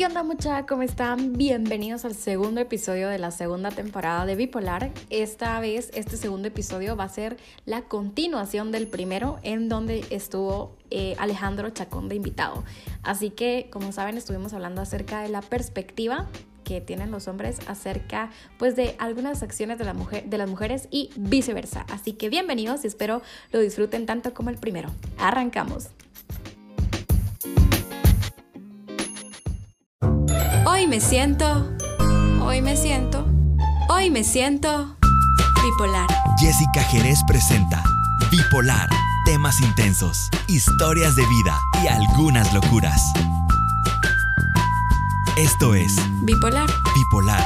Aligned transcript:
¿Qué 0.00 0.06
onda 0.06 0.22
mucha? 0.22 0.64
¿Cómo 0.64 0.80
están? 0.80 1.34
Bienvenidos 1.34 2.06
al 2.06 2.14
segundo 2.14 2.62
episodio 2.62 3.10
de 3.10 3.18
la 3.18 3.30
segunda 3.30 3.68
temporada 3.68 4.24
de 4.24 4.34
Bipolar. 4.34 4.92
Esta 5.10 5.60
vez, 5.60 5.90
este 5.92 6.16
segundo 6.16 6.48
episodio 6.48 6.96
va 6.96 7.04
a 7.04 7.08
ser 7.10 7.36
la 7.66 7.82
continuación 7.82 8.72
del 8.72 8.86
primero 8.86 9.38
en 9.42 9.68
donde 9.68 10.06
estuvo 10.08 10.74
eh, 10.90 11.16
Alejandro 11.18 11.68
Chacón 11.68 12.08
de 12.08 12.14
invitado. 12.14 12.64
Así 13.02 13.28
que, 13.28 13.68
como 13.70 13.92
saben, 13.92 14.16
estuvimos 14.16 14.54
hablando 14.54 14.80
acerca 14.80 15.20
de 15.20 15.28
la 15.28 15.42
perspectiva 15.42 16.30
que 16.64 16.80
tienen 16.80 17.10
los 17.10 17.28
hombres 17.28 17.58
acerca 17.66 18.30
pues 18.58 18.76
de 18.76 18.96
algunas 18.98 19.42
acciones 19.42 19.76
de, 19.76 19.84
de 20.24 20.38
las 20.38 20.48
mujeres 20.48 20.88
y 20.90 21.10
viceversa. 21.14 21.84
Así 21.92 22.14
que 22.14 22.30
bienvenidos 22.30 22.84
y 22.84 22.86
espero 22.86 23.20
lo 23.52 23.60
disfruten 23.60 24.06
tanto 24.06 24.32
como 24.32 24.48
el 24.48 24.56
primero. 24.56 24.88
Arrancamos. 25.18 25.90
Hoy 30.80 30.86
me 30.86 30.98
siento, 30.98 31.70
hoy 32.42 32.62
me 32.62 32.74
siento, 32.74 33.26
hoy 33.90 34.08
me 34.08 34.24
siento 34.24 34.96
bipolar. 35.62 36.06
Jessica 36.38 36.82
Jerez 36.84 37.18
presenta 37.28 37.84
Bipolar, 38.30 38.88
temas 39.26 39.60
intensos, 39.60 40.30
historias 40.48 41.16
de 41.16 41.22
vida 41.26 41.58
y 41.84 41.86
algunas 41.86 42.54
locuras. 42.54 42.98
Esto 45.36 45.74
es 45.74 45.94
Bipolar. 46.22 46.70
Bipolar. 46.94 47.44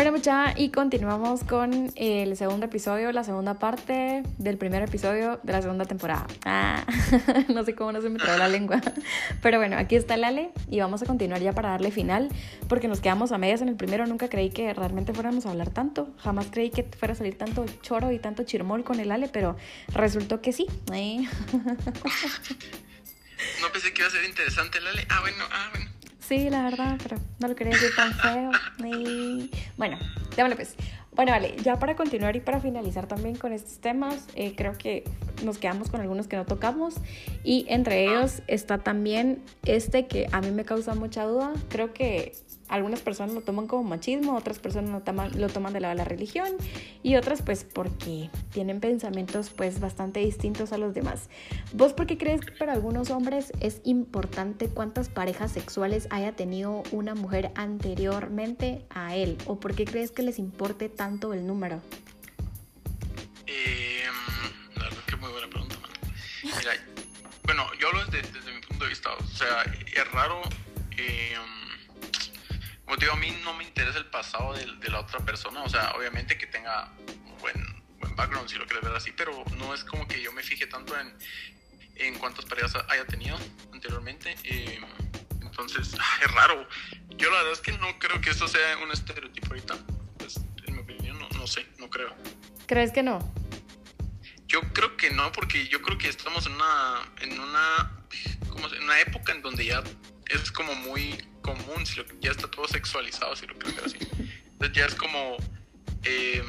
Bueno, 0.00 0.12
mucha, 0.12 0.54
y 0.56 0.70
continuamos 0.70 1.44
con 1.44 1.92
el 1.94 2.34
segundo 2.34 2.64
episodio, 2.64 3.12
la 3.12 3.22
segunda 3.22 3.58
parte 3.58 4.22
del 4.38 4.56
primer 4.56 4.82
episodio 4.82 5.38
de 5.42 5.52
la 5.52 5.60
segunda 5.60 5.84
temporada. 5.84 6.26
Ah, 6.46 6.86
no 7.48 7.64
sé 7.66 7.74
cómo 7.74 7.92
no 7.92 8.00
se 8.00 8.08
me 8.08 8.18
traba 8.18 8.38
la 8.38 8.48
lengua. 8.48 8.80
Pero 9.42 9.58
bueno, 9.58 9.76
aquí 9.76 9.96
está 9.96 10.16
Lale 10.16 10.52
y 10.70 10.80
vamos 10.80 11.02
a 11.02 11.04
continuar 11.04 11.42
ya 11.42 11.52
para 11.52 11.68
darle 11.68 11.90
final, 11.90 12.30
porque 12.66 12.88
nos 12.88 13.00
quedamos 13.00 13.30
a 13.30 13.36
medias 13.36 13.60
en 13.60 13.68
el 13.68 13.76
primero. 13.76 14.06
Nunca 14.06 14.30
creí 14.30 14.48
que 14.48 14.72
realmente 14.72 15.12
fuéramos 15.12 15.44
a 15.44 15.50
hablar 15.50 15.68
tanto. 15.68 16.14
Jamás 16.16 16.46
creí 16.50 16.70
que 16.70 16.84
fuera 16.84 17.12
a 17.12 17.16
salir 17.16 17.36
tanto 17.36 17.66
choro 17.82 18.10
y 18.10 18.18
tanto 18.18 18.44
chirmol 18.44 18.84
con 18.84 19.00
el 19.00 19.12
Ale, 19.12 19.28
pero 19.28 19.58
resultó 19.92 20.40
que 20.40 20.54
sí. 20.54 20.66
No 23.60 23.68
pensé 23.70 23.92
que 23.92 24.00
iba 24.00 24.08
a 24.08 24.10
ser 24.10 24.24
interesante 24.24 24.78
el 24.78 24.86
Ale. 24.86 25.06
Ah, 25.10 25.20
bueno, 25.20 25.44
ah, 25.50 25.68
bueno. 25.74 25.99
Sí, 26.30 26.48
la 26.48 26.62
verdad, 26.62 26.96
pero 27.02 27.16
no 27.40 27.48
lo 27.48 27.56
quería 27.56 27.72
decir 27.72 27.90
tan 27.96 28.12
feo. 28.12 28.52
Bueno, 29.76 29.98
démosle 30.36 30.54
pues. 30.54 30.76
Bueno, 31.10 31.32
vale, 31.32 31.56
ya 31.64 31.76
para 31.80 31.96
continuar 31.96 32.36
y 32.36 32.40
para 32.40 32.60
finalizar 32.60 33.08
también 33.08 33.34
con 33.34 33.52
estos 33.52 33.78
temas, 33.78 34.28
eh, 34.36 34.54
creo 34.54 34.78
que 34.78 35.02
nos 35.44 35.58
quedamos 35.58 35.90
con 35.90 36.00
algunos 36.00 36.28
que 36.28 36.36
no 36.36 36.46
tocamos 36.46 36.94
y 37.42 37.66
entre 37.68 38.04
ellos 38.04 38.42
está 38.46 38.78
también 38.78 39.42
este 39.64 40.06
que 40.06 40.28
a 40.30 40.40
mí 40.40 40.52
me 40.52 40.64
causa 40.64 40.94
mucha 40.94 41.24
duda. 41.24 41.52
Creo 41.68 41.92
que 41.92 42.32
algunas 42.70 43.00
personas 43.00 43.34
lo 43.34 43.40
toman 43.42 43.66
como 43.66 43.82
machismo, 43.82 44.36
otras 44.36 44.58
personas 44.58 44.90
lo 44.90 45.00
toman, 45.00 45.38
lo 45.38 45.48
toman 45.48 45.72
de 45.72 45.80
lado 45.80 45.92
de 45.92 45.98
la 45.98 46.04
religión 46.04 46.48
y 47.02 47.16
otras 47.16 47.42
pues 47.42 47.64
porque 47.64 48.30
tienen 48.52 48.80
pensamientos 48.80 49.50
pues 49.50 49.80
bastante 49.80 50.20
distintos 50.20 50.72
a 50.72 50.78
los 50.78 50.94
demás. 50.94 51.28
¿Vos 51.72 51.92
por 51.92 52.06
qué 52.06 52.16
crees 52.16 52.40
que 52.40 52.52
para 52.52 52.72
algunos 52.72 53.10
hombres 53.10 53.52
es 53.60 53.80
importante 53.84 54.68
cuántas 54.68 55.08
parejas 55.08 55.50
sexuales 55.50 56.06
haya 56.10 56.32
tenido 56.32 56.84
una 56.92 57.14
mujer 57.14 57.50
anteriormente 57.56 58.86
a 58.90 59.16
él? 59.16 59.36
¿O 59.46 59.58
por 59.58 59.74
qué 59.74 59.84
crees 59.84 60.12
que 60.12 60.22
les 60.22 60.38
importe 60.38 60.88
tanto 60.88 61.34
el 61.34 61.46
número? 61.46 61.82
Eh, 63.46 64.04
la 64.76 64.84
verdad 64.84 65.04
que 65.06 65.16
muy 65.16 65.30
buena 65.30 65.48
pregunta. 65.48 65.74
Mira, 66.44 66.72
bueno, 67.42 67.64
yo 67.80 67.88
hablo 67.88 68.04
desde, 68.06 68.30
desde, 68.30 68.52
mi 68.52 68.60
punto 68.60 68.84
de 68.84 68.90
vista, 68.90 69.10
o 69.12 69.26
sea, 69.26 69.64
es 69.64 70.12
raro... 70.12 70.40
Eh, 70.96 71.34
como 72.90 72.98
te 72.98 73.04
digo, 73.04 73.14
a 73.14 73.20
mí 73.20 73.30
no 73.44 73.54
me 73.54 73.62
interesa 73.62 73.98
el 73.98 74.06
pasado 74.06 74.52
de, 74.52 74.66
de, 74.66 74.88
la 74.88 74.98
otra 74.98 75.20
persona, 75.20 75.62
o 75.62 75.68
sea, 75.68 75.92
obviamente 75.92 76.36
que 76.36 76.48
tenga 76.48 76.90
un 77.24 77.38
buen, 77.38 77.84
buen 78.00 78.16
background, 78.16 78.48
si 78.48 78.56
lo 78.56 78.66
quieres 78.66 78.82
ver 78.82 78.96
así, 78.96 79.12
pero 79.12 79.44
no 79.58 79.72
es 79.72 79.84
como 79.84 80.08
que 80.08 80.20
yo 80.20 80.32
me 80.32 80.42
fije 80.42 80.66
tanto 80.66 80.98
en, 80.98 81.16
en 81.94 82.18
cuántas 82.18 82.46
parejas 82.46 82.74
haya 82.88 83.06
tenido 83.06 83.38
anteriormente. 83.72 84.34
Eh, 84.42 84.80
entonces, 85.40 85.94
es 86.24 86.34
raro. 86.34 86.66
Yo 87.10 87.30
la 87.30 87.36
verdad 87.36 87.52
es 87.52 87.60
que 87.60 87.70
no 87.78 87.96
creo 88.00 88.20
que 88.20 88.30
eso 88.30 88.48
sea 88.48 88.76
un 88.78 88.90
estereotipo 88.90 89.46
ahorita. 89.50 89.78
Pues, 90.18 90.40
en 90.66 90.74
mi 90.74 90.80
opinión, 90.80 91.16
no, 91.16 91.28
no 91.28 91.46
sé, 91.46 91.68
no 91.78 91.88
creo. 91.88 92.12
¿Crees 92.66 92.90
que 92.90 93.04
no? 93.04 93.20
Yo 94.48 94.62
creo 94.72 94.96
que 94.96 95.10
no, 95.10 95.30
porque 95.30 95.68
yo 95.68 95.80
creo 95.80 95.96
que 95.96 96.08
estamos 96.08 96.44
en 96.46 96.54
una, 96.54 97.08
en 97.20 97.38
una, 97.38 98.02
como 98.48 98.66
en 98.66 98.82
una 98.82 99.00
época 99.00 99.30
en 99.30 99.42
donde 99.42 99.64
ya 99.64 99.80
es 100.30 100.50
como 100.52 100.74
muy 100.74 101.16
común, 101.42 101.86
si 101.86 101.96
lo, 101.96 102.04
ya 102.20 102.30
está 102.30 102.48
todo 102.48 102.66
sexualizado, 102.68 103.34
si 103.36 103.46
lo 103.46 103.58
creo 103.58 103.84
así. 103.84 103.98
Entonces 104.52 104.76
ya 104.76 104.86
es 104.86 104.94
como 104.94 105.36
eh, 106.04 106.42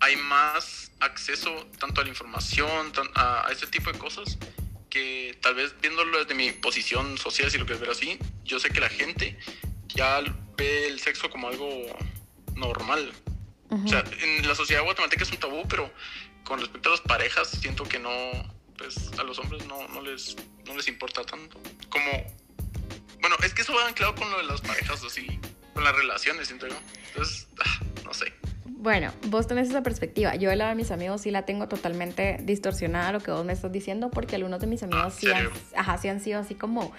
hay 0.00 0.16
más 0.16 0.90
acceso 1.00 1.66
tanto 1.78 2.00
a 2.00 2.04
la 2.04 2.10
información, 2.10 2.92
a, 3.14 3.46
a, 3.46 3.52
este 3.52 3.66
tipo 3.66 3.92
de 3.92 3.98
cosas, 3.98 4.38
que 4.90 5.38
tal 5.40 5.54
vez 5.54 5.74
viéndolo 5.80 6.18
desde 6.18 6.34
mi 6.34 6.52
posición 6.52 7.16
social, 7.18 7.50
si 7.50 7.58
lo 7.58 7.64
quieres 7.64 7.80
ver 7.80 7.90
así, 7.90 8.18
yo 8.44 8.58
sé 8.58 8.70
que 8.70 8.80
la 8.80 8.88
gente 8.88 9.38
ya 9.88 10.20
ve 10.56 10.88
el 10.88 11.00
sexo 11.00 11.30
como 11.30 11.48
algo 11.48 11.68
normal. 12.54 13.12
Uh 13.70 13.76
-huh. 13.76 13.84
O 13.86 13.88
sea, 13.88 14.04
en 14.20 14.46
la 14.46 14.54
sociedad 14.54 14.82
guatemalteca 14.82 15.22
es 15.22 15.30
un 15.30 15.38
tabú, 15.38 15.66
pero 15.68 15.90
con 16.44 16.60
respecto 16.60 16.88
a 16.88 16.92
las 16.92 17.00
parejas, 17.00 17.48
siento 17.48 17.84
que 17.84 17.98
no, 17.98 18.10
pues 18.76 19.10
a 19.18 19.22
los 19.22 19.38
hombres 19.38 19.64
no, 19.66 19.88
no, 19.88 20.02
les, 20.02 20.36
no 20.66 20.76
les 20.76 20.88
importa 20.88 21.24
tanto. 21.24 21.60
Como 21.88 22.10
bueno, 23.22 23.36
es 23.44 23.54
que 23.54 23.62
eso 23.62 23.72
va 23.72 23.86
anclado 23.86 24.14
con 24.14 24.30
lo 24.30 24.38
de 24.38 24.44
las 24.44 24.60
parejas, 24.60 25.02
así, 25.04 25.40
con 25.72 25.84
las 25.84 25.96
relaciones, 25.96 26.48
siento 26.48 26.66
yo. 26.66 26.74
Entonces, 27.08 27.46
ah, 27.64 27.84
no 28.04 28.12
sé. 28.12 28.32
Bueno, 28.64 29.12
vos 29.28 29.46
tenés 29.46 29.68
esa 29.68 29.84
perspectiva. 29.84 30.34
Yo, 30.34 30.52
la 30.56 30.70
de 30.70 30.74
mis 30.74 30.90
amigos, 30.90 31.20
sí 31.20 31.30
la 31.30 31.42
tengo 31.42 31.68
totalmente 31.68 32.38
distorsionada 32.42 33.12
lo 33.12 33.20
que 33.20 33.30
vos 33.30 33.44
me 33.44 33.52
estás 33.52 33.70
diciendo, 33.70 34.10
porque 34.10 34.34
algunos 34.34 34.60
de 34.60 34.66
mis 34.66 34.82
amigos 34.82 35.04
ah, 35.06 35.10
sí, 35.16 35.30
han, 35.30 35.48
ajá, 35.76 35.98
sí 35.98 36.08
han 36.08 36.20
sido 36.20 36.40
así 36.40 36.56
como, 36.56 36.92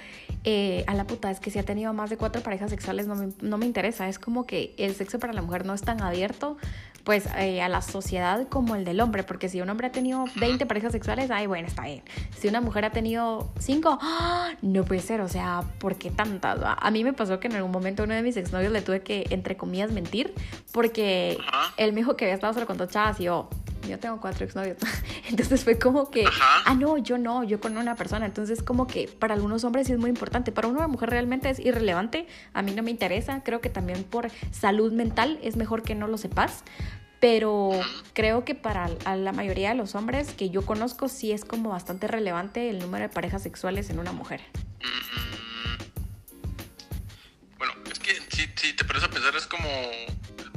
eh, 0.45 0.85
a 0.87 0.93
la 0.93 1.05
puta, 1.05 1.29
es 1.29 1.41
que 1.41 1.51
si 1.51 1.59
ha 1.59 1.63
tenido 1.63 1.91
más 1.91 2.09
de 2.09 2.15
cuatro 2.15 2.41
parejas 2.41 2.69
sexuales 2.69 3.05
no 3.05 3.15
me, 3.15 3.33
no 3.41 3.57
me 3.57 3.65
interesa. 3.65 4.07
Es 4.07 4.17
como 4.17 4.47
que 4.47 4.73
el 4.77 4.95
sexo 4.95 5.19
para 5.19 5.33
la 5.33 5.41
mujer 5.41 5.65
no 5.65 5.73
es 5.73 5.81
tan 5.81 6.01
abierto, 6.01 6.57
pues, 7.03 7.25
eh, 7.37 7.61
a 7.61 7.69
la 7.69 7.81
sociedad 7.81 8.47
como 8.47 8.75
el 8.75 8.85
del 8.85 9.01
hombre, 9.01 9.23
porque 9.23 9.49
si 9.49 9.61
un 9.61 9.69
hombre 9.69 9.87
ha 9.87 9.91
tenido 9.91 10.25
20 10.35 10.65
parejas 10.65 10.91
sexuales, 10.91 11.31
ay, 11.31 11.47
bueno, 11.47 11.67
está 11.67 11.83
bien. 11.83 12.03
Si 12.37 12.47
una 12.47 12.61
mujer 12.61 12.85
ha 12.85 12.91
tenido 12.91 13.51
5, 13.59 13.99
¡oh! 14.01 14.45
no 14.61 14.85
puede 14.85 15.01
ser, 15.01 15.21
o 15.21 15.27
sea, 15.27 15.63
¿por 15.79 15.95
qué 15.95 16.11
tantas? 16.11 16.59
A 16.63 16.91
mí 16.91 17.03
me 17.03 17.13
pasó 17.13 17.39
que 17.39 17.47
en 17.47 17.55
algún 17.55 17.71
momento 17.71 18.03
uno 18.03 18.13
de 18.13 18.21
mis 18.21 18.37
exnovios 18.37 18.71
le 18.71 18.81
tuve 18.81 19.01
que, 19.01 19.25
entre 19.31 19.57
comillas, 19.57 19.91
mentir, 19.91 20.33
porque 20.71 21.37
él 21.77 21.91
me 21.93 22.01
dijo 22.01 22.15
que 22.15 22.25
había 22.25 22.35
estado 22.35 22.53
solo 22.53 22.65
con 22.65 22.77
dos 22.77 22.89
chavas 22.89 23.19
y 23.19 23.25
yo, 23.25 23.49
yo 23.87 23.99
tengo 23.99 24.19
cuatro 24.19 24.45
exnovios. 24.45 24.77
Entonces 25.29 25.63
fue 25.63 25.77
como 25.77 26.09
que, 26.09 26.25
Ajá. 26.25 26.63
ah, 26.65 26.73
no, 26.73 26.97
yo 26.97 27.17
no, 27.17 27.43
yo 27.43 27.59
con 27.59 27.77
una 27.77 27.95
persona. 27.95 28.25
Entonces 28.25 28.63
como 28.63 28.87
que 28.87 29.07
para 29.07 29.33
algunos 29.33 29.63
hombres 29.63 29.87
sí 29.87 29.93
es 29.93 29.99
muy 29.99 30.09
importante, 30.09 30.51
para 30.51 30.67
una 30.67 30.87
mujer 30.87 31.09
realmente 31.09 31.49
es 31.49 31.59
irrelevante, 31.59 32.27
a 32.53 32.61
mí 32.61 32.71
no 32.71 32.83
me 32.83 32.91
interesa, 32.91 33.43
creo 33.43 33.61
que 33.61 33.69
también 33.69 34.03
por 34.03 34.29
salud 34.51 34.91
mental 34.91 35.39
es 35.43 35.55
mejor 35.55 35.83
que 35.83 35.95
no 35.95 36.07
lo 36.07 36.17
sepas, 36.17 36.63
pero 37.19 37.71
creo 38.13 38.43
que 38.43 38.53
para 38.53 38.89
la 39.15 39.31
mayoría 39.31 39.69
de 39.69 39.75
los 39.75 39.95
hombres 39.95 40.33
que 40.33 40.49
yo 40.49 40.65
conozco 40.65 41.07
sí 41.07 41.31
es 41.31 41.45
como 41.45 41.69
bastante 41.69 42.07
relevante 42.07 42.69
el 42.69 42.79
número 42.79 43.03
de 43.03 43.09
parejas 43.09 43.41
sexuales 43.43 43.89
en 43.89 43.99
una 43.99 44.11
mujer. 44.11 44.41
Bueno, 47.57 47.73
es 47.89 47.99
que 47.99 48.13
si, 48.29 48.49
si 48.55 48.73
te 48.75 48.83
pones 48.83 49.03
a 49.03 49.09
pensar 49.09 49.33
es 49.35 49.47
como 49.47 49.63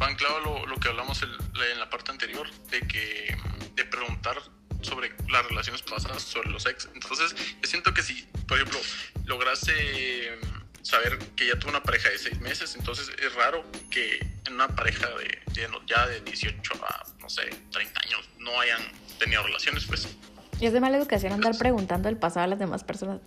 va 0.01 0.09
anclado 0.09 0.67
lo, 0.67 0.77
que 0.79 0.89
hablamos 0.89 1.23
en 1.23 1.79
la 1.79 1.89
parte 1.91 2.11
anterior, 2.11 2.51
de 2.71 2.81
que 2.87 3.37
de 3.75 3.85
preguntar 3.85 4.37
sobre 4.83 5.13
las 5.29 5.47
relaciones 5.47 5.83
pasadas, 5.83 6.23
sobre 6.23 6.51
los 6.51 6.67
ex. 6.67 6.89
Entonces, 6.95 7.35
yo 7.35 7.69
siento 7.69 7.93
que 7.93 8.03
si, 8.03 8.23
por 8.47 8.59
ejemplo, 8.59 8.79
lograse 9.25 9.73
eh, 9.75 10.39
saber 10.83 11.19
que 11.35 11.47
ya 11.47 11.59
tuvo 11.59 11.71
una 11.71 11.83
pareja 11.83 12.09
de 12.11 12.19
seis 12.19 12.41
meses, 12.41 12.77
entonces 12.77 13.11
es 13.19 13.35
raro 13.35 13.65
que 13.91 14.19
en 14.47 14.55
una 14.55 14.69
pareja 14.69 15.09
de, 15.11 15.43
de 15.53 15.69
ya 15.87 16.07
de 16.07 16.21
18 16.21 16.73
a, 16.85 17.07
no 17.21 17.29
sé, 17.29 17.51
30 17.73 18.01
años 18.07 18.29
no 18.39 18.61
hayan 18.61 18.83
tenido 19.19 19.43
relaciones, 19.43 19.85
pues. 19.87 20.09
Y 20.59 20.67
es 20.67 20.73
de 20.73 20.81
mala 20.81 20.97
educación 20.97 21.33
andar 21.33 21.57
preguntando 21.59 22.09
el 22.09 22.17
pasado 22.17 22.45
a 22.45 22.47
las 22.47 22.59
demás 22.59 22.85
personas. 22.85 23.21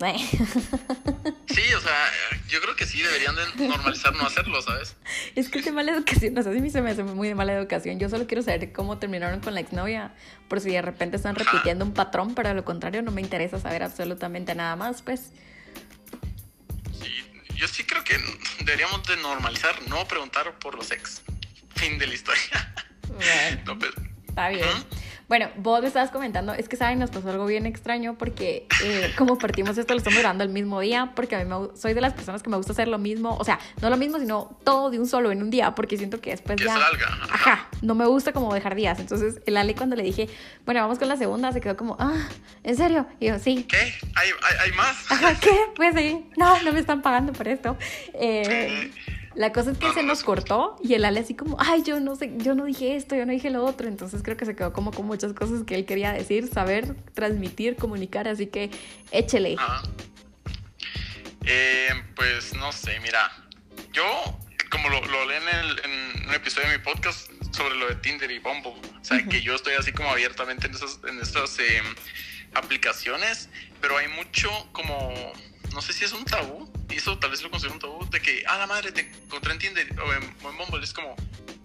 Sí, 1.50 1.74
o 1.74 1.80
sea, 1.80 2.12
yo 2.48 2.60
creo 2.60 2.76
que 2.76 2.86
sí 2.86 3.02
deberían 3.02 3.34
de 3.34 3.66
normalizar 3.66 4.14
no 4.14 4.24
hacerlo, 4.24 4.62
¿sabes? 4.62 4.94
Es 5.34 5.48
que 5.48 5.58
es 5.58 5.64
de 5.64 5.72
mala 5.72 5.90
educación, 5.90 6.38
o 6.38 6.42
sea, 6.42 6.52
sí 6.52 6.70
se 6.70 6.80
me 6.80 6.92
hace 6.92 7.02
muy 7.02 7.26
de 7.26 7.34
mala 7.34 7.52
educación. 7.52 7.98
Yo 7.98 8.08
solo 8.08 8.28
quiero 8.28 8.42
saber 8.42 8.72
cómo 8.72 8.98
terminaron 8.98 9.40
con 9.40 9.54
la 9.54 9.60
exnovia, 9.60 10.14
por 10.48 10.60
si 10.60 10.70
de 10.70 10.80
repente 10.80 11.16
están 11.16 11.34
repitiendo 11.34 11.84
un 11.84 11.92
patrón, 11.92 12.36
pero 12.36 12.50
a 12.50 12.54
lo 12.54 12.64
contrario 12.64 13.02
no 13.02 13.10
me 13.10 13.20
interesa 13.20 13.58
saber 13.58 13.82
absolutamente 13.82 14.54
nada 14.54 14.76
más, 14.76 15.02
pues. 15.02 15.32
Sí, 17.02 17.24
yo 17.56 17.66
sí 17.66 17.82
creo 17.82 18.04
que 18.04 18.16
deberíamos 18.60 19.02
de 19.08 19.16
normalizar, 19.16 19.74
no 19.88 20.06
preguntar 20.06 20.56
por 20.60 20.76
los 20.76 20.92
ex. 20.92 21.22
Fin 21.74 21.98
de 21.98 22.06
la 22.06 22.14
historia. 22.14 22.74
Bueno, 23.08 23.62
no, 23.66 23.78
pues, 23.78 23.90
está 24.28 24.48
bien. 24.50 24.64
¿Mm? 24.64 25.09
Bueno, 25.30 25.48
vos 25.58 25.80
me 25.80 25.86
estabas 25.86 26.10
comentando, 26.10 26.54
es 26.54 26.68
que 26.68 26.74
saben, 26.74 26.98
nos 26.98 27.10
pasó 27.10 27.30
algo 27.30 27.46
bien 27.46 27.64
extraño 27.64 28.18
porque 28.18 28.66
eh, 28.82 29.12
como 29.16 29.38
partimos 29.38 29.78
esto, 29.78 29.94
lo 29.94 29.98
estamos 29.98 30.18
grabando 30.18 30.42
el 30.42 30.50
mismo 30.50 30.80
día, 30.80 31.12
porque 31.14 31.36
a 31.36 31.38
mí 31.38 31.44
me, 31.44 31.68
soy 31.76 31.94
de 31.94 32.00
las 32.00 32.14
personas 32.14 32.42
que 32.42 32.50
me 32.50 32.56
gusta 32.56 32.72
hacer 32.72 32.88
lo 32.88 32.98
mismo, 32.98 33.36
o 33.36 33.44
sea, 33.44 33.60
no 33.80 33.90
lo 33.90 33.96
mismo, 33.96 34.18
sino 34.18 34.58
todo 34.64 34.90
de 34.90 34.98
un 34.98 35.06
solo 35.06 35.30
en 35.30 35.40
un 35.40 35.48
día, 35.48 35.76
porque 35.76 35.96
siento 35.96 36.20
que 36.20 36.30
después 36.30 36.56
Que 36.56 36.64
ya... 36.64 36.72
salga. 36.72 37.06
Ajá, 37.30 37.68
no 37.80 37.94
me 37.94 38.06
gusta 38.06 38.32
como 38.32 38.52
dejar 38.52 38.74
días. 38.74 38.98
Entonces, 38.98 39.40
el 39.46 39.56
Ale 39.56 39.76
cuando 39.76 39.94
le 39.94 40.02
dije, 40.02 40.28
bueno, 40.64 40.80
vamos 40.80 40.98
con 40.98 41.06
la 41.06 41.16
segunda, 41.16 41.52
se 41.52 41.60
quedó 41.60 41.76
como, 41.76 41.94
ah, 42.00 42.28
¿en 42.64 42.76
serio? 42.76 43.06
Y 43.20 43.28
yo, 43.28 43.38
sí. 43.38 43.66
¿Qué? 43.68 43.76
¿Hay, 44.16 44.30
hay, 44.30 44.56
hay 44.64 44.72
más? 44.72 45.12
Ajá, 45.12 45.38
¿qué? 45.38 45.54
Pues 45.76 45.94
sí, 45.94 46.26
no, 46.38 46.60
no 46.64 46.72
me 46.72 46.80
están 46.80 47.02
pagando 47.02 47.32
por 47.32 47.46
esto. 47.46 47.76
Eh, 48.14 48.90
la 49.34 49.52
cosa 49.52 49.70
es 49.72 49.78
que 49.78 49.92
se 49.92 50.02
nos 50.02 50.22
cortó 50.24 50.76
y 50.82 50.94
el 50.94 51.04
Ale 51.04 51.20
así 51.20 51.34
como, 51.34 51.56
ay, 51.60 51.82
yo 51.84 52.00
no 52.00 52.16
sé, 52.16 52.32
yo 52.38 52.54
no 52.54 52.64
dije 52.64 52.96
esto, 52.96 53.14
yo 53.16 53.24
no 53.26 53.32
dije 53.32 53.50
lo 53.50 53.64
otro. 53.64 53.86
Entonces 53.88 54.22
creo 54.22 54.36
que 54.36 54.44
se 54.46 54.56
quedó 54.56 54.72
como 54.72 54.90
con 54.92 55.06
muchas 55.06 55.32
cosas 55.34 55.62
que 55.64 55.74
él 55.76 55.84
quería 55.86 56.12
decir, 56.12 56.48
saber, 56.48 56.94
transmitir, 57.14 57.76
comunicar. 57.76 58.26
Así 58.28 58.46
que 58.46 58.70
échele. 59.12 59.56
Ajá. 59.58 59.82
Eh, 61.46 61.88
pues 62.16 62.54
no 62.54 62.70
sé, 62.72 62.98
mira, 63.00 63.30
yo, 63.92 64.04
como 64.70 64.88
lo, 64.90 65.00
lo 65.06 65.24
leí 65.26 65.38
en, 65.38 65.48
el- 65.48 65.80
en 65.84 66.28
un 66.28 66.34
episodio 66.34 66.68
de 66.68 66.78
mi 66.78 66.84
podcast 66.84 67.30
sobre 67.52 67.76
lo 67.76 67.88
de 67.88 67.94
Tinder 67.96 68.30
y 68.30 68.38
Bumble, 68.38 68.72
o 69.00 69.04
sea, 69.04 69.24
que 69.26 69.40
yo 69.40 69.54
estoy 69.54 69.74
así 69.74 69.90
como 69.92 70.10
abiertamente 70.10 70.66
en 70.66 70.74
esas, 70.74 71.00
en 71.08 71.18
estas 71.20 71.58
eh, 71.58 71.82
aplicaciones, 72.54 73.48
pero 73.80 73.96
hay 73.96 74.08
mucho 74.08 74.50
como, 74.72 75.12
no 75.72 75.80
sé 75.82 75.92
si 75.92 76.04
es 76.04 76.12
un 76.12 76.24
tabú, 76.24 76.70
y 76.90 76.96
eso 76.96 77.18
tal 77.18 77.30
vez 77.30 77.42
lo 77.42 77.50
considero 77.50 77.74
un 77.74 77.80
tabú, 77.80 78.10
de 78.10 78.20
que, 78.20 78.42
ah, 78.46 78.58
la 78.58 78.66
madre, 78.66 78.92
te 78.92 79.00
encontré 79.24 79.52
en 79.52 79.58
Tinder 79.58 80.00
o 80.00 80.12
en, 80.12 80.22
o 80.42 80.50
en 80.50 80.56
Bumble, 80.58 80.82
es 80.84 80.92
como, 80.92 81.14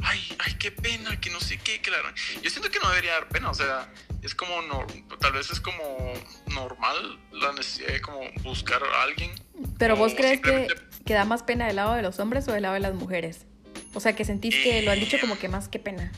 ay, 0.03 0.19
ay, 0.39 0.53
qué 0.59 0.71
pena, 0.71 1.19
que 1.19 1.29
no 1.29 1.39
sé 1.39 1.57
qué, 1.57 1.81
claro. 1.81 2.09
Yo 2.41 2.49
siento 2.49 2.69
que 2.69 2.79
no 2.79 2.89
debería 2.89 3.13
dar 3.13 3.27
pena, 3.29 3.49
o 3.49 3.53
sea, 3.53 3.91
es 4.21 4.35
como, 4.35 4.61
no, 4.63 4.85
tal 5.19 5.33
vez 5.33 5.49
es 5.51 5.59
como 5.59 6.13
normal 6.53 7.19
la 7.31 7.51
necesidad 7.53 7.89
de 7.89 8.01
como 8.01 8.19
buscar 8.43 8.81
a 8.83 9.03
alguien. 9.03 9.31
Pero 9.77 9.95
vos 9.95 10.13
crees 10.15 10.41
que, 10.41 10.49
simplemente- 10.49 11.03
que 11.05 11.13
da 11.13 11.25
más 11.25 11.43
pena 11.43 11.67
del 11.67 11.75
lado 11.77 11.93
de 11.95 12.01
los 12.01 12.19
hombres 12.19 12.47
o 12.47 12.51
del 12.53 12.63
lado 12.63 12.73
de 12.75 12.79
las 12.81 12.93
mujeres? 12.93 13.45
O 13.93 13.99
sea, 13.99 14.13
que 14.15 14.25
sentís 14.25 14.53
que 14.55 14.81
lo 14.81 14.91
han 14.91 14.99
dicho 14.99 15.17
Eh, 15.17 15.19
como 15.21 15.37
que 15.39 15.47
más 15.47 15.67
que 15.67 15.79
pena. 15.79 16.11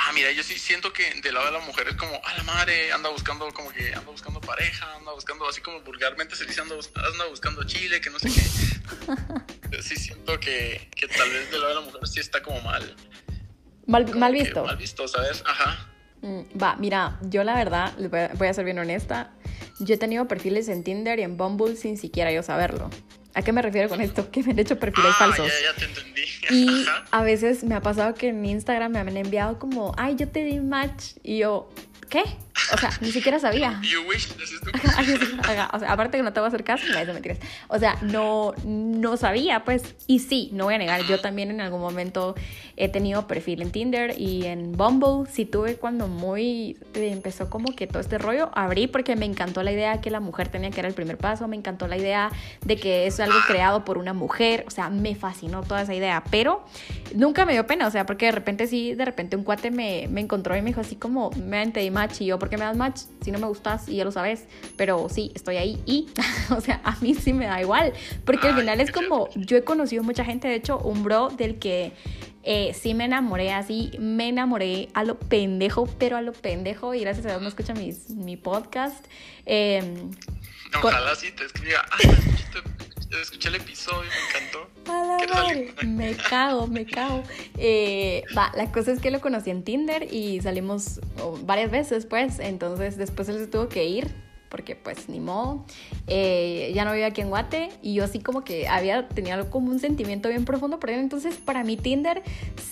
Ah, 0.00 0.12
mira, 0.12 0.30
yo 0.30 0.44
sí 0.44 0.56
siento 0.58 0.92
que 0.92 1.12
del 1.22 1.34
lado 1.34 1.46
de 1.46 1.52
la 1.52 1.58
mujer 1.60 1.88
es 1.88 1.96
como, 1.96 2.20
a 2.24 2.36
la 2.36 2.44
madre, 2.44 2.92
anda 2.92 3.08
buscando 3.08 3.52
como 3.52 3.70
que 3.70 3.92
anda 3.92 4.10
buscando 4.10 4.40
pareja, 4.40 4.94
anda 4.94 5.12
buscando, 5.12 5.48
así 5.48 5.60
como 5.60 5.80
vulgarmente 5.80 6.36
se 6.36 6.44
dice, 6.44 6.60
anda, 6.60 6.76
anda 6.76 7.26
buscando 7.28 7.64
chile, 7.64 8.00
que 8.00 8.08
no 8.08 8.18
sé 8.20 8.28
qué. 8.28 8.40
Yo 9.76 9.82
sí 9.82 9.96
siento 9.96 10.38
que, 10.38 10.88
que 10.94 11.08
tal 11.08 11.28
vez 11.30 11.50
del 11.50 11.60
lado 11.60 11.74
de 11.74 11.80
la 11.80 11.86
mujer 11.86 12.06
sí 12.06 12.20
está 12.20 12.40
como 12.42 12.60
mal. 12.60 12.94
Mal, 13.86 14.06
como 14.06 14.20
mal 14.20 14.32
visto. 14.32 14.64
Mal 14.64 14.76
visto, 14.76 15.08
¿sabes? 15.08 15.42
Ajá. 15.44 15.88
Mm, 16.22 16.42
Va, 16.60 16.76
mira, 16.76 17.18
yo 17.22 17.42
la 17.42 17.54
verdad, 17.54 17.92
voy 18.34 18.48
a 18.48 18.54
ser 18.54 18.64
bien 18.64 18.78
honesta, 18.78 19.32
yo 19.80 19.94
he 19.94 19.98
tenido 19.98 20.28
perfiles 20.28 20.68
en 20.68 20.84
Tinder 20.84 21.18
y 21.18 21.22
en 21.22 21.36
Bumble 21.36 21.76
sin 21.76 21.98
siquiera 21.98 22.30
yo 22.32 22.42
saberlo. 22.44 22.88
¿A 23.34 23.42
qué 23.42 23.52
me 23.52 23.62
refiero 23.62 23.88
con 23.88 24.00
esto? 24.00 24.30
Que 24.30 24.42
me 24.42 24.52
han 24.52 24.58
hecho 24.58 24.78
perfiles 24.78 25.12
ah, 25.14 25.18
falsos. 25.18 25.46
Ya, 25.46 25.72
ya 25.72 25.78
te 25.78 25.84
entendí. 25.84 26.22
Y 26.50 26.82
Ajá. 26.88 27.04
a 27.10 27.22
veces 27.22 27.64
me 27.64 27.74
ha 27.74 27.80
pasado 27.80 28.14
que 28.14 28.28
en 28.28 28.44
Instagram 28.44 28.92
me 28.92 28.98
han 28.98 29.16
enviado 29.16 29.58
como, 29.58 29.92
ay, 29.96 30.16
yo 30.16 30.28
te 30.28 30.44
di 30.44 30.60
match. 30.60 31.12
Y 31.22 31.38
yo, 31.38 31.70
¿qué? 32.08 32.22
O 32.72 32.78
sea, 32.78 32.90
ni 33.00 33.10
siquiera 33.10 33.38
sabía. 33.38 33.80
You 33.82 34.02
wish, 34.08 34.28
O 35.72 35.78
sea, 35.78 35.92
aparte 35.92 36.16
que 36.16 36.22
no 36.22 36.32
te 36.32 36.40
voy 36.40 36.46
a 36.46 36.48
hacer 36.48 36.64
caso, 36.64 36.84
no, 36.92 36.98
eso 36.98 37.12
mentiras. 37.12 37.38
O 37.68 37.78
sea, 37.78 37.96
no, 38.02 38.54
no 38.64 39.16
sabía, 39.16 39.64
pues. 39.64 39.94
Y 40.06 40.20
sí, 40.20 40.50
no 40.52 40.64
voy 40.64 40.74
a 40.74 40.78
negar, 40.78 41.02
yo 41.04 41.20
también 41.20 41.50
en 41.50 41.60
algún 41.60 41.80
momento 41.80 42.34
he 42.76 42.88
tenido 42.88 43.26
perfil 43.26 43.62
en 43.62 43.70
Tinder 43.70 44.18
y 44.18 44.46
en 44.46 44.72
Bumble. 44.72 45.30
Sí 45.30 45.44
tuve 45.44 45.76
cuando 45.76 46.08
muy 46.08 46.78
eh, 46.94 47.10
empezó 47.12 47.50
como 47.50 47.74
que 47.74 47.86
todo 47.86 48.00
este 48.00 48.18
rollo. 48.18 48.50
Abrí 48.54 48.86
porque 48.86 49.16
me 49.16 49.26
encantó 49.26 49.62
la 49.62 49.72
idea 49.72 50.00
que 50.00 50.10
la 50.10 50.20
mujer 50.20 50.48
tenía 50.48 50.70
que 50.70 50.76
dar 50.76 50.86
el 50.86 50.94
primer 50.94 51.18
paso. 51.18 51.48
Me 51.48 51.56
encantó 51.56 51.88
la 51.88 51.96
idea 51.96 52.30
de 52.64 52.76
que 52.76 53.06
es 53.06 53.20
algo 53.20 53.38
creado 53.46 53.84
por 53.84 53.98
una 53.98 54.12
mujer. 54.12 54.64
O 54.66 54.70
sea, 54.70 54.90
me 54.90 55.14
fascinó 55.14 55.62
toda 55.62 55.82
esa 55.82 55.94
idea. 55.94 56.22
Pero 56.30 56.64
nunca 57.14 57.44
me 57.44 57.52
dio 57.52 57.66
pena, 57.66 57.86
o 57.86 57.90
sea, 57.90 58.06
porque 58.06 58.26
de 58.26 58.32
repente 58.32 58.66
sí, 58.66 58.94
de 58.94 59.04
repente 59.04 59.36
un 59.36 59.44
cuate 59.44 59.70
me, 59.70 60.06
me 60.08 60.20
encontró 60.20 60.56
y 60.56 60.62
me 60.62 60.70
dijo 60.70 60.80
así 60.80 60.96
como, 60.96 61.30
me 61.30 61.58
match 61.90 62.20
y 62.20 62.26
yo, 62.26 62.38
¿por 62.38 62.48
qué 62.48 62.56
me 62.58 62.64
das 62.64 62.76
match? 62.76 63.02
Si 63.22 63.30
no 63.30 63.38
me 63.38 63.46
gustas 63.46 63.88
y 63.88 63.96
ya 63.96 64.04
lo 64.04 64.12
sabes, 64.12 64.46
pero 64.76 65.08
sí, 65.08 65.32
estoy 65.34 65.56
ahí 65.56 65.82
y, 65.86 66.08
o 66.50 66.60
sea, 66.60 66.80
a 66.84 66.96
mí 67.00 67.14
sí 67.14 67.32
me 67.32 67.46
da 67.46 67.60
igual, 67.60 67.92
porque 68.24 68.48
al 68.48 68.56
final 68.56 68.80
es 68.80 68.90
como, 68.90 69.28
yo 69.34 69.56
he 69.56 69.64
conocido 69.64 70.02
mucha 70.02 70.24
gente, 70.24 70.48
de 70.48 70.56
hecho, 70.56 70.78
un 70.78 71.02
bro 71.02 71.28
del 71.28 71.58
que 71.58 71.92
eh, 72.42 72.72
sí 72.74 72.94
me 72.94 73.04
enamoré 73.04 73.52
así, 73.52 73.90
me 73.98 74.28
enamoré 74.28 74.88
a 74.94 75.04
lo 75.04 75.18
pendejo, 75.18 75.86
pero 75.98 76.16
a 76.16 76.22
lo 76.22 76.32
pendejo, 76.32 76.94
y 76.94 77.00
gracias 77.00 77.26
a 77.26 77.30
Dios 77.30 77.42
no 77.42 77.48
escucha 77.48 77.74
mis, 77.74 78.10
mi 78.10 78.36
podcast. 78.36 79.04
Eh, 79.46 80.10
Ojalá 80.82 81.14
sí 81.14 81.30
te 81.32 81.44
escriba. 81.44 81.84
Escuché, 83.10 83.48
el 83.48 83.54
episodio, 83.56 84.10
me 84.10 84.38
encantó. 84.38 84.68
A 84.92 85.26
la. 85.26 85.86
Me 85.86 86.14
cago, 86.14 86.66
me 86.66 86.84
cago. 86.84 87.22
Eh, 87.56 88.22
va, 88.36 88.52
la 88.54 88.70
cosa 88.70 88.92
es 88.92 89.00
que 89.00 89.10
lo 89.10 89.20
conocí 89.20 89.50
en 89.50 89.64
Tinder 89.64 90.12
y 90.12 90.40
salimos 90.40 91.00
oh, 91.22 91.38
varias 91.42 91.70
veces, 91.70 92.06
pues. 92.06 92.38
Entonces, 92.38 92.96
después 92.96 93.28
él 93.28 93.38
se 93.38 93.46
tuvo 93.46 93.68
que 93.68 93.84
ir 93.84 94.27
porque, 94.48 94.76
pues, 94.76 95.08
ni 95.08 95.20
modo. 95.20 95.64
Eh, 96.06 96.72
ya 96.74 96.84
no 96.84 96.92
vive 96.92 97.04
aquí 97.04 97.20
en 97.20 97.28
Guate 97.28 97.70
y 97.82 97.94
yo, 97.94 98.04
así 98.04 98.20
como 98.20 98.44
que 98.44 98.68
había 98.68 99.08
tenido 99.08 99.50
como 99.50 99.70
un 99.70 99.78
sentimiento 99.78 100.28
bien 100.28 100.44
profundo 100.44 100.80
por 100.80 100.90
él. 100.90 101.00
Entonces, 101.00 101.36
para 101.36 101.64
mí, 101.64 101.76
Tinder 101.76 102.22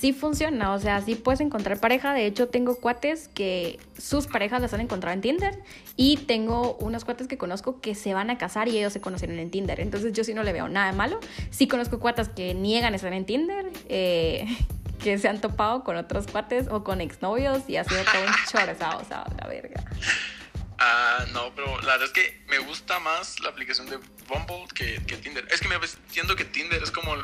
sí 0.00 0.12
funciona. 0.12 0.72
O 0.72 0.78
sea, 0.78 1.00
sí 1.00 1.14
puedes 1.14 1.40
encontrar 1.40 1.80
pareja. 1.80 2.12
De 2.12 2.26
hecho, 2.26 2.48
tengo 2.48 2.76
cuates 2.76 3.28
que 3.28 3.78
sus 3.98 4.26
parejas 4.26 4.60
las 4.60 4.72
han 4.74 4.80
encontrado 4.80 5.14
en 5.14 5.20
Tinder 5.20 5.62
y 5.96 6.16
tengo 6.18 6.76
unos 6.80 7.04
cuates 7.04 7.28
que 7.28 7.38
conozco 7.38 7.80
que 7.80 7.94
se 7.94 8.14
van 8.14 8.30
a 8.30 8.38
casar 8.38 8.68
y 8.68 8.78
ellos 8.78 8.92
se 8.92 9.00
conocieron 9.00 9.38
en 9.38 9.50
Tinder. 9.50 9.80
Entonces, 9.80 10.12
yo 10.12 10.24
sí 10.24 10.34
no 10.34 10.42
le 10.42 10.52
veo 10.52 10.68
nada 10.68 10.92
malo. 10.92 11.20
Sí 11.50 11.68
conozco 11.68 12.00
cuatas 12.00 12.28
que 12.28 12.54
niegan 12.54 12.94
estar 12.94 13.12
en 13.12 13.24
Tinder. 13.26 13.70
eh, 13.88 14.46
que 14.98 15.18
se 15.18 15.28
han 15.28 15.40
topado 15.40 15.84
con 15.84 15.96
otros 15.96 16.26
cuates 16.26 16.68
o 16.68 16.82
con 16.82 17.00
exnovios 17.00 17.68
y 17.68 17.76
ha 17.76 17.84
sido 17.84 18.02
todo 18.02 18.22
un 18.22 18.32
chorzado, 18.50 19.00
o 19.00 19.04
sea, 19.04 19.24
la 19.40 19.46
verga. 19.46 19.84
Ah, 20.78 21.24
no, 21.32 21.54
pero 21.54 21.80
la 21.82 21.96
verdad 21.96 22.04
es 22.04 22.10
que 22.12 22.42
me 22.48 22.58
gusta 22.58 22.98
más 23.00 23.40
la 23.40 23.48
aplicación 23.48 23.88
de 23.88 23.96
Bumble 24.28 24.66
que, 24.74 25.02
que 25.06 25.16
Tinder. 25.16 25.46
Es 25.50 25.60
que 25.60 25.68
me 25.68 25.76
siento 26.10 26.36
que 26.36 26.44
Tinder 26.44 26.82
es 26.82 26.90
como 26.90 27.16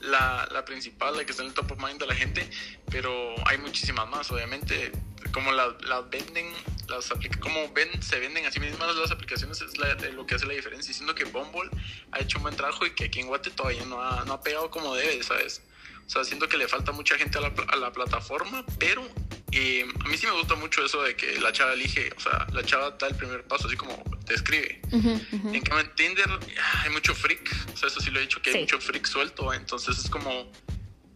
la, 0.00 0.48
la 0.50 0.64
principal, 0.64 1.16
la 1.16 1.24
que 1.24 1.30
está 1.30 1.42
en 1.42 1.48
el 1.50 1.54
top 1.54 1.72
of 1.72 1.78
mind 1.78 2.00
de 2.00 2.06
la 2.06 2.14
gente, 2.14 2.48
pero 2.90 3.34
hay 3.46 3.58
muchísimas 3.58 4.08
más, 4.08 4.30
obviamente. 4.30 4.92
Como 5.32 5.52
las 5.52 5.80
la 5.82 6.00
venden, 6.00 6.50
las 6.88 7.12
como 7.40 7.70
ven, 7.72 8.02
se 8.02 8.18
venden 8.18 8.46
a 8.46 8.50
sí 8.50 8.60
mismas 8.60 8.96
las 8.96 9.10
aplicaciones, 9.10 9.60
es 9.60 9.76
la- 9.76 9.94
lo 9.94 10.26
que 10.26 10.34
hace 10.36 10.46
la 10.46 10.54
diferencia. 10.54 10.92
Siendo 10.92 11.14
que 11.14 11.24
Bumble 11.24 11.70
ha 12.12 12.20
hecho 12.20 12.38
un 12.38 12.44
buen 12.44 12.56
trabajo 12.56 12.86
y 12.86 12.92
que 12.92 13.04
aquí 13.04 13.20
en 13.20 13.26
Guate 13.26 13.50
todavía 13.50 13.84
no 13.84 14.02
ha, 14.02 14.24
no 14.24 14.32
ha 14.32 14.40
pegado 14.42 14.70
como 14.70 14.94
debe, 14.94 15.22
¿sabes? 15.22 15.62
O 16.06 16.10
sea, 16.10 16.24
siento 16.24 16.48
que 16.48 16.56
le 16.56 16.66
falta 16.66 16.90
mucha 16.92 17.16
gente 17.18 17.36
a 17.38 17.42
la, 17.42 17.52
a 17.68 17.76
la 17.76 17.92
plataforma, 17.92 18.64
pero 18.78 19.06
eh, 19.52 19.84
a 20.04 20.08
mí 20.08 20.16
sí 20.16 20.26
me 20.26 20.32
gusta 20.32 20.54
mucho 20.56 20.84
eso 20.84 21.02
de 21.02 21.16
que 21.16 21.40
la 21.40 21.52
chava 21.52 21.72
elige, 21.72 22.10
o 22.16 22.20
sea, 22.20 22.46
la 22.52 22.62
chava 22.62 22.90
da 22.92 23.06
el 23.08 23.14
primer 23.14 23.44
paso, 23.44 23.66
así 23.66 23.76
como 23.76 24.02
te 24.26 24.34
escribe. 24.34 24.80
En 24.92 25.62
cambio, 25.62 25.80
en 25.80 25.94
Tinder 25.94 26.26
ah, 26.28 26.82
hay 26.84 26.90
mucho 26.90 27.14
freak, 27.14 27.50
o 27.72 27.76
sea, 27.76 27.88
eso 27.88 28.00
sí 28.00 28.10
lo 28.10 28.18
he 28.18 28.22
dicho, 28.22 28.40
que 28.42 28.50
Sí. 28.52 28.58
hay 28.58 28.64
mucho 28.64 28.80
freak 28.80 29.06
suelto, 29.06 29.52
entonces 29.54 29.98
es 29.98 30.10
como, 30.10 30.50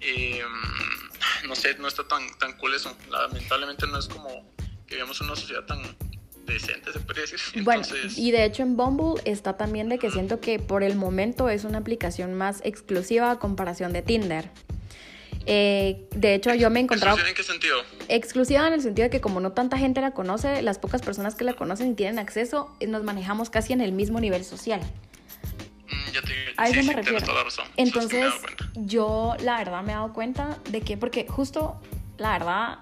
eh, 0.00 0.42
no 1.46 1.54
sé, 1.54 1.74
no 1.78 1.88
está 1.88 2.06
tan, 2.08 2.22
tan 2.38 2.54
cool 2.58 2.74
eso. 2.74 2.96
Lamentablemente 3.10 3.86
no 3.86 3.98
es 3.98 4.08
como 4.08 4.50
que 4.86 4.94
vivamos 4.96 5.20
una 5.20 5.36
sociedad 5.36 5.64
tan 5.64 5.80
decente, 6.46 6.92
se 6.92 7.00
podría 7.00 7.22
decir. 7.22 7.38
Bueno, 7.64 7.82
y 8.16 8.30
de 8.30 8.44
hecho 8.44 8.62
en 8.62 8.76
Bumble 8.76 9.22
está 9.24 9.56
también 9.56 9.88
de 9.88 9.98
que 9.98 10.10
siento 10.10 10.40
que 10.40 10.58
por 10.58 10.82
el 10.82 10.96
momento 10.96 11.48
es 11.48 11.64
una 11.64 11.78
aplicación 11.78 12.34
más 12.34 12.60
exclusiva 12.64 13.30
a 13.30 13.38
comparación 13.38 13.92
de 13.92 14.02
Tinder. 14.02 14.50
Eh, 15.46 16.06
de 16.14 16.34
hecho, 16.34 16.54
yo 16.54 16.70
me 16.70 16.78
he 16.80 16.82
encontrado 16.84 17.16
¿Exclusiva 17.16 17.30
¿En 17.30 17.34
qué 17.36 17.42
sentido? 17.42 17.82
exclusiva 18.08 18.66
en 18.68 18.74
el 18.74 18.80
sentido 18.82 19.06
de 19.06 19.10
que 19.10 19.20
como 19.20 19.40
no 19.40 19.52
tanta 19.52 19.76
gente 19.78 20.00
la 20.00 20.12
conoce, 20.12 20.62
las 20.62 20.78
pocas 20.78 21.02
personas 21.02 21.34
que 21.34 21.44
la 21.44 21.54
conocen 21.54 21.92
y 21.92 21.94
tienen 21.94 22.18
acceso, 22.18 22.74
eh, 22.80 22.86
nos 22.86 23.02
manejamos 23.02 23.50
casi 23.50 23.72
en 23.72 23.80
el 23.80 23.92
mismo 23.92 24.20
nivel 24.20 24.44
social. 24.44 24.80
Mm, 25.88 26.12
ya 26.12 26.22
te, 26.22 26.32
A 26.56 26.66
sí, 26.68 26.78
eso 26.78 26.86
me 26.86 26.94
refiero. 26.94 27.20
toda 27.24 27.38
la 27.38 27.44
razón. 27.44 27.64
Eso 27.64 27.72
Entonces, 27.76 28.32
yo 28.74 29.34
la 29.42 29.58
verdad 29.58 29.82
me 29.82 29.92
he 29.92 29.94
dado 29.94 30.12
cuenta 30.12 30.58
de 30.70 30.80
que, 30.80 30.96
porque 30.96 31.26
justo, 31.26 31.80
la 32.18 32.32
verdad, 32.38 32.78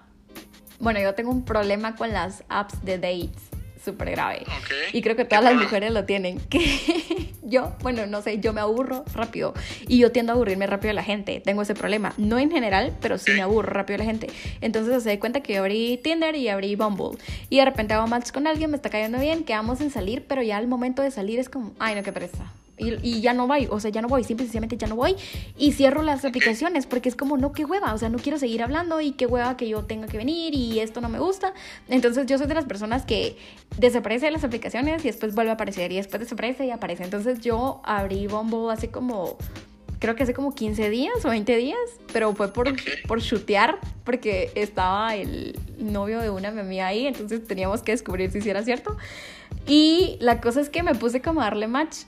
bueno, 0.79 1.01
yo 1.01 1.15
tengo 1.15 1.31
un 1.31 1.45
problema 1.45 1.97
con 1.97 2.13
las 2.13 2.45
apps 2.49 2.85
de 2.85 2.99
dates, 2.99 3.50
súper 3.85 4.11
grave. 4.11 4.43
Ok. 4.43 4.95
Y 4.95 5.03
creo 5.03 5.17
que 5.17 5.23
¿Qué 5.23 5.37
todas 5.37 5.45
las 5.45 5.55
mujeres 5.55 5.93
lo 5.93 6.05
tienen. 6.05 6.41
Que 6.51 7.33
yo, 7.43 7.73
bueno, 7.83 8.07
no 8.07 8.23
sé, 8.23 8.39
yo 8.39 8.53
me 8.53 8.61
aburro 8.61 9.05
rápido. 9.15 9.55
Y 9.89 9.99
yo 9.99 10.13
tiendo 10.13 10.33
a 10.33 10.35
aburrirme 10.35 10.67
rápido 10.67 10.89
de 10.89 10.95
la 10.95 11.03
gente. 11.03 11.41
Tengo 11.45 11.63
ese 11.63 11.75
problema. 11.75 12.13
No 12.17 12.39
en 12.39 12.51
general, 12.51 12.97
pero 13.01 13.19
sí 13.19 13.33
me 13.33 13.43
aburro 13.43 13.73
rápido 13.73 13.99
de 13.99 14.05
la 14.05 14.11
gente. 14.11 14.29
Entonces 14.61 15.03
se 15.03 15.11
da 15.11 15.21
cuenta 15.21 15.41
que 15.41 15.55
yo 15.55 15.61
abrí 15.61 15.99
Tinder 16.03 16.35
y 16.37 16.49
abrí 16.49 16.77
Bumble. 16.77 17.19
Y 17.49 17.59
de 17.59 17.65
repente 17.65 17.95
hago 17.95 18.07
match 18.07 18.31
con 18.31 18.47
alguien, 18.47 18.71
me 18.71 18.77
está 18.77 18.91
cayendo 18.91 19.19
bien, 19.19 19.45
quedamos 19.45 19.81
en 19.81 19.91
salir, 19.91 20.25
pero 20.27 20.43
ya 20.43 20.57
al 20.57 20.69
momento 20.69 21.03
de 21.03 21.11
salir 21.11 21.39
es 21.39 21.49
como, 21.49 21.73
ay, 21.79 21.95
no, 21.95 22.03
qué 22.03 22.13
pereza. 22.13 22.53
Y, 22.81 23.21
ya 23.21 23.33
no 23.33 23.47
voy, 23.47 23.69
o 23.71 23.81
sea, 23.81 23.91
ya 23.91 24.03
no 24.03 24.09
voy, 24.09 24.25
simple 24.25 24.45
y 24.45 24.47
sencillamente 24.47 24.77
ya 24.77 24.87
no 24.87 24.97
voy 24.97 25.17
y 25.59 25.73
cierro 25.73 26.03
las 26.03 26.25
aplicaciones 26.25 26.87
porque 26.87 27.09
es 27.09 27.17
como, 27.17 27.37
no, 27.37 27.53
qué 27.53 27.65
hueva, 27.65 27.95
o 27.95 27.99
sea, 27.99 28.09
no 28.09 28.19
quiero 28.19 28.39
seguir 28.39 28.63
hablando 28.63 29.01
y 29.01 29.13
qué 29.13 29.27
hueva 29.27 29.57
que 29.57 29.69
yo 29.69 29.85
tenga 29.85 30.07
que 30.07 30.17
venir 30.17 30.55
y 30.55 30.81
esto 30.81 31.01
no 31.01 31.09
me 31.09 31.19
gusta. 31.19 31.53
Entonces 31.89 32.27
yo 32.27 32.39
soy 32.39 32.47
de 32.47 32.55
las 32.55 32.65
personas 32.65 33.05
que 33.05 33.37
desaparece 33.79 34.31
las 34.31 34.45
aplicaciones 34.45 35.05
y 35.05 35.09
después 35.09 35.35
vuelve 35.35 35.51
a 35.51 35.55
aparecer 35.55 35.93
y 35.93 35.97
después 35.97 36.21
desaparece 36.21 36.67
y 36.67 36.71
aparece. 36.71 37.05
Entonces 37.05 37.41
yo 37.41 37.81
abrí 37.85 38.27
Bombo 38.27 38.71
hace 38.71 38.91
como 38.91 39.37
creo 40.01 40.17
que 40.17 40.25
hace 40.25 40.35
como 40.35 40.55
15 40.55 40.91
días 40.91 41.25
o 41.25 41.29
20 41.29 41.57
días, 41.57 41.79
pero 42.13 42.35
fue 42.35 42.53
por, 42.53 42.75
por 43.07 43.23
chutear, 43.23 43.79
porque 44.03 44.51
estaba 44.55 45.15
el 45.15 45.59
novio 45.79 46.21
de 46.21 46.31
una 46.31 46.49
amiga 46.49 46.87
ahí, 46.87 47.07
entonces 47.07 47.47
teníamos 47.47 47.83
que 47.83 47.93
descubrir 47.93 48.31
si 48.31 48.49
era 48.49 48.63
cierto. 48.65 48.97
Y 49.67 50.17
la 50.21 50.41
cosa 50.41 50.63
es 50.63 50.71
que 50.71 50.83
me 50.83 50.95
puse 50.95 51.21
como 51.21 51.43
a 51.43 51.45
darle 51.45 51.69
match 51.69 51.99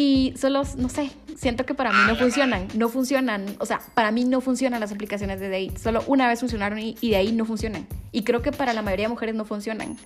y 0.00 0.32
solo, 0.38 0.62
no 0.76 0.88
sé, 0.88 1.10
siento 1.36 1.66
que 1.66 1.74
para 1.74 1.90
mí 1.90 1.98
no 2.06 2.14
funcionan, 2.14 2.68
no 2.74 2.88
funcionan, 2.88 3.56
o 3.58 3.66
sea, 3.66 3.80
para 3.94 4.12
mí 4.12 4.24
no 4.24 4.40
funcionan 4.40 4.78
las 4.78 4.92
aplicaciones 4.92 5.40
de 5.40 5.48
date, 5.48 5.76
solo 5.76 6.04
una 6.06 6.28
vez 6.28 6.38
funcionaron 6.38 6.78
y, 6.78 6.94
de 6.94 7.16
ahí 7.16 7.32
no 7.32 7.44
funcionan. 7.44 7.88
Y 8.12 8.22
creo 8.22 8.40
que 8.40 8.52
para 8.52 8.72
la 8.74 8.82
mayoría 8.82 9.06
de 9.06 9.08
mujeres 9.08 9.34
no 9.34 9.44
funcionan. 9.44 9.98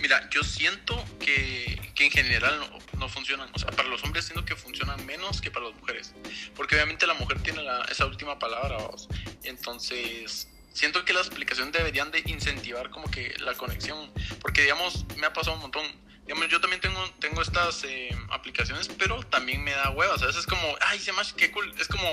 Mira, 0.00 0.30
yo 0.30 0.44
siento 0.44 1.04
que, 1.18 1.80
que 1.96 2.04
en 2.04 2.12
general 2.12 2.60
no, 2.60 3.00
no, 3.00 3.08
funcionan, 3.08 3.48
o 3.52 3.58
sea, 3.58 3.72
para 3.72 3.88
los 3.88 4.04
hombres 4.04 4.26
siento 4.26 4.44
que 4.44 4.54
funcionan 4.54 5.04
menos 5.04 5.40
que 5.40 5.50
para 5.50 5.66
las 5.66 5.74
mujeres, 5.74 6.14
porque 6.54 6.76
obviamente 6.76 7.08
la 7.08 7.14
mujer 7.14 7.42
tiene 7.42 7.64
la, 7.64 7.82
esa 7.90 8.06
última 8.06 8.38
palabra, 8.38 8.76
vamos. 8.76 9.08
entonces 9.42 10.46
siento 10.72 11.04
que 11.04 11.12
las 11.12 11.26
aplicaciones 11.26 11.72
deberían 11.72 12.12
de 12.12 12.22
incentivar 12.26 12.90
como 12.90 13.10
que 13.10 13.34
la 13.40 13.54
conexión, 13.54 14.12
porque 14.40 14.62
digamos, 14.62 15.06
me 15.16 15.26
ha 15.26 15.32
pasado 15.32 15.56
un 15.56 15.62
montón 15.62 16.05
digamos, 16.26 16.48
yo 16.48 16.60
también 16.60 16.80
tengo, 16.80 17.00
tengo 17.20 17.40
estas 17.40 17.84
eh, 17.84 18.10
aplicaciones, 18.30 18.88
pero 18.98 19.22
también 19.24 19.62
me 19.62 19.70
da 19.70 19.90
huevas. 19.90 20.22
A 20.22 20.26
veces 20.26 20.40
es 20.40 20.46
como, 20.46 20.62
ay, 20.80 20.98
se 20.98 21.12
más 21.12 21.32
qué 21.32 21.52
cool. 21.52 21.72
Es 21.78 21.86
como 21.86 22.08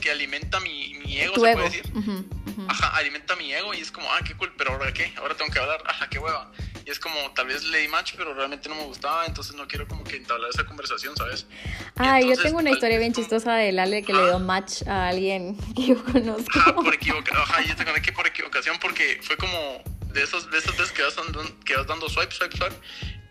que 0.00 0.10
alimenta 0.10 0.58
mi, 0.60 0.94
mi 0.94 1.18
ego, 1.18 1.34
se 1.34 1.40
puede 1.40 1.62
decir. 1.62 1.84
Ajá, 2.68 2.96
alimenta 2.96 3.36
mi 3.36 3.52
ego 3.52 3.74
y 3.74 3.80
es 3.80 3.92
como, 3.92 4.10
ah, 4.10 4.20
qué 4.24 4.34
cool, 4.34 4.52
pero 4.56 4.72
ahora 4.72 4.92
qué, 4.92 5.12
ahora 5.16 5.34
tengo 5.36 5.50
que 5.50 5.58
hablar, 5.58 5.82
ajá, 5.86 6.08
qué 6.08 6.18
hueva. 6.18 6.50
Y 6.84 6.90
es 6.90 6.98
como, 6.98 7.14
tal 7.34 7.46
vez 7.46 7.62
le 7.64 7.78
di 7.78 7.88
match, 7.88 8.14
pero 8.16 8.34
realmente 8.34 8.68
no 8.68 8.74
me 8.74 8.84
gustaba, 8.84 9.26
entonces 9.26 9.54
no 9.54 9.68
quiero 9.68 9.86
como 9.86 10.02
que 10.02 10.16
entablar 10.16 10.50
esa 10.50 10.64
conversación, 10.64 11.16
¿sabes? 11.16 11.46
Ah, 11.96 12.20
yo 12.20 12.36
tengo 12.36 12.58
una 12.58 12.70
historia 12.70 12.98
bien 12.98 13.12
chistosa 13.12 13.54
de 13.54 13.78
Ale 13.78 14.02
que 14.02 14.12
le 14.12 14.24
dio 14.24 14.38
match 14.38 14.82
a 14.86 15.08
alguien 15.08 15.56
que 15.76 15.88
yo 15.88 16.04
conozco. 16.04 16.58
Ajá, 16.58 16.74
por 16.74 16.92
equivocación, 16.92 17.42
ajá, 17.42 17.62
yo 17.62 17.76
te 17.76 17.84
conecté 17.84 18.12
por 18.12 18.26
equivocación 18.26 18.78
porque 18.80 19.20
fue 19.22 19.36
como 19.36 19.82
de 20.12 20.22
esas, 20.22 20.50
de 20.50 20.58
esas 20.58 20.76
veces 20.76 20.92
que 20.92 21.02
vas, 21.02 21.14
dando, 21.14 21.42
que 21.64 21.76
vas 21.76 21.86
dando 21.86 22.08
swipe, 22.08 22.32
swipe, 22.32 22.56
swipe 22.56 22.76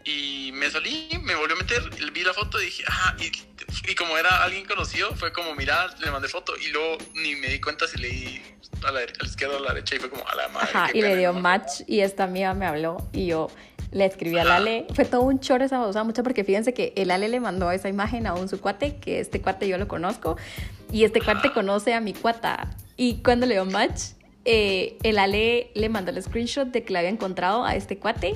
y 0.06 0.52
me 0.54 0.70
salí, 0.70 1.10
me 1.24 1.36
volvió 1.36 1.56
a 1.56 1.60
meter, 1.60 2.12
vi 2.12 2.24
la 2.24 2.34
foto 2.34 2.62
y 2.62 2.66
dije, 2.66 2.84
ah, 2.88 3.16
y, 3.20 3.96
como 3.96 4.18
era 4.18 4.44
alguien 4.44 4.66
conocido, 4.66 5.16
fue 5.16 5.32
como, 5.32 5.56
mira, 5.56 5.88
le 6.00 6.12
mandé 6.12 6.28
foto 6.28 6.54
y 6.58 6.68
luego 6.72 6.98
ni 7.16 7.36
me 7.36 7.48
di 7.48 7.62
cuenta 7.62 7.88
si 7.88 7.98
leí 8.00 8.42
a 8.86 8.92
la, 8.92 9.04
izquierda 9.04 9.56
o 9.56 9.58
a 9.58 9.62
la 9.62 9.74
derecha 9.74 9.96
y 9.96 10.00
fue 10.00 10.10
como, 10.10 10.28
a 10.28 10.36
la 10.36 10.48
madre. 10.50 10.70
Ajá, 10.74 10.90
y 10.94 11.02
le 11.02 11.16
dio 11.16 11.34
match 11.34 11.82
y 11.88 12.02
esta 12.02 12.24
amiga 12.24 12.54
me 12.54 12.66
habló 12.66 13.10
y 13.14 13.28
yo 13.28 13.50
le 13.92 14.06
escribí 14.06 14.38
a 14.38 14.56
Ale. 14.56 14.88
Fue 14.94 15.06
todo 15.06 15.22
un 15.22 15.40
choro 15.40 15.64
esa 15.64 15.78
cosa, 15.78 16.04
mucho 16.04 16.24
porque 16.24 16.44
fíjense 16.44 16.74
que 16.74 16.94
el 16.96 17.12
Ale 17.12 17.30
le 17.30 17.40
mandó 17.40 17.72
esa 17.72 17.90
imagen 17.90 18.26
a 18.28 18.34
un 18.34 18.50
su 18.50 18.60
cuate, 18.60 18.98
que 18.98 19.20
este 19.20 19.42
cuate 19.42 19.68
yo 19.68 19.78
lo 19.78 19.88
conozco, 19.88 20.38
y 20.92 21.04
este 21.04 21.22
cuate 21.22 21.52
conoce 21.52 21.94
a 21.94 22.02
mi 22.02 22.14
cuata. 22.14 22.72
Y 22.98 23.22
cuando 23.24 23.46
le 23.46 23.56
dio 23.56 23.66
match, 23.66 24.14
eh, 24.46 24.98
el 25.04 25.20
Ale 25.20 25.72
le 25.76 25.90
mandó 25.90 26.12
el 26.12 26.22
screenshot 26.22 26.68
de 26.68 26.84
que 26.84 26.94
le 26.94 27.00
había 27.00 27.12
encontrado 27.12 27.64
a 27.64 27.76
este 27.76 27.98
cuate 27.98 28.36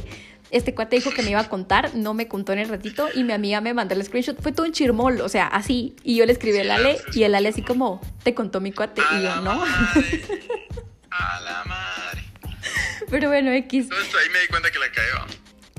este 0.52 0.74
cuate 0.76 0.98
dijo 0.98 1.12
que 1.12 1.22
me 1.22 1.32
iba 1.32 1.40
a 1.40 1.50
contar, 1.50 1.96
no 1.96 2.14
me 2.14 2.28
contó 2.28 2.54
en 2.54 2.60
el 2.60 2.70
ratito 2.70 3.08
y 3.14 3.24
mi 3.24 3.34
amiga 3.34 3.62
me 3.62 3.74
mandó 3.74 3.96
el 3.96 4.04
screenshot. 4.04 4.42
Fue 4.42 4.52
todo 4.52 4.66
un 4.66 4.72
chirmol, 4.72 5.22
o 5.22 5.30
sea, 5.30 5.48
así. 5.48 5.96
Y 6.04 6.16
yo 6.16 6.26
le 6.26 6.32
escribí 6.32 6.60
al 6.60 6.72
Ale 6.72 7.00
y 7.14 7.24
el 7.24 7.36
Ale 7.36 7.50
así 7.50 7.62
como, 7.62 8.02
te 8.24 8.34
contó 8.34 8.62
mi 8.62 8.72
cuate. 8.72 9.02
y 9.18 9.24
yo, 9.24 9.36
no. 9.42 9.64
a 11.12 11.42
la 11.42 11.64
madre. 11.66 12.24
Pero 13.10 13.30
bueno, 13.30 13.52
X. 13.52 13.86
Entonces 13.86 14.16
ahí 14.16 14.30
me 14.32 14.40
di 14.40 14.48
cuenta 14.48 14.72
que 14.72 14.80
la 14.80 14.92
cagó. 14.92 15.26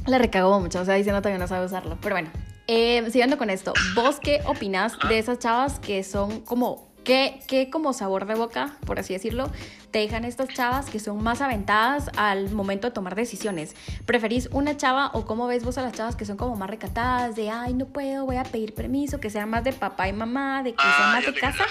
La 0.07 0.19
recagó 0.19 0.61
mucho, 0.61 0.81
o 0.81 0.85
sea, 0.85 0.95
diciendo 0.95 1.21
todavía 1.21 1.39
no 1.39 1.49
sabe 1.49 1.67
usarlo. 1.67 1.99
Pero 2.01 2.15
bueno, 2.15 2.31
eh, 2.69 3.05
siguiendo 3.07 3.39
con 3.39 3.51
esto, 3.51 3.73
¿vos 3.95 4.21
qué 4.21 4.41
opinas 4.45 4.95
de 5.09 5.19
esas 5.19 5.39
chavas 5.39 5.81
que 5.81 6.05
son 6.05 6.41
como 6.43 6.86
¿Qué, 7.07 7.39
¿Qué, 7.47 7.71
como 7.71 7.93
sabor 7.93 8.27
de 8.27 8.35
boca, 8.35 8.77
por 8.85 8.99
así 8.99 9.13
decirlo, 9.13 9.53
te 9.93 10.01
dejan 10.01 10.25
estas 10.25 10.49
chavas 10.49 10.91
que 10.91 10.99
son 10.99 11.23
más 11.23 11.41
aventadas 11.41 12.11
al 12.17 12.51
momento 12.51 12.89
de 12.89 12.93
tomar 12.93 13.15
decisiones? 13.15 13.77
¿Preferís 14.07 14.49
una 14.51 14.77
chava 14.77 15.13
o 15.13 15.25
cómo 15.25 15.47
ves 15.47 15.63
vos 15.63 15.79
a 15.79 15.83
las 15.83 15.93
chavas 15.93 16.17
que 16.17 16.25
son 16.25 16.37
como 16.37 16.57
más 16.57 16.69
recatadas, 16.69 17.37
de, 17.37 17.49
ay, 17.49 17.75
no 17.75 17.87
puedo, 17.87 18.27
voy 18.27 18.39
a 18.39 18.43
pedir 18.43 18.75
permiso, 18.75 19.21
que 19.21 19.31
sea 19.31 19.47
más 19.47 19.63
de 19.63 19.73
papá 19.73 20.09
y 20.09 20.13
mamá, 20.13 20.65
de 20.65 20.73
que 20.73 20.83
sea 20.83 21.11
ah, 21.11 21.13
más 21.13 21.27
de 21.27 21.35
casa? 21.35 21.65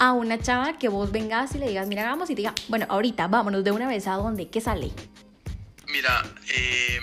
A 0.00 0.12
una 0.12 0.40
chava 0.40 0.76
que 0.76 0.88
vos 0.88 1.12
vengas 1.12 1.54
y 1.54 1.58
le 1.58 1.68
digas, 1.68 1.86
mira, 1.86 2.02
vamos 2.02 2.28
y 2.30 2.34
te 2.34 2.40
diga, 2.40 2.54
bueno, 2.66 2.86
ahorita, 2.88 3.28
vámonos 3.28 3.62
de 3.62 3.70
una 3.70 3.86
vez 3.86 4.08
a 4.08 4.14
dónde, 4.14 4.48
¿qué 4.48 4.60
sale? 4.60 4.90
Mira, 5.86 6.20
eh, 6.52 6.98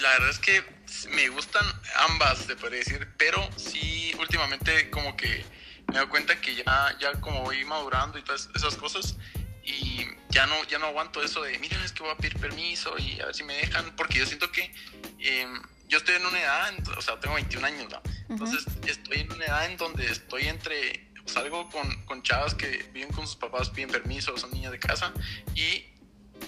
la 0.00 0.10
verdad 0.10 0.30
es 0.30 0.38
que 0.38 0.62
me 1.10 1.28
gustan 1.28 1.66
ambas, 2.08 2.38
se 2.38 2.54
puede 2.54 2.76
decir, 2.76 3.08
pero 3.18 3.44
sí, 3.56 4.12
últimamente 4.20 4.90
como 4.90 5.16
que 5.16 5.44
me 5.90 5.98
doy 5.98 6.08
cuenta 6.08 6.40
que 6.40 6.54
ya, 6.54 6.96
ya 6.98 7.12
como 7.20 7.42
voy 7.42 7.64
madurando 7.64 8.18
y 8.18 8.22
todas 8.22 8.48
esas 8.54 8.76
cosas 8.76 9.16
y 9.64 10.06
ya 10.30 10.46
no, 10.46 10.54
ya 10.64 10.78
no 10.78 10.86
aguanto 10.86 11.22
eso 11.22 11.42
de, 11.42 11.58
mira, 11.58 11.82
es 11.84 11.92
que 11.92 12.02
voy 12.02 12.12
a 12.12 12.16
pedir 12.16 12.38
permiso 12.38 12.94
y 12.98 13.20
a 13.20 13.26
ver 13.26 13.34
si 13.34 13.44
me 13.44 13.54
dejan, 13.54 13.94
porque 13.96 14.18
yo 14.18 14.26
siento 14.26 14.50
que 14.50 14.72
em, 15.18 15.60
yo 15.88 15.98
estoy 15.98 16.14
en 16.14 16.26
una 16.26 16.40
edad, 16.40 16.72
o 16.96 17.02
sea, 17.02 17.18
tengo 17.18 17.34
21 17.34 17.66
años, 17.66 17.90
¿no? 17.90 18.00
Entonces 18.28 18.64
estoy 18.86 19.20
en 19.20 19.32
una 19.32 19.44
edad 19.44 19.66
en 19.66 19.76
donde 19.76 20.06
estoy 20.06 20.46
entre, 20.46 21.10
salgo 21.26 21.68
con, 21.68 22.04
con 22.04 22.22
chavas 22.22 22.54
que 22.54 22.88
viven 22.92 23.12
con 23.12 23.26
sus 23.26 23.36
papás, 23.36 23.70
piden 23.70 23.90
permiso, 23.90 24.36
son 24.36 24.52
niñas 24.52 24.72
de 24.72 24.78
casa 24.78 25.12
y 25.54 25.84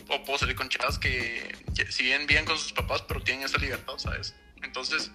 o 0.09 0.25
puedo 0.25 0.39
salir 0.39 0.57
con 0.57 0.69
chavas 0.69 0.99
que, 0.99 1.57
si 1.91 2.05
bien 2.05 2.27
viven 2.27 2.45
con 2.45 2.57
sus 2.57 2.73
papás, 2.73 3.03
pero 3.03 3.21
tienen 3.21 3.45
esa 3.45 3.59
libertad, 3.59 3.95
¿sabes? 3.99 4.35
Entonces, 4.63 5.11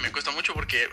me 0.00 0.12
cuesta 0.12 0.30
mucho 0.30 0.54
porque 0.54 0.88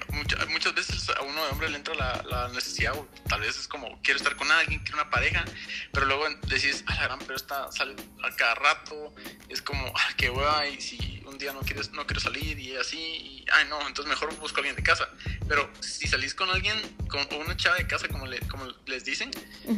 muchas 0.50 0.74
veces 0.74 1.10
a 1.10 1.22
uno 1.22 1.44
de 1.44 1.52
hombre 1.52 1.70
le 1.70 1.78
entra 1.78 1.94
la, 1.96 2.50
necesidad, 2.54 2.94
o 2.96 3.08
tal 3.28 3.42
vez 3.42 3.58
es 3.58 3.68
como 3.68 4.02
quiero 4.02 4.18
estar 4.18 4.36
con 4.36 4.50
alguien, 4.52 4.80
quiero 4.80 5.02
una 5.02 5.10
pareja, 5.10 5.46
pero 5.92 6.06
luego 6.06 6.28
decís, 6.48 6.84
ah, 6.88 6.96
la 6.96 7.04
gran, 7.04 7.20
pero 7.20 7.36
esta 7.36 7.72
sale 7.72 7.96
a 8.24 8.36
cada 8.36 8.56
rato, 8.56 9.14
es 9.48 9.62
como, 9.62 9.86
ah, 9.96 10.14
qué 10.18 10.30
hueva, 10.30 10.68
y 10.68 10.82
si 10.82 11.22
un 11.26 11.38
día 11.38 11.54
no 11.54 11.62
quieres, 11.62 11.92
no 11.92 12.06
quiero 12.08 12.20
salir 12.20 12.60
y 12.60 12.76
así, 12.76 12.98
y, 12.98 13.46
ay, 13.52 13.68
no, 13.70 13.80
entonces 13.88 14.10
mejor 14.10 14.36
busco 14.38 14.58
a 14.58 14.60
alguien 14.60 14.76
de 14.76 14.84
casa. 14.84 15.08
Pero 15.48 15.72
si 15.80 16.08
salís 16.08 16.34
con 16.34 16.50
alguien, 16.50 16.76
con 17.08 17.22
una 17.40 17.56
chava 17.56 17.78
de 17.78 17.88
casa, 17.88 18.08
como, 18.08 18.26
le, 18.26 18.40
como 18.48 18.66
les 18.88 19.06
dicen, 19.06 19.32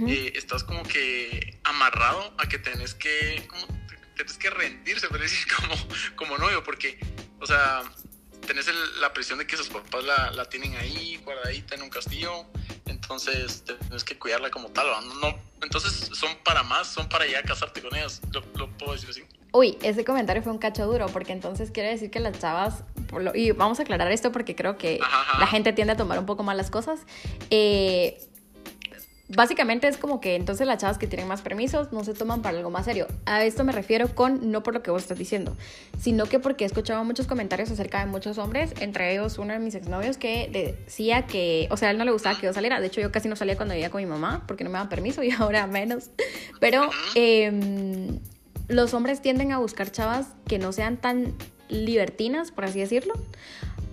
eh, 0.07 0.31
estás 0.35 0.63
como 0.63 0.83
que 0.83 1.59
amarrado 1.63 2.33
a 2.37 2.47
que 2.47 2.57
tenés 2.59 2.93
que, 2.93 3.45
como, 3.47 3.67
tenés 4.15 4.37
que 4.37 4.49
rendirse, 4.49 5.07
pero 5.09 5.23
decir, 5.23 5.45
como, 5.55 5.75
como 6.15 6.37
novio, 6.37 6.63
porque, 6.63 6.99
o 7.39 7.45
sea, 7.45 7.83
tenés 8.45 8.67
la 8.99 9.13
presión 9.13 9.39
de 9.39 9.47
que 9.47 9.57
sus 9.57 9.69
papás 9.69 10.03
la, 10.03 10.31
la, 10.31 10.45
tienen 10.45 10.75
ahí 10.75 11.19
guardadita 11.23 11.75
en 11.75 11.83
un 11.83 11.89
castillo, 11.89 12.45
entonces 12.85 13.63
tienes 13.63 14.03
que 14.03 14.17
cuidarla 14.17 14.49
como 14.49 14.69
tal. 14.69 14.87
No, 15.21 15.37
entonces 15.61 16.09
son 16.17 16.31
para 16.43 16.63
más, 16.63 16.87
son 16.87 17.07
para 17.09 17.25
ya 17.27 17.41
casarte 17.43 17.81
con 17.81 17.95
ellas, 17.95 18.21
lo, 18.31 18.69
puedo 18.77 18.93
decir 18.93 19.09
así. 19.09 19.23
Uy, 19.53 19.77
ese 19.81 20.05
comentario 20.05 20.41
fue 20.41 20.51
un 20.51 20.59
cacho 20.59 20.85
duro, 20.85 21.07
porque 21.07 21.33
entonces 21.33 21.71
quiere 21.71 21.89
decir 21.89 22.09
que 22.09 22.19
las 22.19 22.39
chavas, 22.39 22.83
y 23.33 23.51
vamos 23.51 23.79
a 23.79 23.83
aclarar 23.83 24.11
esto 24.11 24.31
porque 24.31 24.55
creo 24.55 24.77
que 24.77 24.99
la 25.39 25.47
gente 25.47 25.73
tiende 25.73 25.93
a 25.93 25.97
tomar 25.97 26.19
un 26.19 26.25
poco 26.25 26.43
mal 26.43 26.55
las 26.55 26.71
cosas. 26.71 27.01
Eh, 27.49 28.17
básicamente 29.35 29.87
es 29.87 29.97
como 29.97 30.19
que 30.19 30.35
entonces 30.35 30.67
las 30.67 30.77
chavas 30.77 30.97
que 30.97 31.07
tienen 31.07 31.27
más 31.27 31.41
permisos 31.41 31.91
no 31.91 32.03
se 32.03 32.13
toman 32.13 32.41
para 32.41 32.57
algo 32.57 32.69
más 32.69 32.85
serio. 32.85 33.07
A 33.25 33.43
esto 33.43 33.63
me 33.63 33.71
refiero 33.71 34.13
con 34.13 34.51
no 34.51 34.63
por 34.63 34.73
lo 34.73 34.83
que 34.83 34.91
vos 34.91 35.01
estás 35.01 35.17
diciendo, 35.17 35.55
sino 35.99 36.25
que 36.25 36.39
porque 36.39 36.63
he 36.63 36.67
escuchado 36.67 37.03
muchos 37.03 37.27
comentarios 37.27 37.71
acerca 37.71 37.99
de 37.99 38.05
muchos 38.05 38.37
hombres, 38.37 38.73
entre 38.79 39.13
ellos 39.13 39.37
uno 39.37 39.53
de 39.53 39.59
mis 39.59 39.75
exnovios 39.75 40.17
que 40.17 40.49
decía 40.51 41.25
que, 41.25 41.67
o 41.71 41.77
sea, 41.77 41.89
a 41.89 41.91
él 41.91 41.97
no 41.97 42.05
le 42.05 42.11
gustaba 42.11 42.39
que 42.39 42.47
yo 42.47 42.53
saliera. 42.53 42.79
De 42.79 42.87
hecho, 42.87 43.01
yo 43.01 43.11
casi 43.11 43.29
no 43.29 43.35
salía 43.35 43.55
cuando 43.55 43.73
vivía 43.73 43.89
con 43.89 44.01
mi 44.01 44.07
mamá 44.07 44.43
porque 44.47 44.63
no 44.63 44.69
me 44.69 44.75
daban 44.75 44.89
permiso 44.89 45.23
y 45.23 45.31
ahora 45.31 45.67
menos. 45.67 46.09
Pero 46.59 46.89
em, 47.15 48.19
los 48.67 48.93
hombres 48.93 49.21
tienden 49.21 49.51
a 49.51 49.57
buscar 49.59 49.91
chavas 49.91 50.27
que 50.47 50.59
no 50.59 50.71
sean 50.71 50.97
tan 50.97 51.33
libertinas, 51.69 52.51
por 52.51 52.65
así 52.65 52.79
decirlo 52.79 53.13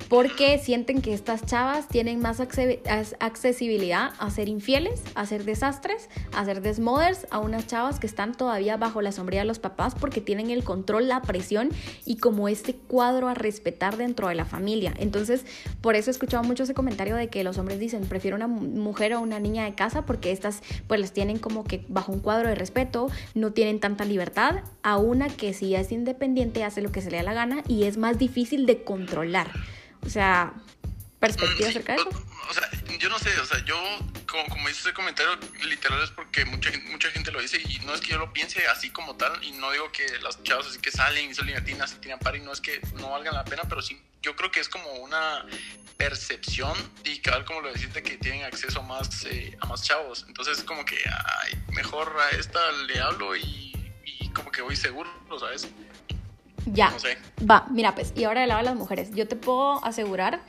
porque 0.09 0.59
sienten 0.59 1.03
que 1.03 1.13
estas 1.13 1.45
chavas 1.45 1.87
tienen 1.89 2.21
más 2.21 2.41
accesibilidad 2.41 4.11
a 4.19 4.31
ser 4.31 4.49
infieles, 4.49 5.03
a 5.15 5.27
ser 5.27 5.45
desastres, 5.45 6.09
a 6.33 6.45
ser 6.45 6.63
desmoders, 6.63 7.27
a 7.31 7.39
unas 7.39 7.67
chavas 7.67 8.01
que 8.01 8.07
están 8.07 8.35
todavía 8.35 8.77
bajo 8.77 9.03
la 9.03 9.13
sombría 9.13 9.41
de 9.41 9.47
los 9.47 9.59
papás 9.59 9.95
porque 9.95 10.21
tienen 10.21 10.51
el 10.51 10.65
control, 10.65 11.09
la 11.09 11.23
presión 11.23 11.71
y 12.07 12.17
como 12.17 12.49
este 12.49 12.75
cuadro 12.75 13.29
a 13.29 13.35
respetar 13.35 13.97
dentro 13.97 14.29
de 14.29 14.35
la 14.35 14.47
familia. 14.47 14.95
Entonces, 14.99 15.45
por 15.81 15.95
eso 15.95 16.11
he 16.11 16.13
escuchado 16.13 16.43
mucho 16.43 16.63
ese 16.63 16.75
comentario 16.75 17.17
de 17.17 17.29
que 17.29 17.45
los 17.45 17.59
hombres 17.59 17.79
dicen, 17.79 18.07
prefiero 18.07 18.37
una 18.37 18.49
mujer 18.49 19.15
o 19.15 19.21
una 19.21 19.41
niña 19.41 19.65
de 19.65 19.75
casa 19.75 20.07
porque 20.07 20.33
estas 20.33 20.63
pues 20.87 21.01
las 21.01 21.13
tienen 21.13 21.39
como 21.39 21.65
que 21.65 21.85
bajo 21.89 22.13
un 22.13 22.21
cuadro 22.21 22.49
de 22.49 22.55
respeto, 22.55 23.09
no 23.35 23.53
tienen 23.53 23.79
tanta 23.79 24.05
libertad, 24.05 24.63
a 24.83 24.97
una 24.97 25.29
que 25.29 25.53
si 25.53 25.75
es 25.75 25.93
independiente 25.93 26.65
hace 26.65 26.81
lo 26.81 26.93
que 26.93 27.03
se 27.03 27.11
le 27.11 27.19
da 27.19 27.23
la 27.23 27.35
gana 27.35 27.63
y 27.69 27.85
es 27.85 27.99
más 27.99 28.19
difícil 28.19 28.65
de 28.65 28.83
controlar. 28.83 29.49
O 30.05 30.09
sea, 30.09 30.53
perspectiva 31.19 31.69
acerca 31.69 31.95
de 31.95 32.01
eso? 32.01 32.25
O, 32.49 32.55
sea, 32.55 32.71
yo 32.99 33.09
no 33.09 33.19
sé, 33.19 33.39
o 33.41 33.45
sea, 33.45 33.63
yo, 33.65 33.77
como, 34.27 34.47
como 34.49 34.69
hice 34.69 34.81
ese 34.81 34.93
comentario, 34.95 35.39
literal 35.65 36.03
es 36.03 36.11
porque 36.11 36.45
mucha, 36.45 36.71
mucha 36.91 37.11
gente 37.11 37.31
lo 37.31 37.41
dice 37.41 37.61
y 37.69 37.79
no 37.81 37.95
es 37.95 38.01
que 38.01 38.09
yo 38.09 38.19
lo 38.19 38.33
piense 38.33 38.67
así 38.69 38.91
como 38.91 39.17
tal 39.17 39.43
y 39.45 39.53
no 39.53 39.71
digo 39.71 39.91
que 39.93 40.07
las 40.21 40.43
chavas 40.43 40.67
así 40.67 40.79
que 40.79 40.91
salen 40.91 41.31
y 41.31 41.35
son 41.35 41.47
libertinas 41.47 41.93
y 41.93 41.97
tiran 41.97 42.19
par 42.19 42.37
y 42.37 42.41
no 42.41 42.53
es 42.53 42.61
que 42.61 42.81
no 42.95 43.11
valgan 43.11 43.35
la 43.35 43.45
pena, 43.45 43.63
pero 43.69 43.83
sí, 43.83 44.01
yo 44.23 44.35
creo 44.35 44.51
que 44.51 44.61
es 44.61 44.69
como 44.69 44.91
una 44.95 45.45
percepción 45.97 46.75
y 47.05 47.19
cada 47.19 47.45
como 47.45 47.61
lo 47.61 47.73
decís 47.73 47.93
de 47.93 48.03
que 48.03 48.17
tienen 48.17 48.45
acceso 48.45 48.83
más, 48.83 49.25
eh, 49.25 49.57
a 49.61 49.67
más 49.67 49.83
chavos. 49.83 50.25
Entonces 50.29 50.63
como 50.63 50.85
que, 50.85 50.97
ay, 50.97 51.63
mejor 51.73 52.17
a 52.19 52.37
esta 52.37 52.73
le 52.87 53.01
hablo 53.01 53.37
y 53.37 53.69
como 54.35 54.51
que 54.53 54.63
voy 54.63 54.77
seguro, 54.77 55.11
¿sabes? 55.39 55.69
Ya. 56.73 56.93
Va, 57.49 57.67
mira, 57.71 57.95
pues, 57.95 58.13
y 58.17 58.25
ahora 58.25 58.41
del 58.41 58.49
lado 58.49 58.61
de 58.61 58.65
las 58.67 58.77
mujeres. 58.77 59.11
Yo 59.13 59.27
te 59.27 59.37
puedo 59.37 59.85
asegurar, 59.85 60.41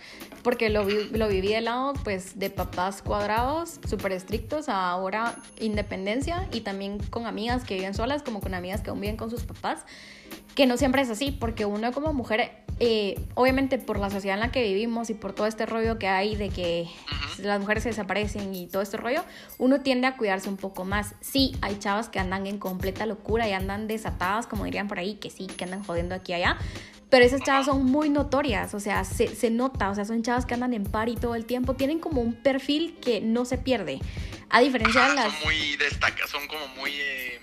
porque 0.43 0.69
lo, 0.69 0.83
lo 0.83 1.27
viví 1.27 1.49
del 1.49 1.65
lado, 1.65 1.93
pues, 2.03 2.39
de 2.39 2.49
papás 2.49 3.01
cuadrados, 3.01 3.79
súper 3.87 4.11
estrictos, 4.11 4.69
a 4.69 4.89
ahora 4.89 5.35
independencia, 5.59 6.47
y 6.51 6.61
también 6.61 6.99
con 7.09 7.25
amigas 7.25 7.63
que 7.63 7.75
viven 7.75 7.93
solas, 7.93 8.23
como 8.23 8.41
con 8.41 8.53
amigas 8.53 8.81
que 8.81 8.89
aún 8.89 9.01
viven 9.01 9.17
con 9.17 9.29
sus 9.29 9.43
papás, 9.43 9.85
que 10.59 10.67
no 10.67 10.75
siempre 10.75 11.01
es 11.01 11.09
así, 11.09 11.31
porque 11.31 11.63
uno 11.63 11.93
como 11.93 12.11
mujer 12.11 12.51
eh, 12.81 13.17
obviamente 13.35 13.77
por 13.77 13.97
la 13.97 14.09
sociedad 14.09 14.35
en 14.35 14.41
la 14.41 14.51
que 14.51 14.61
vivimos 14.61 15.09
y 15.09 15.13
por 15.13 15.31
todo 15.31 15.47
este 15.47 15.65
rollo 15.65 15.97
que 15.97 16.09
hay 16.09 16.35
de 16.35 16.49
que 16.49 16.85
las 17.37 17.61
mujeres 17.61 17.83
se 17.83 17.89
desaparecen 17.91 18.53
y 18.53 18.67
todo 18.67 18.81
este 18.81 18.97
rollo, 18.97 19.23
uno 19.57 19.79
tiende 19.79 20.07
a 20.07 20.17
cuidarse 20.17 20.49
un 20.49 20.57
poco 20.57 20.83
más. 20.83 21.15
Sí, 21.21 21.53
hay 21.61 21.79
chavas 21.79 22.09
que 22.09 22.19
andan 22.19 22.45
en 22.45 22.59
completa 22.59 23.05
locura 23.05 23.47
y 23.47 23.53
andan 23.53 23.87
desatadas, 23.87 24.47
como 24.47 24.65
dirían 24.65 24.89
por 24.89 24.99
ahí, 24.99 25.15
que 25.15 25.29
sí, 25.29 25.47
que 25.47 25.63
andan 25.63 25.81
jodiendo 25.81 26.13
aquí 26.13 26.33
y 26.33 26.35
allá. 26.35 26.57
Pero 27.09 27.23
esas 27.23 27.41
chavas 27.41 27.67
son 27.67 27.85
muy 27.85 28.09
notorias, 28.09 28.73
o 28.73 28.81
sea, 28.81 29.05
se, 29.05 29.33
se 29.33 29.49
nota, 29.51 29.89
o 29.89 29.95
sea, 29.95 30.03
son 30.03 30.23
chavas 30.23 30.45
que 30.45 30.55
andan 30.55 30.73
en 30.73 30.83
par 30.83 31.07
y 31.07 31.15
todo 31.15 31.35
el 31.35 31.45
tiempo, 31.45 31.75
tienen 31.75 31.99
como 31.99 32.19
un 32.19 32.33
perfil 32.33 32.97
que 32.99 33.21
no 33.21 33.45
se 33.45 33.57
pierde. 33.57 34.01
A 34.49 34.59
diferencia 34.59 35.07
de 35.07 35.15
las... 35.15 35.31
Son 35.31 35.43
muy 35.45 35.77
destacadas, 35.77 36.29
son 36.29 36.45
como 36.47 36.67
muy... 36.75 36.91
Eh 36.91 37.38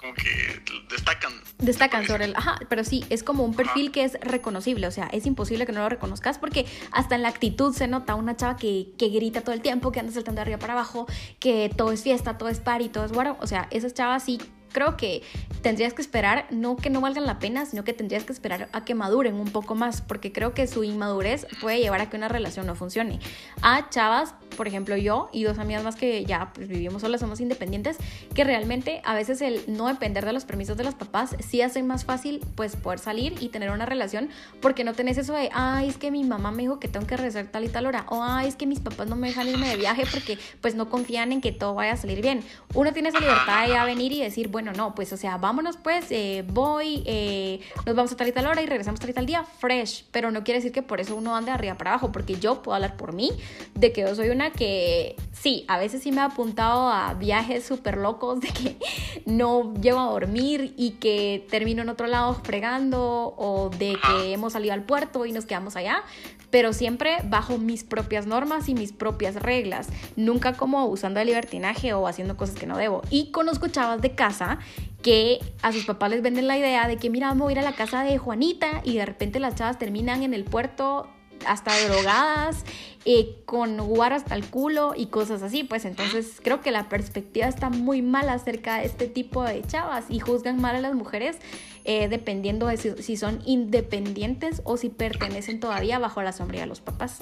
como 0.00 0.14
que 0.14 0.62
destacan. 0.88 1.32
Destacan 1.58 2.06
sobre 2.06 2.24
el, 2.24 2.36
ajá, 2.36 2.58
pero 2.68 2.84
sí, 2.84 3.04
es 3.10 3.22
como 3.22 3.44
un 3.44 3.54
perfil 3.54 3.92
que 3.92 4.04
es 4.04 4.18
reconocible, 4.20 4.86
o 4.86 4.90
sea, 4.90 5.06
es 5.12 5.26
imposible 5.26 5.66
que 5.66 5.72
no 5.72 5.80
lo 5.80 5.88
reconozcas 5.88 6.38
porque 6.38 6.66
hasta 6.90 7.14
en 7.14 7.22
la 7.22 7.28
actitud 7.28 7.74
se 7.74 7.86
nota 7.86 8.14
una 8.14 8.36
chava 8.36 8.56
que, 8.56 8.88
que 8.98 9.08
grita 9.08 9.42
todo 9.42 9.54
el 9.54 9.60
tiempo, 9.60 9.92
que 9.92 10.00
anda 10.00 10.12
saltando 10.12 10.38
de 10.38 10.42
arriba 10.42 10.58
para 10.58 10.72
abajo, 10.72 11.06
que 11.38 11.70
todo 11.76 11.92
es 11.92 12.02
fiesta, 12.02 12.38
todo 12.38 12.48
es 12.48 12.60
party, 12.60 12.88
todo 12.88 13.04
es 13.04 13.12
bueno, 13.12 13.36
o 13.40 13.46
sea, 13.46 13.68
esas 13.70 13.92
chavas 13.94 14.24
sí 14.24 14.40
creo 14.72 14.96
que 14.96 15.22
tendrías 15.62 15.92
que 15.92 16.02
esperar, 16.02 16.46
no 16.50 16.76
que 16.76 16.90
no 16.90 17.00
valgan 17.00 17.26
la 17.26 17.38
pena, 17.38 17.66
sino 17.66 17.84
que 17.84 17.92
tendrías 17.92 18.24
que 18.24 18.32
esperar 18.32 18.68
a 18.72 18.84
que 18.84 18.94
maduren 18.94 19.34
un 19.34 19.50
poco 19.50 19.74
más, 19.74 20.00
porque 20.00 20.32
creo 20.32 20.54
que 20.54 20.66
su 20.66 20.84
inmadurez 20.84 21.46
puede 21.60 21.80
llevar 21.80 22.00
a 22.00 22.08
que 22.08 22.16
una 22.16 22.28
relación 22.28 22.66
no 22.66 22.74
funcione. 22.74 23.20
A 23.62 23.90
chavas, 23.90 24.34
por 24.56 24.68
ejemplo 24.68 24.96
yo 24.96 25.28
y 25.32 25.44
dos 25.44 25.58
amigas 25.58 25.82
más 25.82 25.96
que 25.96 26.24
ya 26.24 26.52
pues, 26.54 26.68
vivimos 26.68 27.02
solas, 27.02 27.20
somos 27.20 27.40
independientes, 27.40 27.96
que 28.34 28.44
realmente 28.44 29.00
a 29.04 29.14
veces 29.14 29.40
el 29.42 29.62
no 29.66 29.88
depender 29.88 30.24
de 30.24 30.32
los 30.32 30.44
permisos 30.44 30.76
de 30.76 30.84
los 30.84 30.94
papás 30.94 31.36
sí 31.40 31.62
hace 31.62 31.82
más 31.82 32.04
fácil 32.04 32.44
pues 32.54 32.76
poder 32.76 32.98
salir 32.98 33.34
y 33.40 33.48
tener 33.48 33.70
una 33.70 33.86
relación, 33.86 34.30
porque 34.60 34.84
no 34.84 34.94
tenés 34.94 35.18
eso 35.18 35.32
de, 35.32 35.50
ay, 35.52 35.88
es 35.88 35.96
que 35.96 36.10
mi 36.10 36.24
mamá 36.24 36.50
me 36.50 36.62
dijo 36.62 36.80
que 36.80 36.88
tengo 36.88 37.06
que 37.06 37.16
rezar 37.16 37.46
tal 37.46 37.64
y 37.64 37.68
tal 37.68 37.86
hora, 37.86 38.06
o 38.08 38.22
ay, 38.22 38.48
es 38.48 38.56
que 38.56 38.66
mis 38.66 38.80
papás 38.80 39.08
no 39.08 39.16
me 39.16 39.28
dejan 39.28 39.48
irme 39.48 39.68
de 39.68 39.76
viaje 39.76 40.04
porque 40.10 40.38
pues 40.60 40.74
no 40.74 40.88
confían 40.88 41.32
en 41.32 41.40
que 41.40 41.52
todo 41.52 41.74
vaya 41.74 41.92
a 41.92 41.96
salir 41.96 42.22
bien. 42.22 42.42
Uno 42.74 42.92
tiene 42.92 43.10
esa 43.10 43.20
libertad 43.20 43.66
de 43.66 43.72
ya 43.72 43.84
venir 43.84 44.12
y 44.12 44.20
decir, 44.20 44.48
bueno, 44.48 44.72
no, 44.72 44.94
pues, 44.94 45.12
o 45.12 45.16
sea, 45.16 45.36
vámonos 45.36 45.76
pues, 45.76 46.06
eh, 46.10 46.44
voy, 46.46 47.02
eh, 47.06 47.60
nos 47.86 47.94
vamos 47.94 48.12
a 48.12 48.16
tal 48.16 48.28
y 48.28 48.32
tal 48.32 48.46
hora 48.46 48.62
y 48.62 48.66
regresamos 48.66 49.00
tal 49.00 49.10
y 49.10 49.12
tal 49.12 49.26
día, 49.26 49.44
fresh, 49.44 50.04
pero 50.10 50.30
no 50.30 50.44
quiere 50.44 50.58
decir 50.58 50.72
que 50.72 50.82
por 50.82 51.00
eso 51.00 51.16
uno 51.16 51.36
ande 51.36 51.50
arriba 51.50 51.76
para 51.76 51.92
abajo, 51.92 52.12
porque 52.12 52.34
yo 52.34 52.62
puedo 52.62 52.74
hablar 52.74 52.96
por 52.96 53.12
mí, 53.12 53.30
de 53.74 53.92
que 53.92 54.02
yo 54.02 54.14
soy 54.14 54.30
una 54.30 54.39
que, 54.48 55.16
sí, 55.32 55.66
a 55.68 55.76
veces 55.76 56.02
sí 56.02 56.10
me 56.12 56.22
ha 56.22 56.24
apuntado 56.24 56.88
a 56.88 57.12
viajes 57.12 57.66
súper 57.66 57.98
locos, 57.98 58.40
de 58.40 58.48
que 58.48 58.78
no 59.26 59.74
llego 59.74 60.00
a 60.00 60.06
dormir 60.06 60.72
y 60.78 60.92
que 60.92 61.46
termino 61.50 61.82
en 61.82 61.90
otro 61.90 62.06
lado 62.06 62.32
fregando, 62.42 63.34
o 63.36 63.68
de 63.68 63.98
que 64.06 64.32
hemos 64.32 64.54
salido 64.54 64.72
al 64.72 64.84
puerto 64.84 65.26
y 65.26 65.32
nos 65.32 65.44
quedamos 65.44 65.76
allá, 65.76 66.02
pero 66.50 66.72
siempre 66.72 67.18
bajo 67.24 67.58
mis 67.58 67.84
propias 67.84 68.26
normas 68.26 68.68
y 68.68 68.74
mis 68.74 68.92
propias 68.92 69.36
reglas, 69.36 69.88
nunca 70.16 70.54
como 70.54 70.86
usando 70.86 71.20
el 71.20 71.26
libertinaje 71.26 71.92
o 71.92 72.06
haciendo 72.06 72.36
cosas 72.36 72.56
que 72.56 72.66
no 72.66 72.76
debo. 72.76 73.02
Y 73.10 73.30
conozco 73.30 73.68
chavas 73.68 74.00
de 74.00 74.14
casa 74.14 74.58
que 75.02 75.38
a 75.62 75.72
sus 75.72 75.84
papás 75.84 76.10
les 76.10 76.22
venden 76.22 76.46
la 76.46 76.58
idea 76.58 76.86
de 76.88 76.96
que 76.96 77.10
mira, 77.10 77.28
vamos 77.28 77.48
a 77.48 77.52
ir 77.52 77.58
a 77.58 77.62
la 77.62 77.72
casa 77.72 78.02
de 78.02 78.18
Juanita 78.18 78.82
y 78.84 78.96
de 78.96 79.06
repente 79.06 79.40
las 79.40 79.54
chavas 79.54 79.78
terminan 79.78 80.22
en 80.22 80.34
el 80.34 80.44
puerto 80.44 81.08
hasta 81.46 81.78
drogadas, 81.88 82.64
eh, 83.06 83.36
con 83.46 83.78
guar 83.78 84.12
hasta 84.12 84.34
el 84.34 84.44
culo 84.44 84.92
y 84.94 85.06
cosas 85.06 85.42
así, 85.42 85.64
pues 85.64 85.86
entonces 85.86 86.40
creo 86.42 86.60
que 86.60 86.70
la 86.70 86.90
perspectiva 86.90 87.46
está 87.46 87.70
muy 87.70 88.02
mal 88.02 88.28
acerca 88.28 88.76
de 88.76 88.86
este 88.86 89.06
tipo 89.06 89.42
de 89.42 89.62
chavas 89.66 90.04
y 90.10 90.20
juzgan 90.20 90.60
mal 90.60 90.76
a 90.76 90.80
las 90.80 90.94
mujeres 90.94 91.36
eh, 91.84 92.08
dependiendo 92.08 92.66
de 92.66 92.76
si, 92.76 93.16
son 93.16 93.42
independientes 93.46 94.60
o 94.64 94.76
si 94.76 94.90
pertenecen 94.90 95.60
todavía 95.60 95.98
bajo 95.98 96.22
la 96.22 96.32
sombría 96.32 96.60
de 96.62 96.66
los 96.66 96.80
papás. 96.80 97.18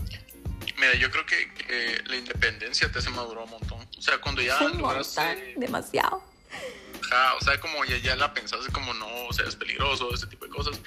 Mira, 0.78 0.94
yo 0.96 1.10
creo 1.12 1.24
que 1.26 2.02
la 2.06 2.16
independencia 2.16 2.90
te 2.90 2.98
hace 2.98 3.10
madurar 3.10 3.44
un 3.44 3.50
montón. 3.50 3.78
O 3.96 4.02
sea, 4.02 4.18
cuando 4.20 4.42
ya 4.42 4.60
lograste... 4.60 5.54
Demasiado. 5.56 6.22
o 7.40 7.44
sea, 7.44 7.60
como 7.60 7.84
ya, 7.84 7.98
ya 7.98 8.16
la 8.16 8.34
pensaste 8.34 8.72
como 8.72 8.94
no, 8.94 9.06
o 9.28 9.32
sea, 9.32 9.46
es 9.46 9.54
peligroso, 9.54 10.12
ese 10.12 10.26
tipo 10.26 10.44
de 10.44 10.50
cosas. 10.50 10.80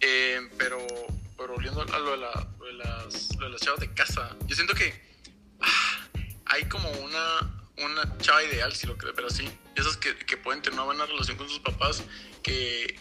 Eh, 0.00 0.40
pero, 0.58 0.78
volviendo 1.36 1.82
a 1.82 1.98
lo 1.98 2.10
de, 2.12 2.16
la, 2.16 2.48
de 2.64 2.72
las, 2.74 3.36
lo 3.36 3.50
de 3.50 3.58
chavas 3.58 3.80
de 3.80 3.92
casa, 3.92 4.36
yo 4.46 4.54
siento 4.54 4.74
que 4.74 4.94
ah, 5.60 6.08
hay 6.46 6.64
como 6.68 6.90
una 6.90 7.60
una 7.84 8.18
chava 8.18 8.42
ideal, 8.44 8.72
si 8.74 8.86
lo 8.86 8.96
crees 8.96 9.14
pero 9.14 9.28
así. 9.28 9.48
Esas 9.74 9.96
que, 9.96 10.14
que, 10.16 10.36
pueden 10.36 10.62
tener 10.62 10.74
una 10.74 10.84
buena 10.84 11.06
relación 11.06 11.36
con 11.36 11.48
sus 11.48 11.60
papás, 11.60 12.02
que, 12.42 12.98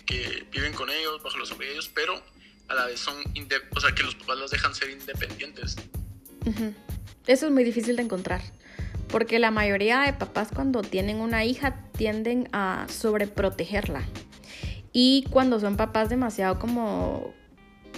viven 0.51 0.73
con 0.73 0.89
ellos, 0.89 1.21
bajo 1.23 1.37
los 1.37 1.49
sobre 1.49 1.71
ellos, 1.71 1.89
pero 1.93 2.21
a 2.67 2.73
la 2.73 2.85
vez 2.85 2.99
son, 2.99 3.15
o 3.75 3.79
sea, 3.79 3.93
que 3.93 4.03
los 4.03 4.15
papás 4.15 4.37
las 4.37 4.51
dejan 4.51 4.73
ser 4.75 4.89
independientes. 4.89 5.75
Eso 7.27 7.45
es 7.47 7.51
muy 7.51 7.63
difícil 7.63 7.95
de 7.95 8.03
encontrar. 8.03 8.41
Porque 9.09 9.39
la 9.39 9.49
mayoría 9.49 10.01
de 10.01 10.13
papás 10.13 10.49
cuando 10.53 10.81
tienen 10.81 11.17
una 11.17 11.43
hija 11.43 11.83
tienden 11.97 12.47
a 12.53 12.85
sobreprotegerla. 12.89 14.07
Y 15.01 15.23
cuando 15.29 15.61
son 15.61 15.77
papás 15.77 16.09
demasiado 16.09 16.59
como, 16.59 17.33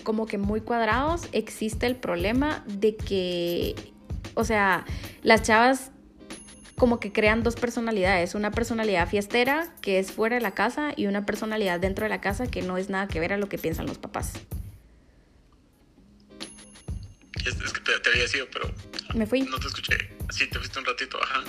como 0.03 0.27
que 0.27 0.37
muy 0.37 0.61
cuadrados, 0.61 1.23
existe 1.31 1.87
el 1.87 1.95
problema 1.95 2.63
de 2.67 2.95
que, 2.95 3.73
o 4.35 4.43
sea, 4.43 4.85
las 5.23 5.41
chavas 5.41 5.89
como 6.77 6.99
que 6.99 7.11
crean 7.11 7.41
dos 7.41 7.55
personalidades, 7.55 8.35
una 8.35 8.51
personalidad 8.51 9.09
fiestera 9.09 9.73
que 9.81 9.97
es 9.97 10.11
fuera 10.11 10.35
de 10.35 10.43
la 10.43 10.51
casa 10.51 10.93
y 10.95 11.07
una 11.07 11.25
personalidad 11.25 11.79
dentro 11.79 12.05
de 12.05 12.09
la 12.09 12.21
casa 12.21 12.45
que 12.45 12.61
no 12.61 12.77
es 12.77 12.87
nada 12.89 13.07
que 13.07 13.19
ver 13.19 13.33
a 13.33 13.37
lo 13.37 13.49
que 13.49 13.57
piensan 13.57 13.87
los 13.87 13.97
papás. 13.97 14.33
Es, 17.43 17.55
que 17.55 17.79
te, 17.79 18.09
había 18.11 18.21
decido, 18.21 18.45
pero 18.53 18.71
me 19.15 19.25
fui. 19.25 19.41
No 19.41 19.57
te 19.57 19.65
escuché. 19.65 19.97
Sí, 20.29 20.47
te 20.47 20.59
fuiste 20.59 20.77
un 20.77 20.85
ratito, 20.85 21.17
ajá. 21.23 21.43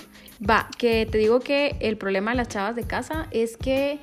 Va, 0.48 0.70
que 0.78 1.04
te 1.04 1.18
digo 1.18 1.40
que 1.40 1.76
el 1.80 1.98
problema 1.98 2.30
de 2.30 2.38
las 2.38 2.48
chavas 2.48 2.74
de 2.74 2.86
casa 2.86 3.28
es 3.32 3.58
que 3.58 4.00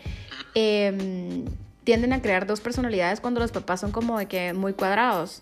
em, 0.56 1.46
tienden 1.84 2.14
a 2.14 2.22
crear 2.22 2.46
dos 2.46 2.62
personalidades 2.62 3.20
cuando 3.20 3.40
los 3.40 3.52
papás 3.52 3.82
son 3.82 3.92
como 3.92 4.18
de 4.20 4.28
que 4.28 4.54
muy 4.54 4.74
cuadrados 4.74 5.42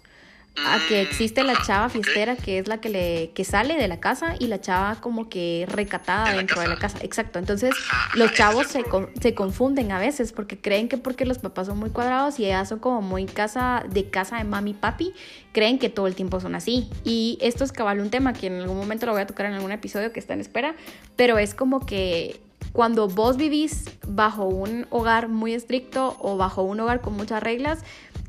a 0.65 0.80
que 0.88 1.02
existe 1.02 1.43
la 1.43 1.62
chava 1.63 1.89
fiestera 1.89 2.36
que 2.36 2.58
es 2.58 2.67
la 2.67 2.80
que 2.80 2.89
le 2.89 3.32
que 3.34 3.43
sale 3.43 3.76
de 3.76 3.88
la 3.88 4.00
casa 4.00 4.36
y 4.39 4.48
la 4.48 4.60
chava 4.60 4.96
como 5.00 5.30
que 5.30 5.67
recatada 5.70 6.34
dentro 6.34 6.62
de 6.62 6.67
la 6.67 6.78
casa. 6.78 6.98
Exacto. 7.02 7.39
Entonces, 7.39 7.76
los 8.15 8.34
chavos 8.34 8.67
se, 8.67 8.84
se, 9.22 9.36
confunden 9.36 9.91
a 9.91 10.00
veces 10.00 10.32
porque 10.32 10.58
creen 10.58 10.89
que 10.89 10.98
porque 10.98 11.26
los 11.26 11.38
papás 11.38 11.67
son 11.67 11.78
muy 11.78 11.89
cuadrados 11.89 12.39
y 12.39 12.46
ellas 12.46 12.70
son 12.70 12.80
como 12.80 13.02
muy 13.02 13.26
casa 13.26 13.84
de 13.89 14.10
casa 14.10 14.38
de 14.38 14.43
mami 14.43 14.74
papi, 14.74 15.13
creen 15.52 15.78
que 15.78 15.89
todo 15.89 16.08
el 16.08 16.15
tiempo 16.15 16.39
son 16.39 16.56
así. 16.56 16.89
Y 17.04 17.38
esto 17.41 17.63
es 17.63 17.72
cabal 17.72 18.00
un 18.00 18.10
tema 18.10 18.34
que 18.34 18.48
en 18.48 18.62
algún 18.62 18.78
momento 18.78 19.06
lo 19.06 19.12
voy 19.12 19.22
a 19.22 19.28
tocar 19.28 19.46
en 19.46 19.54
algún 19.54 19.72
episodio 19.72 20.12
que 20.12 20.20
está 20.20 20.34
en 20.34 20.41
espera, 20.41 20.76
pero 21.15 21.38
es 21.38 21.54
como 21.54 21.86
que 21.86 22.39
cuando 22.71 23.08
vos 23.08 23.38
vivís 23.38 23.86
bajo 24.08 24.45
un 24.45 24.88
hogar 24.89 25.30
muy 25.30 25.53
estricto 25.53 26.17
o 26.19 26.38
bajo 26.38 26.62
un 26.63 26.80
hogar 26.80 27.01
con 27.01 27.13
muchas 27.13 27.41
reglas, 27.41 27.80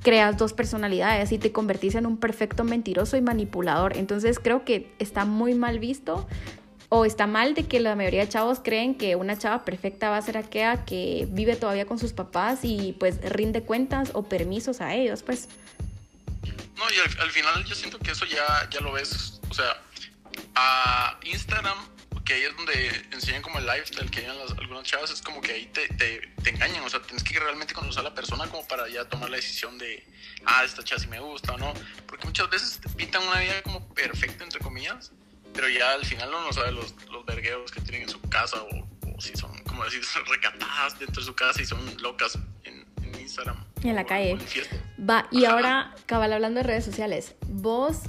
creas 0.02 0.36
dos 0.36 0.52
personalidades 0.52 1.32
y 1.32 1.38
te 1.38 1.52
convertís 1.52 1.94
en 1.94 2.06
un 2.06 2.16
perfecto 2.16 2.64
mentiroso 2.64 3.16
y 3.16 3.20
manipulador. 3.20 3.96
Entonces 3.96 4.38
creo 4.38 4.64
que 4.64 4.92
está 4.98 5.24
muy 5.24 5.54
mal 5.54 5.78
visto 5.78 6.26
o 6.88 7.04
está 7.04 7.26
mal 7.26 7.54
de 7.54 7.66
que 7.66 7.80
la 7.80 7.94
mayoría 7.94 8.22
de 8.22 8.28
chavos 8.28 8.60
creen 8.60 8.94
que 8.94 9.16
una 9.16 9.36
chava 9.36 9.64
perfecta 9.64 10.08
va 10.08 10.16
a 10.16 10.22
ser 10.22 10.38
aquella 10.38 10.84
que 10.84 11.28
vive 11.30 11.56
todavía 11.56 11.86
con 11.86 11.98
sus 11.98 12.12
papás 12.12 12.60
y 12.62 12.96
pues 12.98 13.20
rinde 13.30 13.62
cuentas 13.62 14.10
o 14.14 14.22
permisos 14.22 14.80
a 14.80 14.94
ellos, 14.94 15.22
pues. 15.22 15.48
No, 16.76 16.84
y 16.90 17.20
al, 17.20 17.30
final 17.30 17.64
yo 17.64 17.74
siento 17.74 17.98
que 17.98 18.12
eso 18.12 18.24
ya, 18.24 18.68
ya 18.70 18.80
lo 18.80 18.92
ves, 18.92 19.40
o 19.50 19.54
sea, 19.54 19.82
a 20.54 21.18
Instagram 21.24 21.76
que 22.28 22.34
ahí 22.34 22.42
es 22.42 22.54
donde 22.56 23.06
enseñan 23.12 23.40
como 23.40 23.58
el 23.58 23.64
lifestyle 23.66 24.10
que 24.10 24.20
llevan 24.20 24.38
las, 24.38 24.50
algunas 24.52 24.84
chavas, 24.84 25.10
es 25.10 25.22
como 25.22 25.40
que 25.40 25.52
ahí 25.52 25.66
te, 25.72 25.88
te, 25.88 26.20
te, 26.42 26.50
engañan, 26.50 26.84
o 26.84 26.90
sea, 26.90 27.00
tienes 27.00 27.24
que 27.24 27.40
realmente 27.40 27.72
conocer 27.72 28.00
a 28.00 28.02
la 28.02 28.14
persona 28.14 28.46
como 28.48 28.68
para 28.68 28.86
ya 28.88 29.06
tomar 29.08 29.30
la 29.30 29.36
decisión 29.36 29.78
de, 29.78 30.06
ah, 30.44 30.62
esta 30.62 30.84
chava 30.84 31.00
sí 31.00 31.06
me 31.08 31.20
gusta 31.20 31.54
o 31.54 31.58
no, 31.58 31.72
porque 32.06 32.26
muchas 32.26 32.50
veces 32.50 32.78
te 32.80 32.88
pintan 32.90 33.26
una 33.26 33.40
vida 33.40 33.62
como 33.62 33.88
perfecta, 33.94 34.44
entre 34.44 34.60
comillas, 34.60 35.10
pero 35.54 35.70
ya 35.70 35.92
al 35.92 36.04
final 36.04 36.28
uno 36.28 36.42
no 36.42 36.52
sabe 36.52 36.70
los, 36.72 36.94
los 37.10 37.24
vergueros 37.24 37.72
que 37.72 37.80
tienen 37.80 38.02
en 38.02 38.08
su 38.10 38.20
casa 38.28 38.62
o, 38.62 38.68
o 39.16 39.20
si 39.22 39.34
son, 39.34 39.56
como 39.64 39.84
decir, 39.84 40.02
recatadas 40.28 40.98
dentro 40.98 41.22
de 41.22 41.26
su 41.26 41.34
casa 41.34 41.62
y 41.62 41.64
son 41.64 41.80
locas 42.02 42.38
en, 42.64 42.84
en 43.02 43.20
Instagram. 43.20 43.64
Y 43.82 43.88
en 43.88 43.94
la 43.96 44.02
o- 44.02 44.06
calle. 44.06 44.32
o 44.34 44.36
en 44.36 44.40
fiesta. 44.42 44.76
Va, 45.00 45.26
y 45.30 45.46
Ajá. 45.46 45.54
ahora, 45.54 45.94
cabal, 46.04 46.34
hablando 46.34 46.58
de 46.60 46.64
redes 46.66 46.84
sociales, 46.84 47.34
vos, 47.46 48.00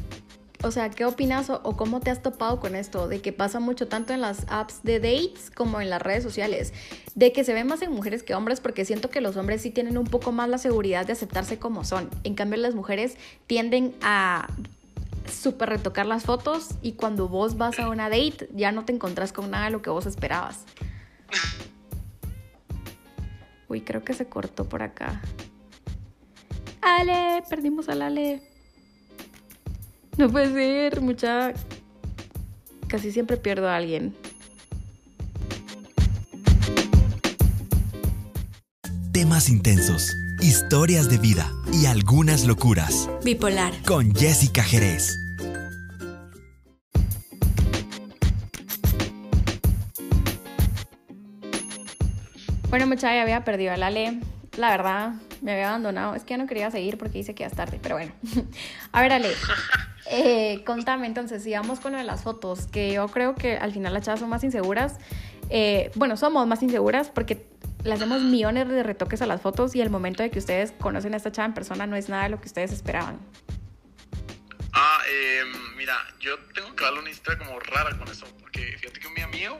o 0.61 0.71
sea, 0.71 0.89
¿qué 0.89 1.05
opinas 1.05 1.49
o, 1.49 1.77
cómo 1.77 2.01
te 2.01 2.11
has 2.11 2.21
topado 2.21 2.59
con 2.59 2.75
esto? 2.75 3.07
De 3.07 3.21
que 3.21 3.31
pasa 3.31 3.59
mucho 3.59 3.87
tanto 3.87 4.13
en 4.13 4.19
las 4.19 4.45
apps 4.49 4.83
de 4.83 4.99
dates 4.99 5.49
como 5.55 5.79
en 5.79 5.89
las 5.89 6.01
redes 6.01 6.21
sociales. 6.21 6.73
De 7.15 7.31
que 7.31 7.45
se 7.45 7.53
ve 7.53 7.63
más 7.63 7.81
en 7.81 7.91
mujeres 7.91 8.23
que 8.23 8.35
hombres 8.35 8.59
porque 8.59 8.83
siento 8.83 9.09
que 9.09 9.21
los 9.21 9.37
hombres 9.37 9.61
sí 9.61 9.71
tienen 9.71 9.97
un 9.97 10.05
poco 10.05 10.31
más 10.33 10.49
la 10.49 10.57
seguridad 10.57 11.05
de 11.05 11.13
aceptarse 11.13 11.59
como 11.59 11.85
son. 11.85 12.09
En 12.25 12.35
cambio, 12.35 12.59
las 12.59 12.75
mujeres 12.75 13.15
tienden 13.47 13.95
a 14.01 14.47
súper 15.31 15.69
retocar 15.69 16.05
las 16.05 16.23
fotos 16.23 16.69
y 16.81 16.93
cuando 16.93 17.29
vos 17.29 17.57
vas 17.57 17.79
a 17.79 17.87
una 17.87 18.09
date 18.09 18.49
ya 18.53 18.71
no 18.71 18.83
te 18.83 18.91
encontrás 18.91 19.31
con 19.31 19.51
nada 19.51 19.65
de 19.65 19.71
lo 19.71 19.81
que 19.81 19.89
vos 19.89 20.05
esperabas. 20.05 20.65
Uy, 23.69 23.81
creo 23.81 24.03
que 24.03 24.13
se 24.13 24.27
cortó 24.27 24.67
por 24.67 24.81
acá. 24.81 25.21
Ale, 26.81 27.43
perdimos 27.47 27.87
al 27.87 28.01
Ale. 28.01 28.48
No 30.19 30.29
puede 30.29 30.51
ser, 30.51 30.99
mucha. 30.99 31.53
Casi 32.89 33.09
siempre 33.13 33.37
pierdo 33.37 33.69
a 33.69 33.77
alguien. 33.77 34.13
Temas 39.13 39.47
intensos, 39.47 40.13
historias 40.41 41.09
de 41.09 41.19
vida 41.19 41.49
y 41.71 41.85
algunas 41.85 42.45
locuras. 42.45 43.09
Bipolar. 43.23 43.71
Con 43.83 44.13
Jessica 44.13 44.61
Jerez. 44.61 45.17
Bueno, 52.69 52.87
mucha, 52.87 53.15
ya 53.15 53.21
había 53.21 53.45
perdido 53.45 53.71
al 53.71 53.83
Ale. 53.83 54.19
La 54.57 54.69
verdad, 54.71 55.13
me 55.41 55.53
había 55.53 55.69
abandonado. 55.69 56.13
Es 56.13 56.25
que 56.25 56.31
ya 56.31 56.37
no 56.37 56.45
quería 56.45 56.69
seguir 56.71 56.97
porque 56.97 57.19
dice 57.19 57.33
que 57.33 57.43
ya 57.43 57.47
es 57.47 57.55
tarde, 57.55 57.79
pero 57.81 57.95
bueno. 57.95 58.11
A 58.91 59.01
ver, 59.01 59.13
Ale. 59.13 59.29
Eh, 60.11 60.63
contame 60.65 61.05
entonces, 61.05 61.43
sigamos 61.43 61.79
con 61.79 61.91
lo 61.91 61.99
de 61.99 62.03
las 62.03 62.23
fotos, 62.23 62.65
que 62.65 62.91
yo 62.91 63.07
creo 63.09 63.35
que 63.35 63.57
al 63.57 63.71
final 63.71 63.93
las 63.93 64.03
chavas 64.03 64.19
son 64.19 64.29
más 64.29 64.43
inseguras. 64.43 64.97
Eh, 65.51 65.91
bueno, 65.95 66.17
somos 66.17 66.47
más 66.47 66.63
inseguras 66.63 67.09
porque 67.09 67.45
le 67.83 67.93
hacemos 67.93 68.21
millones 68.21 68.67
de 68.67 68.81
retoques 68.83 69.21
a 69.21 69.27
las 69.27 69.41
fotos 69.41 69.75
y 69.75 69.81
el 69.81 69.89
momento 69.89 70.23
de 70.23 70.31
que 70.31 70.39
ustedes 70.39 70.73
conocen 70.79 71.13
a 71.13 71.17
esta 71.17 71.31
chava 71.31 71.45
en 71.45 71.53
persona 71.53 71.85
no 71.85 71.95
es 71.95 72.09
nada 72.09 72.23
de 72.23 72.29
lo 72.29 72.41
que 72.41 72.47
ustedes 72.47 72.71
esperaban. 72.71 73.19
Ah, 74.73 74.99
eh, 75.09 75.43
mira, 75.77 75.95
yo 76.19 76.37
tengo 76.55 76.75
que 76.75 76.83
darle 76.83 76.99
una 76.99 77.09
historia 77.09 77.37
como 77.37 77.59
rara 77.59 77.97
con 77.97 78.07
eso, 78.07 78.25
porque 78.39 78.77
fíjate 78.79 78.99
que 78.99 79.07
un 79.07 79.19
amigo, 79.21 79.59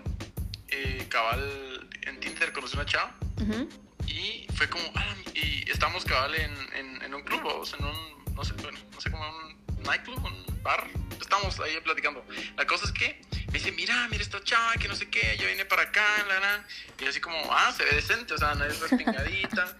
eh, 0.70 1.06
cabal, 1.10 1.88
en 2.08 2.20
Tinder 2.20 2.52
conoció 2.54 2.80
una 2.80 2.90
chava 2.90 3.16
Ujú. 3.42 3.68
y 4.08 4.48
fue 4.56 4.68
como, 4.68 4.84
ah, 4.96 5.16
y 5.36 5.70
estábamos 5.70 6.06
cabal 6.06 6.34
en, 6.36 6.52
en, 6.76 7.02
en 7.04 7.14
un 7.14 7.22
club, 7.22 7.42
o 7.46 7.66
sea, 7.66 7.78
en 7.80 7.86
un, 7.86 8.36
no 8.36 8.44
sé, 8.44 8.54
bueno, 8.62 8.78
no 8.94 9.02
sé, 9.02 9.12
como 9.12 9.24
un 9.24 9.59
nightclub, 9.84 10.24
un 10.24 10.64
bar, 10.64 10.88
estábamos 11.20 11.60
ahí 11.60 11.80
platicando. 11.84 12.26
La 12.58 12.66
cosa 12.66 12.86
es 12.86 12.92
que 12.92 13.22
me 13.48 13.54
dice, 13.54 13.72
mira, 13.72 14.08
mira 14.10 14.22
esta 14.24 14.44
chava, 14.44 14.74
que 14.74 14.88
no 14.88 14.96
sé 14.96 15.10
qué, 15.10 15.38
yo 15.40 15.48
vine 15.48 15.66
para 15.66 15.84
acá, 15.84 16.06
la, 16.28 16.40
la. 16.40 16.66
y 17.00 17.04
yo 17.04 17.10
así 17.10 17.20
como, 17.20 17.38
ah, 17.52 17.72
se 17.76 17.84
ve 17.86 17.92
decente, 17.96 18.34
o 18.34 18.38
sea, 18.38 18.56
no 18.56 18.66
es 18.66 18.80
respingadita, 18.80 19.76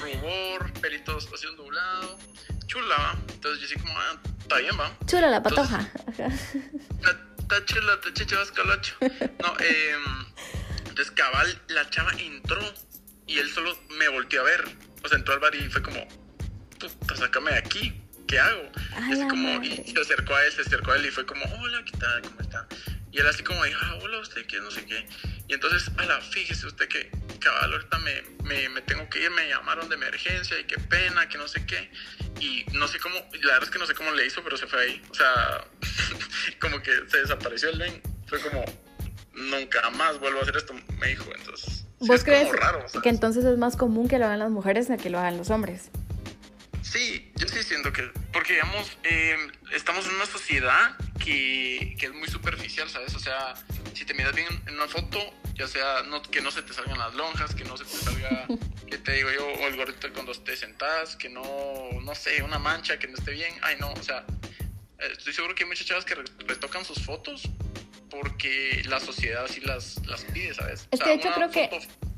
rubor, 0.00 0.72
pelitos 0.80 1.28
así 1.32 1.46
ondulado, 1.46 2.18
chula, 2.66 2.96
¿va? 2.96 3.18
Entonces 3.32 3.60
yo 3.60 3.66
así 3.66 3.76
como, 3.86 3.98
ah, 3.98 4.20
está 4.40 4.56
bien, 4.58 4.78
va. 4.78 4.96
Chula 5.06 5.28
la 5.28 5.42
patoja. 5.42 5.88
Está- 7.42 7.64
chula, 7.66 7.94
está 7.94 8.14
chicha, 8.14 8.36
calacho. 8.54 8.94
No, 9.00 9.54
eh, 9.60 9.94
entonces 10.78 11.10
cabal, 11.10 11.60
la 11.68 11.88
chava 11.90 12.10
entró 12.18 12.60
y 13.26 13.38
él 13.38 13.52
solo 13.52 13.76
me 13.98 14.08
volteó 14.08 14.40
a 14.40 14.44
ver. 14.44 14.64
O 15.04 15.08
sea, 15.08 15.18
entró 15.18 15.34
al 15.34 15.40
bar 15.40 15.54
y 15.54 15.68
fue 15.68 15.82
como, 15.82 16.06
puta, 16.78 17.14
sácame 17.16 17.50
de 17.50 17.58
aquí, 17.58 18.01
¿qué 18.32 18.40
hago? 18.40 18.62
Y 19.08 19.12
así 19.12 19.28
como, 19.28 19.58
madre. 19.58 19.84
y 19.84 19.90
se 19.92 20.00
acercó 20.00 20.34
a 20.34 20.46
él, 20.46 20.52
se 20.52 20.62
acercó 20.62 20.92
a 20.92 20.96
él 20.96 21.04
y 21.04 21.10
fue 21.10 21.26
como, 21.26 21.44
hola, 21.60 21.84
¿qué 21.84 21.98
tal? 21.98 22.22
¿Cómo 22.22 22.40
está? 22.40 22.66
Y 23.10 23.18
él 23.18 23.26
así 23.26 23.42
como, 23.42 23.62
dijo, 23.62 23.78
ah, 23.82 23.98
hola, 24.00 24.20
usted, 24.20 24.46
qué, 24.46 24.58
no 24.58 24.70
sé 24.70 24.86
qué. 24.86 25.06
Y 25.48 25.52
entonces, 25.52 25.90
ala, 25.98 26.18
fíjese 26.22 26.66
usted 26.66 26.88
que, 26.88 27.10
cabal, 27.40 27.72
ahorita 27.74 27.98
me, 27.98 28.22
me, 28.44 28.70
me 28.70 28.80
tengo 28.80 29.06
que 29.10 29.22
ir, 29.22 29.30
me 29.32 29.46
llamaron 29.48 29.86
de 29.90 29.96
emergencia 29.96 30.58
y 30.58 30.64
qué 30.64 30.78
pena, 30.78 31.28
que 31.28 31.36
no 31.36 31.46
sé 31.46 31.66
qué. 31.66 31.90
Y 32.40 32.64
no 32.72 32.88
sé 32.88 32.98
cómo, 33.00 33.16
la 33.16 33.52
verdad 33.52 33.64
es 33.64 33.70
que 33.70 33.78
no 33.78 33.86
sé 33.86 33.94
cómo 33.94 34.10
le 34.12 34.24
hizo, 34.24 34.42
pero 34.42 34.56
se 34.56 34.66
fue 34.66 34.80
ahí. 34.80 35.02
O 35.10 35.14
sea, 35.14 35.66
como 36.58 36.82
que 36.82 36.90
se 37.08 37.18
desapareció 37.18 37.68
el 37.68 37.76
men. 37.76 38.00
Fue 38.28 38.40
como, 38.40 38.64
nunca 39.34 39.90
más 39.90 40.18
vuelvo 40.20 40.38
a 40.38 40.42
hacer 40.42 40.56
esto, 40.56 40.72
me 40.72 41.08
dijo. 41.08 41.30
Entonces, 41.36 41.84
sí 42.00 42.08
¿Vos 42.08 42.16
es 42.16 42.24
crees 42.24 42.50
raro, 42.50 42.86
que 43.02 43.10
entonces 43.10 43.44
es 43.44 43.58
más 43.58 43.76
común 43.76 44.08
que 44.08 44.18
lo 44.18 44.24
hagan 44.24 44.38
las 44.38 44.50
mujeres 44.50 44.88
a 44.90 44.96
que 44.96 45.10
lo 45.10 45.18
hagan 45.18 45.36
los 45.36 45.50
hombres? 45.50 45.90
Sí, 46.82 47.30
yo 47.36 47.48
sí 47.48 47.62
siento 47.62 47.92
que, 47.92 48.02
porque 48.32 48.54
digamos, 48.54 48.90
eh, 49.04 49.36
estamos 49.72 50.06
en 50.06 50.14
una 50.16 50.26
sociedad 50.26 50.96
que, 51.18 51.94
que 51.98 52.06
es 52.06 52.12
muy 52.14 52.28
superficial, 52.28 52.88
¿sabes? 52.90 53.14
O 53.14 53.18
sea, 53.20 53.54
si 53.94 54.04
te 54.04 54.14
miras 54.14 54.34
bien 54.34 54.48
en 54.66 54.74
una 54.74 54.88
foto, 54.88 55.18
ya 55.54 55.68
sea 55.68 56.02
no, 56.08 56.20
que 56.22 56.40
no 56.40 56.50
se 56.50 56.62
te 56.62 56.72
salgan 56.72 56.98
las 56.98 57.14
lonjas, 57.14 57.54
que 57.54 57.64
no 57.64 57.76
se 57.76 57.84
te 57.84 57.96
salga, 57.96 58.46
que 58.90 58.98
te 58.98 59.12
digo 59.12 59.30
yo, 59.30 59.46
o 59.46 59.68
el 59.68 59.76
gordito 59.76 60.12
cuando 60.12 60.32
te 60.32 60.56
sentás, 60.56 61.14
que 61.16 61.28
no, 61.28 61.42
no 62.02 62.14
sé, 62.14 62.42
una 62.42 62.58
mancha 62.58 62.98
que 62.98 63.06
no 63.06 63.14
esté 63.16 63.30
bien, 63.32 63.54
ay 63.62 63.76
no, 63.78 63.92
o 63.92 64.02
sea, 64.02 64.24
eh, 64.98 65.08
estoy 65.12 65.32
seguro 65.32 65.54
que 65.54 65.62
hay 65.62 65.68
muchas 65.68 65.86
chavas 65.86 66.04
que 66.04 66.16
re- 66.16 66.24
retocan 66.48 66.84
sus 66.84 67.00
fotos 67.04 67.42
porque 68.10 68.82
la 68.86 69.00
sociedad 69.00 69.44
así 69.44 69.60
las, 69.60 70.04
las 70.06 70.24
pide, 70.24 70.52
¿sabes? 70.52 70.80
Es 70.80 70.86
O 70.86 70.90
que 70.90 70.96
sea, 70.98 71.06
de 71.06 71.14
hecho 71.14 71.32
creo 71.34 71.50
que 71.50 71.70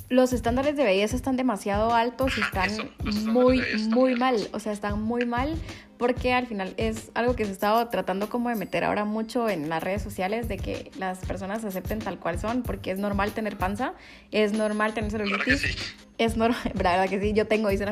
los 0.09 0.33
estándares 0.33 0.77
de 0.77 0.85
belleza 0.85 1.17
están 1.17 1.37
demasiado 1.37 1.95
altos 1.95 2.37
y 2.37 2.41
están 2.41 2.71
eso, 2.71 2.85
muy, 3.31 3.63
muy 3.89 4.15
mal. 4.17 4.49
O 4.53 4.61
sea, 4.61 4.73
están 4.73 5.03
muy 5.03 5.25
mal 5.25 5.55
porque 5.97 6.33
al 6.33 6.47
final 6.47 6.75
es 6.77 7.11
algo 7.15 7.37
que 7.37 7.45
se 7.45 7.53
estaba 7.53 7.89
tratando 7.89 8.29
como 8.29 8.49
de 8.49 8.57
meter 8.57 8.85
ahora 8.85 9.05
mucho 9.05 9.49
en 9.49 9.69
las 9.69 9.83
redes 9.83 10.03
sociales 10.03 10.49
de 10.49 10.59
que 10.59 10.91
las 10.99 11.19
personas 11.19 11.63
se 11.63 11.69
acepten 11.69 12.01
tal 12.01 12.19
cual 12.19 12.39
son 12.39 12.63
porque 12.63 12.91
es 12.91 12.99
normal 12.99 13.33
tener 13.33 13.57
panza, 13.57 13.95
es 14.31 14.53
normal 14.53 14.93
tener 14.95 15.11
celulitis. 15.11 15.61
sí. 15.61 15.69
Es 16.17 16.37
normal, 16.37 16.61
la 16.81 16.93
verdad 16.93 17.09
que 17.09 17.21
sí, 17.21 17.33
yo 17.33 17.47
tengo, 17.47 17.69
dice. 17.71 17.85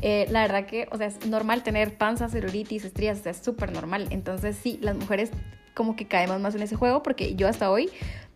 Eh, 0.00 0.26
la 0.30 0.42
verdad 0.42 0.66
que, 0.66 0.88
o 0.90 0.96
sea, 0.96 1.08
es 1.08 1.26
normal 1.26 1.62
tener 1.62 1.98
panza, 1.98 2.28
celulitis, 2.28 2.84
estrías, 2.84 3.20
o 3.20 3.22
sea, 3.24 3.32
es 3.32 3.38
súper 3.38 3.72
normal. 3.72 4.06
Entonces, 4.10 4.56
sí, 4.56 4.78
las 4.80 4.96
mujeres 4.96 5.30
como 5.74 5.94
que 5.94 6.06
caemos 6.06 6.40
más 6.40 6.54
en 6.54 6.62
ese 6.62 6.74
juego 6.74 7.02
porque 7.02 7.34
yo 7.34 7.48
hasta 7.48 7.70
hoy 7.70 7.90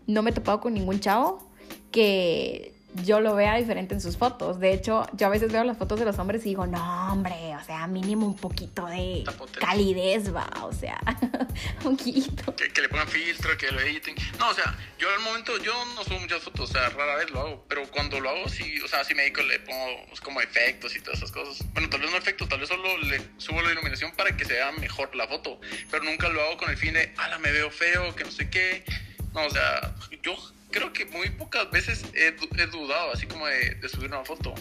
no 0.07 0.23
me 0.23 0.31
he 0.31 0.33
topado 0.35 0.61
con 0.61 0.75
ningún 0.75 1.01
chavo 1.01 1.49
que 1.91 2.75
yo 2.95 3.21
lo 3.21 3.35
vea 3.35 3.57
diferente 3.57 3.95
en 3.95 4.01
sus 4.01 4.17
fotos. 4.17 4.59
De 4.59 4.73
hecho, 4.73 5.07
yo 5.13 5.27
a 5.27 5.31
veces 5.31 5.53
veo 5.53 5.65
las 5.65 5.79
fotos 5.79 5.99
de 5.99 6.05
los 6.05 6.19
hombres 6.19 6.43
y 6.43 6.51
digo, 6.51 6.67
no, 6.67 7.13
hombre, 7.13 7.55
o 7.61 7.65
sea, 7.65 7.87
mínimo 7.87 8.27
un 8.27 8.37
poquito 8.37 8.87
de 8.87 9.25
calidez, 9.59 10.35
va, 10.35 10.49
o 10.63 10.73
sea, 10.73 10.99
un 11.85 11.97
poquito. 11.97 12.55
que, 12.57 12.69
que 12.69 12.81
le 12.81 12.89
pongan 12.89 13.09
filtro, 13.09 13.57
que 13.57 13.71
lo 13.71 13.81
editen. 13.81 14.15
No, 14.39 14.51
o 14.51 14.55
sea, 14.55 14.77
yo 14.99 15.09
al 15.11 15.21
momento, 15.21 15.57
yo 15.59 15.73
no 15.95 16.05
subo 16.05 16.19
muchas 16.21 16.43
fotos, 16.43 16.71
o 16.71 16.73
sea, 16.73 16.89
rara 16.91 17.17
vez 17.17 17.31
lo 17.31 17.41
hago, 17.41 17.65
pero 17.69 17.89
cuando 17.91 18.21
lo 18.21 18.31
hago, 18.31 18.49
sí, 18.49 18.81
o 18.81 18.89
sea, 18.89 19.05
sí 19.05 19.15
me 19.15 19.23
dedico, 19.23 19.43
le 19.43 19.61
pongo 19.61 20.07
pues, 20.09 20.21
como 20.21 20.41
efectos 20.41 20.95
y 20.97 21.01
todas 21.01 21.19
esas 21.19 21.33
cosas. 21.33 21.67
Bueno, 21.73 21.89
tal 21.89 22.01
vez 22.01 22.11
no 22.11 22.17
efectos, 22.17 22.49
tal 22.49 22.61
vez 22.61 22.69
solo 22.69 22.99
le 22.99 23.21
subo 23.39 23.63
la 23.63 23.73
iluminación 23.73 24.13
para 24.17 24.37
que 24.37 24.45
se 24.45 24.55
vea 24.55 24.73
mejor 24.73 25.15
la 25.15 25.27
foto, 25.29 25.61
pero 25.91 26.05
nunca 26.05 26.29
lo 26.29 26.43
hago 26.43 26.57
con 26.57 26.71
el 26.71 26.77
fin 26.77 26.95
de, 26.95 27.13
ala, 27.17 27.39
me 27.39 27.53
veo 27.53 27.71
feo, 27.71 28.15
que 28.15 28.25
no 28.25 28.31
sé 28.31 28.51
qué. 28.51 28.85
No, 29.33 29.47
o 29.47 29.51
sea, 29.51 29.95
yo 30.23 30.35
creo 30.71 30.93
que 30.93 31.07
muy 31.07 31.29
pocas 31.31 31.71
veces 31.71 32.05
he, 32.15 32.29
he 32.29 32.67
dudado 32.67 33.13
así 33.13 33.27
como 33.27 33.47
de, 33.47 33.75
de 33.77 33.89
subir 33.89 34.09
una 34.09 34.25
foto. 34.25 34.55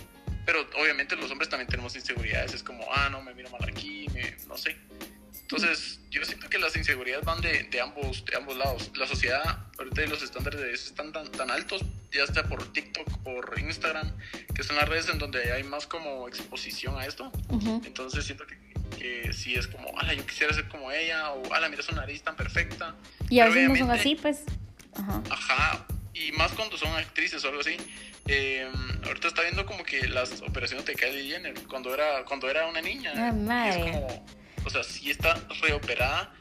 Pero 0.46 0.68
obviamente 0.82 1.16
los 1.16 1.30
hombres 1.30 1.50
también 1.50 1.68
tenemos 1.70 1.96
inseguridades, 1.96 2.54
es 2.54 2.64
como, 2.64 2.84
ah, 2.92 3.10
no, 3.12 3.22
me 3.22 3.34
miro 3.36 3.50
mal 3.52 3.64
aquí, 3.70 4.08
me- 4.14 4.36
no 4.48 4.58
sé. 4.58 4.76
Entonces, 5.42 6.00
yo 6.12 6.24
siento 6.26 6.48
que 6.48 6.60
las 6.60 6.76
inseguridades 6.76 7.26
van 7.26 7.42
de, 7.42 7.64
de 7.64 7.82
ambos, 7.82 8.24
de 8.26 8.38
ambos 8.38 8.56
lados. 8.56 8.92
La 8.96 9.08
sociedad, 9.08 9.66
ahorita 9.80 10.02
los 10.08 10.22
estándares 10.22 10.60
de 10.60 10.66
belleza 10.68 10.86
están 10.90 11.12
tan, 11.12 11.32
tan 11.32 11.50
altos, 11.50 11.82
ya 12.12 12.26
sea 12.28 12.44
por 12.44 12.72
TikTok, 12.72 13.18
por 13.24 13.60
Instagram, 13.60 14.12
que 14.54 14.62
son 14.64 14.76
las 14.76 14.88
redes 14.88 15.10
en 15.10 15.18
donde 15.18 15.52
hay 15.52 15.64
más 15.64 15.88
como 15.88 16.28
exposición 16.28 16.98
a 17.00 17.06
esto. 17.06 17.32
Ujú. 17.50 17.82
Entonces 17.84 18.26
siento 18.26 18.46
que, 18.46 18.58
que 19.00 19.34
sí 19.34 19.56
es 19.56 19.68
como, 19.68 19.98
ala, 20.00 20.14
yo 20.14 20.24
quisiera 20.26 20.54
ser 20.54 20.68
como 20.68 20.92
ella, 20.92 21.32
o 21.32 21.52
ala, 21.54 21.68
mira 21.70 21.82
su 21.82 21.96
nariz 21.96 22.22
tan 22.22 22.36
perfecta. 22.36 22.96
Y 23.30 23.40
a 23.40 23.46
veces 23.48 23.70
no 23.70 23.76
son 23.76 23.92
así, 23.92 24.16
pues. 24.16 24.44
Ajá. 24.96 25.24
Ajá, 25.32 25.88
y 26.20 26.32
más 26.34 26.52
cuando 26.54 26.78
son 26.78 26.94
actrices 26.96 27.44
o 27.44 27.50
algo 27.50 27.62
así. 27.62 27.78
Eh, 28.28 28.70
ahorita 29.06 29.30
está 29.30 29.42
viendo 29.42 29.66
como 29.66 29.84
que 29.84 30.08
las 30.08 30.42
operaciones 30.42 30.86
de 30.86 30.96
Kylie 30.96 31.32
Jenner, 31.32 31.54
cuando 31.68 31.94
era, 31.94 32.24
cuando 32.26 32.50
era 32.50 32.68
una 32.68 32.82
niña. 32.82 33.32
Madre. 33.32 33.70
Es 33.70 33.92
como, 33.92 34.26
o 34.66 34.70
sea, 34.70 34.84
sí 34.84 35.10
está 35.10 35.36
reoperada, 35.62 36.34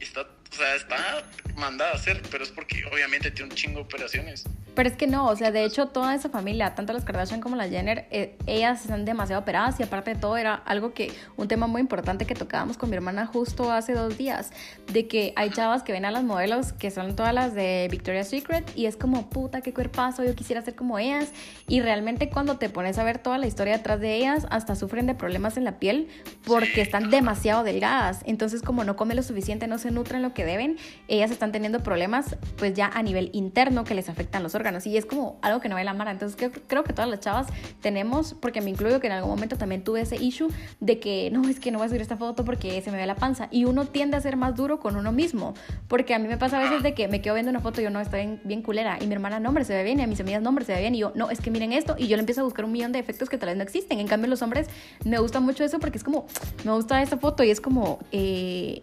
está 0.00 0.26
o 0.50 0.54
sea, 0.56 0.74
está 0.74 1.24
mandada 1.56 1.92
a 1.92 1.94
hacer, 1.94 2.22
pero 2.30 2.42
es 2.42 2.50
porque 2.50 2.84
obviamente 2.90 3.30
tiene 3.30 3.50
un 3.50 3.56
chingo 3.56 3.76
de 3.76 3.84
operaciones. 3.84 4.44
Pero 4.74 4.88
es 4.88 4.96
que 4.96 5.08
no, 5.08 5.26
o 5.26 5.34
sea, 5.34 5.50
de 5.50 5.64
hecho 5.64 5.88
toda 5.88 6.14
esa 6.14 6.28
familia, 6.28 6.74
tanto 6.74 6.92
las 6.92 7.04
Kardashian 7.04 7.40
como 7.40 7.56
las 7.56 7.68
Jenner, 7.68 8.06
eh, 8.10 8.36
ellas 8.46 8.82
están 8.82 9.04
demasiado 9.04 9.42
operadas 9.42 9.80
y 9.80 9.82
aparte 9.82 10.14
de 10.14 10.20
todo 10.20 10.36
era 10.36 10.54
algo 10.54 10.94
que, 10.94 11.12
un 11.36 11.48
tema 11.48 11.66
muy 11.66 11.80
importante 11.80 12.26
que 12.26 12.36
tocábamos 12.36 12.78
con 12.78 12.88
mi 12.88 12.94
hermana 12.94 13.26
justo 13.26 13.72
hace 13.72 13.94
dos 13.94 14.16
días, 14.16 14.50
de 14.92 15.08
que 15.08 15.32
hay 15.34 15.50
chavas 15.50 15.82
que 15.82 15.90
ven 15.90 16.04
a 16.04 16.12
las 16.12 16.22
modelos 16.22 16.72
que 16.72 16.92
son 16.92 17.16
todas 17.16 17.34
las 17.34 17.54
de 17.54 17.88
Victoria's 17.90 18.28
Secret 18.28 18.70
y 18.76 18.86
es 18.86 18.96
como, 18.96 19.28
puta, 19.28 19.62
qué 19.62 19.74
cuerpazo, 19.74 20.22
yo 20.22 20.36
quisiera 20.36 20.62
ser 20.62 20.76
como 20.76 20.98
ellas 21.00 21.32
y 21.66 21.80
realmente 21.80 22.30
cuando 22.30 22.58
te 22.58 22.68
pones 22.68 22.98
a 22.98 23.04
ver 23.04 23.18
toda 23.18 23.38
la 23.38 23.48
historia 23.48 23.78
detrás 23.78 23.98
de 23.98 24.14
ellas, 24.14 24.46
hasta 24.50 24.76
sufren 24.76 25.06
de 25.06 25.16
problemas 25.16 25.56
en 25.56 25.64
la 25.64 25.80
piel 25.80 26.08
porque 26.44 26.82
están 26.82 27.10
demasiado 27.10 27.64
delgadas, 27.64 28.20
entonces 28.26 28.62
como 28.62 28.84
no 28.84 28.94
comen 28.94 29.16
lo 29.16 29.24
suficiente, 29.24 29.66
no 29.66 29.78
se 29.78 29.90
nutren 29.90 30.22
lo 30.22 30.34
que 30.34 30.44
deben, 30.44 30.76
ellas 31.08 31.32
están 31.32 31.50
teniendo 31.50 31.82
problemas 31.82 32.36
pues 32.56 32.74
ya 32.74 32.86
a 32.86 33.02
nivel 33.02 33.30
interno 33.32 33.82
que 33.82 33.96
les 33.96 34.08
afectan 34.08 34.44
los 34.44 34.54
órganos 34.54 34.67
y 34.84 34.96
es 34.96 35.06
como 35.06 35.38
algo 35.42 35.60
que 35.60 35.68
no 35.68 35.76
ve 35.76 35.84
la 35.84 35.94
mara. 35.94 36.10
Entonces 36.10 36.36
creo, 36.36 36.50
creo, 36.66 36.84
que 36.84 36.92
todas 36.92 37.10
las 37.10 37.20
chavas 37.20 37.46
tenemos, 37.80 38.34
porque 38.34 38.60
me 38.60 38.70
incluyo 38.70 39.00
que 39.00 39.06
en 39.06 39.14
algún 39.14 39.30
momento 39.30 39.56
también 39.56 39.82
tuve 39.82 40.02
ese 40.02 40.16
issue 40.16 40.48
de 40.80 41.00
que 41.00 41.30
no, 41.30 41.48
es 41.48 41.60
que 41.60 41.70
no 41.70 41.78
voy 41.78 41.86
a 41.86 41.88
subir 41.88 42.02
esta 42.02 42.16
foto 42.16 42.44
porque 42.44 42.80
se 42.82 42.90
me 42.90 42.96
ve 42.96 43.06
la 43.06 43.14
panza. 43.14 43.48
Y 43.50 43.64
uno 43.64 43.86
tiende 43.86 44.16
a 44.16 44.20
ser 44.20 44.36
más 44.36 44.54
duro 44.54 44.80
con 44.80 44.96
uno 44.96 45.12
mismo. 45.12 45.54
Porque 45.88 46.14
a 46.14 46.18
mí 46.18 46.28
me 46.28 46.36
pasa 46.36 46.58
a 46.58 46.62
veces 46.62 46.82
de 46.82 46.94
que 46.94 47.08
me 47.08 47.20
quedo 47.20 47.34
viendo 47.34 47.50
una 47.50 47.60
foto 47.60 47.80
y 47.80 47.84
yo 47.84 47.90
no 47.90 48.00
estoy 48.00 48.38
bien, 48.44 48.62
culera. 48.62 48.98
Y 49.00 49.06
mi 49.06 49.14
hermana, 49.14 49.40
no, 49.40 49.48
hombre, 49.48 49.64
se 49.64 49.74
ve 49.74 49.84
bien. 49.84 50.00
Y 50.00 50.02
a 50.02 50.06
mis 50.06 50.20
amigas, 50.20 50.42
no, 50.42 50.50
hombre, 50.50 50.64
se 50.64 50.74
ve 50.74 50.80
bien. 50.80 50.94
Y 50.94 50.98
yo, 50.98 51.12
no, 51.14 51.30
es 51.30 51.40
que 51.40 51.50
miren 51.50 51.72
esto. 51.72 51.96
Y 51.98 52.08
yo 52.08 52.16
le 52.16 52.20
empiezo 52.20 52.42
a 52.42 52.44
buscar 52.44 52.64
un 52.64 52.72
millón 52.72 52.92
de 52.92 52.98
efectos 52.98 53.28
que 53.28 53.38
tal 53.38 53.48
vez 53.48 53.56
no 53.56 53.62
existen. 53.62 53.98
En 54.00 54.06
cambio, 54.06 54.28
los 54.28 54.42
hombres 54.42 54.68
me 55.04 55.18
gusta 55.18 55.40
mucho 55.40 55.64
eso 55.64 55.78
porque 55.78 55.98
es 55.98 56.04
como, 56.04 56.26
me 56.64 56.72
gusta 56.72 57.02
esta 57.02 57.16
foto 57.16 57.42
y 57.42 57.50
es 57.50 57.60
como, 57.60 57.98
eh, 58.12 58.80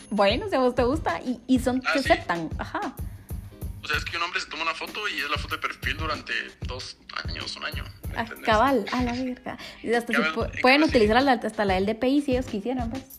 bueno, 0.10 0.46
si 0.48 0.56
a 0.56 0.60
vos 0.60 0.74
te 0.74 0.84
gusta. 0.84 1.20
Y, 1.20 1.40
y 1.46 1.58
son, 1.58 1.82
ah, 1.86 1.98
aceptan. 1.98 2.48
Ajá. 2.58 2.94
O 3.88 3.90
sea, 3.90 3.96
es 3.96 4.04
que 4.04 4.18
un 4.18 4.22
hombre 4.22 4.38
se 4.38 4.46
toma 4.48 4.64
una 4.64 4.74
foto 4.74 5.08
y 5.08 5.18
es 5.18 5.30
la 5.30 5.38
foto 5.38 5.56
de 5.56 5.62
perfil 5.62 5.96
durante 5.96 6.34
dos 6.66 6.98
años, 7.24 7.56
un 7.56 7.64
año. 7.64 7.84
Ah, 8.14 8.26
cabal, 8.44 8.84
a 8.92 9.02
la 9.02 9.12
verga. 9.12 9.56
pueden 10.60 10.82
utilizar 10.82 11.26
hasta 11.26 11.64
la 11.64 11.80
LDPI 11.80 12.20
si 12.20 12.32
ellos 12.32 12.44
quisieran, 12.44 12.90
pues. 12.90 13.18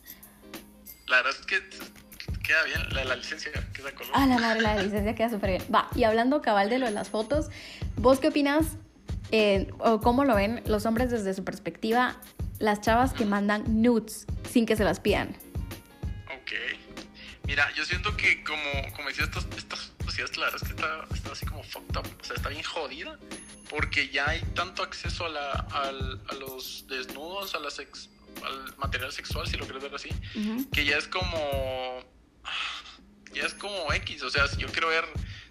La 1.07 1.23
verdad 1.23 1.33
es 1.39 1.45
que 1.47 1.59
queda 2.43 2.63
bien, 2.65 3.07
la, 3.07 3.15
licencia 3.15 3.51
queda 3.73 3.95
color. 3.95 4.11
Ah, 4.13 4.27
la 4.27 4.37
madre, 4.41 4.61
la 4.61 4.79
licencia 4.83 5.15
queda 5.15 5.31
súper 5.31 5.49
bien. 5.49 5.63
Va, 5.73 5.89
y 5.95 6.03
hablando 6.03 6.43
cabal 6.43 6.69
de 6.69 6.77
lo 6.77 6.85
de 6.85 6.91
las 6.91 7.09
fotos, 7.09 7.47
¿vos 7.95 8.19
qué 8.19 8.27
opinas 8.27 8.77
eh, 9.31 9.71
o 9.79 10.01
cómo 10.01 10.23
lo 10.23 10.35
ven 10.35 10.61
los 10.67 10.85
hombres 10.85 11.09
desde 11.09 11.33
su 11.33 11.43
perspectiva, 11.43 12.21
las 12.59 12.79
chavas 12.81 13.13
que 13.13 13.25
mandan 13.25 13.81
nudes 13.81 14.27
sin 14.47 14.67
que 14.67 14.75
se 14.75 14.83
las 14.83 14.99
pidan? 14.99 15.29
Ok. 16.27 16.51
Mira, 17.47 17.71
yo 17.73 17.83
siento 17.85 18.15
que 18.15 18.43
como, 18.43 18.93
como 18.95 19.07
decía, 19.07 19.23
estas, 19.23 19.47
estas 19.57 19.93
la 20.37 20.45
verdad 20.45 20.55
es 20.55 20.67
que 20.67 20.75
está, 20.75 21.07
está, 21.13 21.31
así 21.31 21.45
como 21.45 21.63
fucked 21.63 21.97
up, 21.97 22.05
o 22.19 22.23
sea, 22.23 22.35
está 22.35 22.49
bien 22.49 22.63
jodida, 22.63 23.17
porque 23.69 24.09
ya 24.09 24.29
hay 24.29 24.41
tanto 24.53 24.83
acceso 24.83 25.25
a, 25.25 25.29
la, 25.29 25.51
a, 25.51 25.91
los 26.35 26.85
desnudos, 26.87 27.55
a 27.55 27.59
la 27.59 27.69
sex, 27.69 28.09
al 28.43 28.75
material 28.77 29.11
sexual, 29.11 29.47
si 29.47 29.57
lo 29.57 29.65
quieres 29.65 29.83
ver 29.83 29.95
así, 29.95 30.09
que 30.71 30.85
ya 30.85 30.97
es 30.97 31.07
como, 31.07 32.03
ya 33.33 33.43
es 33.43 33.53
como 33.53 33.91
X, 33.93 34.23
o 34.23 34.29
sea, 34.29 34.47
si 34.47 34.57
yo 34.57 34.67
quiero 34.67 34.89
ver, 34.89 35.05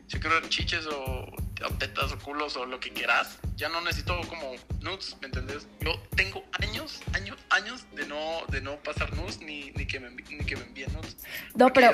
si 0.07 0.15
yo 0.15 0.21
quiero 0.21 0.41
ver 0.41 0.49
chiches 0.51 0.87
o 0.87 1.27
o 1.65 1.71
tetas 1.75 2.13
o 2.13 2.19
culos 2.19 2.57
o 2.57 2.67
lo 2.67 2.81
que 2.81 2.91
quieras. 2.91 3.39
Ya 3.57 3.69
no 3.69 3.81
necesito 3.81 4.21
como 4.29 4.53
nudes, 4.81 5.17
¿me 5.21 5.27
entendés? 5.27 5.67
Yo 5.81 5.93
tengo 6.17 6.45
años, 6.61 7.01
años, 7.13 7.37
años 7.51 7.85
de 7.95 8.07
no, 8.07 8.47
de 8.51 8.61
no 8.61 8.77
pasar 8.77 9.15
nudes 9.17 9.41
ni, 9.41 9.73
ni, 9.73 9.87
que 9.87 10.01
me, 10.01 10.11
ni 10.11 10.45
que 10.45 10.57
me 10.57 10.63
envíen 10.63 10.93
nudes. 10.93 11.17
No, 11.55 11.73
pero 11.73 11.91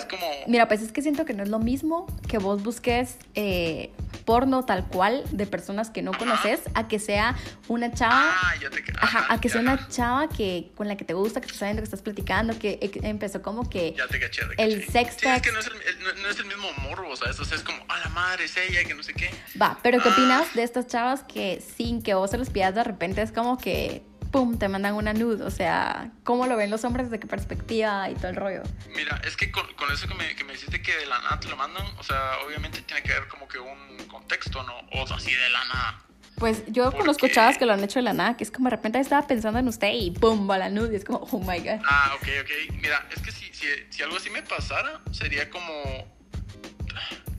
mira, 0.46 0.68
pues 0.68 0.82
es 0.82 0.92
que 0.92 1.02
siento 1.02 1.24
que 1.24 1.32
no 1.32 1.42
es 1.42 1.48
lo 1.48 1.58
mismo 1.58 2.06
que 2.28 2.38
vos 2.38 2.62
busques 2.62 3.16
eh, 3.34 3.90
porno 4.24 4.64
tal 4.64 4.86
cual 4.86 5.22
de 5.30 5.46
personas 5.46 5.90
que 5.90 6.02
no 6.02 6.12
conoces 6.12 6.60
a 6.74 6.88
que 6.88 6.98
sea 6.98 7.36
una 7.68 7.92
chava. 7.92 8.32
Ah, 8.34 8.54
ya 8.60 8.70
te 8.70 8.82
Ajá, 9.00 9.26
a 9.28 9.40
que 9.40 9.48
sea 9.48 9.60
una 9.60 9.88
chava 9.88 10.28
que 10.28 10.72
con 10.76 10.88
la 10.88 10.96
que 10.96 11.04
te 11.04 11.14
gusta, 11.14 11.40
que 11.40 11.46
estás 11.46 11.58
sabiendo 11.60 11.82
que 11.82 11.84
estás 11.84 12.02
platicando, 12.02 12.58
que 12.58 12.78
empezó 13.02 13.42
como 13.42 13.68
que. 13.68 13.94
Ya 13.96 14.06
te 14.06 14.18
caché, 14.20 14.42
El 14.58 14.84
sexto. 14.88 15.20
Sí, 15.22 15.28
es 15.28 15.42
que 15.42 15.52
no 15.52 15.60
es 15.60 15.66
el, 15.66 16.22
no, 16.22 16.28
es 16.28 16.38
el 16.38 16.46
mismo 16.46 16.68
morbo, 16.82 17.16
¿sabes? 17.16 17.38
O 17.40 17.44
sea, 17.44 17.56
es 17.56 17.62
como, 17.62 17.78
a 17.88 17.98
la 17.98 18.08
madre, 18.08 18.44
es 18.44 18.56
ella, 18.56 18.84
que 18.84 18.94
no 18.94 19.02
sé 19.02 19.14
qué. 19.14 19.30
Va, 19.60 19.78
pero 19.82 20.00
¿qué 20.00 20.08
opinas 20.08 20.54
de 20.54 20.62
estas 20.62 20.86
chavas 20.86 21.22
que 21.24 21.62
sin 21.76 22.02
que 22.02 22.14
vos 22.14 22.30
se 22.30 22.38
los 22.38 22.50
pidas 22.50 22.74
de 22.74 22.84
repente 22.84 23.22
es 23.22 23.32
como 23.32 23.58
que, 23.58 24.02
¡pum!, 24.34 24.58
te 24.58 24.68
mandan 24.68 24.94
una 24.94 25.12
nude? 25.12 25.44
O 25.44 25.50
sea, 25.50 26.10
¿cómo 26.24 26.48
lo 26.48 26.56
ven 26.56 26.68
los 26.68 26.82
hombres? 26.82 27.08
¿De 27.08 27.20
qué 27.20 27.28
perspectiva 27.28 28.10
y 28.10 28.14
todo 28.16 28.30
el 28.30 28.34
rollo? 28.34 28.62
Mira, 28.96 29.22
es 29.24 29.36
que 29.36 29.52
con, 29.52 29.64
eso 29.92 30.08
que 30.08 30.14
me, 30.14 30.34
que 30.34 30.42
me 30.42 30.54
dijiste 30.54 30.82
que 30.82 30.96
de 30.96 31.06
la 31.06 31.20
nada 31.20 31.38
te 31.38 31.48
lo 31.48 31.56
mandan, 31.56 31.86
o 31.98 32.02
sea, 32.02 32.38
obviamente 32.44 32.82
tiene 32.82 33.04
que 33.04 33.12
haber 33.12 33.28
como 33.28 33.46
que 33.46 33.60
un 33.60 33.96
contexto, 34.08 34.60
¿no? 34.64 34.74
O 34.90 35.14
así 35.14 35.32
de 35.32 35.50
la 35.50 35.64
nada. 35.66 36.02
Pues 36.36 36.64
yo 36.66 36.90
conozco 36.90 37.28
chavas 37.28 37.58
que 37.58 37.64
lo 37.64 37.74
han 37.74 37.84
hecho 37.84 38.00
de 38.00 38.02
la 38.02 38.12
nada, 38.12 38.36
que 38.36 38.42
es 38.42 38.50
como 38.50 38.68
de 38.68 38.74
repente 38.74 38.98
estaba 38.98 39.24
pensando 39.24 39.60
en 39.60 39.68
usted 39.68 39.92
y 39.92 40.10
¡pum! 40.10 40.50
va 40.50 40.58
la 40.58 40.68
nude 40.68 40.94
y 40.94 40.96
es 40.96 41.04
como, 41.04 41.18
oh 41.18 41.38
my 41.38 41.60
god. 41.60 41.80
Ah, 41.86 42.16
ok, 42.16 42.28
ok. 42.42 42.74
Mira, 42.82 43.06
es 43.14 43.22
que 43.22 43.30
si, 43.30 43.54
si, 43.54 43.68
si 43.88 44.02
algo 44.02 44.16
así 44.16 44.30
me 44.30 44.42
pasara, 44.42 45.00
sería 45.12 45.48
como 45.48 45.72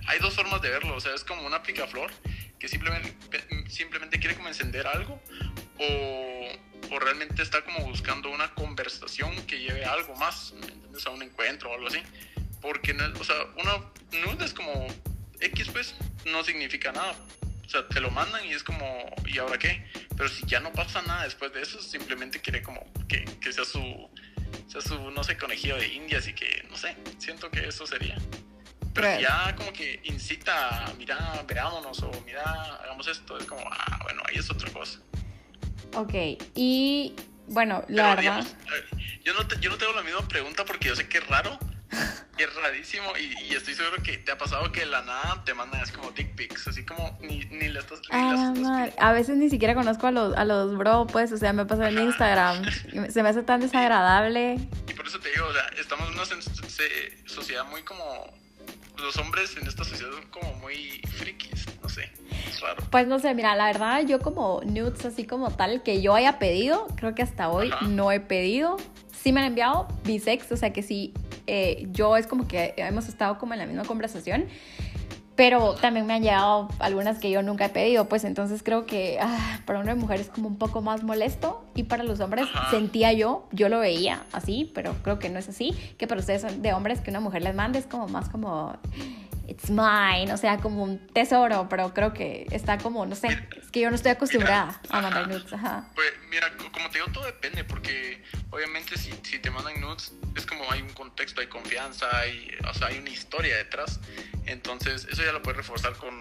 hay 0.08 0.20
dos 0.20 0.34
formas 0.34 0.62
de 0.62 0.70
verlo, 0.70 0.96
o 0.96 1.02
sea, 1.02 1.14
es 1.14 1.26
como 1.26 1.46
una 1.46 1.62
picaflor 1.62 2.10
que 2.58 2.70
simplemente, 2.70 3.14
simplemente 3.68 4.18
quiere 4.18 4.36
como 4.36 4.48
encender 4.48 4.88
algo 4.88 5.20
o, 5.78 6.48
o, 6.92 7.00
realmente 7.00 7.42
está 7.42 7.64
como 7.64 7.80
buscando 7.82 8.30
una 8.30 8.54
conversación 8.54 9.36
que 9.46 9.60
lleve 9.60 9.86
a 9.86 9.94
algo 9.94 10.16
más, 10.16 10.54
¿me 10.54 10.68
entiendes? 10.68 11.06
A 11.06 11.10
un 11.12 11.24
encuentro 11.24 11.72
o 11.72 11.74
algo 11.74 11.88
así. 11.88 12.02
Porque, 12.62 12.94
o 12.94 13.24
sea, 13.24 13.36
una 13.58 14.22
nude 14.26 14.46
es 14.46 14.54
como 14.54 14.88
X, 15.40 15.70
pues, 15.72 15.96
no 16.26 16.44
significa 16.44 16.92
nada. 16.92 17.16
O 17.66 17.70
sea, 17.70 17.88
te 17.88 18.00
lo 18.00 18.12
mandan 18.12 18.46
y 18.46 18.54
es 18.54 18.64
como, 18.64 18.86
¿y 19.26 19.38
ahora 19.38 19.58
qué? 19.58 19.86
Pero 20.16 20.30
si 20.30 20.46
ya 20.46 20.60
no 20.60 20.72
pasa 20.72 21.02
nada 21.02 21.24
después 21.24 21.52
de 21.54 21.62
eso, 21.62 21.82
simplemente 21.82 22.40
quiere 22.40 22.62
como 22.62 22.82
que, 23.08 23.26
que 23.42 23.52
sea 23.52 23.66
su, 23.66 24.10
sea 24.68 24.82
su, 24.82 25.12
no 25.12 25.24
sé, 25.24 25.38
conejillo 25.38 25.78
de 25.78 25.88
indias 25.88 26.28
y 26.28 26.34
que, 26.34 26.66
no 26.70 26.78
sé, 26.78 26.96
siento 27.18 27.50
que 27.50 27.68
eso 27.68 27.86
sería. 27.86 28.18
Pero 28.94 29.20
ya 29.20 29.54
como 29.58 29.74
que 29.74 30.00
incita, 30.04 30.86
mira, 30.98 31.44
veámonos 31.46 32.02
o 32.02 32.12
mira, 32.26 32.44
hagamos 32.82 33.08
esto, 33.08 33.38
es 33.38 33.46
como, 33.46 33.62
ah, 33.70 34.00
bueno, 34.04 34.22
ahí 34.26 34.38
es 34.38 34.50
otra 34.50 34.72
cosa. 34.72 35.00
Ok, 35.94 36.14
y 36.56 37.14
bueno, 37.48 37.84
la 37.88 38.16
verdad... 38.16 38.46
yo, 39.24 39.34
no 39.34 39.48
te, 39.48 39.60
yo 39.60 39.70
no 39.70 39.78
tengo 39.78 39.94
la 39.94 40.04
misma 40.04 40.28
pregunta 40.28 40.66
porque 40.66 40.90
yo 40.90 40.96
sé 40.96 41.08
que 41.08 41.20
es 41.20 41.28
raro, 41.28 41.58
es 42.38 42.56
rarísimo 42.56 43.14
y, 43.18 43.54
estoy 43.54 43.74
seguro 43.74 44.02
que 44.04 44.18
te 44.18 44.32
ha 44.32 44.38
pasado 44.38 44.72
que 44.72 44.82
de 44.82 44.88
la 44.88 45.02
nada 45.04 45.44
te 45.46 45.54
mandan 45.54 45.82
así 45.82 45.94
como 45.94 46.12
dick 46.12 46.36
pics, 46.36 46.68
así 46.68 46.86
como 46.86 47.18
ni, 47.22 47.46
ni 47.46 47.70
le 47.70 47.80
estás... 47.80 48.02
Ah, 48.12 48.90
a 48.98 49.14
veces 49.14 49.38
ni 49.38 49.50
siquiera 49.50 49.74
conozco 49.76 50.08
a 50.08 50.12
los, 50.12 50.36
a 50.36 50.44
los 50.44 50.78
bro, 50.78 51.08
pues, 51.08 51.32
o 51.32 51.38
sea, 51.38 51.54
me 51.54 51.66
pasa 51.66 51.90
en 51.90 52.00
Instagram, 52.00 52.66
se 53.10 53.24
me 53.24 53.30
hace 53.30 53.44
tan 53.44 53.60
desagradable. 53.62 54.58
Y 54.90 54.94
por 54.94 55.08
eso 55.08 55.20
te 55.20 55.30
digo, 55.32 55.48
o 55.48 55.54
sea, 55.54 55.68
estamos 55.78 56.10
en 56.10 56.16
una 56.16 56.26
sociedad 57.26 57.66
muy 57.66 57.84
como 57.84 58.34
los 59.06 59.18
hombres 59.18 59.56
en 59.58 59.68
esta 59.68 59.84
sociedad 59.84 60.12
son 60.12 60.26
como 60.32 60.54
muy 60.56 61.02
frikis, 61.18 61.66
no 61.84 61.90
sé, 61.90 62.10
es 62.50 62.60
raro. 62.60 62.84
Pues 62.90 63.08
no 63.08 63.20
sé, 63.20 63.34
mira, 63.36 63.56
la 63.56 63.68
verdad 63.68 64.02
yo 64.06 64.20
como 64.20 64.62
nudes 64.66 65.06
así 65.06 65.26
como 65.26 65.52
tal 65.52 65.84
que 65.84 66.02
yo 66.02 66.16
haya 66.16 66.40
pedido, 66.40 66.88
creo 66.96 67.14
que 67.14 67.22
hasta 67.22 67.50
hoy 67.50 67.72
no 67.88 68.12
he 68.12 68.20
pedido. 68.20 68.78
Sí 69.12 69.32
me 69.32 69.42
han 69.42 69.48
enviado 69.48 69.88
bisex, 70.04 70.52
o 70.52 70.58
sea 70.58 70.74
que 70.74 70.84
sí, 70.84 71.14
eh, 71.48 71.88
yo 71.92 72.18
es 72.18 72.28
como 72.28 72.48
que 72.48 72.74
hemos 72.78 73.08
estado 73.08 73.38
como 73.38 73.54
en 73.54 73.60
la 73.60 73.66
misma 73.66 73.84
conversación 73.84 74.48
pero 75.36 75.74
también 75.74 76.06
me 76.06 76.14
han 76.14 76.24
llegado 76.24 76.70
algunas 76.80 77.20
que 77.20 77.30
yo 77.30 77.44
nunca 77.44 77.66
he 77.66 77.70
pedido, 77.70 78.06
pues 78.06 78.24
entonces 78.24 78.64
creo 78.64 78.86
que 78.86 79.18
ah, 79.22 79.60
para 79.66 79.80
una 79.80 79.96
mujer 79.96 80.22
es 80.22 80.30
como 80.30 80.48
un 80.48 80.58
poco 80.58 80.82
más 80.82 81.04
molesto 81.04 81.64
y 81.76 81.84
para 81.84 82.04
los 82.04 82.20
hombres 82.20 82.48
sentía 82.70 83.12
yo, 83.14 83.48
yo 83.52 83.70
lo 83.70 83.80
veía 83.80 84.24
así, 84.32 84.72
pero 84.74 84.96
creo 85.04 85.20
que 85.20 85.30
no 85.30 85.40
es 85.40 85.50
así, 85.50 85.74
que 85.98 86.08
para 86.08 86.22
ustedes 86.22 86.62
de 86.62 86.74
hombres 86.74 87.02
que 87.02 87.10
una 87.10 87.20
mujer 87.20 87.44
les 87.44 87.56
mande 87.56 87.80
es 87.80 87.86
como 87.86 88.08
más 88.08 88.30
como 88.30 88.78
it's 89.48 89.70
mine, 89.70 90.32
o 90.32 90.38
sea, 90.38 90.58
como 90.58 90.84
un 90.84 91.08
tesoro, 91.08 91.68
pero 91.70 91.94
creo 91.94 92.14
que 92.14 92.46
está 92.52 92.78
como, 92.78 93.06
no 93.06 93.16
sé, 93.16 93.28
es 93.28 93.72
que 93.72 93.82
yo 93.82 93.90
no 93.90 93.96
estoy 93.96 94.12
acostumbrada 94.12 94.80
a 94.90 95.02
mandar 95.02 95.28
nudes. 95.28 95.52
Ajá. 95.54 95.90
Pues 95.96 96.12
mira, 96.30 96.52
como 96.72 96.90
te 96.90 97.00
digo, 97.00 97.12
todo 97.12 97.26
depende, 97.26 97.64
porque 97.64 98.24
obviamente 98.50 98.98
si, 98.98 99.12
si, 99.24 99.40
te 99.40 99.50
mandan 99.52 99.80
nudes, 99.82 100.14
es 100.36 100.46
como 100.46 100.70
hay 100.72 100.82
un 100.82 100.94
contexto, 100.94 101.42
hay 101.42 101.48
confianza, 101.48 102.06
hay, 102.18 102.50
o 102.70 102.74
sea, 102.74 102.88
hay 102.88 102.98
una 102.98 103.10
historia 103.10 103.58
detrás. 103.58 104.00
Entonces, 104.46 105.08
eso 105.10 105.24
ya 105.24 105.32
lo 105.32 105.42
puedes 105.42 105.58
reforzar 105.58 105.94
con, 105.94 106.14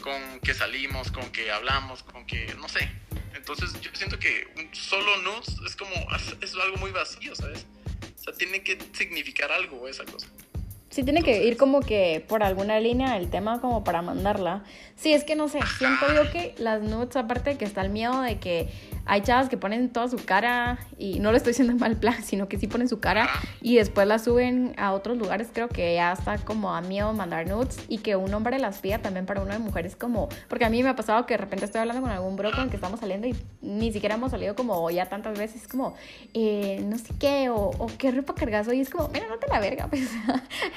con 0.00 0.40
que 0.40 0.54
salimos, 0.54 1.10
con 1.10 1.30
que 1.30 1.50
hablamos, 1.50 2.02
con 2.02 2.26
que, 2.26 2.54
no 2.54 2.68
sé. 2.68 2.90
Entonces, 3.34 3.80
yo 3.80 3.90
siento 3.94 4.18
que 4.18 4.48
un 4.56 4.74
solo 4.74 5.16
nudes 5.18 5.56
es 5.66 5.76
como, 5.76 5.94
es 6.40 6.54
algo 6.54 6.76
muy 6.76 6.90
vacío, 6.90 7.34
¿sabes? 7.34 7.66
O 8.18 8.22
sea, 8.22 8.34
tiene 8.34 8.62
que 8.62 8.78
significar 8.92 9.50
algo 9.50 9.88
esa 9.88 10.04
cosa 10.04 10.26
sí 10.90 11.04
tiene 11.04 11.22
que 11.22 11.44
ir 11.46 11.56
como 11.56 11.80
que 11.80 12.24
por 12.28 12.42
alguna 12.42 12.78
línea 12.80 13.16
el 13.16 13.30
tema 13.30 13.60
como 13.60 13.84
para 13.84 14.02
mandarla. 14.02 14.64
Sí, 14.96 15.12
es 15.14 15.24
que 15.24 15.36
no 15.36 15.48
sé, 15.48 15.60
siento 15.78 16.06
yo 16.12 16.30
que 16.30 16.54
las 16.58 16.82
nudes, 16.82 17.16
aparte 17.16 17.50
de 17.50 17.56
que 17.56 17.64
está 17.64 17.80
el 17.80 17.90
miedo 17.90 18.20
de 18.20 18.38
que 18.38 18.68
hay 19.06 19.22
chavas 19.22 19.48
que 19.48 19.56
ponen 19.56 19.88
toda 19.88 20.08
su 20.08 20.18
cara 20.18 20.78
y 20.98 21.20
no 21.20 21.30
lo 21.30 21.36
estoy 21.36 21.52
diciendo 21.52 21.72
en 21.72 21.78
mal 21.80 21.96
plan, 21.96 22.22
sino 22.22 22.48
que 22.48 22.58
sí 22.58 22.66
ponen 22.66 22.88
su 22.88 23.00
cara 23.00 23.28
y 23.62 23.76
después 23.76 24.06
la 24.06 24.18
suben 24.18 24.74
a 24.76 24.92
otros 24.92 25.16
lugares, 25.16 25.48
creo 25.52 25.68
que 25.68 25.94
ya 25.94 26.12
está 26.12 26.38
como 26.38 26.74
a 26.74 26.80
miedo 26.80 27.12
mandar 27.12 27.46
nudes 27.46 27.78
y 27.88 27.98
que 27.98 28.16
un 28.16 28.32
hombre 28.34 28.58
las 28.58 28.78
pida 28.78 28.98
también 28.98 29.26
para 29.26 29.40
una 29.42 29.54
de 29.54 29.58
mujeres 29.60 29.96
como, 29.96 30.28
porque 30.48 30.64
a 30.64 30.70
mí 30.70 30.82
me 30.82 30.90
ha 30.90 30.96
pasado 30.96 31.24
que 31.24 31.34
de 31.34 31.38
repente 31.38 31.64
estoy 31.64 31.80
hablando 31.80 32.02
con 32.02 32.10
algún 32.10 32.36
bro 32.36 32.50
con 32.50 32.64
el 32.64 32.70
que 32.70 32.76
estamos 32.76 33.00
saliendo 33.00 33.28
y 33.28 33.36
ni 33.62 33.92
siquiera 33.92 34.16
hemos 34.16 34.32
salido 34.32 34.54
como 34.54 34.90
ya 34.90 35.08
tantas 35.08 35.38
veces, 35.38 35.68
como, 35.68 35.94
eh, 36.34 36.84
no 36.84 36.98
sé 36.98 37.14
qué, 37.18 37.48
o, 37.48 37.56
o 37.56 37.86
qué 37.96 38.10
ropa 38.10 38.34
cargas 38.34 38.66
hoy, 38.68 38.80
es 38.80 38.90
como, 38.90 39.08
mira, 39.08 39.28
no 39.28 39.38
te 39.38 39.46
la 39.48 39.60
verga, 39.60 39.86
pues, 39.90 40.10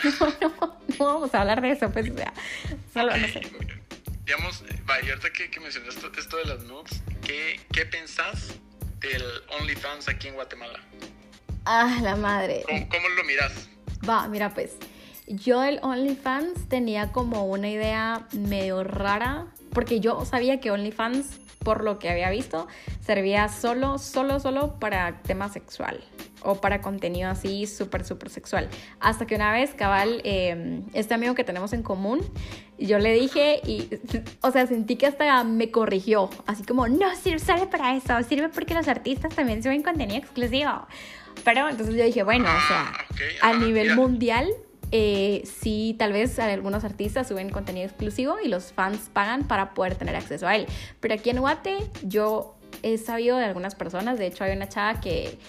no, 0.19 0.27
no, 0.41 0.77
no, 0.99 1.05
vamos 1.05 1.33
a 1.33 1.41
hablar 1.41 1.61
de 1.61 1.71
eso, 1.71 1.91
pues, 1.91 2.09
o 2.09 2.17
sea, 2.17 2.33
solo, 2.93 3.15
no 3.15 3.27
sé. 3.27 3.41
Digamos, 4.25 4.63
vaya, 4.85 5.09
ahorita 5.09 5.31
que, 5.31 5.49
que 5.49 5.59
mencionaste 5.59 6.07
esto, 6.07 6.19
esto, 6.19 6.37
de 6.37 6.45
las 6.45 6.63
nudes, 6.63 7.01
¿qué, 7.25 7.59
¿qué 7.71 7.85
pensás 7.85 8.55
del 8.99 9.23
OnlyFans 9.59 10.07
aquí 10.07 10.29
en 10.29 10.35
Guatemala? 10.35 10.79
Ah, 11.65 11.99
la 12.01 12.15
madre. 12.15 12.63
¿Cómo, 12.65 12.89
cómo 12.89 13.09
lo 13.09 13.23
miras? 13.25 13.67
Va, 14.07 14.27
mira, 14.27 14.53
pues, 14.53 14.71
yo 15.27 15.63
el 15.63 15.79
OnlyFans 15.81 16.67
tenía 16.67 17.11
como 17.11 17.45
una 17.45 17.69
idea 17.69 18.27
medio 18.33 18.83
rara, 18.83 19.47
porque 19.71 19.99
yo 19.99 20.25
sabía 20.25 20.59
que 20.59 20.71
OnlyFans, 20.71 21.39
por 21.59 21.83
lo 21.83 21.97
que 21.97 22.09
había 22.09 22.29
visto, 22.29 22.67
servía 23.05 23.47
solo, 23.47 23.97
solo, 23.97 24.39
solo 24.39 24.79
para 24.79 25.21
tema 25.21 25.49
sexual 25.49 26.03
o 26.41 26.55
para 26.55 26.81
contenido 26.81 27.29
así 27.29 27.67
súper, 27.67 28.03
súper 28.03 28.29
sexual. 28.29 28.69
Hasta 28.99 29.25
que 29.25 29.35
una 29.35 29.53
vez, 29.53 29.73
cabal, 29.73 30.21
eh, 30.25 30.81
este 30.93 31.13
amigo 31.13 31.35
que 31.35 31.45
tenemos 31.45 31.71
en 31.71 31.83
común, 31.83 32.19
yo 32.77 32.99
le 32.99 33.13
dije 33.13 33.61
y, 33.65 33.89
o 34.41 34.51
sea, 34.51 34.67
sentí 34.67 34.97
que 34.97 35.07
hasta 35.07 35.43
me 35.45 35.71
corrigió, 35.71 36.29
así 36.45 36.63
como, 36.63 36.87
no 36.89 37.15
sirve 37.15 37.65
para 37.67 37.95
eso, 37.95 38.21
sirve 38.27 38.49
porque 38.49 38.73
los 38.73 38.89
artistas 38.89 39.33
también 39.33 39.63
suben 39.63 39.83
contenido 39.83 40.19
exclusivo. 40.19 40.85
Pero 41.45 41.69
entonces 41.69 41.95
yo 41.95 42.03
dije, 42.03 42.23
bueno, 42.23 42.45
o 42.45 42.67
sea, 42.67 42.93
Ah, 43.41 43.49
a 43.49 43.57
nivel 43.57 43.95
mundial, 43.95 44.47
eh, 44.95 45.41
sí, 45.45 45.95
tal 45.97 46.13
vez 46.13 46.37
algunos 46.37 46.83
artistas 46.83 47.27
suben 47.27 47.49
contenido 47.49 47.87
exclusivo 47.87 48.35
y 48.39 48.47
los 48.47 48.73
fans 48.73 49.09
pagan 49.11 49.47
para 49.47 49.73
poder 49.73 49.95
tener 49.95 50.15
acceso 50.15 50.47
a 50.47 50.55
él. 50.55 50.67
Pero 50.99 51.15
aquí 51.15 51.31
en 51.31 51.39
Guate, 51.39 51.77
yo 52.03 52.55
he 52.83 52.99
sabido 52.99 53.37
de 53.37 53.45
algunas 53.45 53.73
personas, 53.73 54.19
de 54.19 54.27
hecho 54.27 54.43
hay 54.43 54.55
una 54.55 54.69
chava 54.69 55.01
que, 55.01 55.39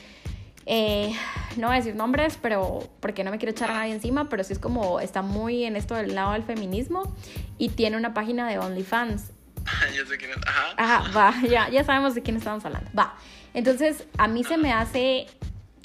eh, 0.65 1.13
no 1.59 1.67
voy 1.67 1.77
a 1.77 1.79
decir 1.81 1.95
nombres, 1.95 2.39
pero 2.41 2.89
porque 3.01 3.23
no 3.23 3.31
me 3.31 3.37
quiero 3.37 3.51
echar 3.51 3.71
a 3.71 3.75
nadie 3.75 3.93
encima, 3.93 4.31
pero 4.31 4.43
sí 4.45 4.55
es 4.55 4.59
como, 4.59 4.99
está 4.99 5.21
muy 5.21 5.65
en 5.65 5.77
esto 5.77 5.95
del 5.95 6.15
lado 6.15 6.33
del 6.33 6.45
feminismo 6.45 7.15
y 7.59 7.69
tiene 7.69 7.99
una 7.99 8.15
página 8.15 8.49
de 8.49 8.59
OnlyFans 8.59 9.25
ya 9.95 10.07
sé 10.07 10.17
quién 10.17 10.31
es. 10.31 10.39
Ajá. 10.47 10.75
Ajá, 10.79 11.13
va, 11.15 11.49
ya, 11.49 11.69
ya 11.69 11.85
sabemos 11.85 12.15
de 12.15 12.23
quién 12.23 12.39
estamos 12.39 12.65
hablando. 12.65 12.91
Va. 12.99 13.15
Entonces, 13.53 14.07
a 14.17 14.27
mí 14.27 14.43
se 14.43 14.57
me 14.57 14.73
hace 14.73 15.27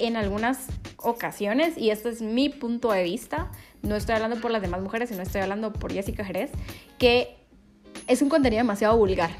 en 0.00 0.16
algunas 0.16 0.66
ocasiones, 0.96 1.76
y 1.78 1.90
este 1.90 2.08
es 2.08 2.22
mi 2.22 2.48
punto 2.48 2.92
de 2.92 3.04
vista, 3.04 3.50
no 3.82 3.96
estoy 3.96 4.14
hablando 4.14 4.40
por 4.40 4.50
las 4.50 4.62
demás 4.62 4.80
mujeres, 4.82 5.08
sino 5.08 5.22
estoy 5.22 5.40
hablando 5.40 5.72
por 5.72 5.92
Jessica 5.92 6.24
Jerez, 6.24 6.50
que 6.98 7.36
es 8.06 8.22
un 8.22 8.28
contenido 8.28 8.60
demasiado 8.60 8.96
vulgar. 8.96 9.30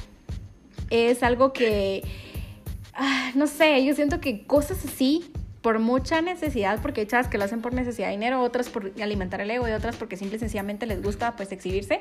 Es 0.91 1.23
algo 1.23 1.53
que, 1.53 2.03
ah, 2.95 3.33
no 3.35 3.47
sé, 3.47 3.85
yo 3.85 3.95
siento 3.95 4.21
que 4.21 4.47
cosas 4.47 4.85
así, 4.85 5.31
por 5.63 5.79
mucha 5.79 6.23
necesidad, 6.23 6.81
porque 6.81 7.03
hay 7.03 7.07
chavas 7.07 7.29
que 7.29 7.37
lo 7.37 7.45
hacen 7.45 7.61
por 7.61 7.75
necesidad 7.75 8.09
de 8.09 8.13
dinero, 8.13 8.41
otras 8.41 8.69
por 8.71 8.93
alimentar 9.01 9.41
el 9.41 9.51
ego 9.51 9.69
y 9.69 9.73
otras 9.73 9.97
porque 9.97 10.17
simple 10.17 10.37
y 10.37 10.41
sencillamente 10.41 10.87
les 10.87 11.03
gusta 11.03 11.37
pues 11.37 11.53
exhibirse, 11.53 12.01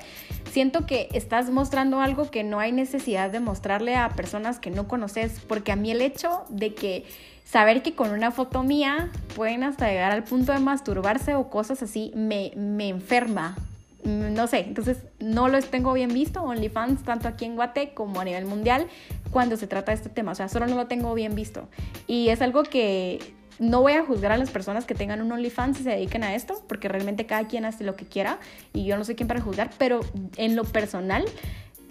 siento 0.51 0.85
que 0.85 1.09
estás 1.13 1.49
mostrando 1.49 1.99
algo 1.99 2.31
que 2.31 2.43
no 2.43 2.59
hay 2.59 2.71
necesidad 2.71 3.31
de 3.31 3.39
mostrarle 3.39 3.95
a 3.95 4.09
personas 4.09 4.59
que 4.59 4.71
no 4.71 4.87
conoces, 4.87 5.41
porque 5.41 5.71
a 5.71 5.75
mí 5.75 5.91
el 5.91 6.01
hecho 6.01 6.45
de 6.49 6.73
que 6.73 7.05
saber 7.43 7.81
que 7.81 7.95
con 7.95 8.11
una 8.11 8.31
foto 8.31 8.63
mía 8.63 9.09
pueden 9.35 9.63
hasta 9.63 9.87
llegar 9.87 10.11
al 10.11 10.23
punto 10.23 10.53
de 10.53 10.59
masturbarse 10.59 11.35
o 11.35 11.49
cosas 11.49 11.81
así, 11.83 12.11
me, 12.15 12.51
me 12.55 12.89
enferma. 12.89 13.57
No 14.05 14.47
sé, 14.47 14.59
entonces 14.59 14.99
no 15.19 15.49
los 15.49 15.65
tengo 15.65 15.91
bien 15.91 16.13
visto, 16.13 16.41
OnlyFans, 16.41 17.03
tanto 17.03 17.27
aquí 17.27 17.43
en 17.43 17.55
Guate 17.55 17.93
como 17.93 18.21
a 18.21 18.23
nivel 18.23 18.45
mundial, 18.45 18.87
cuando 19.29 19.57
se 19.57 19.67
trata 19.67 19.91
de 19.91 19.97
este 19.97 20.09
tema. 20.09 20.31
O 20.31 20.35
sea, 20.35 20.47
solo 20.47 20.67
no 20.67 20.75
lo 20.75 20.87
tengo 20.87 21.13
bien 21.13 21.35
visto. 21.35 21.67
Y 22.07 22.29
es 22.29 22.41
algo 22.41 22.63
que 22.63 23.19
no 23.59 23.81
voy 23.81 23.93
a 23.93 24.05
juzgar 24.05 24.31
a 24.31 24.37
las 24.37 24.49
personas 24.49 24.85
que 24.85 24.95
tengan 24.95 25.21
un 25.21 25.31
OnlyFans 25.31 25.79
y 25.81 25.83
se 25.83 25.89
dediquen 25.89 26.23
a 26.23 26.35
esto, 26.35 26.65
porque 26.67 26.87
realmente 26.87 27.25
cada 27.25 27.47
quien 27.47 27.65
hace 27.65 27.83
lo 27.83 27.95
que 27.95 28.05
quiera 28.05 28.39
y 28.73 28.85
yo 28.85 28.97
no 28.97 29.03
soy 29.03 29.15
quien 29.15 29.27
para 29.27 29.41
juzgar, 29.41 29.69
pero 29.77 29.99
en 30.37 30.55
lo 30.55 30.63
personal 30.63 31.25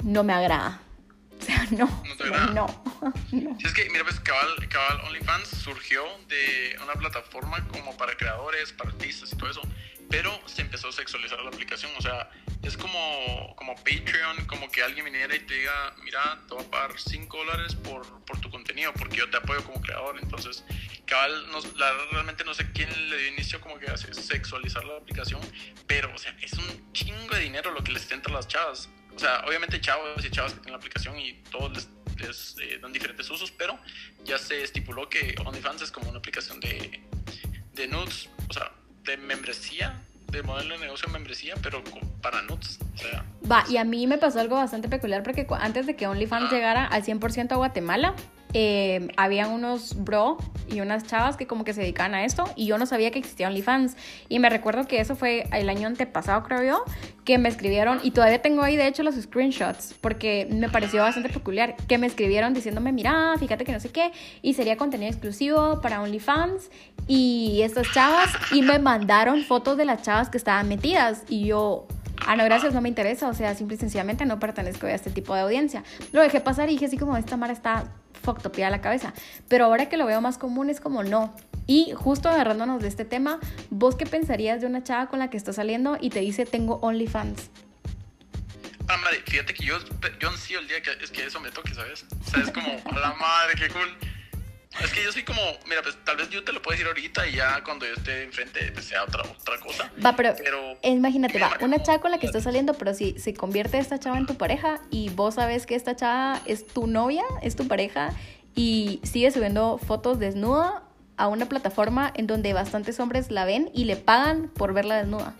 no 0.03 0.25
me 0.25 0.33
agrada. 0.33 0.81
O 1.41 1.45
sea, 1.45 1.65
no. 1.71 1.87
¿No 1.87 2.17
te 2.17 2.25
agrada? 2.25 2.47
No. 2.47 2.67
no. 3.33 3.59
Sí, 3.59 3.67
es 3.67 3.73
que, 3.73 3.89
mira, 3.91 4.03
pues 4.05 4.19
Cabal, 4.21 4.69
Cabal 4.69 5.01
OnlyFans 5.07 5.49
surgió 5.49 6.03
de 6.29 6.77
una 6.83 6.95
plataforma 6.95 7.65
como 7.69 7.97
para 7.97 8.17
creadores, 8.17 8.73
para 8.73 8.91
artistas 8.91 9.33
y 9.33 9.37
todo 9.37 9.51
eso, 9.51 9.63
pero 10.11 10.41
se 10.47 10.63
empezó 10.63 10.89
a 10.89 10.93
sexualizar 10.93 11.39
la 11.41 11.49
aplicación. 11.49 11.91
O 11.99 12.03
sea, 12.03 12.31
es 12.63 12.77
como, 12.77 13.55
como 13.57 13.75
Patreon, 13.77 14.47
como 14.47 14.71
que 14.71 14.83
alguien 14.83 15.05
viniera 15.05 15.35
y 15.35 15.41
te 15.41 15.55
diga, 15.55 15.95
mira, 16.03 16.41
te 16.49 16.55
voy 16.55 16.65
a 16.65 16.71
pagar 16.71 16.99
5 16.99 17.37
dólares 17.37 17.75
por, 17.75 18.25
por 18.25 18.41
tu 18.41 18.51
contenido, 18.51 18.93
porque 18.95 19.19
yo 19.19 19.31
te 19.31 19.37
apoyo 19.37 19.63
como 19.65 19.81
creador. 19.81 20.19
Entonces, 20.21 20.65
Cabal, 21.07 21.51
no, 21.51 21.61
la, 21.77 21.93
realmente 22.13 22.45
no 22.45 22.55
sé 22.55 22.71
quién 22.73 22.89
le 23.11 23.19
dio 23.19 23.29
inicio 23.29 23.61
como 23.61 23.79
que 23.79 23.91
a 23.91 23.97
sexualizar 23.97 24.85
la 24.85 24.97
aplicación, 24.97 25.41
pero, 25.87 26.13
o 26.15 26.19
sea, 26.19 26.37
es 26.41 26.53
un 26.55 26.93
chingo 26.93 27.35
de 27.35 27.41
dinero 27.41 27.71
lo 27.71 27.83
que 27.83 27.93
les 27.93 28.11
entra 28.11 28.33
a 28.33 28.37
las 28.37 28.49
chavas. 28.49 28.89
O 29.15 29.19
sea, 29.19 29.45
obviamente 29.47 29.81
chavos 29.81 30.25
y 30.25 30.31
chavas 30.31 30.53
que 30.53 30.61
tienen 30.61 30.73
la 30.73 30.79
aplicación 30.79 31.19
y 31.19 31.33
todos 31.51 31.73
les, 31.73 31.89
les 32.19 32.57
eh, 32.61 32.79
dan 32.81 32.93
diferentes 32.93 33.29
usos, 33.29 33.51
pero 33.51 33.79
ya 34.25 34.39
se 34.39 34.63
estipuló 34.63 35.09
que 35.09 35.35
OnlyFans 35.45 35.83
es 35.83 35.91
como 35.91 36.09
una 36.09 36.19
aplicación 36.19 36.61
de, 36.61 37.03
de 37.73 37.89
nudes, 37.89 38.29
o 38.49 38.53
sea, 38.53 38.71
de 39.09 39.17
membresía, 39.17 39.95
de 40.31 40.43
modelo 40.43 40.75
de 40.75 40.81
negocio 40.81 41.07
de 41.07 41.15
membresía, 41.15 41.55
pero 41.63 41.83
para 42.21 42.43
nudes. 42.43 42.79
O 42.95 42.99
sea, 42.99 43.25
Va, 43.51 43.65
y 43.69 43.79
a 43.79 43.85
mí 43.85 44.07
me 44.07 44.19
pasó 44.19 44.39
algo 44.41 44.57
bastante 44.57 44.89
peculiar 44.89 45.23
porque 45.23 45.47
antes 45.59 45.87
de 45.87 45.97
que 45.97 46.07
OnlyFans 46.07 46.53
llegara 46.53 46.85
al 46.85 47.03
100% 47.03 47.53
a 47.53 47.57
Guatemala, 47.57 48.15
eh, 48.55 49.09
había 49.17 49.49
unos 49.49 50.05
bro 50.05 50.39
y 50.71 50.81
unas 50.81 51.05
chavas 51.05 51.37
que 51.37 51.47
como 51.47 51.65
que 51.65 51.73
se 51.75 51.81
dedicaban 51.81 52.15
a 52.15 52.25
esto 52.25 52.45
y 52.57 52.67
yo 52.67 52.79
no 52.79 52.87
sabía 52.87 53.11
que 53.11 53.19
existía 53.19 53.49
OnlyFans. 53.49 53.97
Y 54.29 54.39
me 54.39 54.49
recuerdo 54.51 54.87
que 54.87 55.01
eso 55.01 55.17
fue 55.17 55.49
el 55.53 55.69
año 55.69 55.87
antepasado, 55.87 56.43
creo 56.45 56.63
yo, 56.63 56.85
que 57.25 57.39
me 57.39 57.49
escribieron 57.49 58.01
y 58.03 58.13
todavía 58.13 58.41
tengo 58.41 58.63
ahí 58.63 58.77
de 58.77 58.87
hecho 58.87 59.03
los 59.03 59.15
screenshots 59.15 59.95
porque 60.01 60.49
me 60.51 60.69
pareció 60.69 61.03
bastante 61.03 61.29
peculiar, 61.29 61.77
que 61.87 61.99
me 61.99 62.07
escribieron 62.07 62.55
diciéndome, 62.55 62.93
mira, 62.93 63.35
fíjate 63.39 63.65
que 63.65 63.73
no 63.73 63.81
sé 63.81 63.91
qué, 63.91 64.13
y 64.43 64.55
sería 64.55 64.77
contenido 64.77 65.11
exclusivo 65.11 65.81
para 65.81 66.01
OnlyFans 66.01 66.71
y 67.07 67.61
estas 67.63 67.91
chavas 67.93 68.31
y 68.53 68.63
me 68.63 68.79
mandaron 68.79 69.43
fotos 69.43 69.77
de 69.77 69.85
las 69.85 70.03
chavas 70.03 70.31
que 70.31 70.39
estaban 70.39 70.69
metidas 70.69 71.25
y 71.29 71.47
yo... 71.47 71.87
Ah, 72.27 72.37
no, 72.37 72.45
gracias, 72.45 72.75
no 72.75 72.81
me 72.81 72.89
interesa. 72.89 73.29
O 73.29 73.35
sea, 73.35 73.55
simple 73.55 73.77
y 73.77 73.79
sencillamente 73.79 74.27
no 74.27 74.39
pertenezco 74.39 74.87
a 74.87 74.93
este 74.93 75.11
tipo 75.11 75.35
de 75.35 75.41
audiencia. 75.43 75.85
Lo 76.13 76.23
dejé 76.23 76.41
pasar 76.41 76.69
y 76.69 76.73
dije 76.73 76.87
así 76.87 76.99
como, 76.99 77.17
esta 77.17 77.37
Mara 77.37 77.53
está 77.53 77.85
fucked 78.23 78.47
up 78.47 78.57
la 78.59 78.81
cabeza. 78.81 79.15
Pero 79.49 79.65
ahora 79.65 79.89
que 79.89 79.97
lo 79.97 80.07
veo 80.07 80.21
más 80.21 80.39
común 80.39 80.71
es 80.71 80.81
como, 80.81 81.03
no. 81.03 81.35
Y 81.67 81.93
justo 81.95 82.29
agarrándonos 82.29 82.83
de 82.83 82.89
este 82.89 83.05
tema, 83.05 83.41
¿vos 83.71 83.95
qué 83.97 84.07
pensarías 84.07 84.61
de 84.61 84.67
una 84.67 84.83
chava 84.83 85.09
con 85.09 85.19
la 85.19 85.31
que 85.31 85.37
estás 85.37 85.57
saliendo 85.57 85.99
y 86.01 86.11
te 86.11 86.21
dice, 86.21 86.47
tengo 86.47 86.77
OnlyFans? 86.83 87.51
ah, 88.89 88.97
madre, 88.97 89.23
fíjate 89.27 89.55
que 89.55 89.65
yo, 89.65 89.79
yo 90.19 90.59
el 90.59 90.69
día 90.69 90.81
que, 90.83 90.91
es 91.03 91.11
que 91.11 91.25
eso 91.25 91.41
me 91.41 91.51
toque, 91.51 91.75
¿sabes? 91.75 92.07
O 92.27 92.31
sea, 92.31 92.43
es 92.43 92.51
como, 92.51 92.67
a 92.69 92.99
la 92.99 93.15
madre, 93.15 93.55
qué 93.57 93.69
cool. 93.69 93.97
Es 94.83 94.93
que 94.93 95.03
yo 95.03 95.11
soy 95.13 95.25
como, 95.25 95.41
mira, 95.67 95.83
pues 95.83 95.97
tal 96.05 96.17
vez 96.17 96.29
yo 96.31 96.45
te 96.45 96.53
lo 96.53 96.63
puedo 96.63 96.73
decir 96.75 96.87
ahorita 96.87 97.27
y 97.27 97.35
ya 97.37 97.63
cuando 97.65 97.85
yo 97.87 97.95
esté 97.95 98.23
enfrente 98.25 98.71
pues, 98.73 98.87
sea 98.87 99.03
otra, 99.05 99.23
otra 99.23 99.59
cosa. 99.59 99.91
Va, 100.05 100.15
pero, 100.15 100.35
Pero- 100.37 100.79
imagínate, 100.83 101.39
va, 101.41 101.57
una 101.61 101.83
chava 101.83 102.01
con 102.01 102.11
la 102.11 102.19
que 102.19 102.27
estás 102.27 102.45
saliendo, 102.45 102.75
pero 102.75 102.95
si 102.95 103.19
se 103.19 103.35
convierte 103.35 103.79
esta 103.79 103.99
chava 103.99 104.19
en 104.19 104.27
tu 104.27 104.37
pareja 104.37 104.81
y 104.91 105.09
vos 105.11 105.35
sabes 105.35 105.67
que 105.67 105.75
esta 105.75 105.97
chava 105.97 106.41
es 106.47 106.67
tu 106.67 106.87
novia, 106.87 107.25
es 107.43 107.57
tu 107.57 107.67
pareja 107.67 108.13
y 108.55 109.01
sigue 109.05 109.31
subiendo 109.31 109.79
fotos 109.79 110.19
desnuda 110.19 110.85
a 111.17 111.27
una 111.27 111.47
plataforma 111.47 112.13
en 112.15 112.27
donde 112.29 112.53
bastantes 112.53 113.01
hombres 113.01 113.31
la 113.33 113.45
ven 113.45 113.71
y 113.75 113.85
le 113.85 113.97
pagan 113.97 114.49
por 114.49 114.73
verla 114.73 114.97
desnuda. 114.97 115.35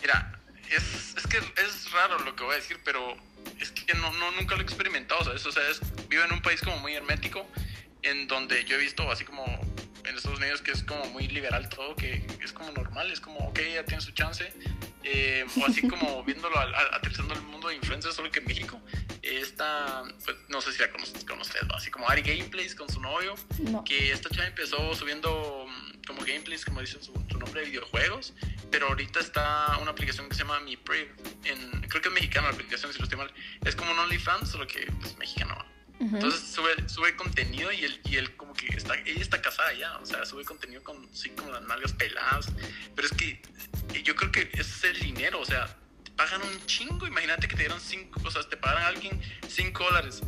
Mira, 0.00 0.38
es, 0.74 1.14
es 1.16 1.26
que 1.26 1.36
es 1.38 1.92
raro 1.92 2.18
lo 2.20 2.34
que 2.34 2.44
voy 2.44 2.54
a 2.54 2.56
decir, 2.56 2.78
pero 2.84 3.14
es 3.62 3.70
que 3.70 3.94
no, 3.94 4.12
no 4.14 4.32
nunca 4.32 4.56
lo 4.56 4.60
he 4.60 4.64
experimentado, 4.64 5.24
¿sabes? 5.24 5.46
O 5.46 5.52
sea, 5.52 5.62
es, 5.68 5.80
vivo 6.08 6.24
en 6.24 6.32
un 6.32 6.42
país 6.42 6.60
como 6.60 6.76
muy 6.78 6.94
hermético, 6.94 7.46
en 8.02 8.26
donde 8.26 8.64
yo 8.64 8.76
he 8.76 8.80
visto 8.80 9.08
así 9.10 9.24
como 9.24 9.44
en 10.04 10.16
Estados 10.16 10.38
Unidos 10.38 10.60
que 10.62 10.72
es 10.72 10.82
como 10.82 11.04
muy 11.06 11.28
liberal 11.28 11.68
todo, 11.68 11.94
que 11.94 12.26
es 12.42 12.52
como 12.52 12.72
normal, 12.72 13.10
es 13.12 13.20
como, 13.20 13.38
ok, 13.38 13.60
ya 13.74 13.84
tiene 13.84 14.02
su 14.02 14.10
chance. 14.12 14.52
Eh, 15.04 15.44
o 15.60 15.66
así 15.66 15.86
como 15.88 16.22
viéndolo 16.24 16.58
al- 16.58 16.74
al- 16.74 16.94
aterrizando 16.94 17.34
el 17.34 17.42
mundo 17.42 17.68
de 17.68 17.76
influencers, 17.76 18.14
solo 18.14 18.30
que 18.30 18.38
en 18.40 18.46
México, 18.46 18.80
esta, 19.22 20.02
pues 20.24 20.36
no 20.48 20.60
sé 20.60 20.72
si 20.72 20.78
la 20.80 20.90
conoces, 20.90 21.24
conoces 21.24 21.62
¿no? 21.68 21.74
así 21.74 21.90
como 21.90 22.08
Ari 22.08 22.22
Gameplays 22.22 22.74
con 22.74 22.88
su 22.88 23.00
novio, 23.00 23.34
No. 23.60 23.84
que 23.84 24.12
esta 24.12 24.28
chava 24.30 24.46
empezó 24.48 24.94
subiendo 24.94 25.66
mm, 25.68 26.02
como 26.06 26.20
gameplays, 26.24 26.64
como 26.64 26.80
dice 26.80 26.98
su, 27.02 27.12
su 27.30 27.38
nombre, 27.38 27.62
de 27.62 27.66
videojuegos. 27.70 28.34
pero 28.70 28.88
ahorita 28.88 29.20
está 29.20 29.76
una 29.80 29.90
aplicación 29.90 30.28
que 30.28 30.34
se 30.34 30.42
llama 30.42 30.58
Mi 30.60 30.78
En, 31.44 31.82
creo 31.88 32.02
que 32.02 32.08
es 32.08 32.14
mexicana 32.14 32.48
la 32.48 32.54
aplicación, 32.54 32.92
si 32.92 32.98
lo 32.98 33.04
estoy 33.04 33.18
mal. 33.18 33.32
Es 33.64 33.76
como 33.76 33.92
un 33.92 33.98
OnlyFans, 33.98 34.50
solo 34.50 34.66
que 34.66 34.80
es 34.84 34.90
pues, 35.00 35.16
mexicano. 35.18 35.64
Entonces 36.00 36.40
sube, 36.52 36.88
sube 36.88 37.14
contenido 37.14 37.70
y 37.70 37.84
él, 37.84 38.00
y 38.04 38.16
él 38.16 38.34
como 38.34 38.54
que 38.54 38.66
está, 38.68 38.96
ella 38.96 39.20
está 39.20 39.40
casada 39.40 39.72
ya, 39.74 39.98
o 39.98 40.06
sea, 40.06 40.24
sube 40.26 40.44
contenido 40.44 40.82
con, 40.82 41.08
sí, 41.14 41.30
como 41.30 41.52
las 41.52 41.62
nalgas 41.62 41.92
peladas. 41.92 42.48
Pero 42.96 43.06
es 43.06 43.14
que 43.14 43.40
yo 44.02 44.14
creo 44.16 44.32
que 44.32 44.50
es 44.52 44.84
el 44.84 44.98
dinero, 45.00 45.40
o 45.40 45.44
sea, 45.44 45.76
pagan 46.16 46.42
un 46.42 46.66
chingo. 46.66 47.06
Imagínate 47.06 47.48
que 47.48 47.54
te 47.54 47.62
dieron 47.62 47.80
cinco, 47.80 48.20
o 48.24 48.30
sea, 48.30 48.42
te 48.48 48.56
pagan 48.56 48.82
a 48.82 48.86
alguien 48.88 49.20
5 49.48 49.84
dólares 49.84 50.22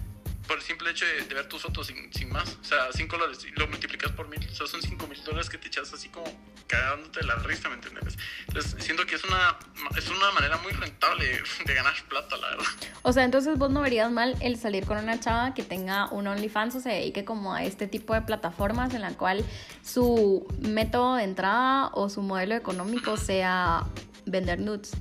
por 0.46 0.58
el 0.58 0.62
simple 0.62 0.90
hecho 0.90 1.04
de, 1.06 1.34
ver 1.34 1.48
tus 1.48 1.62
fotos 1.62 1.86
sin, 1.86 2.12
sin, 2.12 2.30
más. 2.30 2.56
O 2.60 2.64
sea, 2.64 2.88
5 2.92 3.16
dólares 3.16 3.44
y 3.44 3.58
lo 3.58 3.66
multiplicas 3.68 4.12
por 4.12 4.28
mil. 4.28 4.46
O 4.50 4.54
sea, 4.54 4.66
son 4.66 4.82
5 4.82 5.06
mil 5.06 5.22
dólares 5.24 5.48
que 5.48 5.58
te 5.58 5.68
echas 5.68 5.92
así 5.92 6.08
como 6.08 6.26
cagándote 6.66 7.24
la 7.24 7.36
risa, 7.36 7.68
¿me 7.68 7.76
entiendes? 7.76 8.16
Entonces, 8.48 8.76
siento 8.78 9.06
que 9.06 9.16
es 9.16 9.24
una, 9.24 9.58
es 9.96 10.08
una 10.08 10.30
manera 10.32 10.56
muy 10.58 10.72
rentable 10.72 11.42
de 11.64 11.74
ganar 11.74 11.94
plata, 12.08 12.36
la 12.36 12.50
verdad. 12.50 12.64
O 13.02 13.12
sea, 13.12 13.24
entonces 13.24 13.58
vos 13.58 13.70
no 13.70 13.80
verías 13.80 14.10
mal 14.10 14.36
el 14.40 14.58
salir 14.58 14.84
con 14.86 14.98
una 14.98 15.18
chava 15.20 15.54
que 15.54 15.62
tenga 15.62 16.08
un 16.10 16.26
OnlyFans 16.26 16.74
o 16.76 16.80
se 16.80 16.90
dedique 16.90 17.24
como 17.24 17.54
a 17.54 17.64
este 17.64 17.86
tipo 17.86 18.14
de 18.14 18.22
plataformas 18.22 18.94
en 18.94 19.02
la 19.02 19.14
cual 19.14 19.44
su 19.82 20.46
método 20.60 21.16
de 21.16 21.24
entrada 21.24 21.88
o 21.92 22.08
su 22.08 22.22
modelo 22.22 22.54
económico 22.54 23.16
sea 23.18 23.84
vender 24.26 24.58
nudes. 24.58 24.92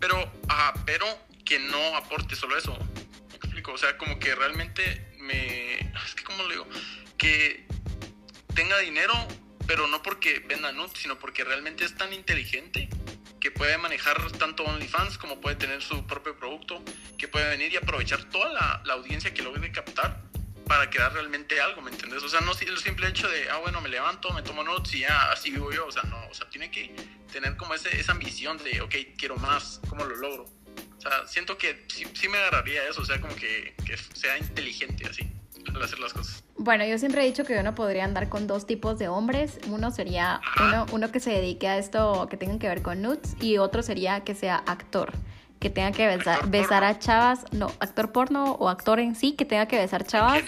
Pero, 0.00 0.16
ajá, 0.48 0.74
pero 0.86 1.06
que 1.44 1.58
no 1.58 1.96
aporte 1.96 2.36
solo 2.36 2.56
eso 2.56 2.78
o 3.66 3.78
sea, 3.78 3.96
como 3.96 4.18
que 4.18 4.34
realmente 4.34 5.12
me... 5.18 5.74
Es 5.78 6.14
que, 6.14 6.24
¿cómo 6.24 6.42
le 6.44 6.54
digo? 6.54 6.68
Que 7.16 7.66
tenga 8.54 8.78
dinero, 8.78 9.14
pero 9.66 9.86
no 9.86 10.02
porque 10.02 10.40
venda 10.40 10.72
nudes, 10.72 10.92
sino 10.96 11.18
porque 11.18 11.44
realmente 11.44 11.84
es 11.84 11.94
tan 11.94 12.12
inteligente 12.12 12.88
que 13.40 13.50
puede 13.50 13.78
manejar 13.78 14.32
tanto 14.32 14.64
OnlyFans 14.64 15.18
como 15.18 15.40
puede 15.40 15.56
tener 15.56 15.82
su 15.82 16.06
propio 16.06 16.36
producto, 16.36 16.82
que 17.16 17.28
puede 17.28 17.48
venir 17.50 17.72
y 17.72 17.76
aprovechar 17.76 18.24
toda 18.30 18.52
la, 18.52 18.82
la 18.84 18.94
audiencia 18.94 19.32
que 19.32 19.42
logre 19.42 19.70
captar 19.70 20.22
para 20.68 20.90
crear 20.90 21.12
realmente 21.12 21.60
algo, 21.60 21.80
¿me 21.80 21.90
entiendes? 21.90 22.22
O 22.22 22.28
sea, 22.28 22.40
no 22.40 22.52
el 22.52 22.78
simple 22.78 23.08
hecho 23.08 23.28
de, 23.28 23.48
ah, 23.50 23.56
bueno, 23.56 23.80
me 23.80 23.88
levanto, 23.88 24.30
me 24.32 24.42
tomo 24.42 24.62
notes 24.62 24.94
y 24.94 25.00
ya, 25.00 25.32
así 25.32 25.50
vivo 25.50 25.72
yo, 25.72 25.86
o 25.86 25.92
sea, 25.92 26.02
no, 26.02 26.28
o 26.28 26.34
sea, 26.34 26.48
tiene 26.50 26.70
que 26.70 26.94
tener 27.32 27.56
como 27.56 27.74
ese, 27.74 27.98
esa 27.98 28.12
ambición 28.12 28.58
de, 28.58 28.82
ok, 28.82 28.94
quiero 29.16 29.36
más, 29.36 29.80
¿cómo 29.88 30.04
lo 30.04 30.14
logro? 30.16 30.57
O 30.98 31.00
sea, 31.00 31.26
siento 31.26 31.56
que 31.56 31.84
sí, 31.88 32.28
me 32.28 32.38
agarraría 32.38 32.88
eso, 32.88 33.02
o 33.02 33.04
sea, 33.04 33.20
como 33.20 33.34
que, 33.36 33.74
que, 33.86 33.96
sea 33.96 34.36
inteligente 34.36 35.06
así 35.08 35.30
al 35.74 35.82
hacer 35.82 35.98
las 36.00 36.12
cosas. 36.12 36.42
Bueno, 36.56 36.84
yo 36.84 36.98
siempre 36.98 37.22
he 37.22 37.26
dicho 37.26 37.44
que 37.44 37.58
uno 37.58 37.74
podría 37.74 38.04
andar 38.04 38.28
con 38.28 38.46
dos 38.46 38.66
tipos 38.66 38.98
de 38.98 39.06
hombres. 39.08 39.58
Uno 39.68 39.90
sería 39.92 40.40
uno, 40.60 40.86
uno 40.92 41.12
que 41.12 41.20
se 41.20 41.30
dedique 41.30 41.68
a 41.68 41.78
esto 41.78 42.26
que 42.28 42.36
tenga 42.36 42.58
que 42.58 42.68
ver 42.68 42.82
con 42.82 43.00
nudes 43.00 43.36
y 43.40 43.58
otro 43.58 43.82
sería 43.82 44.24
que 44.24 44.34
sea 44.34 44.56
actor 44.56 45.12
que 45.58 45.70
tenga 45.70 45.92
que 45.92 46.06
besar, 46.06 46.48
besar 46.48 46.84
a 46.84 46.98
chavas, 46.98 47.44
no, 47.52 47.72
actor 47.80 48.12
porno 48.12 48.52
o 48.52 48.68
actor 48.68 49.00
en 49.00 49.14
sí, 49.14 49.32
que 49.32 49.44
tenga 49.44 49.66
que 49.66 49.76
besar 49.76 50.04
chavas. 50.04 50.42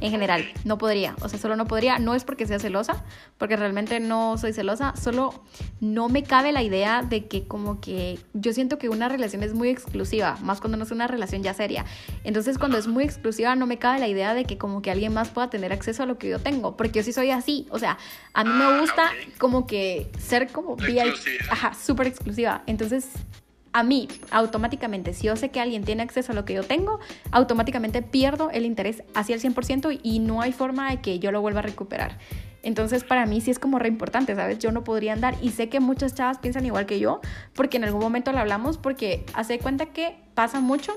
En 0.00 0.10
general. 0.10 0.44
no 0.64 0.78
podría. 0.78 1.14
O 1.20 1.28
sea, 1.28 1.38
solo 1.38 1.56
no 1.56 1.66
podría. 1.66 1.98
No 1.98 2.14
es 2.14 2.24
porque 2.24 2.46
sea 2.46 2.58
celosa, 2.58 3.04
porque 3.38 3.56
realmente 3.56 4.00
no 4.00 4.38
soy 4.38 4.52
celosa, 4.52 4.94
solo 4.96 5.44
no 5.80 6.08
me 6.08 6.24
cabe 6.24 6.52
la 6.52 6.62
idea 6.62 7.02
de 7.02 7.26
que 7.26 7.46
como 7.46 7.80
que 7.80 8.18
yo 8.34 8.52
siento 8.52 8.78
que 8.78 8.88
una 8.88 9.08
relación 9.08 9.42
es 9.42 9.54
muy 9.54 9.68
exclusiva, 9.68 10.36
más 10.42 10.60
cuando 10.60 10.76
no 10.76 10.84
es 10.84 10.90
una 10.90 11.06
relación 11.06 11.42
ya 11.42 11.54
seria. 11.54 11.84
Entonces, 12.24 12.58
cuando 12.58 12.76
es 12.78 12.86
muy 12.86 13.04
exclusiva, 13.04 13.54
no 13.54 13.66
me 13.66 13.78
cabe 13.78 14.00
la 14.00 14.08
idea 14.08 14.34
de 14.34 14.44
que 14.44 14.58
como 14.58 14.82
que 14.82 14.90
alguien 14.90 15.14
más 15.14 15.28
pueda 15.30 15.48
tener 15.48 15.72
acceso 15.72 16.02
a 16.02 16.06
lo 16.06 16.18
que 16.18 16.28
yo 16.28 16.40
tengo, 16.40 16.76
porque 16.76 16.98
yo 16.98 17.02
sí 17.04 17.12
soy 17.12 17.30
así. 17.30 17.66
O 17.70 17.78
sea, 17.78 17.98
a 18.32 18.44
mí 18.44 18.50
me 18.50 18.64
ah, 18.64 18.80
gusta 18.80 19.10
como 19.38 19.66
que 19.66 20.10
ser 20.18 20.50
como 20.50 20.76
VIP, 20.76 21.14
ajá, 21.50 21.74
súper 21.74 22.08
exclusiva. 22.08 22.62
Entonces, 22.66 23.08
a 23.76 23.82
mí 23.82 24.08
automáticamente, 24.30 25.12
si 25.12 25.26
yo 25.26 25.36
sé 25.36 25.50
que 25.50 25.60
alguien 25.60 25.84
tiene 25.84 26.02
acceso 26.02 26.32
a 26.32 26.34
lo 26.34 26.46
que 26.46 26.54
yo 26.54 26.62
tengo, 26.62 26.98
automáticamente 27.30 28.00
pierdo 28.00 28.50
el 28.50 28.64
interés 28.64 29.02
hacia 29.14 29.34
el 29.34 29.42
100% 29.42 30.00
y 30.02 30.18
no 30.18 30.40
hay 30.40 30.52
forma 30.52 30.90
de 30.90 31.02
que 31.02 31.18
yo 31.18 31.30
lo 31.30 31.42
vuelva 31.42 31.58
a 31.58 31.62
recuperar. 31.62 32.16
Entonces 32.62 33.04
para 33.04 33.26
mí 33.26 33.42
sí 33.42 33.50
es 33.50 33.58
como 33.58 33.78
re 33.78 33.88
importante, 33.88 34.34
¿sabes? 34.34 34.60
Yo 34.60 34.72
no 34.72 34.82
podría 34.82 35.12
andar 35.12 35.34
y 35.42 35.50
sé 35.50 35.68
que 35.68 35.78
muchas 35.78 36.14
chavas 36.14 36.38
piensan 36.38 36.64
igual 36.64 36.86
que 36.86 36.98
yo, 36.98 37.20
porque 37.52 37.76
en 37.76 37.84
algún 37.84 38.00
momento 38.00 38.32
lo 38.32 38.38
hablamos, 38.38 38.78
porque 38.78 39.26
hace 39.34 39.58
cuenta 39.58 39.84
que 39.84 40.16
pasa 40.34 40.60
mucho 40.60 40.94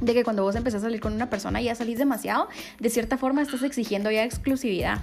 de 0.00 0.12
que 0.12 0.24
cuando 0.24 0.42
vos 0.42 0.56
empezás 0.56 0.80
a 0.80 0.86
salir 0.86 1.00
con 1.00 1.12
una 1.12 1.30
persona 1.30 1.60
y 1.60 1.66
ya 1.66 1.76
salís 1.76 1.98
demasiado, 1.98 2.48
de 2.80 2.90
cierta 2.90 3.16
forma 3.16 3.42
estás 3.42 3.62
exigiendo 3.62 4.10
ya 4.10 4.24
exclusividad. 4.24 4.98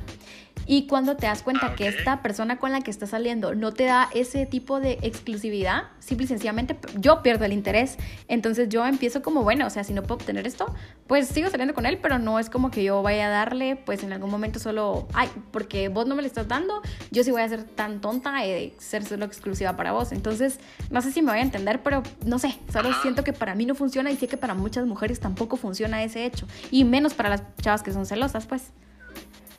Y 0.71 0.85
cuando 0.85 1.17
te 1.17 1.25
das 1.25 1.41
cuenta 1.41 1.69
ah, 1.71 1.75
que 1.75 1.87
esta 1.87 2.21
persona 2.21 2.59
con 2.59 2.71
la 2.71 2.81
que 2.81 2.91
estás 2.91 3.09
saliendo 3.09 3.55
no 3.55 3.73
te 3.73 3.85
da 3.85 4.07
ese 4.13 4.45
tipo 4.45 4.79
de 4.79 4.99
exclusividad, 5.01 5.85
simple 5.97 6.25
y 6.25 6.27
sencillamente 6.27 6.77
yo 6.99 7.23
pierdo 7.23 7.43
el 7.45 7.53
interés. 7.53 7.97
Entonces 8.27 8.69
yo 8.69 8.85
empiezo 8.85 9.23
como, 9.23 9.41
bueno, 9.41 9.65
o 9.65 9.71
sea, 9.71 9.83
si 9.83 9.93
no 9.93 10.03
puedo 10.03 10.17
obtener 10.17 10.45
esto, 10.45 10.71
pues 11.07 11.27
sigo 11.27 11.49
saliendo 11.49 11.73
con 11.73 11.87
él, 11.87 11.97
pero 11.99 12.19
no 12.19 12.37
es 12.37 12.51
como 12.51 12.69
que 12.69 12.83
yo 12.83 13.01
vaya 13.01 13.25
a 13.25 13.29
darle, 13.29 13.77
pues 13.77 14.03
en 14.03 14.13
algún 14.13 14.29
momento 14.29 14.59
solo, 14.59 15.07
ay, 15.13 15.27
porque 15.49 15.89
vos 15.89 16.05
no 16.05 16.13
me 16.13 16.21
lo 16.21 16.27
estás 16.27 16.47
dando, 16.47 16.83
yo 17.09 17.23
sí 17.23 17.31
voy 17.31 17.41
a 17.41 17.49
ser 17.49 17.63
tan 17.63 17.99
tonta 17.99 18.31
de 18.39 18.75
ser 18.77 19.03
solo 19.03 19.25
exclusiva 19.25 19.75
para 19.75 19.91
vos. 19.91 20.11
Entonces, 20.11 20.59
no 20.91 21.01
sé 21.01 21.11
si 21.11 21.23
me 21.23 21.31
voy 21.31 21.39
a 21.39 21.41
entender, 21.41 21.81
pero 21.81 22.03
no 22.27 22.37
sé, 22.37 22.59
solo 22.71 22.93
siento 23.01 23.23
que 23.23 23.33
para 23.33 23.55
mí 23.55 23.65
no 23.65 23.73
funciona 23.73 24.11
y 24.11 24.17
sé 24.17 24.27
que 24.27 24.37
para 24.37 24.53
muchas 24.53 24.85
mujeres 24.85 25.19
tampoco 25.19 25.57
funciona 25.57 26.03
ese 26.03 26.25
hecho. 26.25 26.45
Y 26.69 26.83
menos 26.83 27.15
para 27.15 27.29
las 27.29 27.41
chavas 27.59 27.81
que 27.81 27.91
son 27.91 28.05
celosas, 28.05 28.45
pues. 28.45 28.71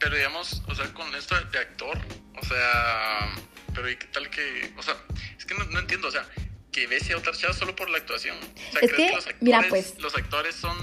Pero 0.01 0.16
digamos, 0.16 0.62
o 0.66 0.74
sea, 0.74 0.92
con 0.94 1.14
esto 1.14 1.38
de 1.38 1.59
actor, 1.59 1.98
o 2.40 2.44
sea, 2.44 3.34
pero 3.74 3.90
¿y 3.90 3.96
qué 3.96 4.07
tal 4.07 4.30
que, 4.30 4.72
o 4.76 4.82
sea, 4.82 4.96
es 5.38 5.44
que 5.44 5.55
no, 5.55 5.78
entiendo, 5.78 6.09
o 6.09 6.11
sea, 6.11 6.26
que 6.72 6.86
bese 6.86 7.12
a 7.12 7.18
otras 7.18 7.38
chavas 7.38 7.59
solo 7.59 7.76
por 7.76 7.90
la 7.90 7.98
actuación. 7.98 8.36
O 8.38 8.72
sea, 8.72 8.80
es 8.80 8.92
que, 8.92 9.11
los 9.11 9.26
actores, 9.26 9.42
mira, 9.42 9.66
pues. 9.68 9.98
Los 9.98 10.16
actores 10.16 10.55
son, 10.55 10.76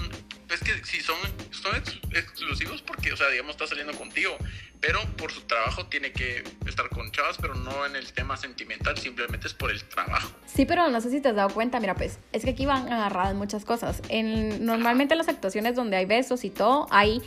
es 0.50 0.60
que 0.60 0.84
si 0.84 1.00
son, 1.00 1.16
son 1.50 1.76
exclusivos 2.12 2.82
porque, 2.82 3.12
o 3.12 3.16
sea, 3.16 3.28
digamos, 3.28 3.52
está 3.52 3.66
saliendo 3.66 3.92
contigo, 3.94 4.36
pero 4.80 5.00
por 5.16 5.30
su 5.30 5.42
trabajo 5.42 5.86
tiene 5.86 6.12
que 6.12 6.44
estar 6.66 6.88
con 6.88 7.10
chavas, 7.10 7.36
pero 7.40 7.54
no 7.54 7.84
en 7.84 7.96
el 7.96 8.12
tema 8.12 8.36
sentimental, 8.36 8.96
simplemente 8.96 9.46
es 9.46 9.54
por 9.54 9.70
el 9.70 9.82
trabajo. 9.84 10.30
Sí, 10.46 10.64
pero 10.64 10.88
no 10.88 11.00
sé 11.00 11.10
si 11.10 11.20
te 11.20 11.28
has 11.28 11.36
dado 11.36 11.50
cuenta, 11.50 11.80
mira, 11.80 11.94
pues, 11.94 12.18
es 12.32 12.44
que 12.44 12.50
aquí 12.50 12.64
van 12.64 12.90
agarradas 12.92 13.34
muchas 13.34 13.64
cosas. 13.64 14.02
En, 14.08 14.64
normalmente 14.64 15.14
en 15.14 15.18
las 15.18 15.28
actuaciones 15.28 15.74
donde 15.74 15.96
hay 15.96 16.06
besos 16.06 16.44
y 16.44 16.50
todo, 16.50 16.86
hay 16.90 17.22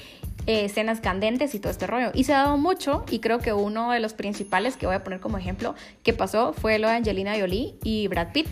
eh, 0.48 0.66
escenas 0.66 1.02
candentes 1.02 1.54
y 1.54 1.60
todo 1.60 1.72
este 1.72 1.88
rollo. 1.88 2.12
Y 2.14 2.24
se 2.24 2.34
ha 2.34 2.40
dado 2.40 2.58
mucho, 2.58 3.06
y 3.12 3.20
creo 3.20 3.40
que 3.40 3.54
uno 3.54 3.92
de 3.92 4.00
los 4.00 4.14
principales 4.14 4.78
que 4.78 4.88
voy 4.88 4.96
a 4.96 5.04
poner 5.04 5.20
como 5.20 5.38
ejemplo 5.38 5.76
que 6.04 6.14
pasó 6.14 6.54
fue 6.54 6.80
lo 6.80 6.88
de 6.88 6.96
Angelina 6.96 7.38
Jolie 7.38 7.76
y 7.84 8.08
Brad 8.08 8.32
Pitt. 8.32 8.48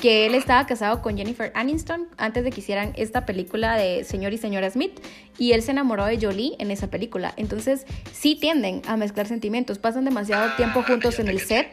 Que 0.00 0.26
él 0.26 0.34
estaba 0.34 0.66
casado 0.66 1.02
con 1.02 1.16
Jennifer 1.16 1.52
Aniston 1.54 2.08
antes 2.16 2.42
de 2.42 2.50
que 2.50 2.60
hicieran 2.60 2.92
esta 2.96 3.26
película 3.26 3.76
de 3.76 4.04
Señor 4.04 4.32
y 4.32 4.38
Señora 4.38 4.70
Smith. 4.70 4.98
Y 5.36 5.52
él 5.52 5.62
se 5.62 5.72
enamoró 5.72 6.06
de 6.06 6.18
Jolie 6.20 6.54
en 6.58 6.70
esa 6.70 6.88
película. 6.88 7.34
Entonces, 7.36 7.84
sí 8.12 8.34
tienden 8.34 8.82
a 8.86 8.96
mezclar 8.96 9.26
sentimientos. 9.26 9.78
Pasan 9.78 10.04
demasiado 10.04 10.54
tiempo 10.56 10.82
juntos 10.82 11.18
en 11.18 11.28
el 11.28 11.40
set. 11.40 11.68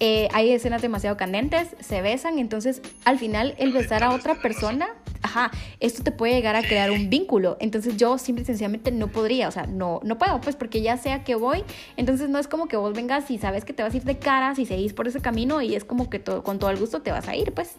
Eh, 0.00 0.28
hay 0.32 0.52
escenas 0.52 0.80
demasiado 0.80 1.16
candentes, 1.16 1.74
se 1.80 2.02
besan, 2.02 2.38
entonces 2.38 2.82
al 3.04 3.18
final 3.18 3.56
el 3.58 3.72
besar 3.72 4.04
a 4.04 4.12
otra 4.12 4.36
persona, 4.40 4.88
ajá, 5.22 5.50
esto 5.80 6.04
te 6.04 6.12
puede 6.12 6.34
llegar 6.34 6.54
a 6.54 6.62
crear 6.62 6.92
un 6.92 7.10
vínculo. 7.10 7.56
Entonces 7.60 7.96
yo 7.96 8.16
simple 8.16 8.42
y 8.42 8.46
sencillamente 8.46 8.92
no 8.92 9.08
podría, 9.08 9.48
o 9.48 9.50
sea, 9.50 9.66
no, 9.66 10.00
no 10.04 10.16
puedo, 10.16 10.40
pues 10.40 10.54
porque 10.54 10.82
ya 10.82 10.96
sea 10.98 11.24
que 11.24 11.34
voy, 11.34 11.64
entonces 11.96 12.28
no 12.28 12.38
es 12.38 12.46
como 12.46 12.68
que 12.68 12.76
vos 12.76 12.94
vengas 12.94 13.28
y 13.32 13.38
sabes 13.38 13.64
que 13.64 13.72
te 13.72 13.82
vas 13.82 13.92
a 13.92 13.96
ir 13.96 14.04
de 14.04 14.18
cara 14.20 14.54
si 14.54 14.66
seguís 14.66 14.92
por 14.92 15.08
ese 15.08 15.20
camino 15.20 15.60
y 15.62 15.74
es 15.74 15.84
como 15.84 16.08
que 16.08 16.22
con 16.22 16.60
todo 16.60 16.70
el 16.70 16.76
gusto 16.76 17.02
te 17.02 17.10
vas 17.10 17.26
a 17.26 17.34
ir, 17.34 17.52
pues. 17.52 17.72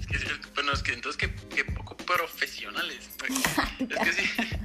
Es 0.00 0.06
que, 0.06 0.16
bueno, 0.54 0.72
es 0.72 0.82
que 0.82 0.94
entonces 0.94 1.28
que, 1.50 1.64
poco 1.64 1.94
profesionales. 1.94 3.10
es 3.78 3.98
que 3.98 4.12
sí. 4.12 4.30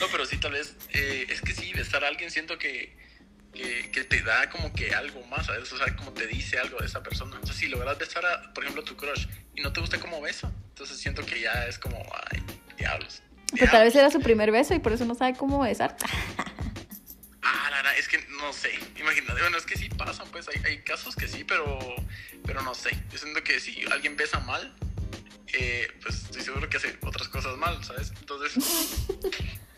No, 0.00 0.06
pero 0.12 0.26
sí, 0.26 0.36
tal 0.36 0.52
vez, 0.52 0.76
eh, 0.92 1.26
es 1.30 1.40
que 1.40 1.54
sí, 1.54 1.72
besar 1.72 2.04
a 2.04 2.08
alguien 2.08 2.30
siento 2.30 2.58
que 2.58 2.94
que, 3.52 4.04
te 4.04 4.22
da 4.22 4.48
como 4.48 4.72
que 4.72 4.94
algo 4.94 5.24
más, 5.26 5.46
¿sabes? 5.46 5.70
O 5.72 5.76
sea, 5.76 5.94
como 5.96 6.12
te 6.12 6.26
dice 6.26 6.58
algo 6.58 6.78
de 6.78 6.86
esa 6.86 7.02
persona. 7.02 7.38
O 7.40 7.46
sea, 7.46 7.54
si 7.54 7.68
logras 7.68 7.98
besar 7.98 8.24
a, 8.24 8.52
por 8.52 8.64
ejemplo, 8.64 8.82
tu 8.82 8.96
crush 8.96 9.26
y 9.54 9.62
no 9.62 9.72
te 9.72 9.80
gusta 9.80 10.00
cómo 10.00 10.20
besa, 10.20 10.50
entonces 10.68 10.98
siento 10.98 11.24
que 11.24 11.40
ya 11.40 11.66
es 11.66 11.78
como, 11.78 11.98
ay, 12.30 12.42
diablos. 12.76 13.22
Pero 13.52 13.70
tal 13.70 13.84
vez 13.84 13.94
era 13.94 14.10
su 14.10 14.20
primer 14.20 14.50
beso 14.50 14.74
y 14.74 14.78
por 14.78 14.92
eso 14.92 15.04
no 15.04 15.14
sabe 15.14 15.36
cómo 15.36 15.60
besar. 15.60 15.96
Ah, 17.42 17.82
la, 17.82 17.96
es 17.96 18.08
que 18.08 18.18
no 18.40 18.52
sé, 18.52 18.70
imagínate, 18.98 19.40
bueno, 19.40 19.58
es 19.58 19.66
que 19.66 19.76
sí 19.76 19.88
pasan, 19.90 20.26
pues 20.30 20.48
hay, 20.48 20.62
hay, 20.64 20.78
casos 20.82 21.14
que 21.16 21.28
sí, 21.28 21.44
pero, 21.44 21.78
pero 22.46 22.62
no 22.62 22.74
sé. 22.74 22.90
Yo 23.10 23.18
siento 23.18 23.42
que 23.42 23.60
si 23.60 23.84
alguien 23.90 24.16
besa 24.16 24.40
mal, 24.40 24.74
eh, 25.52 25.88
pues 26.00 26.22
estoy 26.22 26.42
seguro 26.42 26.68
que 26.70 26.78
hace 26.78 26.96
otras 27.02 27.28
cosas 27.28 27.56
mal, 27.58 27.82
¿sabes? 27.84 28.12
Entonces... 28.20 28.54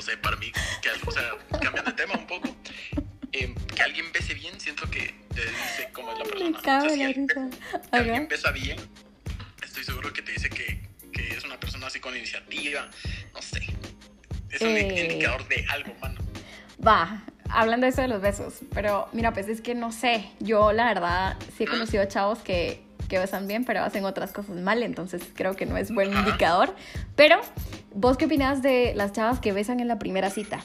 No 0.00 0.06
sé, 0.06 0.16
para 0.16 0.34
mí, 0.36 0.50
que, 0.80 0.88
o 1.06 1.10
sea, 1.10 1.36
cambiando 1.60 1.90
de 1.90 1.92
tema 1.92 2.14
un 2.14 2.26
poco, 2.26 2.48
eh, 3.32 3.54
que 3.76 3.82
alguien 3.82 4.10
bese 4.12 4.32
bien, 4.32 4.58
siento 4.58 4.88
que 4.90 5.14
te 5.34 5.42
dice 5.42 5.90
cómo 5.92 6.10
es 6.12 6.18
la 6.20 6.24
persona. 6.24 6.58
O 6.58 6.62
sea, 6.62 6.80
si, 6.88 7.02
alguien, 7.90 8.26
besa 8.26 8.50
bien, 8.50 8.78
estoy 9.62 9.84
seguro 9.84 10.10
que 10.10 10.22
te 10.22 10.32
dice 10.32 10.48
que, 10.48 10.88
que, 11.12 11.34
es 11.36 11.44
una 11.44 11.60
persona 11.60 11.88
así 11.88 12.00
con 12.00 12.16
iniciativa, 12.16 12.88
no 13.34 13.42
sé. 13.42 13.60
Es 14.48 14.62
un 14.62 14.68
eh. 14.68 15.04
indicador 15.04 15.46
de 15.48 15.66
algo, 15.68 15.94
mano. 16.00 16.18
Va, 16.82 17.22
hablando 17.50 17.84
de 17.84 17.90
eso 17.90 18.00
de 18.00 18.08
los 18.08 18.22
besos, 18.22 18.54
pero 18.72 19.10
mira, 19.12 19.34
pues 19.34 19.48
es 19.48 19.60
que 19.60 19.74
no 19.74 19.92
sé, 19.92 20.30
yo 20.40 20.72
la 20.72 20.86
verdad 20.86 21.36
sí 21.58 21.64
he 21.64 21.66
conocido 21.66 22.02
a 22.04 22.08
chavos 22.08 22.38
que, 22.38 22.82
que 23.10 23.18
besan 23.18 23.46
bien, 23.46 23.66
pero 23.66 23.82
hacen 23.82 24.06
otras 24.06 24.32
cosas 24.32 24.56
mal, 24.56 24.82
entonces 24.82 25.22
creo 25.34 25.56
que 25.56 25.66
no 25.66 25.76
es 25.76 25.92
buen 25.92 26.10
indicador. 26.16 26.74
Pero, 27.16 27.42
¿vos 27.92 28.16
qué 28.16 28.24
opinas 28.24 28.62
de 28.62 28.94
las 28.94 29.12
chavas 29.12 29.40
que 29.40 29.52
besan 29.52 29.80
en 29.80 29.88
la 29.88 29.98
primera 29.98 30.30
cita? 30.30 30.64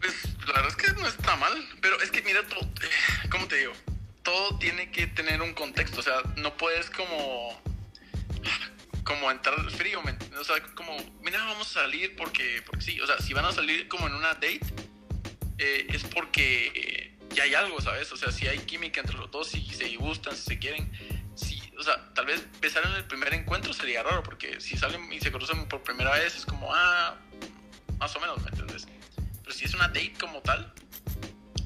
Pues 0.00 0.14
la 0.48 0.54
verdad 0.54 0.68
es 0.68 0.76
que 0.76 1.00
no 1.00 1.06
está 1.06 1.36
mal, 1.36 1.52
pero 1.80 2.00
es 2.00 2.10
que 2.10 2.22
mira, 2.22 2.40
todo, 2.48 2.60
eh, 2.60 3.28
¿cómo 3.30 3.46
te 3.46 3.56
digo? 3.56 3.72
Todo 4.22 4.58
tiene 4.58 4.90
que 4.90 5.06
tener 5.06 5.42
un 5.42 5.52
contexto, 5.52 6.00
o 6.00 6.02
sea, 6.02 6.14
no 6.36 6.56
puedes 6.56 6.90
como 6.90 7.60
como 9.04 9.30
entrar 9.30 9.58
frío, 9.72 10.00
¿me 10.02 10.12
entiendes? 10.12 10.40
O 10.40 10.44
sea, 10.44 10.62
como, 10.74 10.96
mira, 11.22 11.38
vamos 11.44 11.76
a 11.76 11.80
salir 11.82 12.16
porque, 12.16 12.62
porque 12.64 12.82
sí, 12.82 13.00
o 13.00 13.06
sea, 13.06 13.18
si 13.18 13.34
van 13.34 13.44
a 13.44 13.52
salir 13.52 13.88
como 13.88 14.06
en 14.06 14.14
una 14.14 14.28
date, 14.28 14.60
eh, 15.58 15.86
es 15.90 16.04
porque 16.04 17.11
ya 17.34 17.44
hay 17.44 17.54
algo, 17.54 17.80
¿sabes? 17.80 18.10
O 18.12 18.16
sea, 18.16 18.30
si 18.30 18.46
hay 18.46 18.58
química 18.58 19.00
entre 19.00 19.16
los 19.16 19.30
dos, 19.30 19.48
si 19.48 19.64
se 19.66 19.96
gustan, 19.96 20.36
si 20.36 20.42
se 20.42 20.58
quieren, 20.58 20.90
si, 21.34 21.60
o 21.78 21.82
sea, 21.82 22.12
tal 22.14 22.26
vez 22.26 22.46
besar 22.60 22.84
en 22.84 22.92
el 22.92 23.04
primer 23.04 23.32
encuentro 23.34 23.72
sería 23.72 24.02
raro, 24.02 24.22
porque 24.22 24.60
si 24.60 24.76
salen 24.76 25.12
y 25.12 25.20
se 25.20 25.32
conocen 25.32 25.66
por 25.68 25.82
primera 25.82 26.12
vez, 26.12 26.36
es 26.36 26.46
como, 26.46 26.72
ah, 26.74 27.16
más 27.98 28.14
o 28.16 28.20
menos, 28.20 28.40
¿me 28.42 28.48
entiendes? 28.48 28.86
Pero 29.42 29.54
si 29.54 29.64
es 29.64 29.74
una 29.74 29.88
date 29.88 30.14
como 30.20 30.40
tal, 30.40 30.72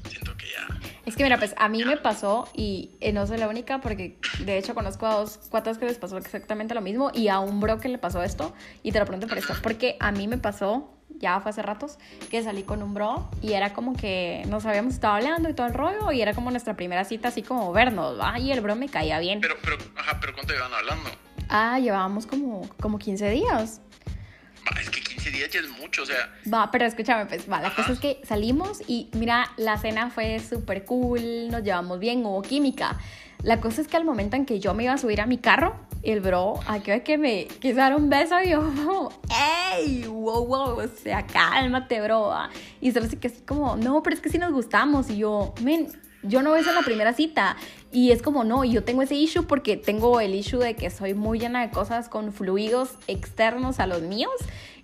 siento 0.09 0.35
que 0.37 0.51
ya 0.51 0.67
es 1.07 1.15
que 1.15 1.23
mira, 1.23 1.37
pues 1.37 1.55
a 1.57 1.69
mí 1.69 1.85
me 1.85 1.95
pasó 1.95 2.49
y 2.53 2.91
eh, 2.99 3.13
no 3.13 3.25
soy 3.25 3.37
la 3.37 3.47
única 3.47 3.79
porque 3.79 4.19
de 4.43 4.57
hecho 4.57 4.75
conozco 4.75 5.07
a 5.07 5.13
dos 5.15 5.39
cuatas 5.49 5.77
que 5.77 5.85
les 5.85 5.97
pasó 5.97 6.17
exactamente 6.17 6.73
lo 6.73 6.81
mismo 6.81 7.11
y 7.13 7.29
a 7.29 7.39
un 7.39 7.61
bro 7.61 7.79
que 7.79 7.87
le 7.87 7.97
pasó 7.97 8.23
esto 8.23 8.53
y 8.83 8.91
te 8.91 8.99
lo 8.99 9.05
pregunto 9.05 9.25
por 9.25 9.37
esto, 9.37 9.55
porque 9.63 9.95
a 10.01 10.11
mí 10.11 10.27
me 10.27 10.37
pasó, 10.37 10.96
ya 11.19 11.39
fue 11.39 11.51
hace 11.51 11.61
ratos, 11.61 11.97
que 12.29 12.43
salí 12.43 12.63
con 12.63 12.83
un 12.83 12.93
bro 12.93 13.29
y 13.41 13.53
era 13.53 13.73
como 13.73 13.95
que 13.95 14.43
nos 14.47 14.65
habíamos 14.65 14.93
estado 14.93 15.15
hablando 15.15 15.49
y 15.49 15.53
todo 15.53 15.67
el 15.67 15.73
rollo 15.73 16.11
y 16.11 16.21
era 16.21 16.33
como 16.33 16.51
nuestra 16.51 16.75
primera 16.75 17.03
cita 17.03 17.29
así 17.29 17.41
como 17.41 17.71
vernos, 17.73 18.19
¿va? 18.19 18.39
Y 18.39 18.51
el 18.51 18.61
bro 18.61 18.75
me 18.75 18.89
caía 18.89 19.19
bien. 19.19 19.41
Pero, 19.41 19.55
pero, 19.63 19.77
ajá, 19.95 20.19
pero 20.19 20.33
¿cuánto 20.33 20.53
iban 20.53 20.73
hablando? 20.73 21.09
Ah, 21.49 21.79
llevábamos 21.79 22.25
como, 22.25 22.67
como 22.79 22.99
15 22.99 23.29
días. 23.29 23.81
es 24.79 24.89
que 24.89 25.01
15 25.01 25.31
días 25.31 25.49
ya 25.49 25.59
es 25.61 25.69
mucho, 25.69 26.03
o 26.03 26.05
sea. 26.05 26.33
Va, 26.51 26.69
pero 26.71 26.85
escúchame, 26.85 27.25
pues, 27.25 27.49
va, 27.49 27.61
la 27.61 27.73
cosa 27.73 27.93
es 27.93 27.99
que 27.99 28.21
salimos 28.23 28.81
y 28.87 29.09
mira, 29.13 29.51
la 29.57 29.77
cena 29.77 30.09
fue 30.09 30.39
súper 30.39 30.85
cool, 30.85 31.49
nos 31.49 31.63
llevamos 31.63 31.99
bien, 31.99 32.25
hubo 32.25 32.41
química. 32.41 32.97
La 33.43 33.61
cosa 33.61 33.81
es 33.81 33.87
que 33.87 33.97
al 33.97 34.05
momento 34.05 34.35
en 34.35 34.45
que 34.45 34.59
yo 34.59 34.73
me 34.73 34.83
iba 34.83 34.93
a 34.93 34.97
subir 34.97 35.21
a 35.21 35.25
mi 35.25 35.37
carro, 35.37 35.75
el 36.03 36.21
bro, 36.21 36.59
aquí 36.67 36.91
ve 36.91 37.03
que 37.03 37.17
me 37.17 37.47
quiso 37.59 37.77
dar 37.77 37.95
un 37.95 38.09
beso 38.09 38.35
y 38.41 38.49
yo, 38.49 39.09
¡ey! 39.75 40.05
¡Wow, 40.05 40.45
wow! 40.45 40.79
O 40.79 40.87
sea, 40.87 41.25
cálmate, 41.25 42.01
bro. 42.01 42.31
Y 42.81 42.91
solo 42.91 43.05
así 43.05 43.17
que 43.17 43.27
así 43.27 43.41
como, 43.41 43.75
no, 43.77 44.01
pero 44.03 44.15
es 44.15 44.21
que 44.21 44.29
sí 44.29 44.37
nos 44.37 44.51
gustamos. 44.51 45.09
Y 45.09 45.17
yo, 45.17 45.53
men, 45.61 45.87
yo 46.23 46.41
no 46.41 46.51
beso 46.51 46.69
en 46.69 46.75
la 46.75 46.81
primera 46.81 47.13
cita. 47.13 47.57
Y 47.91 48.11
es 48.11 48.21
como, 48.21 48.43
no, 48.43 48.63
yo 48.63 48.83
tengo 48.83 49.01
ese 49.01 49.15
issue 49.15 49.45
porque 49.45 49.77
tengo 49.77 50.19
el 50.19 50.35
issue 50.35 50.59
de 50.59 50.75
que 50.75 50.89
soy 50.89 51.13
muy 51.13 51.39
llena 51.39 51.61
de 51.61 51.69
cosas 51.71 52.09
con 52.09 52.33
fluidos 52.33 52.95
externos 53.07 53.79
a 53.79 53.87
los 53.87 54.01
míos. 54.01 54.33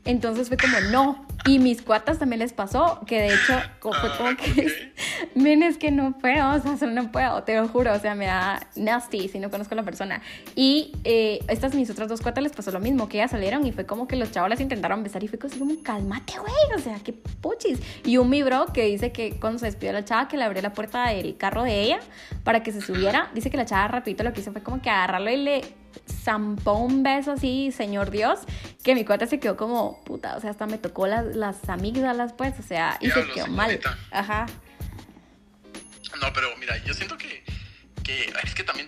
Entonces 0.05 0.49
fue 0.49 0.57
como, 0.57 0.79
no. 0.91 1.25
Y 1.45 1.59
mis 1.59 1.81
cuatas 1.81 2.19
también 2.19 2.39
les 2.39 2.53
pasó, 2.53 3.01
que 3.05 3.19
de 3.19 3.33
hecho 3.33 3.53
fue 3.81 3.91
como 4.17 4.33
Ah, 4.33 4.35
que, 4.37 4.93
men, 5.35 5.61
es 5.63 5.77
que 5.77 5.91
no 5.91 6.17
puedo, 6.17 6.51
o 6.51 6.77
sea, 6.77 6.87
no 6.87 7.11
puedo, 7.11 7.43
te 7.43 7.55
lo 7.55 7.67
juro, 7.67 7.93
o 7.93 7.99
sea, 7.99 8.15
me 8.15 8.25
da 8.25 8.65
nasty 8.75 9.27
si 9.27 9.39
no 9.39 9.49
conozco 9.49 9.73
a 9.73 9.77
la 9.77 9.83
persona. 9.83 10.21
Y 10.55 10.93
eh, 11.03 11.39
estas 11.49 11.75
mis 11.75 11.89
otras 11.89 12.07
dos 12.07 12.21
cuatas 12.21 12.43
les 12.43 12.53
pasó 12.53 12.71
lo 12.71 12.79
mismo, 12.79 13.09
que 13.09 13.17
ellas 13.17 13.31
salieron 13.31 13.65
y 13.67 13.71
fue 13.71 13.85
como 13.85 14.07
que 14.07 14.15
los 14.15 14.31
chavos 14.31 14.49
las 14.49 14.61
intentaron 14.61 15.03
besar 15.03 15.23
y 15.23 15.27
fue 15.27 15.37
así 15.43 15.59
como, 15.59 15.75
cálmate, 15.83 16.33
güey, 16.39 16.77
o 16.77 16.79
sea, 16.79 16.97
qué 17.03 17.13
puchis. 17.13 17.79
Y 18.05 18.17
un 18.17 18.29
mi 18.29 18.41
bro 18.41 18.67
que 18.67 18.85
dice 18.85 19.11
que 19.11 19.37
cuando 19.39 19.59
se 19.59 19.65
despidió 19.65 19.91
la 19.91 20.05
chava, 20.05 20.27
que 20.27 20.37
le 20.37 20.45
abrió 20.45 20.61
la 20.61 20.73
puerta 20.73 21.09
del 21.09 21.35
carro 21.35 21.63
de 21.63 21.81
ella 21.81 21.99
para 22.43 22.63
que 22.63 22.71
se 22.71 22.81
subiera, 22.81 23.29
dice 23.33 23.51
que 23.51 23.57
la 23.57 23.65
chava 23.65 23.89
rapidito 23.89 24.23
lo 24.23 24.31
que 24.31 24.41
hizo 24.41 24.51
fue 24.53 24.63
como 24.63 24.81
que 24.81 24.89
agarrarlo 24.89 25.29
y 25.29 25.37
le 25.37 25.82
zampó 26.09 26.73
un 26.73 27.03
beso 27.03 27.31
así, 27.31 27.71
señor 27.71 28.11
Dios, 28.11 28.39
que 28.83 28.95
mi 28.95 29.05
cuata 29.05 29.27
se 29.27 29.39
quedó 29.39 29.57
como, 29.57 30.03
puta, 30.03 30.35
o 30.35 30.41
sea, 30.41 30.51
hasta 30.51 30.65
me 30.65 30.77
tocó 30.77 31.07
las, 31.07 31.35
las 31.35 31.67
amígdalas, 31.69 32.33
pues, 32.33 32.59
o 32.59 32.63
sea, 32.63 32.97
y 32.99 33.07
se 33.07 33.15
Diablo, 33.15 33.33
quedó 33.33 33.47
mal. 33.47 33.79
Ajá. 34.11 34.45
No, 36.21 36.31
pero 36.33 36.55
mira, 36.57 36.77
yo 36.83 36.93
siento 36.93 37.17
que, 37.17 37.43
que 38.03 38.33
es 38.43 38.55
que 38.55 38.63
también 38.63 38.87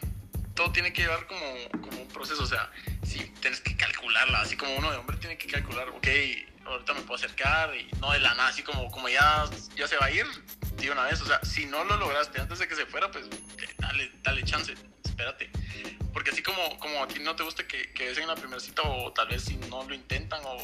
todo 0.54 0.72
tiene 0.72 0.94
que 0.94 1.02
llevar 1.02 1.28
como, 1.28 1.82
como 1.82 2.02
un 2.02 2.08
proceso, 2.08 2.44
o 2.44 2.48
sea, 2.48 2.72
si 3.04 3.20
tienes 3.42 3.60
que 3.62 3.76
calcularla, 3.76 4.42
así 4.42 4.56
como 4.56 4.76
uno 4.76 4.92
de 4.92 4.98
hombre 4.98 5.18
tiene 5.18 5.38
que 5.38 5.48
calcular, 5.48 5.90
ok, 5.90 6.08
ahorita 6.66 6.94
me 6.94 7.02
puedo 7.02 7.16
acercar 7.16 7.76
y 7.76 7.90
no 8.00 8.12
de 8.12 8.20
la 8.20 8.34
nada, 8.36 8.50
así 8.50 8.64
como, 8.64 8.90
como 8.90 9.10
ya, 9.10 9.46
ya 9.76 9.88
se 9.88 9.98
va 9.98 10.06
a 10.06 10.12
ir, 10.12 10.26
de 10.78 10.92
una 10.92 11.04
vez, 11.04 11.22
o 11.22 11.26
sea, 11.26 11.44
si 11.44 11.66
no 11.66 11.84
lo 11.84 11.98
lograste 11.98 12.40
antes 12.40 12.60
de 12.60 12.68
que 12.68 12.76
se 12.76 12.86
fuera, 12.86 13.12
pues 13.12 13.26
dale, 13.78 14.12
dale 14.24 14.44
chance, 14.44 14.74
espérate. 15.16 15.50
Porque 16.14 16.32
así 16.32 16.44
como, 16.44 16.78
como 16.80 17.04
a 17.04 17.08
ti 17.08 17.20
no 17.20 17.36
te 17.36 17.44
gusta 17.44 17.66
que, 17.66 17.92
que 17.94 18.08
besen 18.08 18.24
en 18.24 18.30
la 18.30 18.36
primera 18.36 18.60
cita 18.60 18.84
o 18.84 19.12
tal 19.14 19.28
vez 19.30 19.44
si 19.44 19.56
no 19.70 19.84
lo 19.84 19.96
intentan 19.96 20.42
o 20.46 20.58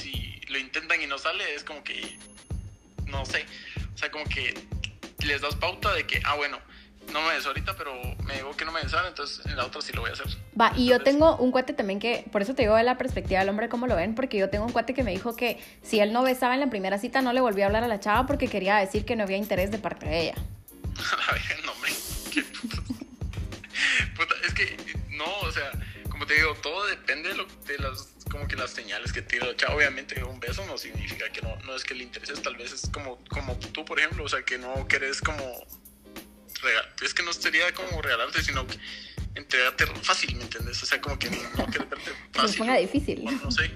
si 0.00 0.40
lo 0.48 0.58
intentan 0.58 1.00
y 1.00 1.06
no 1.06 1.18
sale, 1.18 1.54
es 1.54 1.62
como 1.62 1.84
que, 1.84 2.18
no 3.06 3.24
sé, 3.24 3.44
o 3.94 3.98
sea, 3.98 4.10
como 4.10 4.24
que 4.24 4.54
les 5.24 5.40
das 5.40 5.54
pauta 5.56 5.92
de 5.92 6.06
que, 6.06 6.20
ah, 6.24 6.34
bueno, 6.34 6.58
no 7.12 7.22
me 7.22 7.34
beso 7.34 7.48
ahorita, 7.48 7.76
pero 7.76 7.92
me 8.24 8.34
digo 8.34 8.56
que 8.56 8.64
no 8.64 8.72
me 8.72 8.82
besaron, 8.82 9.08
entonces 9.08 9.44
en 9.46 9.56
la 9.56 9.64
otra 9.66 9.80
sí 9.80 9.92
lo 9.92 10.00
voy 10.00 10.10
a 10.10 10.14
hacer. 10.14 10.26
Va, 10.60 10.72
y 10.76 10.86
yo 10.86 11.00
tengo 11.00 11.36
un 11.36 11.52
cuate 11.52 11.72
también 11.72 12.00
que, 12.00 12.24
por 12.32 12.42
eso 12.42 12.54
te 12.54 12.62
digo 12.62 12.74
de 12.74 12.82
la 12.82 12.98
perspectiva 12.98 13.40
del 13.40 13.48
hombre 13.48 13.68
cómo 13.68 13.86
lo 13.86 13.96
ven, 13.96 14.14
porque 14.14 14.38
yo 14.38 14.50
tengo 14.50 14.66
un 14.66 14.72
cuate 14.72 14.94
que 14.94 15.02
me 15.02 15.12
dijo 15.12 15.36
que 15.36 15.62
si 15.82 16.00
él 16.00 16.12
no 16.12 16.22
besaba 16.22 16.54
en 16.54 16.60
la 16.60 16.70
primera 16.70 16.98
cita 16.98 17.22
no 17.22 17.32
le 17.32 17.40
volvía 17.40 17.64
a 17.64 17.68
hablar 17.68 17.84
a 17.84 17.88
la 17.88 18.00
chava 18.00 18.26
porque 18.26 18.48
quería 18.48 18.76
decir 18.76 19.04
que 19.04 19.16
no 19.16 19.22
había 19.22 19.36
interés 19.36 19.70
de 19.70 19.78
parte 19.78 20.06
de 20.06 20.20
ella. 20.22 20.34
A 21.28 21.32
ver, 21.32 21.42
no, 21.64 21.72
hombre. 21.72 21.92
Puta, 24.16 24.34
es 24.44 24.54
que, 24.54 24.76
no, 25.10 25.24
o 25.40 25.52
sea, 25.52 25.70
como 26.10 26.26
te 26.26 26.34
digo, 26.34 26.54
todo 26.62 26.86
depende 26.86 27.28
de, 27.30 27.34
lo, 27.36 27.46
de 27.66 27.78
las, 27.78 28.08
como 28.30 28.46
que 28.48 28.56
las 28.56 28.70
señales 28.70 29.12
que 29.12 29.22
tira 29.22 29.54
chavo. 29.56 29.76
Obviamente, 29.76 30.22
un 30.24 30.40
beso 30.40 30.64
no 30.66 30.76
significa 30.78 31.30
que 31.30 31.42
no, 31.42 31.54
no 31.64 31.74
es 31.76 31.84
que 31.84 31.94
le 31.94 32.02
intereses, 32.04 32.40
tal 32.42 32.56
vez 32.56 32.72
es 32.72 32.88
como, 32.92 33.22
como 33.28 33.58
tú, 33.58 33.84
por 33.84 33.98
ejemplo, 33.98 34.24
o 34.24 34.28
sea, 34.28 34.42
que 34.42 34.58
no 34.58 34.86
querés 34.88 35.20
como, 35.20 35.44
regal- 36.62 36.88
es 37.02 37.14
que 37.14 37.22
no 37.22 37.32
sería 37.32 37.72
como 37.74 38.00
regalarte, 38.02 38.42
sino 38.42 38.66
que 38.66 38.78
entregarte 39.34 39.86
fácil, 40.02 40.34
¿me 40.36 40.42
entiendes? 40.44 40.82
O 40.82 40.86
sea, 40.86 41.00
como 41.00 41.18
que 41.18 41.28
no 41.30 41.66
querés 41.66 41.86
Que 42.32 42.40
se 42.40 42.40
fácil. 42.42 42.58
ponga 42.58 42.76
difícil. 42.76 43.20
Bueno, 43.22 43.40
no 43.44 43.50
sé. 43.50 43.70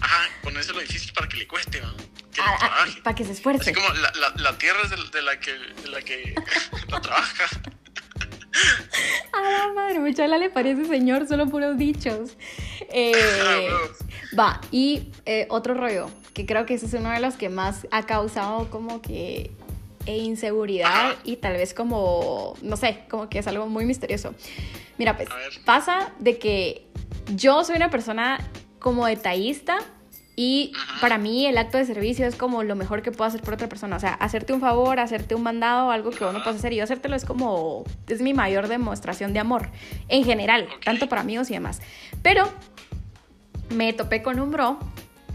Ajá, 0.00 0.28
ponérselo 0.42 0.80
difícil 0.80 1.12
para 1.12 1.28
que 1.28 1.38
le 1.38 1.48
cueste, 1.48 1.80
¿no? 1.80 1.96
Que 1.96 2.40
Ah, 2.40 2.56
ah, 2.60 2.86
para 3.02 3.16
que 3.16 3.24
se 3.24 3.32
esfuerce. 3.32 3.62
Así 3.62 3.72
como 3.72 3.88
la, 3.94 4.12
la, 4.14 4.32
la 4.36 4.58
tierra 4.58 4.80
es 4.84 4.90
de, 4.90 4.96
de 5.10 5.22
la 5.22 5.40
que, 5.40 5.52
de 5.54 5.88
la 5.88 6.02
que 6.02 6.34
la 6.88 7.00
trabaja. 7.00 7.46
A 9.32 9.42
la 9.68 9.72
madre, 9.74 9.98
mucha 9.98 10.26
le 10.26 10.50
parece 10.50 10.84
señor, 10.86 11.26
solo 11.26 11.46
puros 11.46 11.76
dichos. 11.76 12.36
Eh, 12.90 13.12
Ah, 13.42 14.38
va, 14.38 14.60
y 14.70 15.08
eh, 15.26 15.46
otro 15.50 15.74
rollo, 15.74 16.10
que 16.34 16.46
creo 16.46 16.66
que 16.66 16.74
ese 16.74 16.86
es 16.86 16.94
uno 16.94 17.10
de 17.10 17.20
los 17.20 17.34
que 17.34 17.48
más 17.48 17.86
ha 17.90 18.04
causado 18.04 18.70
como 18.70 19.00
que 19.00 19.50
e 20.06 20.16
inseguridad 20.16 21.16
y 21.24 21.36
tal 21.36 21.52
vez 21.54 21.74
como, 21.74 22.54
no 22.62 22.76
sé, 22.78 23.04
como 23.10 23.28
que 23.28 23.40
es 23.40 23.46
algo 23.46 23.66
muy 23.66 23.84
misterioso. 23.84 24.34
Mira, 24.96 25.16
pues 25.16 25.28
pasa 25.64 26.12
de 26.18 26.38
que 26.38 26.86
yo 27.34 27.62
soy 27.62 27.76
una 27.76 27.90
persona 27.90 28.38
como 28.78 29.06
detallista 29.06 29.78
y 30.40 30.70
para 31.00 31.18
mí 31.18 31.46
el 31.46 31.58
acto 31.58 31.78
de 31.78 31.84
servicio 31.84 32.24
es 32.24 32.36
como 32.36 32.62
lo 32.62 32.76
mejor 32.76 33.02
que 33.02 33.10
puedo 33.10 33.26
hacer 33.26 33.40
por 33.40 33.54
otra 33.54 33.68
persona. 33.68 33.96
O 33.96 33.98
sea, 33.98 34.14
hacerte 34.14 34.52
un 34.52 34.60
favor, 34.60 35.00
hacerte 35.00 35.34
un 35.34 35.42
mandado, 35.42 35.90
algo 35.90 36.10
que 36.10 36.22
uno 36.22 36.36
Ajá. 36.36 36.44
puede 36.44 36.58
hacer 36.58 36.72
y 36.72 36.76
yo 36.76 36.84
hacértelo 36.84 37.16
es 37.16 37.24
como, 37.24 37.82
es 38.06 38.22
mi 38.22 38.34
mayor 38.34 38.68
demostración 38.68 39.32
de 39.32 39.40
amor 39.40 39.68
en 40.06 40.22
general, 40.22 40.68
tanto 40.84 41.08
para 41.08 41.22
amigos 41.22 41.50
y 41.50 41.54
demás. 41.54 41.80
Pero 42.22 42.48
me 43.70 43.92
topé 43.92 44.22
con 44.22 44.38
un 44.38 44.52
bro 44.52 44.78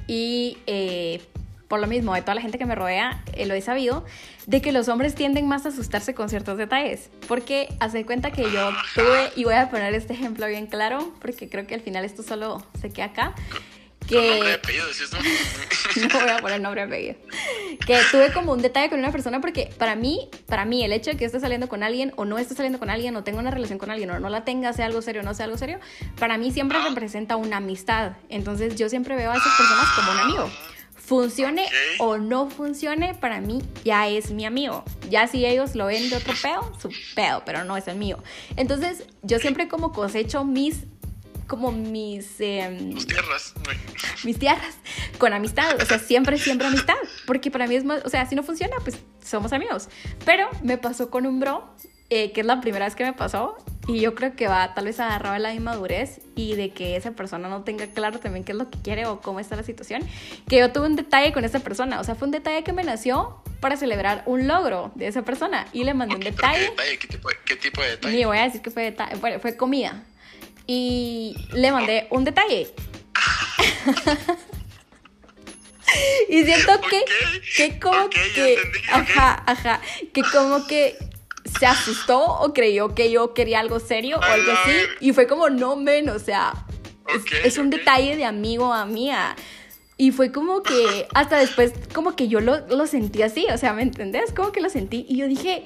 y 0.07 0.57
eh, 0.67 1.21
por 1.67 1.81
lo 1.81 1.87
mismo 1.87 2.13
de 2.13 2.21
toda 2.21 2.35
la 2.35 2.41
gente 2.41 2.57
que 2.57 2.65
me 2.65 2.73
rodea, 2.73 3.25
eh, 3.33 3.45
lo 3.45 3.55
he 3.55 3.61
sabido, 3.61 4.05
de 4.45 4.61
que 4.61 4.71
los 4.71 4.87
hombres 4.87 5.15
tienden 5.15 5.49
más 5.49 5.65
a 5.65 5.69
asustarse 5.69 6.13
con 6.13 6.29
ciertos 6.29 6.57
detalles. 6.57 7.09
Porque 7.27 7.67
hace 7.81 8.05
cuenta 8.05 8.31
que 8.31 8.43
yo 8.43 8.69
tuve, 8.95 9.31
y 9.35 9.43
voy 9.43 9.55
a 9.55 9.69
poner 9.69 9.93
este 9.95 10.13
ejemplo 10.13 10.47
bien 10.47 10.65
claro, 10.67 11.11
porque 11.19 11.49
creo 11.49 11.67
que 11.67 11.75
al 11.75 11.81
final 11.81 12.05
esto 12.05 12.23
solo 12.23 12.65
se 12.79 12.89
queda 12.89 13.07
acá. 13.07 13.35
Con 14.07 14.17
nombre 14.27 14.47
Que 14.49 14.53
apellido, 14.53 14.85
tú. 15.09 15.17
no 16.13 16.19
voy 16.19 16.29
a 16.29 16.37
poner 16.37 16.61
nombre 16.61 16.81
y 16.81 16.85
apellido. 16.85 17.15
Que 17.85 17.99
tuve 18.11 18.31
como 18.33 18.51
un 18.53 18.61
detalle 18.61 18.89
con 18.89 18.99
una 18.99 19.11
persona 19.11 19.41
porque 19.41 19.69
para 19.77 19.95
mí, 19.95 20.29
para 20.47 20.65
mí 20.65 20.83
el 20.83 20.91
hecho 20.93 21.11
de 21.11 21.17
que 21.17 21.25
esté 21.25 21.39
saliendo 21.39 21.67
con 21.69 21.83
alguien 21.83 22.13
o 22.15 22.25
no 22.25 22.37
esté 22.37 22.55
saliendo 22.55 22.79
con 22.79 22.89
alguien 22.89 23.15
o 23.15 23.23
tenga 23.23 23.39
una 23.39 23.51
relación 23.51 23.79
con 23.79 23.91
alguien 23.91 24.09
o 24.11 24.19
no 24.19 24.29
la 24.29 24.43
tenga, 24.45 24.73
sea 24.73 24.85
algo 24.85 25.01
serio 25.01 25.21
o 25.21 25.25
no 25.25 25.33
sea 25.33 25.45
algo 25.45 25.57
serio, 25.57 25.79
para 26.19 26.37
mí 26.37 26.51
siempre 26.51 26.77
Ah. 26.79 26.85
representa 26.89 27.35
una 27.35 27.57
amistad. 27.57 28.13
Entonces 28.29 28.75
yo 28.75 28.89
siempre 28.89 29.15
veo 29.15 29.31
a 29.31 29.35
esas 29.37 29.53
personas 29.57 29.87
como 29.95 30.11
un 30.11 30.17
amigo. 30.19 30.51
Funcione 30.95 31.63
Ok. 31.65 31.71
o 31.99 32.17
no 32.17 32.49
funcione, 32.49 33.13
para 33.13 33.41
mí 33.41 33.61
ya 33.83 34.07
es 34.07 34.31
mi 34.31 34.45
amigo. 34.45 34.85
Ya 35.09 35.27
si 35.27 35.45
ellos 35.45 35.75
lo 35.75 35.87
ven 35.87 36.09
de 36.09 36.15
otro 36.15 36.33
pedo, 36.41 36.71
su 36.81 36.89
pedo, 37.13 37.43
pero 37.45 37.65
no 37.65 37.75
es 37.75 37.87
el 37.89 37.97
mío. 37.97 38.19
Entonces 38.55 39.03
yo 39.21 39.37
siempre 39.39 39.67
como 39.67 39.91
cosecho 39.91 40.45
mis 40.45 40.83
como 41.47 41.71
mis... 41.71 42.39
em, 42.39 42.95
tierras. 43.05 43.53
mis 44.23 44.39
tierras 44.39 44.75
con 45.17 45.33
amistad, 45.33 45.81
o 45.81 45.85
sea, 45.85 45.99
siempre, 45.99 46.37
siempre 46.37 46.67
amistad, 46.67 46.95
porque 47.25 47.51
para 47.51 47.67
mí 47.67 47.75
es 47.75 47.83
más, 47.83 48.03
o 48.05 48.09
sea, 48.09 48.25
si 48.25 48.35
no 48.35 48.43
funciona, 48.43 48.75
pues 48.83 48.99
somos 49.23 49.53
amigos. 49.53 49.89
Pero 50.25 50.49
me 50.61 50.77
pasó 50.77 51.09
con 51.09 51.25
un 51.25 51.39
bro, 51.39 51.69
eh, 52.09 52.31
que 52.31 52.41
es 52.41 52.47
la 52.47 52.61
primera 52.61 52.85
vez 52.85 52.95
que 52.95 53.03
me 53.03 53.13
pasó, 53.13 53.57
y 53.87 53.99
yo 53.99 54.15
creo 54.15 54.35
que 54.35 54.47
va 54.47 54.73
tal 54.73 54.85
vez 54.85 54.99
agarrado 54.99 55.33
de 55.33 55.39
la 55.39 55.53
inmadurez 55.53 56.21
y 56.35 56.55
de 56.55 56.69
que 56.69 56.95
esa 56.95 57.11
persona 57.11 57.49
no 57.49 57.63
tenga 57.63 57.87
claro 57.87 58.19
también 58.19 58.45
qué 58.45 58.53
es 58.53 58.57
lo 58.57 58.69
que 58.69 58.79
quiere 58.79 59.05
o 59.05 59.19
cómo 59.19 59.39
está 59.39 59.55
la 59.55 59.63
situación, 59.63 60.01
que 60.47 60.57
yo 60.57 60.71
tuve 60.71 60.87
un 60.87 60.95
detalle 60.95 61.33
con 61.33 61.43
esa 61.43 61.59
persona, 61.59 61.99
o 61.99 62.03
sea, 62.03 62.15
fue 62.15 62.27
un 62.27 62.31
detalle 62.31 62.63
que 62.63 62.73
me 62.73 62.83
nació 62.83 63.41
para 63.59 63.77
celebrar 63.77 64.23
un 64.25 64.47
logro 64.47 64.91
de 64.95 65.07
esa 65.07 65.23
persona 65.23 65.67
y 65.73 65.83
le 65.83 65.93
mandé 65.93 66.15
un 66.15 66.21
Ok, 66.21 66.33
pero 66.35 66.47
detalle. 66.47 66.59
¿Qué 66.59 66.69
detalle? 66.71 66.97
¿Qué 66.99 67.07
tipo 67.07 67.29
de, 67.29 67.35
qué 67.45 67.55
tipo 67.55 67.81
de 67.81 67.89
detalle? 67.89 68.15
Ni 68.17 68.25
voy 68.25 68.37
a 68.37 68.43
decir 68.43 68.61
que 68.61 68.71
fue 68.71 68.83
detalle, 68.83 69.15
bueno, 69.17 69.39
fue 69.39 69.55
comida. 69.57 70.03
Y 70.68 71.36
le 71.53 71.72
mandé 71.72 72.07
un 72.09 72.24
detalle. 72.24 72.68
y 76.30 76.43
siento 76.43 76.72
que, 76.89 77.03
que 77.57 77.80
como 77.80 78.09
que, 78.09 78.53
entendí, 78.53 78.80
ajá, 78.91 79.43
ajá, 79.45 79.82
que 80.14 80.24
como 80.24 80.66
que 80.66 80.95
se 81.59 81.66
asustó 81.66 82.24
o 82.26 82.53
creyó 82.53 82.95
que 82.95 83.11
yo 83.11 83.34
quería 83.34 83.59
algo 83.59 83.80
serio 83.80 84.18
o 84.18 84.22
algo 84.24 84.51
así. 84.53 84.72
ver- 84.72 84.89
Y 85.01 85.14
fue 85.14 85.28
como, 85.28 85.49
no 85.49 85.76
menos, 85.76 86.16
o 86.16 86.20
sea, 86.26 86.53
es- 87.43 87.57
un 87.57 87.70
detalle 87.70 88.16
de 88.16 88.26
amigo 88.26 88.74
a 88.74 88.86
mía. 88.86 89.36
Y 89.97 90.11
fue 90.11 90.32
como 90.32 90.64
que 90.64 91.07
hasta 91.14 91.38
después 91.38 91.74
como 91.93 92.16
que 92.16 92.28
yo 92.28 92.39
lo, 92.39 92.66
lo 92.68 92.88
sentí 92.88 93.22
así, 93.22 93.45
o 93.53 93.57
sea, 93.59 93.74
¿me 93.74 93.84
entendés? 93.84 94.34
Como 94.34 94.51
que 94.51 94.59
lo 94.61 94.70
sentí 94.70 95.05
y 95.07 95.18
yo 95.18 95.28
dije, 95.28 95.66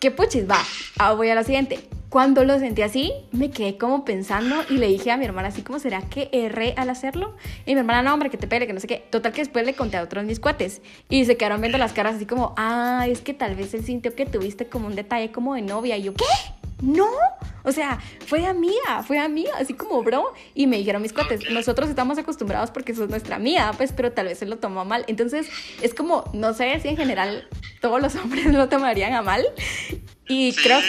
¿qué 0.00 0.10
puchis? 0.10 0.48
Va, 0.48 0.58
ah, 0.98 1.12
voy 1.14 1.30
a 1.30 1.34
la 1.34 1.44
siguiente. 1.44 1.80
Cuando 2.08 2.44
lo 2.44 2.58
sentí 2.58 2.82
así, 2.82 3.12
me 3.32 3.50
quedé 3.50 3.78
como 3.78 4.04
pensando 4.04 4.56
y 4.70 4.74
le 4.74 4.86
dije 4.86 5.10
a 5.10 5.16
mi 5.16 5.24
hermana 5.24 5.48
así 5.48 5.62
como, 5.62 5.78
¿será 5.78 6.02
que 6.02 6.30
erré 6.32 6.72
al 6.76 6.88
hacerlo? 6.88 7.36
Y 7.66 7.74
mi 7.74 7.80
hermana, 7.80 8.02
no, 8.02 8.14
hombre, 8.14 8.30
que 8.30 8.36
te 8.36 8.46
pele, 8.46 8.66
que 8.66 8.72
no 8.72 8.80
sé 8.80 8.86
qué. 8.86 9.04
Total 9.10 9.32
que 9.32 9.40
después 9.40 9.66
le 9.66 9.74
conté 9.74 9.96
a 9.96 10.02
otros 10.02 10.24
mis 10.24 10.38
cuates 10.38 10.82
y 11.08 11.24
se 11.24 11.36
quedaron 11.36 11.60
viendo 11.60 11.78
las 11.78 11.92
caras 11.92 12.14
así 12.16 12.24
como, 12.24 12.54
ah, 12.56 13.06
es 13.08 13.20
que 13.20 13.34
tal 13.34 13.56
vez 13.56 13.74
él 13.74 13.84
sintió 13.84 14.14
que 14.14 14.24
tuviste 14.24 14.68
como 14.68 14.86
un 14.86 14.94
detalle 14.94 15.32
como 15.32 15.54
de 15.54 15.62
novia. 15.62 15.96
Y 15.96 16.04
yo, 16.04 16.14
¿qué? 16.14 16.24
No, 16.82 17.08
o 17.64 17.72
sea, 17.72 17.98
fue 18.26 18.46
amiga, 18.46 19.02
fue 19.02 19.18
amiga, 19.18 19.52
así 19.58 19.74
como 19.74 20.02
bro. 20.02 20.32
Y 20.54 20.66
me 20.66 20.76
dijeron 20.76 21.02
mis 21.02 21.12
cuates, 21.12 21.50
nosotros 21.50 21.88
estamos 21.88 22.18
acostumbrados 22.18 22.70
porque 22.70 22.94
sos 22.94 23.08
nuestra 23.08 23.36
amiga, 23.36 23.72
pues, 23.76 23.92
pero 23.92 24.12
tal 24.12 24.26
vez 24.26 24.40
él 24.42 24.50
lo 24.50 24.58
tomó 24.58 24.84
mal. 24.84 25.04
Entonces, 25.08 25.48
es 25.82 25.94
como, 25.94 26.24
no 26.32 26.54
sé 26.54 26.78
si 26.80 26.88
en 26.88 26.96
general 26.96 27.48
todos 27.86 28.02
los 28.02 28.14
hombres 28.16 28.46
lo 28.52 28.68
tomarían 28.68 29.14
a 29.14 29.22
mal. 29.22 29.46
Y 30.28 30.52
Sí, 30.52 30.62
creo, 30.62 30.80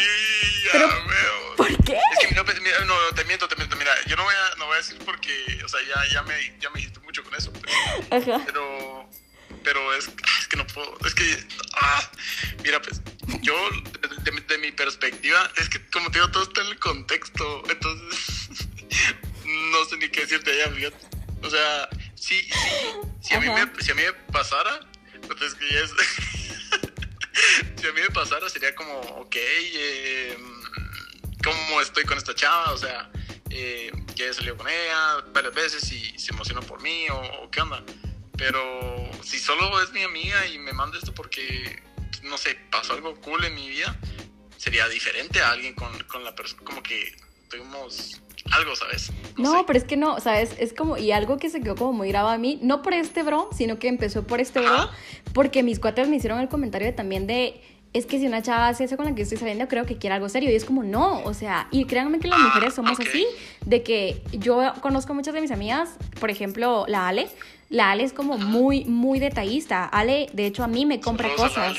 pero, 0.71 0.87
veo. 0.87 1.55
¿por 1.55 1.67
qué? 1.85 1.99
Es 2.21 2.27
que 2.27 2.33
no, 2.35 2.43
pues, 2.43 2.59
mira, 2.61 2.79
no, 2.85 2.95
te 3.15 3.23
miento, 3.25 3.47
te 3.47 3.55
miento. 3.55 3.75
Mira, 3.75 3.91
yo 4.07 4.15
no 4.15 4.23
voy 4.23 4.33
a, 4.33 4.55
no 4.57 4.65
voy 4.65 4.73
a 4.73 4.77
decir 4.77 4.97
porque, 5.05 5.61
o 5.63 5.69
sea, 5.69 5.79
ya, 5.87 6.03
ya, 6.11 6.23
me, 6.23 6.33
ya 6.59 6.69
me 6.71 6.77
dijiste 6.79 6.99
mucho 7.01 7.23
con 7.23 7.35
eso. 7.35 7.53
Pero, 8.09 8.35
Ajá. 8.35 8.43
pero, 8.47 9.09
pero 9.63 9.93
es, 9.93 10.09
es 10.39 10.47
que 10.47 10.57
no 10.57 10.65
puedo. 10.65 10.97
Es 11.05 11.13
que, 11.13 11.23
ah, 11.79 12.09
mira, 12.63 12.81
pues, 12.81 12.99
yo, 13.41 13.53
de, 14.01 14.31
de- 14.31 14.41
de 14.47 14.57
mi 14.57 14.71
perspectiva, 14.71 15.51
es 15.57 15.69
que 15.69 15.85
como 15.91 16.09
te 16.09 16.17
digo, 16.19 16.31
todo 16.31 16.43
está 16.43 16.61
en 16.61 16.67
el 16.67 16.79
contexto. 16.79 17.63
Entonces, 17.69 18.67
no 19.45 19.85
sé 19.85 19.97
ni 19.97 20.09
qué 20.09 20.21
decirte 20.21 20.51
allá, 20.51 20.73
fíjate. 20.73 20.97
O 21.43 21.49
sea, 21.51 21.89
sí, 22.15 22.41
sí, 22.41 22.49
si 23.21 23.35
a, 23.35 23.39
mí 23.39 23.47
me, 23.49 23.69
si 23.83 23.91
a 23.91 23.95
mí 23.95 24.01
me 24.01 24.13
pasara, 24.33 24.79
pues 25.27 25.39
es 25.43 25.53
que 25.53 25.69
ya 25.71 25.79
es. 25.81 25.91
si 27.79 27.87
a 27.87 27.93
mí 27.93 28.01
me 28.01 28.09
pasara, 28.09 28.49
sería 28.49 28.73
como, 28.75 28.99
ok, 28.99 29.35
eh, 29.35 30.37
¿cómo 31.43 31.81
estoy 31.81 32.03
con 32.05 32.17
esta 32.17 32.33
chava? 32.33 32.71
O 32.71 32.77
sea, 32.77 33.09
eh, 33.49 33.91
ya 34.15 34.25
he 34.25 34.33
salido 34.33 34.57
con 34.57 34.67
ella 34.67 35.23
varias 35.33 35.53
veces 35.53 35.91
y 35.91 36.17
se 36.17 36.33
emocionó 36.33 36.61
por 36.61 36.81
mí 36.81 37.07
o, 37.09 37.43
o 37.43 37.51
qué 37.51 37.61
onda. 37.61 37.83
Pero 38.37 39.09
si 39.23 39.39
solo 39.39 39.81
es 39.81 39.91
mi 39.91 40.03
amiga 40.03 40.45
y 40.47 40.59
me 40.59 40.73
manda 40.73 40.97
esto 40.97 41.13
porque, 41.13 41.81
no 42.23 42.37
sé, 42.37 42.55
pasó 42.71 42.93
algo 42.93 43.19
cool 43.21 43.43
en 43.45 43.55
mi 43.55 43.69
vida, 43.69 43.97
sería 44.57 44.87
diferente 44.89 45.41
a 45.41 45.51
alguien 45.51 45.73
con, 45.73 45.97
con 46.03 46.23
la 46.23 46.35
persona, 46.35 46.63
como 46.63 46.83
que 46.83 47.15
tuvimos 47.49 48.21
algo, 48.51 48.75
¿sabes? 48.75 49.11
No, 49.37 49.51
sé. 49.59 49.63
pero 49.67 49.77
es 49.79 49.85
que 49.85 49.97
no, 49.97 50.19
¿sabes? 50.19 50.55
Es 50.59 50.73
como, 50.73 50.97
y 50.97 51.11
algo 51.11 51.37
que 51.37 51.49
se 51.49 51.61
quedó 51.61 51.75
como 51.75 51.93
muy 51.93 52.09
grabado 52.09 52.33
a 52.33 52.37
mí, 52.37 52.59
no 52.61 52.81
por 52.81 52.93
este 52.93 53.23
bro, 53.23 53.49
sino 53.55 53.77
que 53.79 53.87
empezó 53.87 54.25
por 54.25 54.39
este 54.39 54.59
bro, 54.59 54.73
Ajá. 54.73 54.91
porque 55.33 55.63
mis 55.63 55.79
cuates 55.79 56.07
me 56.07 56.15
hicieron 56.17 56.39
el 56.39 56.47
comentario 56.47 56.87
de 56.87 56.93
también 56.93 57.27
de, 57.27 57.61
es 57.93 58.05
que 58.05 58.19
si 58.19 58.27
una 58.27 58.41
chava 58.41 58.67
hace 58.69 58.83
eso 58.85 58.95
con 58.97 59.05
la 59.05 59.15
que 59.15 59.23
estoy 59.23 59.37
saliendo, 59.37 59.67
creo 59.67 59.85
que 59.85 59.97
quiere 59.97 60.15
algo 60.15 60.29
serio. 60.29 60.51
Y 60.51 60.55
es 60.55 60.65
como, 60.65 60.83
no, 60.83 61.21
o 61.23 61.33
sea, 61.33 61.67
y 61.71 61.85
créanme 61.85 62.19
que 62.19 62.27
las 62.27 62.39
Ah, 62.39 62.43
mujeres 62.45 62.73
somos 62.75 62.99
así, 62.99 63.25
de 63.65 63.83
que 63.83 64.21
yo 64.31 64.61
conozco 64.81 65.13
muchas 65.13 65.33
de 65.33 65.41
mis 65.41 65.51
amigas, 65.51 65.97
por 66.19 66.29
ejemplo, 66.29 66.85
la 66.87 67.07
Ale, 67.07 67.27
la 67.69 67.91
Ale 67.91 68.03
es 68.03 68.13
como 68.13 68.37
muy, 68.37 68.85
muy 68.85 69.19
detallista. 69.19 69.83
Ale, 69.85 70.29
de 70.33 70.45
hecho, 70.45 70.63
a 70.63 70.67
mí 70.67 70.85
me 70.85 70.99
compra 71.01 71.29
cosas. 71.35 71.77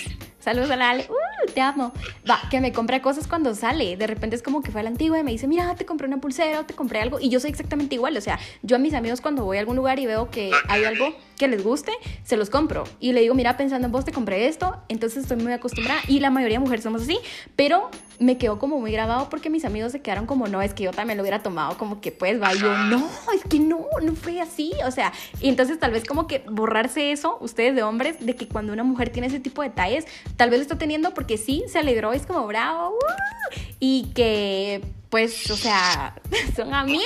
Saludos 0.48 0.70
a 0.70 0.76
la 0.76 0.88
Ale. 0.88 1.06
Uh, 1.10 1.52
te 1.52 1.60
amo. 1.60 1.92
Va, 2.28 2.40
que 2.50 2.58
me 2.62 2.72
compra 2.72 3.02
cosas 3.02 3.26
cuando 3.26 3.54
sale. 3.54 3.98
De 3.98 4.06
repente 4.06 4.34
es 4.34 4.42
como 4.42 4.62
que 4.62 4.70
fue 4.70 4.80
a 4.80 4.82
la 4.82 4.88
antigua 4.88 5.18
y 5.18 5.22
me 5.22 5.30
dice, 5.30 5.46
mira, 5.46 5.74
te 5.74 5.84
compré 5.84 6.06
una 6.06 6.22
pulsera 6.22 6.60
o 6.60 6.64
te 6.64 6.72
compré 6.72 7.02
algo. 7.02 7.20
Y 7.20 7.28
yo 7.28 7.38
soy 7.38 7.50
exactamente 7.50 7.96
igual. 7.96 8.16
O 8.16 8.20
sea, 8.22 8.38
yo 8.62 8.76
a 8.76 8.78
mis 8.78 8.94
amigos 8.94 9.20
cuando 9.20 9.44
voy 9.44 9.58
a 9.58 9.60
algún 9.60 9.76
lugar 9.76 9.98
y 9.98 10.06
veo 10.06 10.30
que 10.30 10.50
hay 10.68 10.84
algo 10.84 11.14
que 11.36 11.48
les 11.48 11.62
guste, 11.62 11.92
se 12.24 12.38
los 12.38 12.48
compro. 12.48 12.84
Y 12.98 13.12
le 13.12 13.20
digo, 13.20 13.34
mira, 13.34 13.58
pensando 13.58 13.84
en 13.84 13.92
vos, 13.92 14.06
te 14.06 14.12
compré 14.12 14.46
esto. 14.46 14.78
Entonces 14.88 15.24
estoy 15.24 15.36
muy 15.36 15.52
acostumbrada. 15.52 16.00
Y 16.08 16.20
la 16.20 16.30
mayoría 16.30 16.56
de 16.56 16.60
mujeres 16.60 16.82
somos 16.82 17.02
así. 17.02 17.18
Pero 17.54 17.90
me 18.18 18.38
quedó 18.38 18.58
como 18.58 18.80
muy 18.80 18.90
grabado 18.90 19.28
porque 19.28 19.50
mis 19.50 19.64
amigos 19.64 19.92
se 19.92 20.00
quedaron 20.00 20.26
como, 20.26 20.48
no, 20.48 20.60
es 20.62 20.74
que 20.74 20.84
yo 20.84 20.90
también 20.92 21.18
lo 21.18 21.22
hubiera 21.22 21.42
tomado 21.42 21.76
como 21.78 22.00
que 22.00 22.10
pues 22.10 22.40
va. 22.40 22.54
Y 22.54 22.58
yo, 22.58 22.76
no, 22.76 23.06
es 23.34 23.44
que 23.48 23.58
no, 23.58 23.86
no 24.02 24.14
fue 24.14 24.40
así. 24.40 24.72
O 24.86 24.90
sea, 24.90 25.12
y 25.40 25.48
entonces 25.48 25.78
tal 25.78 25.92
vez 25.92 26.04
como 26.04 26.26
que 26.26 26.42
borrarse 26.50 27.12
eso, 27.12 27.36
ustedes 27.40 27.74
de 27.74 27.82
hombres, 27.82 28.16
de 28.24 28.34
que 28.34 28.48
cuando 28.48 28.72
una 28.72 28.82
mujer 28.82 29.10
tiene 29.10 29.28
ese 29.28 29.40
tipo 29.40 29.62
de 29.62 29.68
detalles, 29.68 30.06
tal 30.38 30.48
vez 30.48 30.60
lo 30.60 30.62
está 30.62 30.78
teniendo 30.78 31.12
porque 31.12 31.36
sí, 31.36 31.64
se 31.70 31.78
alegró, 31.78 32.14
es 32.14 32.24
como 32.24 32.46
bravo, 32.46 32.90
¡uh! 32.96 33.54
y 33.78 34.10
que 34.14 34.80
pues, 35.10 35.50
o 35.50 35.56
sea, 35.56 36.14
son 36.56 36.72
amigos. 36.72 37.04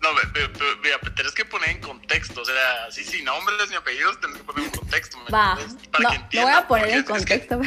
No, 0.00 0.08
mira, 0.82 0.98
tenés 1.14 1.30
que 1.32 1.44
poner 1.44 1.68
en 1.70 1.80
contexto, 1.80 2.40
o 2.40 2.44
sea, 2.44 2.90
sí, 2.90 3.04
sí, 3.04 3.22
nombres 3.22 3.70
ni 3.70 3.76
apellidos, 3.76 4.20
tenés 4.20 4.36
que 4.38 4.42
poner 4.42 4.64
en 4.64 4.70
contexto. 4.72 5.16
¿me 5.18 5.24
Va? 5.30 5.30
Para 5.30 5.62
no, 5.62 5.70
que 5.92 5.92
no 5.94 6.08
voy 6.08 6.16
entiendan, 6.16 6.54
a 6.54 6.66
poner 6.66 6.88
en 6.88 6.94
es- 6.94 6.98
es 6.98 7.04
que- 7.04 7.46
contexto. 7.46 7.60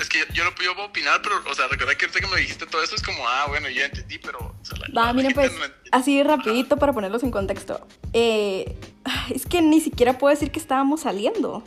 Es 0.00 0.08
que, 0.08 0.18
yo, 0.32 0.42
no 0.44 0.50
yo 0.50 0.74
puedo 0.74 0.84
opinar, 0.88 1.22
pero, 1.22 1.36
o 1.48 1.54
sea, 1.54 1.68
recuerda 1.68 1.94
que 1.94 2.06
ahorita 2.06 2.20
que 2.26 2.34
me 2.34 2.40
dijiste 2.40 2.66
todo 2.66 2.82
eso 2.82 2.96
es 2.96 3.02
como, 3.04 3.28
ah, 3.28 3.44
bueno, 3.46 3.68
yo 3.68 3.76
ya 3.80 3.86
entendí, 3.86 4.18
pero. 4.18 4.38
O 4.40 4.64
sea, 4.64 4.78
la- 4.78 5.00
Va, 5.00 5.06
la 5.06 5.12
miren 5.12 5.32
pues, 5.32 5.52
no 5.52 5.60
así 5.92 6.20
rapidito 6.24 6.76
para 6.76 6.92
ponerlos 6.92 7.22
en 7.22 7.30
contexto. 7.30 7.86
Eh, 8.12 8.76
es 9.32 9.46
que 9.46 9.62
ni 9.62 9.80
siquiera 9.80 10.18
puedo 10.18 10.34
decir 10.34 10.50
que 10.50 10.58
estábamos 10.58 11.02
saliendo. 11.02 11.62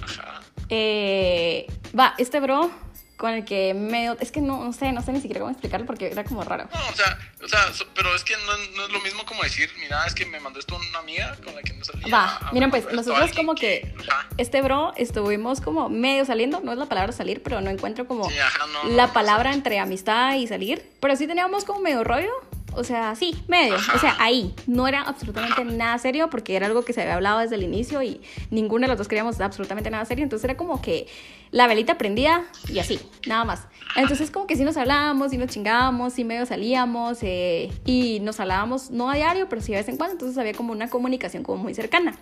Ajá. 0.00 0.42
Eh, 0.68 1.66
va, 1.98 2.14
este 2.18 2.40
bro 2.40 2.70
con 3.16 3.32
el 3.32 3.44
que 3.44 3.74
medio... 3.74 4.16
Es 4.20 4.32
que 4.32 4.40
no, 4.40 4.64
no 4.64 4.72
sé, 4.72 4.92
no 4.92 5.02
sé 5.02 5.12
ni 5.12 5.20
siquiera 5.20 5.40
cómo 5.40 5.50
explicarlo 5.50 5.86
porque 5.86 6.08
era 6.08 6.24
como 6.24 6.42
raro. 6.42 6.68
No, 6.72 6.88
o 6.88 6.94
sea, 6.94 7.18
o 7.42 7.48
sea, 7.48 7.60
pero 7.94 8.14
es 8.14 8.24
que 8.24 8.34
no, 8.36 8.76
no 8.76 8.86
es 8.86 8.92
lo 8.92 9.00
mismo 9.00 9.24
como 9.24 9.42
decir, 9.42 9.70
mira, 9.78 10.04
es 10.06 10.14
que 10.14 10.26
me 10.26 10.40
mandó 10.40 10.58
esto 10.58 10.76
una 10.76 10.98
amiga 10.98 11.36
con 11.44 11.54
la 11.54 11.62
que 11.62 11.72
no 11.74 11.84
salía. 11.84 12.08
Va, 12.12 12.38
ah, 12.40 12.50
miren 12.52 12.70
pues, 12.70 12.92
nosotros 12.92 13.32
como 13.32 13.54
que... 13.54 13.94
Ajá. 14.00 14.26
Este 14.36 14.62
bro 14.62 14.92
estuvimos 14.96 15.60
como 15.60 15.88
medio 15.88 16.24
saliendo, 16.24 16.60
no 16.60 16.72
es 16.72 16.78
la 16.78 16.86
palabra 16.86 17.12
salir, 17.12 17.42
pero 17.42 17.60
no 17.60 17.70
encuentro 17.70 18.06
como 18.06 18.28
Sí, 18.28 18.38
ajá, 18.38 18.66
no, 18.66 18.84
no, 18.84 18.90
la 18.90 19.12
palabra 19.12 19.54
entre 19.54 19.78
amistad 19.78 20.34
y 20.34 20.46
salir. 20.46 20.84
Pero 21.00 21.16
sí 21.16 21.26
teníamos 21.26 21.64
como 21.64 21.80
medio 21.80 22.02
rollo. 22.04 22.32
O 22.76 22.84
sea, 22.84 23.14
sí, 23.14 23.36
medio. 23.48 23.74
O 23.74 23.98
sea, 23.98 24.16
ahí. 24.18 24.54
No 24.66 24.88
era 24.88 25.02
absolutamente 25.02 25.64
nada 25.64 25.98
serio 25.98 26.30
porque 26.30 26.56
era 26.56 26.66
algo 26.66 26.84
que 26.84 26.92
se 26.92 27.02
había 27.02 27.14
hablado 27.14 27.40
desde 27.40 27.56
el 27.56 27.62
inicio 27.62 28.02
y 28.02 28.20
ninguno 28.50 28.82
de 28.82 28.88
los 28.88 28.98
dos 28.98 29.08
queríamos 29.08 29.40
absolutamente 29.40 29.90
nada 29.90 30.04
serio. 30.04 30.24
Entonces 30.24 30.44
era 30.44 30.56
como 30.56 30.80
que 30.80 31.06
la 31.50 31.66
velita 31.66 31.98
prendía 31.98 32.44
y 32.68 32.78
así, 32.80 32.98
nada 33.26 33.44
más. 33.44 33.66
Entonces 33.96 34.30
como 34.30 34.46
que 34.46 34.56
sí 34.56 34.64
nos 34.64 34.76
hablábamos, 34.76 35.30
sí 35.30 35.38
nos 35.38 35.50
chingábamos, 35.50 36.14
sí 36.14 36.24
medio 36.24 36.46
salíamos 36.46 37.18
eh, 37.22 37.70
y 37.84 38.18
nos 38.20 38.40
hablábamos 38.40 38.90
no 38.90 39.08
a 39.08 39.14
diario, 39.14 39.48
pero 39.48 39.62
sí 39.62 39.72
de 39.72 39.78
vez 39.78 39.88
en 39.88 39.96
cuando. 39.96 40.14
Entonces 40.14 40.36
había 40.36 40.52
como 40.52 40.72
una 40.72 40.88
comunicación 40.88 41.42
como 41.42 41.62
muy 41.62 41.74
cercana. 41.74 42.16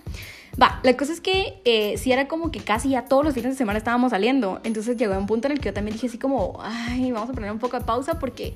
Va, 0.61 0.81
la 0.83 0.97
cosa 0.99 1.15
es 1.15 1.23
que 1.23 1.63
eh, 1.65 1.97
sí 1.97 2.13
era 2.13 2.29
como 2.29 2.51
que 2.51 2.61
casi 2.61 2.91
ya 2.91 3.07
todos 3.07 3.25
los 3.25 3.33
fines 3.33 3.53
de 3.53 3.57
semana 3.57 3.79
estábamos 3.79 4.11
saliendo. 4.11 4.61
Entonces 4.65 4.99
llegó 4.99 5.17
un 5.17 5.27
punto 5.27 5.49
en 5.49 5.53
el 5.53 5.61
que 5.61 5.71
yo 5.71 5.73
también 5.73 5.95
dije 5.95 6.09
así 6.09 6.19
como, 6.19 6.59
ay, 6.63 7.11
vamos 7.11 7.31
a 7.31 7.33
poner 7.33 7.51
un 7.51 7.59
poco 7.59 7.79
de 7.79 7.85
pausa 7.85 8.19
porque, 8.19 8.55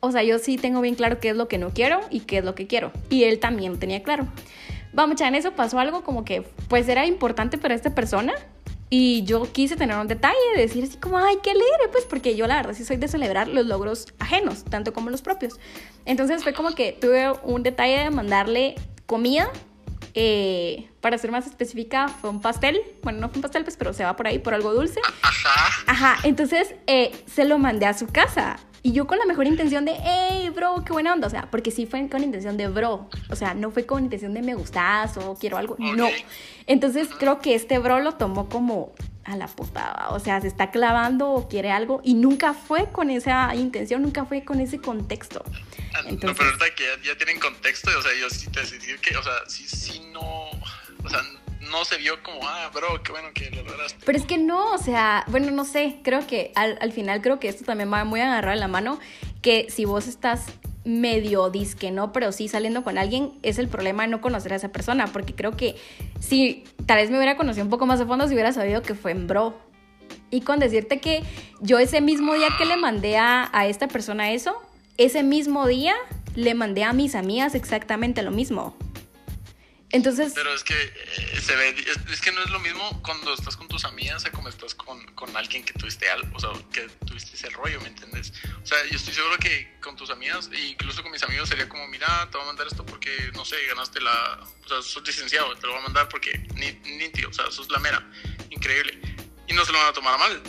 o 0.00 0.10
sea, 0.10 0.22
yo 0.22 0.38
sí 0.38 0.56
tengo 0.56 0.80
bien 0.80 0.94
claro 0.94 1.20
qué 1.20 1.30
es 1.30 1.36
lo 1.36 1.46
que 1.48 1.58
no 1.58 1.70
quiero 1.70 2.00
y 2.10 2.20
qué 2.20 2.38
es 2.38 2.44
lo 2.44 2.54
que 2.54 2.66
quiero. 2.66 2.90
Y 3.10 3.24
él 3.24 3.38
también 3.38 3.78
tenía 3.78 4.02
claro. 4.02 4.26
Vamos, 4.92 5.16
ya 5.16 5.28
en 5.28 5.34
eso 5.34 5.52
pasó 5.52 5.78
algo 5.78 6.02
como 6.02 6.24
que, 6.24 6.42
pues 6.68 6.88
era 6.88 7.06
importante 7.06 7.58
para 7.58 7.74
esta 7.74 7.94
persona. 7.94 8.34
Y 8.92 9.22
yo 9.22 9.44
quise 9.52 9.76
tener 9.76 9.96
un 9.96 10.08
detalle, 10.08 10.36
de 10.56 10.62
decir 10.62 10.82
así 10.82 10.96
como, 10.96 11.16
ay, 11.16 11.36
qué 11.44 11.50
alegre, 11.50 11.88
pues 11.92 12.04
porque 12.06 12.34
yo 12.34 12.48
la 12.48 12.56
verdad 12.56 12.74
sí 12.74 12.84
soy 12.84 12.96
de 12.96 13.06
celebrar 13.06 13.46
los 13.46 13.64
logros 13.64 14.06
ajenos, 14.18 14.64
tanto 14.64 14.92
como 14.92 15.10
los 15.10 15.22
propios. 15.22 15.60
Entonces 16.06 16.42
fue 16.42 16.54
como 16.54 16.74
que 16.74 16.92
tuve 16.92 17.30
un 17.44 17.62
detalle 17.62 18.00
de 18.00 18.10
mandarle 18.10 18.74
comida 19.06 19.48
eh, 20.14 20.88
para 21.00 21.18
ser 21.18 21.30
más 21.30 21.46
específica, 21.46 22.08
fue 22.08 22.30
un 22.30 22.40
pastel. 22.40 22.80
Bueno, 23.02 23.20
no 23.20 23.28
fue 23.28 23.36
un 23.36 23.42
pastel, 23.42 23.62
pues, 23.62 23.76
pero 23.76 23.92
se 23.92 24.02
va 24.02 24.16
por 24.16 24.26
ahí, 24.26 24.40
por 24.40 24.54
algo 24.54 24.74
dulce. 24.74 25.00
Ajá. 25.22 25.84
Ajá, 25.86 26.16
entonces 26.24 26.74
eh, 26.88 27.12
se 27.32 27.44
lo 27.44 27.58
mandé 27.58 27.86
a 27.86 27.94
su 27.94 28.08
casa. 28.08 28.58
Y 28.82 28.92
yo 28.92 29.06
con 29.06 29.18
la 29.18 29.26
mejor 29.26 29.46
intención 29.46 29.84
de, 29.84 29.96
hey, 30.02 30.50
bro, 30.50 30.82
qué 30.84 30.92
buena 30.92 31.12
onda. 31.12 31.26
O 31.26 31.30
sea, 31.30 31.50
porque 31.50 31.70
sí 31.70 31.86
fue 31.86 32.08
con 32.08 32.22
intención 32.22 32.56
de 32.56 32.68
bro. 32.68 33.08
O 33.28 33.36
sea, 33.36 33.54
no 33.54 33.70
fue 33.70 33.84
con 33.84 34.04
intención 34.04 34.32
de 34.32 34.42
me 34.42 34.54
gustas 34.54 35.16
o 35.18 35.36
quiero 35.38 35.58
algo. 35.58 35.76
No. 35.78 36.08
Entonces 36.66 37.08
creo 37.18 37.40
que 37.40 37.54
este 37.54 37.78
bro 37.78 38.00
lo 38.00 38.14
tomó 38.14 38.48
como 38.48 38.94
a 39.24 39.36
la 39.36 39.46
putada. 39.48 40.10
O 40.10 40.18
sea, 40.18 40.40
se 40.40 40.48
está 40.48 40.70
clavando 40.70 41.30
o 41.30 41.48
quiere 41.48 41.70
algo. 41.70 42.00
Y 42.04 42.14
nunca 42.14 42.54
fue 42.54 42.90
con 42.90 43.10
esa 43.10 43.54
intención, 43.54 44.02
nunca 44.02 44.24
fue 44.24 44.44
con 44.44 44.60
ese 44.60 44.80
contexto. 44.80 45.44
Ah, 45.94 46.02
no, 46.02 46.18
pero 46.18 46.44
ahorita 46.44 46.74
que 46.74 46.84
ya, 47.04 47.16
tienen 47.16 47.38
contexto, 47.38 47.90
o 47.96 48.02
sea, 48.02 48.12
yo 48.18 48.30
sí 48.30 48.48
te 48.48 48.60
decir 48.60 48.98
que, 49.00 49.16
o 49.16 49.22
sea, 49.22 49.32
sí, 49.48 49.66
sí, 49.68 50.00
no. 50.12 50.22
O 51.02 51.08
sea, 51.08 51.22
no 51.70 51.84
se 51.84 51.96
vio 51.98 52.22
como, 52.22 52.40
ah, 52.46 52.70
bro, 52.74 53.02
qué 53.02 53.12
bueno 53.12 53.28
que 53.34 53.50
lo 53.50 53.62
lograste. 53.62 54.04
Pero 54.04 54.18
es 54.18 54.24
que 54.24 54.38
no, 54.38 54.74
o 54.74 54.78
sea, 54.78 55.24
bueno, 55.28 55.50
no 55.50 55.64
sé, 55.64 55.98
creo 56.02 56.26
que 56.26 56.52
al, 56.54 56.78
al 56.80 56.92
final 56.92 57.22
creo 57.22 57.40
que 57.40 57.48
esto 57.48 57.64
también 57.64 57.92
va 57.92 58.04
muy 58.04 58.20
agarrado 58.20 58.54
en 58.54 58.60
la 58.60 58.68
mano, 58.68 58.98
que 59.42 59.70
si 59.70 59.84
vos 59.84 60.06
estás 60.06 60.46
medio 60.84 61.50
disque, 61.50 61.90
¿no? 61.90 62.12
Pero 62.12 62.32
sí 62.32 62.48
saliendo 62.48 62.82
con 62.82 62.98
alguien 62.98 63.32
es 63.42 63.58
el 63.58 63.68
problema 63.68 64.04
de 64.04 64.08
no 64.08 64.20
conocer 64.20 64.52
a 64.52 64.56
esa 64.56 64.70
persona, 64.70 65.06
porque 65.08 65.34
creo 65.34 65.56
que 65.56 65.76
si 66.20 66.64
tal 66.86 66.98
vez 66.98 67.10
me 67.10 67.16
hubiera 67.16 67.36
conocido 67.36 67.64
un 67.64 67.70
poco 67.70 67.86
más 67.86 68.00
a 68.00 68.06
fondo, 68.06 68.26
si 68.26 68.34
hubiera 68.34 68.52
sabido 68.52 68.82
que 68.82 68.94
fue 68.94 69.12
en 69.12 69.26
bro. 69.26 69.54
Y 70.30 70.42
con 70.42 70.58
decirte 70.58 71.00
que 71.00 71.22
yo 71.60 71.78
ese 71.78 72.00
mismo 72.00 72.34
día 72.34 72.48
que 72.56 72.64
le 72.64 72.76
mandé 72.76 73.18
a, 73.18 73.48
a 73.52 73.66
esta 73.66 73.88
persona 73.88 74.30
eso, 74.30 74.60
ese 74.96 75.22
mismo 75.22 75.66
día 75.66 75.94
le 76.34 76.54
mandé 76.54 76.84
a 76.84 76.92
mis 76.92 77.14
amigas 77.14 77.54
exactamente 77.54 78.22
lo 78.22 78.30
mismo. 78.30 78.76
Entonces... 79.92 80.32
Pero 80.34 80.54
es 80.54 80.62
que 80.62 80.74
eh, 80.74 81.40
se 81.40 81.56
ve, 81.56 81.74
es, 82.10 82.20
que 82.20 82.30
no 82.30 82.42
es 82.42 82.50
lo 82.50 82.60
mismo 82.60 83.02
cuando 83.02 83.34
estás 83.34 83.56
con 83.56 83.66
tus 83.66 83.84
amigas 83.84 84.24
a 84.24 84.30
como 84.30 84.48
estás 84.48 84.74
con, 84.74 85.04
con, 85.14 85.36
alguien 85.36 85.64
que 85.64 85.72
tuviste 85.72 86.08
algo, 86.08 86.28
o 86.36 86.40
sea, 86.40 86.50
que 86.72 86.88
tuviste 87.06 87.34
ese 87.34 87.50
rollo, 87.50 87.80
¿me 87.80 87.88
entiendes? 87.88 88.32
O 88.62 88.66
sea, 88.66 88.78
yo 88.88 88.96
estoy 88.96 89.14
seguro 89.14 89.36
que 89.38 89.76
con 89.80 89.96
tus 89.96 90.10
amigas, 90.10 90.48
e 90.52 90.60
incluso 90.66 91.02
con 91.02 91.10
mis 91.10 91.22
amigos, 91.24 91.48
sería 91.48 91.68
como, 91.68 91.88
mira, 91.88 92.28
te 92.30 92.36
voy 92.36 92.44
a 92.44 92.46
mandar 92.46 92.68
esto 92.68 92.86
porque, 92.86 93.32
no 93.34 93.44
sé, 93.44 93.56
ganaste 93.66 94.00
la, 94.00 94.40
o 94.64 94.68
sea, 94.68 94.82
sos 94.82 95.04
licenciado, 95.04 95.56
te 95.56 95.66
lo 95.66 95.72
voy 95.72 95.80
a 95.80 95.84
mandar 95.84 96.08
porque, 96.08 96.38
ni, 96.54 96.72
ni 96.96 97.08
tío, 97.08 97.28
o 97.28 97.32
sea, 97.32 97.50
sos 97.50 97.68
la 97.70 97.80
mera, 97.80 98.08
increíble. 98.50 99.00
Y 99.48 99.52
no 99.54 99.64
se 99.64 99.72
lo 99.72 99.78
van 99.78 99.88
a 99.88 99.92
tomar 99.92 100.14
a 100.14 100.18
mal. 100.18 100.42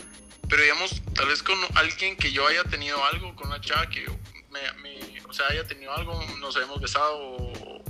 Pero 0.48 0.62
digamos, 0.62 1.02
tal 1.16 1.28
vez 1.28 1.42
con 1.42 1.58
alguien 1.76 2.16
que 2.18 2.32
yo 2.32 2.46
haya 2.46 2.64
tenido 2.66 3.04
algo, 3.06 3.36
con 3.36 3.48
una 3.48 3.60
chava 3.62 3.90
que 3.90 4.06
me, 4.52 4.74
me, 4.82 5.22
o 5.28 5.34
sea, 5.34 5.48
haya 5.48 5.66
tenido 5.66 5.94
algo, 5.94 6.22
nos 6.40 6.56
habíamos 6.58 6.80
besado 6.82 7.18
o 7.18 7.81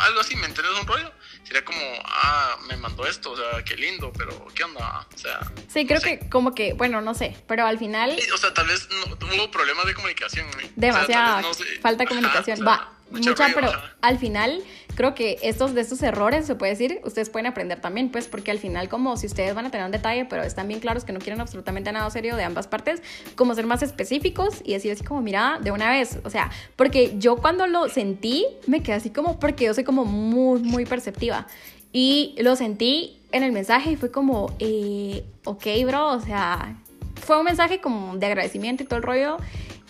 algo 0.00 0.20
así, 0.20 0.36
¿me 0.36 0.46
entiendes 0.46 0.78
un 0.80 0.86
rollo? 0.86 1.12
Sería 1.44 1.64
como, 1.64 1.80
ah, 2.04 2.56
me 2.68 2.76
mandó 2.76 3.06
esto, 3.06 3.32
o 3.32 3.36
sea, 3.36 3.64
qué 3.64 3.76
lindo, 3.76 4.12
pero 4.16 4.46
¿qué 4.54 4.64
onda? 4.64 5.06
O 5.14 5.18
sea... 5.18 5.40
Sí, 5.68 5.86
creo 5.86 6.00
que 6.00 6.28
como 6.28 6.54
que, 6.54 6.74
bueno, 6.74 7.00
no 7.00 7.14
sé, 7.14 7.36
pero 7.46 7.66
al 7.66 7.78
final... 7.78 8.16
o 8.32 8.38
sea, 8.38 8.54
tal 8.54 8.66
vez 8.66 8.88
no, 8.90 9.16
tuvo 9.16 9.50
problemas 9.50 9.86
de 9.86 9.94
comunicación. 9.94 10.46
Demasiada 10.76 11.42
falta 11.80 12.04
de 12.04 12.08
comunicación. 12.08 12.66
Va, 12.66 12.92
mucha, 13.10 13.48
pero 13.54 13.70
al 14.00 14.18
final 14.18 14.62
creo 14.94 15.14
que 15.14 15.38
estos 15.42 15.74
de 15.74 15.80
estos 15.80 16.02
errores, 16.02 16.46
se 16.46 16.54
puede 16.54 16.72
decir, 16.72 17.00
ustedes 17.04 17.30
pueden 17.30 17.46
aprender 17.46 17.80
también, 17.80 18.10
pues 18.10 18.28
porque 18.28 18.50
al 18.50 18.58
final 18.58 18.88
como 18.88 19.16
si 19.16 19.26
ustedes 19.26 19.54
van 19.54 19.66
a 19.66 19.70
tener 19.70 19.86
un 19.86 19.92
detalle, 19.92 20.24
pero 20.24 20.42
están 20.42 20.68
bien 20.68 20.80
claros 20.80 21.04
que 21.04 21.12
no 21.12 21.20
quieren 21.20 21.40
absolutamente 21.40 21.90
nada 21.92 22.10
serio 22.10 22.36
de 22.36 22.44
ambas 22.44 22.66
partes, 22.66 23.02
como 23.34 23.54
ser 23.54 23.66
más 23.66 23.82
específicos 23.82 24.60
y 24.64 24.72
decir 24.72 24.92
así 24.92 25.04
como, 25.04 25.20
mira, 25.22 25.58
de 25.62 25.70
una 25.70 25.90
vez, 25.90 26.18
o 26.24 26.30
sea, 26.30 26.50
porque 26.76 27.14
yo 27.18 27.36
cuando 27.36 27.66
lo 27.66 27.88
sentí, 27.88 28.46
me 28.66 28.82
quedé 28.82 28.96
así 28.96 29.10
como, 29.10 29.38
porque 29.38 29.64
yo 29.64 29.74
soy 29.74 29.84
como 29.84 30.04
muy, 30.04 30.60
muy 30.60 30.84
perceptiva. 30.84 31.46
Y 31.92 32.36
lo 32.38 32.54
sentí 32.54 33.18
en 33.32 33.42
el 33.42 33.52
mensaje 33.52 33.92
y 33.92 33.96
fue 33.96 34.10
como, 34.10 34.54
eh, 34.58 35.24
ok, 35.44 35.66
bro, 35.86 36.12
o 36.12 36.20
sea, 36.20 36.76
fue 37.16 37.38
un 37.38 37.44
mensaje 37.44 37.80
como 37.80 38.16
de 38.16 38.26
agradecimiento 38.26 38.82
y 38.82 38.86
todo 38.86 38.96
el 38.96 39.02
rollo. 39.02 39.36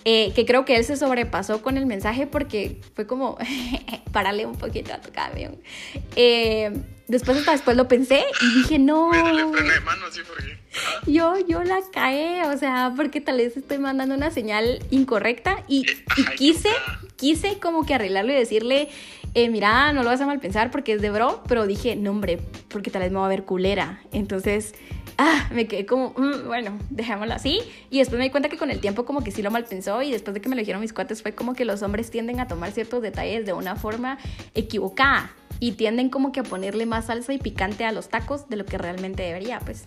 Eh, 0.05 0.33
que 0.35 0.47
creo 0.47 0.65
que 0.65 0.77
él 0.77 0.85
se 0.85 0.97
sobrepasó 0.97 1.61
con 1.61 1.77
el 1.77 1.85
mensaje 1.85 2.27
porque 2.27 2.81
fue 2.95 3.07
como, 3.07 3.37
parale 4.13 4.47
un 4.47 4.57
poquito 4.57 4.95
a 4.95 5.01
tu 5.01 5.13
camión. 5.13 5.59
Eh, 6.17 6.73
después 7.09 7.37
hasta 7.39 7.53
después 7.53 7.77
lo 7.77 7.87
pensé 7.87 8.25
y 8.41 8.59
dije, 8.59 8.79
no. 8.79 9.11
Yo, 11.07 11.35
yo 11.49 11.65
la 11.65 11.81
caí, 11.93 12.43
o 12.43 12.57
sea, 12.57 12.93
porque 12.97 13.21
tal 13.21 13.39
vez 13.39 13.57
estoy 13.57 13.79
mandando 13.79 14.15
una 14.15 14.31
señal 14.31 14.79
incorrecta 14.91 15.65
y, 15.67 15.85
y 16.17 16.25
quise, 16.37 16.69
quise 17.17 17.59
como 17.59 17.85
que 17.85 17.95
arreglarlo 17.95 18.33
y 18.33 18.37
decirle, 18.37 18.89
eh, 19.35 19.49
mira, 19.49 19.93
no 19.93 20.03
lo 20.03 20.11
vas 20.11 20.21
a 20.21 20.27
mal 20.27 20.39
pensar 20.39 20.71
porque 20.71 20.93
es 20.93 21.03
de 21.03 21.11
bro, 21.11 21.43
pero 21.49 21.67
dije, 21.67 21.97
no 21.97 22.11
hombre, 22.11 22.41
porque 22.69 22.91
tal 22.91 23.03
vez 23.03 23.11
me 23.11 23.19
va 23.19 23.27
a 23.27 23.29
ver 23.29 23.45
culera. 23.45 24.01
Entonces, 24.13 24.75
ah, 25.21 25.49
me 25.53 25.67
quedé 25.67 25.85
como, 25.87 26.15
mm, 26.17 26.47
bueno, 26.47 26.79
dejémoslo 26.89 27.35
así. 27.35 27.61
Y 27.91 27.99
después 27.99 28.19
me 28.19 28.25
di 28.25 28.31
cuenta 28.31 28.49
que 28.49 28.57
con 28.57 28.71
el 28.71 28.81
tiempo 28.81 29.05
como 29.05 29.23
que 29.23 29.31
sí 29.31 29.43
lo 29.43 29.51
mal 29.51 29.65
pensó 29.65 30.03
y 30.03 30.11
después 30.11 30.35
de 30.35 30.41
que 30.41 30.49
me 30.49 30.57
lo 30.57 30.61
dijeron 30.61 30.81
mis 30.81 30.93
cuates 30.93 31.23
fue 31.23 31.35
como 31.35 31.55
que 31.55 31.65
los 31.65 31.83
hombres 31.83 32.11
tienden 32.11 32.41
a 32.41 32.49
tomar 32.49 32.73
ciertos 32.73 33.03
detalles 33.03 33.45
de 33.45 33.53
una 33.53 33.77
forma 33.77 34.19
equivocada 34.55 35.33
y 35.61 35.73
tienden 35.73 36.09
como 36.09 36.33
que 36.33 36.41
a 36.41 36.43
ponerle 36.43 36.87
más 36.87 37.07
salsa 37.07 37.35
y 37.35 37.39
picante 37.39 37.85
a 37.85 37.93
los 37.93 38.09
tacos 38.09 38.49
de 38.49 38.57
lo 38.57 38.65
que 38.65 38.79
realmente 38.79 39.23
debería, 39.23 39.61
pues. 39.61 39.85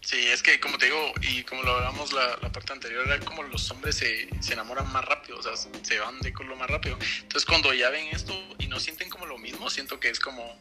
Sí, 0.00 0.16
es 0.28 0.42
que 0.42 0.58
como 0.58 0.78
te 0.78 0.86
digo, 0.86 1.12
y 1.20 1.42
como 1.42 1.62
lo 1.62 1.74
hablamos 1.74 2.12
la, 2.14 2.38
la 2.40 2.50
parte 2.50 2.72
anterior, 2.72 3.06
era 3.06 3.18
como 3.20 3.42
los 3.42 3.70
hombres 3.70 3.96
se, 3.96 4.28
se, 4.40 4.54
enamoran 4.54 4.90
más 4.90 5.04
rápido, 5.04 5.38
o 5.38 5.42
sea, 5.42 5.52
se 5.54 5.98
van 5.98 6.18
de 6.20 6.32
culo 6.32 6.56
más 6.56 6.70
rápido. 6.70 6.96
Entonces 7.20 7.44
cuando 7.44 7.74
ya 7.74 7.90
ven 7.90 8.06
esto 8.06 8.32
y 8.58 8.68
no 8.68 8.80
sienten 8.80 9.10
como 9.10 9.26
lo 9.26 9.36
mismo, 9.36 9.68
siento 9.68 10.00
que 10.00 10.08
es 10.08 10.18
como, 10.18 10.58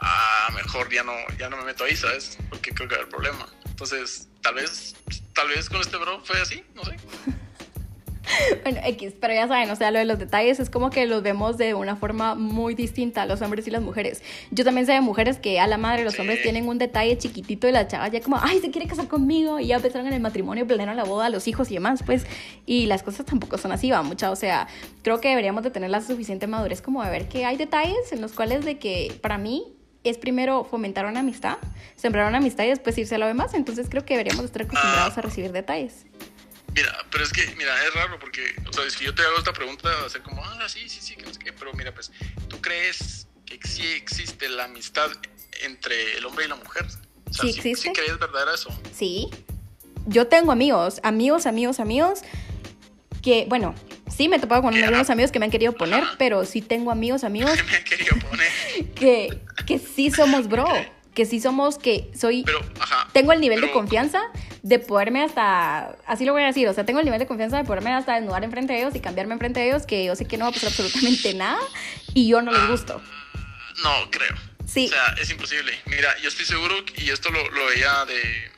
ah, 0.00 0.41
mejor 0.72 0.92
ya 0.92 1.02
no, 1.02 1.12
ya 1.38 1.50
no 1.50 1.58
me 1.58 1.64
meto 1.64 1.84
ahí, 1.84 1.94
¿sabes? 1.94 2.38
Porque 2.48 2.70
creo 2.70 2.88
que 2.88 2.94
va 2.94 3.00
a 3.00 3.04
haber 3.04 3.10
problema. 3.10 3.48
Entonces, 3.66 4.28
tal 4.40 4.54
vez, 4.54 4.94
tal 5.34 5.48
vez 5.48 5.68
con 5.68 5.80
este 5.80 5.96
bro 5.98 6.20
fue 6.24 6.40
así, 6.40 6.62
no 6.74 6.82
sé. 6.84 6.92
bueno, 8.62 8.80
X, 8.84 9.12
pero 9.20 9.34
ya 9.34 9.48
saben, 9.48 9.68
o 9.70 9.76
sea, 9.76 9.90
lo 9.90 9.98
de 9.98 10.06
los 10.06 10.18
detalles 10.18 10.60
es 10.60 10.70
como 10.70 10.88
que 10.88 11.06
los 11.06 11.22
vemos 11.22 11.58
de 11.58 11.74
una 11.74 11.96
forma 11.96 12.34
muy 12.36 12.74
distinta, 12.74 13.26
los 13.26 13.42
hombres 13.42 13.66
y 13.66 13.70
las 13.70 13.82
mujeres. 13.82 14.22
Yo 14.50 14.64
también 14.64 14.86
sé 14.86 14.92
de 14.92 15.02
mujeres 15.02 15.38
que 15.38 15.60
a 15.60 15.66
la 15.66 15.76
madre 15.76 16.04
los 16.04 16.18
hombres 16.18 16.40
tienen 16.40 16.66
un 16.66 16.78
detalle 16.78 17.18
chiquitito 17.18 17.68
y 17.68 17.72
la 17.72 17.86
chava 17.86 18.08
ya 18.08 18.22
como, 18.22 18.38
ay, 18.40 18.60
se 18.60 18.70
quiere 18.70 18.86
casar 18.86 19.08
conmigo 19.08 19.60
y 19.60 19.66
ya 19.66 19.76
empezaron 19.76 20.06
en 20.06 20.14
el 20.14 20.20
matrimonio, 20.20 20.66
planearon 20.66 20.96
la 20.96 21.04
boda, 21.04 21.28
los 21.28 21.48
hijos 21.48 21.70
y 21.70 21.74
demás, 21.74 22.02
pues, 22.06 22.24
y 22.64 22.86
las 22.86 23.02
cosas 23.02 23.26
tampoco 23.26 23.58
son 23.58 23.72
así, 23.72 23.90
va 23.90 24.02
mucha, 24.02 24.30
o 24.30 24.36
sea, 24.36 24.68
creo 25.02 25.20
que 25.20 25.28
deberíamos 25.28 25.64
de 25.64 25.70
tener 25.70 25.90
la 25.90 26.00
suficiente 26.00 26.46
madurez 26.46 26.80
como 26.80 27.04
de 27.04 27.10
ver 27.10 27.28
que 27.28 27.44
hay 27.44 27.58
detalles 27.58 28.12
en 28.12 28.22
los 28.22 28.32
cuales 28.32 28.64
de 28.64 28.78
que 28.78 29.12
para 29.20 29.36
mí 29.36 29.76
es 30.04 30.18
primero 30.18 30.64
fomentar 30.64 31.06
una 31.06 31.20
amistad, 31.20 31.58
sembrar 31.96 32.28
una 32.28 32.38
amistad 32.38 32.64
y 32.64 32.68
después 32.68 32.96
irse 32.98 33.14
a 33.14 33.18
lo 33.18 33.26
demás, 33.26 33.54
entonces 33.54 33.86
creo 33.88 34.04
que 34.04 34.14
deberíamos 34.14 34.44
estar 34.44 34.62
acostumbrados 34.62 35.16
a 35.16 35.22
recibir 35.22 35.52
detalles. 35.52 36.06
Mira, 36.74 36.90
pero 37.10 37.22
es 37.22 37.32
que, 37.32 37.46
mira, 37.56 37.72
es 37.84 37.94
raro 37.94 38.18
porque, 38.18 38.42
o 38.68 38.72
sea, 38.72 38.88
si 38.88 39.04
yo 39.04 39.14
te 39.14 39.22
hago 39.22 39.38
esta 39.38 39.52
pregunta, 39.52 39.90
va 40.00 40.06
a 40.06 40.08
ser 40.08 40.22
como, 40.22 40.42
ah, 40.42 40.68
sí, 40.68 40.88
sí, 40.88 41.00
sí, 41.00 41.14
que 41.16 41.24
no 41.24 41.32
sé 41.32 41.38
qué, 41.38 41.52
pero 41.52 41.72
mira, 41.74 41.92
pues, 41.92 42.10
¿tú 42.48 42.60
crees 42.60 43.26
que 43.44 43.58
sí 43.66 43.86
existe 43.92 44.48
la 44.48 44.64
amistad 44.64 45.10
entre 45.62 46.16
el 46.16 46.24
hombre 46.24 46.46
y 46.46 46.48
la 46.48 46.56
mujer? 46.56 46.86
O 47.28 47.32
sea, 47.32 47.42
sí, 47.42 47.50
existe. 47.50 47.88
¿Sí 47.88 47.92
crees 47.92 48.18
verdadera 48.18 48.54
eso? 48.54 48.70
Sí. 48.94 49.28
Yo 50.06 50.26
tengo 50.28 50.50
amigos, 50.50 50.98
amigos, 51.02 51.44
amigos, 51.46 51.78
amigos, 51.78 52.20
que, 53.20 53.44
bueno, 53.48 53.74
sí 54.14 54.28
me 54.28 54.36
he 54.36 54.38
topado 54.38 54.62
con 54.62 54.74
algunos 54.74 55.10
amigos 55.10 55.32
que 55.32 55.38
me 55.38 55.46
han 55.46 55.50
querido 55.50 55.72
poner, 55.72 56.04
pero 56.18 56.44
sí 56.44 56.62
tengo 56.62 56.90
amigos, 56.90 57.24
amigos. 57.24 57.52
Que 57.56 57.62
me 57.62 57.76
han 57.76 57.84
querido 57.84 58.16
poner. 58.28 58.52
Que, 58.94 59.40
que 59.66 59.78
sí 59.78 60.10
somos 60.10 60.48
bro. 60.48 60.66
Que 61.14 61.26
sí 61.26 61.40
somos, 61.40 61.76
que 61.76 62.10
soy. 62.18 62.42
Pero, 62.44 62.60
ajá, 62.80 63.06
tengo 63.12 63.32
el 63.32 63.40
nivel 63.40 63.60
de 63.60 63.70
confianza 63.70 64.22
de 64.62 64.78
poderme 64.78 65.22
hasta, 65.22 65.96
así 66.06 66.24
lo 66.24 66.32
voy 66.32 66.42
a 66.42 66.46
decir, 66.46 66.68
o 66.68 66.72
sea, 66.72 66.86
tengo 66.86 67.00
el 67.00 67.04
nivel 67.04 67.18
de 67.18 67.26
confianza 67.26 67.58
de 67.58 67.64
poderme 67.64 67.92
hasta 67.92 68.14
desnudar 68.14 68.44
enfrente 68.44 68.72
de 68.72 68.80
ellos 68.80 68.94
y 68.94 69.00
cambiarme 69.00 69.34
enfrente 69.34 69.60
de 69.60 69.66
ellos, 69.68 69.86
que 69.86 70.04
yo 70.04 70.14
sé 70.14 70.24
que 70.24 70.38
no 70.38 70.44
va 70.44 70.50
a 70.50 70.52
pasar 70.52 70.68
absolutamente 70.68 71.34
nada 71.34 71.58
y 72.14 72.28
yo 72.28 72.40
no 72.40 72.52
les 72.52 72.66
gusto. 72.68 73.02
No, 73.82 74.10
creo. 74.10 74.34
Sí. 74.64 74.86
O 74.86 74.88
sea, 74.88 75.14
es 75.20 75.28
imposible. 75.30 75.72
Mira, 75.86 76.16
yo 76.22 76.28
estoy 76.28 76.46
seguro, 76.46 76.76
y 76.96 77.10
esto 77.10 77.30
lo, 77.30 77.50
lo 77.50 77.66
veía 77.66 78.04
de, 78.06 78.50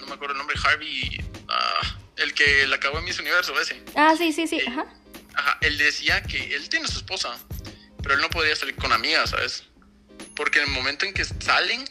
no 0.00 0.06
me 0.06 0.14
acuerdo 0.14 0.32
el 0.32 0.38
nombre, 0.38 0.56
Harvey, 0.64 1.22
uh, 1.48 2.01
el 2.16 2.34
que 2.34 2.66
la 2.66 2.76
acabó 2.76 2.98
en 2.98 3.04
Miss 3.04 3.18
Universo, 3.18 3.58
ese. 3.60 3.82
Ah, 3.94 4.14
sí, 4.16 4.32
sí, 4.32 4.46
sí, 4.46 4.56
Eh, 4.56 4.64
ajá. 4.68 4.86
Ajá, 5.34 5.58
él 5.62 5.78
decía 5.78 6.22
que 6.22 6.54
él 6.54 6.68
tiene 6.68 6.84
a 6.86 6.88
su 6.88 6.98
esposa, 6.98 7.38
pero 8.02 8.14
él 8.14 8.20
no 8.20 8.28
podría 8.30 8.54
salir 8.54 8.74
con 8.76 8.92
amigas, 8.92 9.30
¿sabes? 9.30 9.64
Porque 10.36 10.58
en 10.60 10.66
el 10.66 10.70
momento 10.72 11.06
en 11.06 11.14
que 11.14 11.24
salen, 11.24 11.84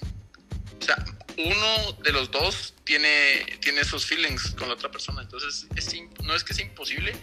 o 0.80 0.84
sea, 0.84 1.03
uno 1.38 1.93
de 2.03 2.11
los 2.11 2.30
dos 2.30 2.74
tiene, 2.84 3.57
tiene 3.61 3.82
esos 3.82 4.05
feelings 4.05 4.51
con 4.51 4.67
la 4.67 4.76
otra 4.76 4.91
persona. 4.91 5.22
Entonces, 5.22 5.65
es, 5.76 5.88
no 6.24 6.36
es 6.36 6.43
que 6.43 6.53
sea 6.53 6.65
imposible, 6.65 7.15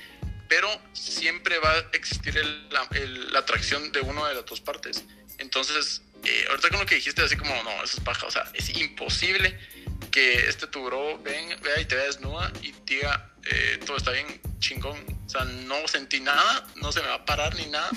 pero 0.49 0.68
siempre 0.92 1.59
va 1.59 1.72
a 1.72 1.78
existir 1.92 2.36
el- 2.36 2.68
la, 2.70 2.88
el- 2.92 3.32
la 3.32 3.40
atracción 3.40 3.92
de 3.92 4.01
una 4.01 4.26
de 4.28 4.34
las 4.34 4.46
dos 4.46 4.61
partes. 4.61 5.05
Entonces, 5.38 6.03
eh, 6.25 6.45
ahorita 6.51 6.69
con 6.71 6.81
lo 6.81 6.87
que 6.87 6.97
dijiste, 6.97 7.23
así 7.23 7.37
como, 7.37 7.55
no, 7.62 7.71
eso 7.83 7.99
es 7.99 8.01
paja. 8.01 8.27
O 8.27 8.31
sea, 8.31 8.45
es 8.55 8.77
imposible 8.77 9.59
que 10.11 10.49
este 10.49 10.66
tu 10.66 10.85
bro 10.85 11.19
ven, 11.19 11.49
vea 11.62 11.81
y 11.81 11.85
te 11.85 11.95
vea 11.95 12.05
desnuda 12.05 12.53
y 12.62 12.73
diga, 12.85 13.31
eh, 13.45 13.79
todo 13.85 13.97
está 13.97 14.12
bien 14.12 14.27
chingón. 14.59 14.99
O 15.27 15.29
sea, 15.29 15.45
no 15.45 15.87
sentí 15.87 16.21
nada, 16.21 16.66
no 16.77 16.93
se 16.93 17.01
me 17.01 17.09
va 17.09 17.14
a 17.14 17.25
parar 17.25 17.55
ni 17.57 17.66
nada, 17.66 17.91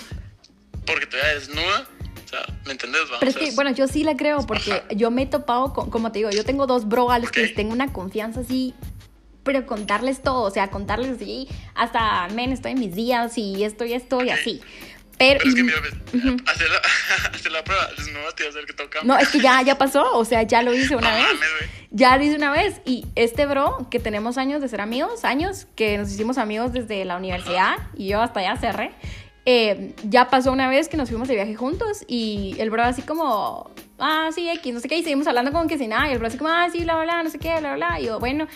porque 0.85 1.05
te 1.05 1.17
vea 1.17 1.33
desnuda. 1.35 1.87
O 2.25 2.27
sea, 2.27 2.45
¿me 2.65 2.71
entendés? 2.71 3.03
va? 3.11 3.19
Pero 3.19 3.29
O 3.31 3.33
es 3.33 3.33
sea, 3.33 3.43
que, 3.43 3.55
bueno, 3.55 3.71
yo 3.71 3.87
sí 3.87 4.03
la 4.03 4.15
creo 4.15 4.45
porque 4.47 4.83
yo 4.95 5.11
me 5.11 5.23
he 5.23 5.25
topado 5.25 5.73
con, 5.73 5.89
como 5.89 6.11
te 6.11 6.19
digo, 6.19 6.29
yo 6.31 6.45
tengo 6.45 6.65
dos 6.67 6.87
bro 6.87 7.11
a 7.11 7.19
los 7.19 7.31
que 7.31 7.47
tengo 7.49 7.73
una 7.73 7.91
confianza 7.91 8.41
así 8.41 8.73
pero 9.43 9.65
contarles 9.65 10.21
todo, 10.21 10.43
o 10.43 10.51
sea, 10.51 10.69
contarles 10.69 11.11
así, 11.11 11.47
hasta, 11.73 12.27
men, 12.29 12.51
estoy 12.51 12.73
en 12.73 12.79
mis 12.79 12.93
días 12.93 13.37
y 13.37 13.63
esto 13.63 13.85
y 13.85 13.93
esto 13.93 14.23
y 14.23 14.29
así. 14.29 14.61
Pero, 15.17 15.37
Pero 15.39 15.49
es 15.49 15.55
que 15.55 15.63
mira, 15.63 15.79
ves, 15.81 15.93
hacer, 16.47 16.67
la, 16.69 16.81
hacer 17.35 17.51
la 17.51 17.63
prueba, 17.63 17.87
no 18.11 18.31
te 18.35 18.43
va 18.43 18.47
a 18.47 18.51
hacer 18.51 18.65
que 18.65 18.73
toca. 18.73 18.99
no, 19.03 19.17
es 19.19 19.29
que 19.29 19.39
ya, 19.39 19.61
ya 19.61 19.77
pasó, 19.77 20.17
o 20.17 20.25
sea, 20.25 20.41
ya 20.43 20.63
lo 20.63 20.73
hice 20.73 20.95
una 20.95 21.11
No 21.11 21.15
vez. 21.17 21.25
mames. 21.33 21.69
Ya 21.91 22.17
lo 22.17 22.23
hice 22.23 22.35
una 22.35 22.51
vez 22.51 22.81
y 22.85 23.05
este 23.15 23.45
bro, 23.45 23.87
que 23.91 23.99
tenemos 23.99 24.37
años 24.37 24.61
de 24.61 24.67
ser 24.69 24.81
amigos, 24.81 25.23
años, 25.25 25.67
que 25.75 25.97
nos 25.97 26.11
hicimos 26.11 26.37
amigos 26.39 26.73
desde 26.73 27.05
la 27.05 27.17
universidad 27.17 27.75
y 27.95 28.07
yo 28.07 28.21
hasta 28.21 28.41
ya 28.41 28.55
cerré, 28.57 28.91
eh, 29.45 29.93
ya 30.03 30.29
pasó 30.29 30.51
una 30.51 30.69
vez 30.69 30.87
que 30.87 30.97
nos 30.97 31.09
fuimos 31.09 31.27
de 31.27 31.35
viaje 31.35 31.53
juntos 31.55 32.03
y 32.07 32.55
el 32.59 32.69
bro 32.69 32.83
así 32.83 33.01
como, 33.01 33.69
ah, 33.99 34.29
sí, 34.33 34.49
X, 34.49 34.73
no 34.73 34.79
sé 34.79 34.87
qué, 34.87 34.97
y 34.97 35.03
seguimos 35.03 35.27
hablando 35.27 35.51
como 35.51 35.67
que 35.67 35.77
sin 35.77 35.89
nada 35.89 36.07
y 36.09 36.13
el 36.13 36.19
bro 36.19 36.27
así 36.27 36.37
como, 36.37 36.49
ah, 36.49 36.67
sí, 36.71 36.79
bla, 36.83 36.95
bla, 36.95 37.03
bla, 37.03 37.23
no 37.23 37.29
sé 37.29 37.37
qué, 37.39 37.49
bla, 37.59 37.75
bla, 37.75 37.75
bla, 37.75 37.99
y 37.99 38.05
yo, 38.05 38.19
bueno, 38.19 38.47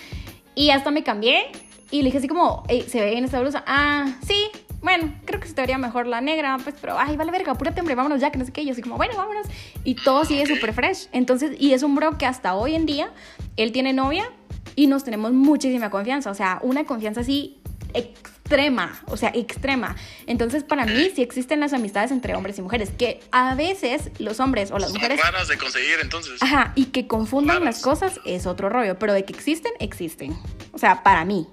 y 0.55 0.69
hasta 0.69 0.89
me 0.91 1.03
cambié 1.03 1.51
y 1.91 1.97
le 1.99 2.05
dije 2.05 2.17
así 2.19 2.27
como, 2.27 2.63
"Ey, 2.69 2.81
se 2.83 3.01
ve 3.01 3.17
en 3.17 3.25
esta 3.25 3.39
blusa, 3.41 3.63
ah, 3.67 4.07
sí. 4.25 4.47
Bueno, 4.85 5.11
creo 5.25 5.39
que 5.39 5.47
se 5.47 5.55
te 5.55 5.61
vería 5.61 5.79
mejor 5.79 6.05
la 6.05 6.21
negra, 6.21 6.59
pues, 6.63 6.75
pero, 6.79 6.95
ay, 6.99 7.17
vale 7.17 7.31
verga, 7.31 7.53
apúrate, 7.53 7.79
hombre, 7.79 7.95
vámonos 7.95 8.21
ya, 8.21 8.31
que 8.31 8.37
no 8.37 8.45
sé 8.45 8.53
qué. 8.53 8.61
Y 8.61 8.67
yo 8.67 8.73
así 8.73 8.83
como, 8.83 8.97
bueno, 8.97 9.17
vámonos. 9.17 9.47
Y 9.83 9.95
todo 9.95 10.25
sigue 10.25 10.45
súper 10.45 10.73
fresh. 10.73 11.07
Entonces, 11.11 11.57
y 11.59 11.73
es 11.73 11.81
un 11.81 11.95
bro 11.95 12.19
que 12.19 12.27
hasta 12.27 12.53
hoy 12.53 12.75
en 12.75 12.85
día, 12.85 13.11
él 13.57 13.71
tiene 13.71 13.93
novia 13.93 14.31
y 14.75 14.85
nos 14.85 15.03
tenemos 15.03 15.33
muchísima 15.33 15.89
confianza. 15.89 16.29
O 16.29 16.35
sea, 16.35 16.59
una 16.61 16.83
confianza 16.83 17.21
así 17.21 17.59
extrema, 17.95 19.01
o 19.07 19.17
sea, 19.17 19.31
extrema. 19.33 19.95
Entonces, 20.27 20.63
para 20.63 20.85
mí 20.85 21.11
sí 21.15 21.23
existen 21.23 21.61
las 21.61 21.73
amistades 21.73 22.11
entre 22.11 22.35
hombres 22.35 22.59
y 22.59 22.61
mujeres, 22.61 22.91
que 22.91 23.21
a 23.31 23.55
veces 23.55 24.11
los 24.19 24.39
hombres 24.39 24.69
o 24.69 24.77
las 24.77 24.91
Son 24.91 24.97
mujeres... 24.97 25.19
raras 25.19 25.47
de 25.47 25.57
conseguir, 25.57 25.95
entonces. 25.99 26.43
Ajá, 26.43 26.73
y 26.75 26.85
que 26.85 27.07
confundan 27.07 27.57
Raras. 27.57 27.77
las 27.77 27.83
cosas 27.83 28.19
es 28.23 28.45
otro 28.45 28.69
rollo, 28.69 28.99
pero 28.99 29.13
de 29.13 29.25
que 29.25 29.33
existen, 29.33 29.71
existen. 29.79 30.37
O 30.73 30.77
sea, 30.77 31.01
para 31.01 31.25
mí. 31.25 31.47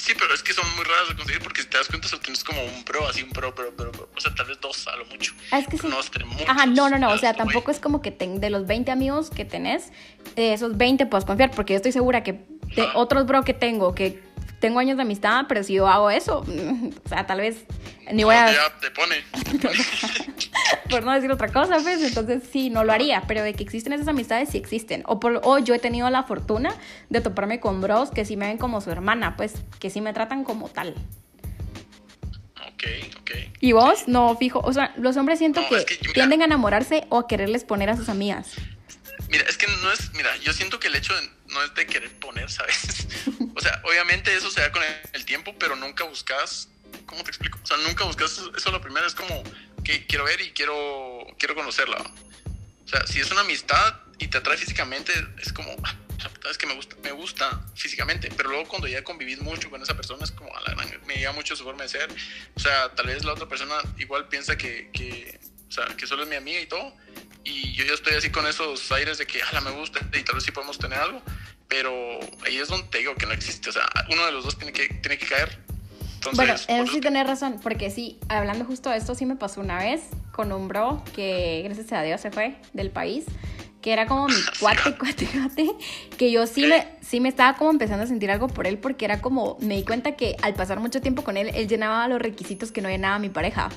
Sí, 0.00 0.14
pero 0.18 0.34
es 0.34 0.42
que 0.42 0.52
son 0.52 0.64
muy 0.76 0.84
raras 0.84 1.08
de 1.10 1.14
conseguir 1.16 1.42
porque 1.42 1.62
si 1.62 1.68
te 1.68 1.76
das 1.78 1.86
cuenta, 1.88 2.08
solo 2.08 2.22
tienes 2.22 2.42
como 2.42 2.62
un 2.64 2.84
pro, 2.84 3.06
así 3.06 3.22
un 3.22 3.30
pro, 3.30 3.54
pero, 3.54 3.72
pero, 3.76 3.92
pero, 3.92 4.08
o 4.16 4.20
sea, 4.20 4.34
tal 4.34 4.46
vez 4.46 4.58
dos 4.60 4.86
a 4.88 4.96
lo 4.96 5.04
mucho. 5.06 5.32
Ah, 5.50 5.58
es 5.58 5.68
que 5.68 5.76
sí. 5.78 5.86
No 5.86 5.96
muchos, 5.96 6.48
Ajá, 6.48 6.66
no, 6.66 6.88
no, 6.88 6.98
no. 6.98 7.10
O 7.10 7.18
sea, 7.18 7.34
tampoco 7.34 7.70
es 7.70 7.78
como 7.80 8.00
que 8.02 8.10
ten- 8.10 8.40
de 8.40 8.50
los 8.50 8.66
20 8.66 8.90
amigos 8.90 9.30
que 9.30 9.44
tenés, 9.44 9.92
de 10.36 10.52
esos 10.54 10.76
20 10.76 11.06
puedes 11.06 11.24
confiar, 11.24 11.50
porque 11.50 11.74
yo 11.74 11.76
estoy 11.76 11.92
segura 11.92 12.22
que 12.22 12.32
de 12.76 12.88
otros 12.94 13.26
bro 13.26 13.44
que 13.44 13.52
tengo, 13.54 13.94
que 13.94 14.22
tengo 14.60 14.78
años 14.78 14.96
de 14.96 15.02
amistad, 15.02 15.46
pero 15.48 15.62
si 15.64 15.74
yo 15.74 15.88
hago 15.88 16.10
eso, 16.10 16.40
o 17.04 17.08
sea, 17.08 17.26
tal 17.26 17.40
vez 17.40 17.64
ni 18.12 18.22
voy 18.24 18.34
a, 18.36 18.52
Ya 18.52 18.78
te 18.80 18.90
pone. 18.90 19.16
por 20.90 21.04
no 21.04 21.12
decir 21.12 21.30
otra 21.30 21.48
cosa, 21.52 21.78
pues, 21.82 22.02
entonces 22.02 22.42
sí, 22.52 22.70
no 22.70 22.84
lo 22.84 22.92
haría, 22.92 23.22
pero 23.26 23.42
de 23.42 23.54
que 23.54 23.62
existen 23.62 23.92
esas 23.92 24.08
amistades, 24.08 24.48
sí 24.50 24.58
existen. 24.58 25.02
O, 25.06 25.20
por, 25.20 25.40
o 25.44 25.58
yo 25.58 25.74
he 25.74 25.78
tenido 25.78 26.08
la 26.10 26.22
fortuna 26.24 26.74
de 27.08 27.20
toparme 27.20 27.60
con 27.60 27.80
bros 27.80 28.10
que 28.10 28.24
sí 28.24 28.36
me 28.36 28.46
ven 28.48 28.58
como 28.58 28.80
su 28.80 28.90
hermana, 28.90 29.36
pues, 29.36 29.54
que 29.78 29.90
sí 29.90 30.00
me 30.00 30.12
tratan 30.12 30.44
como 30.44 30.68
tal. 30.68 30.94
ok, 32.56 32.84
ok. 33.20 33.30
Y 33.60 33.72
vos, 33.72 34.08
no, 34.08 34.36
fijo, 34.36 34.60
o 34.60 34.72
sea, 34.72 34.92
los 34.96 35.16
hombres 35.16 35.38
siento 35.38 35.60
No, 35.62 35.68
que, 35.68 35.76
es 35.76 35.84
que 35.84 35.94
yo- 35.96 36.00
mira. 36.02 36.12
tienden 36.14 36.42
a 36.42 36.44
enamorarse 36.46 37.06
o 37.10 37.18
a 37.18 37.28
quererles 37.28 37.64
poner 37.64 37.90
a 37.90 37.96
sus 37.96 38.08
amigas. 38.08 38.52
Mira, 39.30 39.44
es 39.48 39.56
que 39.56 39.66
no 39.82 39.92
es, 39.92 40.12
mira, 40.14 40.30
yo 40.38 40.52
siento 40.52 40.80
que 40.80 40.88
el 40.88 40.96
hecho 40.96 41.14
de- 41.14 41.28
no 41.52 41.62
es 41.62 41.74
de 41.74 41.86
querer 41.86 42.12
poner, 42.18 42.50
¿sabes? 42.50 43.06
O 43.54 43.60
sea, 43.60 43.82
obviamente 43.84 44.34
eso 44.34 44.50
se 44.50 44.60
da 44.60 44.72
con 44.72 44.82
el, 45.12 45.24
tiempo, 45.26 45.54
pero 45.58 45.76
nunca 45.76 46.04
buscas, 46.04 46.68
¿cómo 47.04 47.22
te 47.24 47.30
explico? 47.30 47.58
O 47.62 47.66
sea, 47.66 47.76
nunca 47.78 48.04
buscas 48.04 48.40
eso, 48.56 48.70
lo 48.70 48.80
primero 48.80 49.06
es 49.06 49.14
como 49.14 49.42
que 49.84 50.06
quiero 50.06 50.24
ver 50.24 50.40
y 50.40 50.52
quiero, 50.52 51.26
quiero 51.38 51.54
conocerla. 51.54 51.98
O 51.98 52.88
sea, 52.88 53.06
si 53.06 53.20
es 53.20 53.30
una 53.30 53.42
amistad 53.42 54.00
y 54.18 54.28
te 54.28 54.38
atrae 54.38 54.56
físicamente, 54.56 55.12
es 55.42 55.52
como, 55.52 55.76
ah, 55.84 55.94
sabes 56.42 56.58
que 56.58 56.66
me 56.66 56.74
gusta, 56.74 56.96
me 57.02 57.12
gusta 57.12 57.60
físicamente, 57.74 58.30
pero 58.36 58.48
luego 58.48 58.66
cuando 58.66 58.88
ya 58.88 59.04
convivís 59.04 59.40
mucho 59.40 59.68
con 59.68 59.82
esa 59.82 59.94
persona 59.94 60.24
es 60.24 60.30
como, 60.30 60.56
a 60.56 60.60
la 60.62 60.74
gran, 60.74 61.06
me 61.06 61.16
llega 61.16 61.32
mucho 61.32 61.54
su 61.54 61.64
forma 61.64 61.82
de 61.82 61.90
ser. 61.90 62.08
O 62.54 62.60
sea, 62.60 62.94
tal 62.94 63.06
vez 63.06 63.24
la 63.24 63.32
otra 63.32 63.48
persona 63.48 63.74
igual 63.98 64.28
piensa 64.28 64.56
que, 64.56 64.90
que, 64.92 65.38
o 65.68 65.72
sea, 65.72 65.86
que 65.96 66.06
solo 66.06 66.22
es 66.22 66.28
mi 66.28 66.36
amiga 66.36 66.60
y 66.60 66.66
todo, 66.66 66.96
y 67.44 67.72
yo 67.72 67.84
ya 67.84 67.94
estoy 67.94 68.14
así 68.14 68.30
con 68.30 68.46
esos 68.46 68.90
aires 68.92 69.18
de 69.18 69.26
que, 69.26 69.42
ala, 69.42 69.60
me 69.60 69.70
gusta 69.70 70.00
y 70.12 70.22
tal 70.22 70.36
vez 70.36 70.44
sí 70.44 70.50
podemos 70.50 70.78
tener 70.78 70.98
algo, 70.98 71.22
pero 71.70 71.90
ahí 72.44 72.58
es 72.58 72.68
donde 72.68 72.86
te 72.88 72.98
digo 72.98 73.14
que 73.14 73.24
no 73.24 73.32
existe, 73.32 73.70
o 73.70 73.72
sea, 73.72 73.88
uno 74.12 74.26
de 74.26 74.32
los 74.32 74.44
dos 74.44 74.58
tiene 74.58 74.72
que, 74.72 74.88
tiene 74.88 75.16
que 75.16 75.26
caer. 75.26 75.58
Entonces, 76.16 76.36
Bueno, 76.36 76.52
eso 76.52 76.86
sí 76.92 77.00
te- 77.00 77.08
tenés 77.08 77.26
razón, 77.26 77.60
porque 77.62 77.90
sí, 77.90 78.18
hablando 78.28 78.66
justo 78.66 78.90
de 78.90 78.98
esto, 78.98 79.14
sí 79.14 79.24
me 79.24 79.36
pasó 79.36 79.62
una 79.62 79.78
vez 79.78 80.02
con 80.32 80.52
un 80.52 80.68
bro 80.68 81.02
que, 81.14 81.62
gracias 81.64 81.90
a 81.92 82.02
Dios, 82.02 82.20
se 82.20 82.30
fue 82.30 82.56
del 82.74 82.90
país, 82.90 83.24
que 83.80 83.92
era 83.94 84.04
como 84.06 84.26
mi 84.26 84.34
cuate, 84.60 84.94
cuate, 84.98 85.26
cuate, 85.26 85.70
que 86.18 86.30
yo 86.30 86.46
sí 86.46 86.66
me, 86.66 86.86
sí 87.00 87.20
me 87.20 87.30
estaba 87.30 87.56
como 87.56 87.70
empezando 87.70 88.04
a 88.04 88.06
sentir 88.06 88.30
algo 88.30 88.48
por 88.48 88.66
él, 88.66 88.76
porque 88.76 89.06
era 89.06 89.22
como, 89.22 89.56
me 89.60 89.76
di 89.76 89.84
cuenta 89.84 90.16
que 90.16 90.36
al 90.42 90.52
pasar 90.52 90.78
mucho 90.80 91.00
tiempo 91.00 91.24
con 91.24 91.38
él, 91.38 91.50
él 91.54 91.66
llenaba 91.68 92.06
los 92.08 92.20
requisitos 92.20 92.70
que 92.72 92.82
no 92.82 92.90
llenaba 92.90 93.18
mi 93.18 93.30
pareja. 93.30 93.70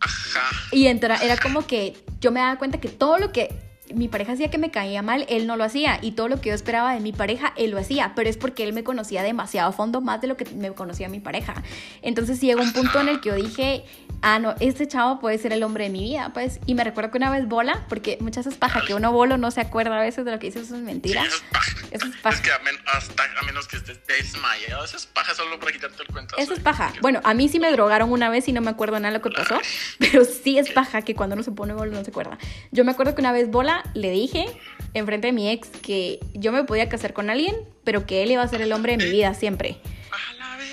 Ajá. 0.00 0.42
Y 0.70 0.86
entra, 0.86 1.16
era 1.16 1.36
como 1.36 1.66
que 1.66 1.96
yo 2.20 2.30
me 2.30 2.38
daba 2.38 2.56
cuenta 2.58 2.78
que 2.78 2.88
todo 2.88 3.18
lo 3.18 3.32
que 3.32 3.48
mi 3.94 4.08
pareja 4.08 4.32
hacía 4.32 4.50
que 4.50 4.58
me 4.58 4.70
caía 4.70 5.02
mal, 5.02 5.26
él 5.28 5.46
no 5.46 5.56
lo 5.56 5.64
hacía. 5.64 5.98
Y 6.02 6.12
todo 6.12 6.28
lo 6.28 6.40
que 6.40 6.50
yo 6.50 6.54
esperaba 6.54 6.94
de 6.94 7.00
mi 7.00 7.12
pareja, 7.12 7.52
él 7.56 7.70
lo 7.70 7.78
hacía. 7.78 8.12
Pero 8.14 8.28
es 8.30 8.36
porque 8.36 8.64
él 8.64 8.72
me 8.72 8.84
conocía 8.84 9.22
demasiado 9.22 9.70
a 9.70 9.72
fondo, 9.72 10.00
más 10.00 10.20
de 10.20 10.26
lo 10.28 10.36
que 10.36 10.44
me 10.54 10.70
conocía 10.72 11.08
mi 11.08 11.20
pareja. 11.20 11.62
Entonces 12.02 12.40
llegó 12.40 12.62
un 12.62 12.72
punto 12.72 13.00
en 13.00 13.08
el 13.08 13.20
que 13.20 13.28
yo 13.30 13.34
dije, 13.34 13.84
ah, 14.22 14.38
no, 14.38 14.54
este 14.60 14.86
chavo 14.88 15.20
puede 15.20 15.38
ser 15.38 15.52
el 15.52 15.62
hombre 15.62 15.84
de 15.84 15.90
mi 15.90 16.00
vida, 16.00 16.30
pues. 16.34 16.60
Y 16.66 16.74
me 16.74 16.84
recuerdo 16.84 17.10
que 17.10 17.18
una 17.18 17.30
vez 17.30 17.46
bola, 17.48 17.84
porque 17.88 18.18
muchas 18.20 18.44
veces 18.46 18.58
paja, 18.58 18.82
que 18.86 18.94
uno 18.94 19.12
bolo 19.12 19.36
no 19.38 19.50
se 19.50 19.60
acuerda 19.60 19.98
a 19.98 20.02
veces 20.02 20.24
de 20.24 20.32
lo 20.32 20.38
que 20.38 20.46
dice, 20.48 20.60
eso 20.60 20.76
es 20.76 20.82
mentira. 20.82 21.22
Sí, 21.22 21.28
eso 21.28 21.36
es 21.36 21.42
paja. 21.52 21.70
Eso 21.90 22.06
es 22.06 22.16
paja. 22.16 22.36
Es 22.36 22.42
que 22.42 22.52
a, 22.52 22.58
men- 22.60 22.78
hasta, 22.94 23.22
a 23.40 23.42
menos 23.44 23.66
que 23.68 23.76
estés 23.76 24.00
desmayado, 24.06 24.84
eso 24.84 24.96
es 24.96 25.06
paja 25.06 25.34
solo 25.34 25.58
para 25.58 25.72
quitarte 25.72 26.02
el 26.02 26.08
cuenta. 26.08 26.36
Eso 26.38 26.52
es 26.52 26.60
paja. 26.60 26.92
Bueno, 27.00 27.20
a 27.24 27.34
mí 27.34 27.48
sí 27.48 27.58
me 27.60 27.70
drogaron 27.72 28.12
una 28.12 28.28
vez 28.30 28.46
y 28.48 28.52
no 28.52 28.60
me 28.60 28.70
acuerdo 28.70 28.98
nada 28.98 29.12
de 29.12 29.18
lo 29.18 29.22
que 29.22 29.30
pasó, 29.30 29.58
pero 29.98 30.24
sí 30.24 30.58
es 30.58 30.70
paja 30.70 31.02
que 31.02 31.14
cuando 31.14 31.34
uno 31.34 31.42
se 31.42 31.52
pone 31.52 31.74
bola 31.74 31.92
no 31.96 32.04
se 32.04 32.10
acuerda. 32.10 32.38
Yo 32.70 32.84
me 32.84 32.92
acuerdo 32.92 33.14
que 33.14 33.20
una 33.20 33.32
vez 33.32 33.50
bola 33.50 33.77
le 33.94 34.10
dije 34.10 34.46
enfrente 34.94 35.28
de 35.28 35.32
mi 35.32 35.48
ex 35.50 35.68
que 35.68 36.18
yo 36.34 36.50
me 36.52 36.64
podía 36.64 36.88
casar 36.88 37.12
con 37.12 37.30
alguien, 37.30 37.54
pero 37.84 38.06
que 38.06 38.22
él 38.22 38.30
iba 38.32 38.42
a 38.42 38.48
ser 38.48 38.60
el 38.62 38.72
hombre 38.72 38.96
de 38.96 39.04
mi 39.04 39.10
vida 39.10 39.34
siempre. 39.34 39.80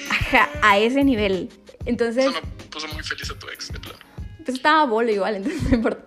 Ajá, 0.10 0.50
a 0.62 0.78
ese 0.78 1.04
nivel. 1.04 1.50
Entonces, 1.86 2.26
Eso 2.26 2.34
me 2.34 2.42
puso 2.70 2.88
muy 2.90 3.04
feliz 3.04 3.30
a 3.30 3.38
tu 3.38 3.48
ex, 3.50 3.72
de 3.72 3.80
plano. 3.80 4.00
pues 4.44 4.58
estaba 4.58 4.86
bolo 4.86 5.12
igual, 5.12 5.36
entonces 5.38 5.62
no 5.64 5.76
importa. 5.76 6.04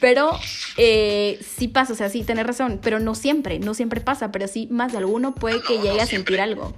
Pero 0.00 0.30
eh, 0.76 1.38
sí 1.56 1.68
pasa, 1.68 1.92
o 1.92 1.96
sea, 1.96 2.08
sí, 2.08 2.22
tenés 2.24 2.46
razón, 2.46 2.78
pero 2.82 3.00
no 3.00 3.14
siempre, 3.14 3.58
no 3.58 3.74
siempre 3.74 4.00
pasa, 4.00 4.30
pero 4.30 4.46
sí 4.48 4.68
más 4.70 4.92
de 4.92 4.98
alguno 4.98 5.34
puede 5.34 5.56
Ah, 5.56 5.60
no, 5.60 5.64
que 5.66 5.76
no 5.78 5.82
llegue 5.84 6.00
a 6.00 6.06
sentir 6.06 6.40
algo. 6.40 6.74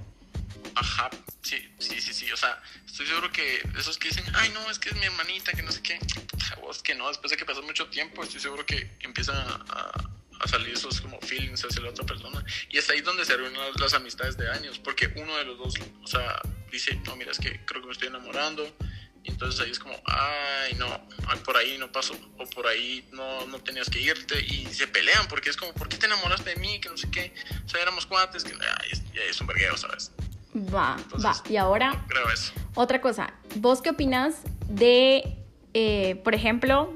Ajá, 0.75 1.09
sí, 1.41 1.57
sí, 1.79 2.01
sí, 2.01 2.13
sí. 2.13 2.31
O 2.31 2.37
sea, 2.37 2.59
estoy 3.01 3.15
seguro 3.15 3.31
que 3.31 3.79
esos 3.79 3.97
que 3.97 4.09
dicen, 4.09 4.25
ay, 4.35 4.49
no, 4.49 4.69
es 4.69 4.77
que 4.77 4.89
es 4.89 4.95
mi 4.95 5.05
hermanita, 5.05 5.51
que 5.53 5.63
no 5.63 5.71
sé 5.71 5.81
qué. 5.81 5.99
Vos 6.61 6.83
que 6.83 6.93
no, 6.93 7.07
después 7.07 7.31
de 7.31 7.37
que 7.37 7.45
pasas 7.45 7.63
mucho 7.63 7.87
tiempo, 7.87 8.23
estoy 8.23 8.39
seguro 8.39 8.65
que 8.65 8.95
empiezan 8.99 9.35
a, 9.37 9.91
salir 10.47 10.73
esos 10.73 10.99
como 11.01 11.19
feelings 11.21 11.63
hacia 11.63 11.81
la 11.81 11.89
otra 11.89 12.05
persona. 12.05 12.43
Y 12.69 12.77
es 12.77 12.89
ahí 12.89 13.01
donde 13.01 13.25
se 13.25 13.33
arruinan 13.33 13.61
las, 13.79 13.93
amistades 13.93 14.37
de 14.37 14.49
años, 14.49 14.79
porque 14.79 15.11
uno 15.15 15.35
de 15.37 15.45
los 15.45 15.57
dos, 15.57 15.73
o 16.03 16.07
sea, 16.07 16.41
dice, 16.71 16.95
no, 17.05 17.15
mira, 17.15 17.31
es 17.31 17.39
que 17.39 17.63
creo 17.65 17.81
que 17.81 17.87
me 17.87 17.93
estoy 17.93 18.07
enamorando. 18.07 18.67
Y 19.23 19.29
entonces 19.29 19.61
ahí 19.61 19.69
es 19.69 19.77
como, 19.77 19.95
ay, 20.05 20.73
no, 20.75 21.07
por 21.45 21.57
ahí 21.57 21.77
no 21.77 21.91
pasó, 21.91 22.17
o 22.37 22.49
por 22.49 22.65
ahí 22.65 23.07
no, 23.11 23.45
no 23.47 23.59
tenías 23.59 23.87
que 23.87 23.99
irte, 23.99 24.39
y 24.43 24.65
se 24.73 24.87
pelean, 24.87 25.27
porque 25.27 25.51
es 25.51 25.57
como, 25.57 25.73
¿por 25.75 25.87
qué 25.87 25.97
te 25.97 26.07
enamoraste 26.07 26.49
de 26.49 26.55
mí? 26.55 26.81
Que 26.81 26.89
no 26.89 26.97
sé 26.97 27.11
qué, 27.11 27.31
o 27.63 27.69
sea, 27.69 27.83
éramos 27.83 28.07
cuates, 28.07 28.43
que 28.43 28.53
ay, 28.53 28.89
es 29.29 29.39
un 29.39 29.45
vergueo, 29.45 29.77
¿sabes? 29.77 30.11
Va, 30.55 30.95
Entonces, 30.97 31.25
va. 31.25 31.49
Y 31.49 31.57
ahora, 31.57 31.91
no 31.93 32.07
creo 32.07 32.29
eso. 32.33 32.53
Otra 32.75 33.01
cosa, 33.01 33.33
¿vos 33.55 33.81
qué 33.81 33.89
opinas 33.91 34.35
de, 34.67 35.37
eh, 35.73 36.15
por 36.23 36.35
ejemplo, 36.35 36.93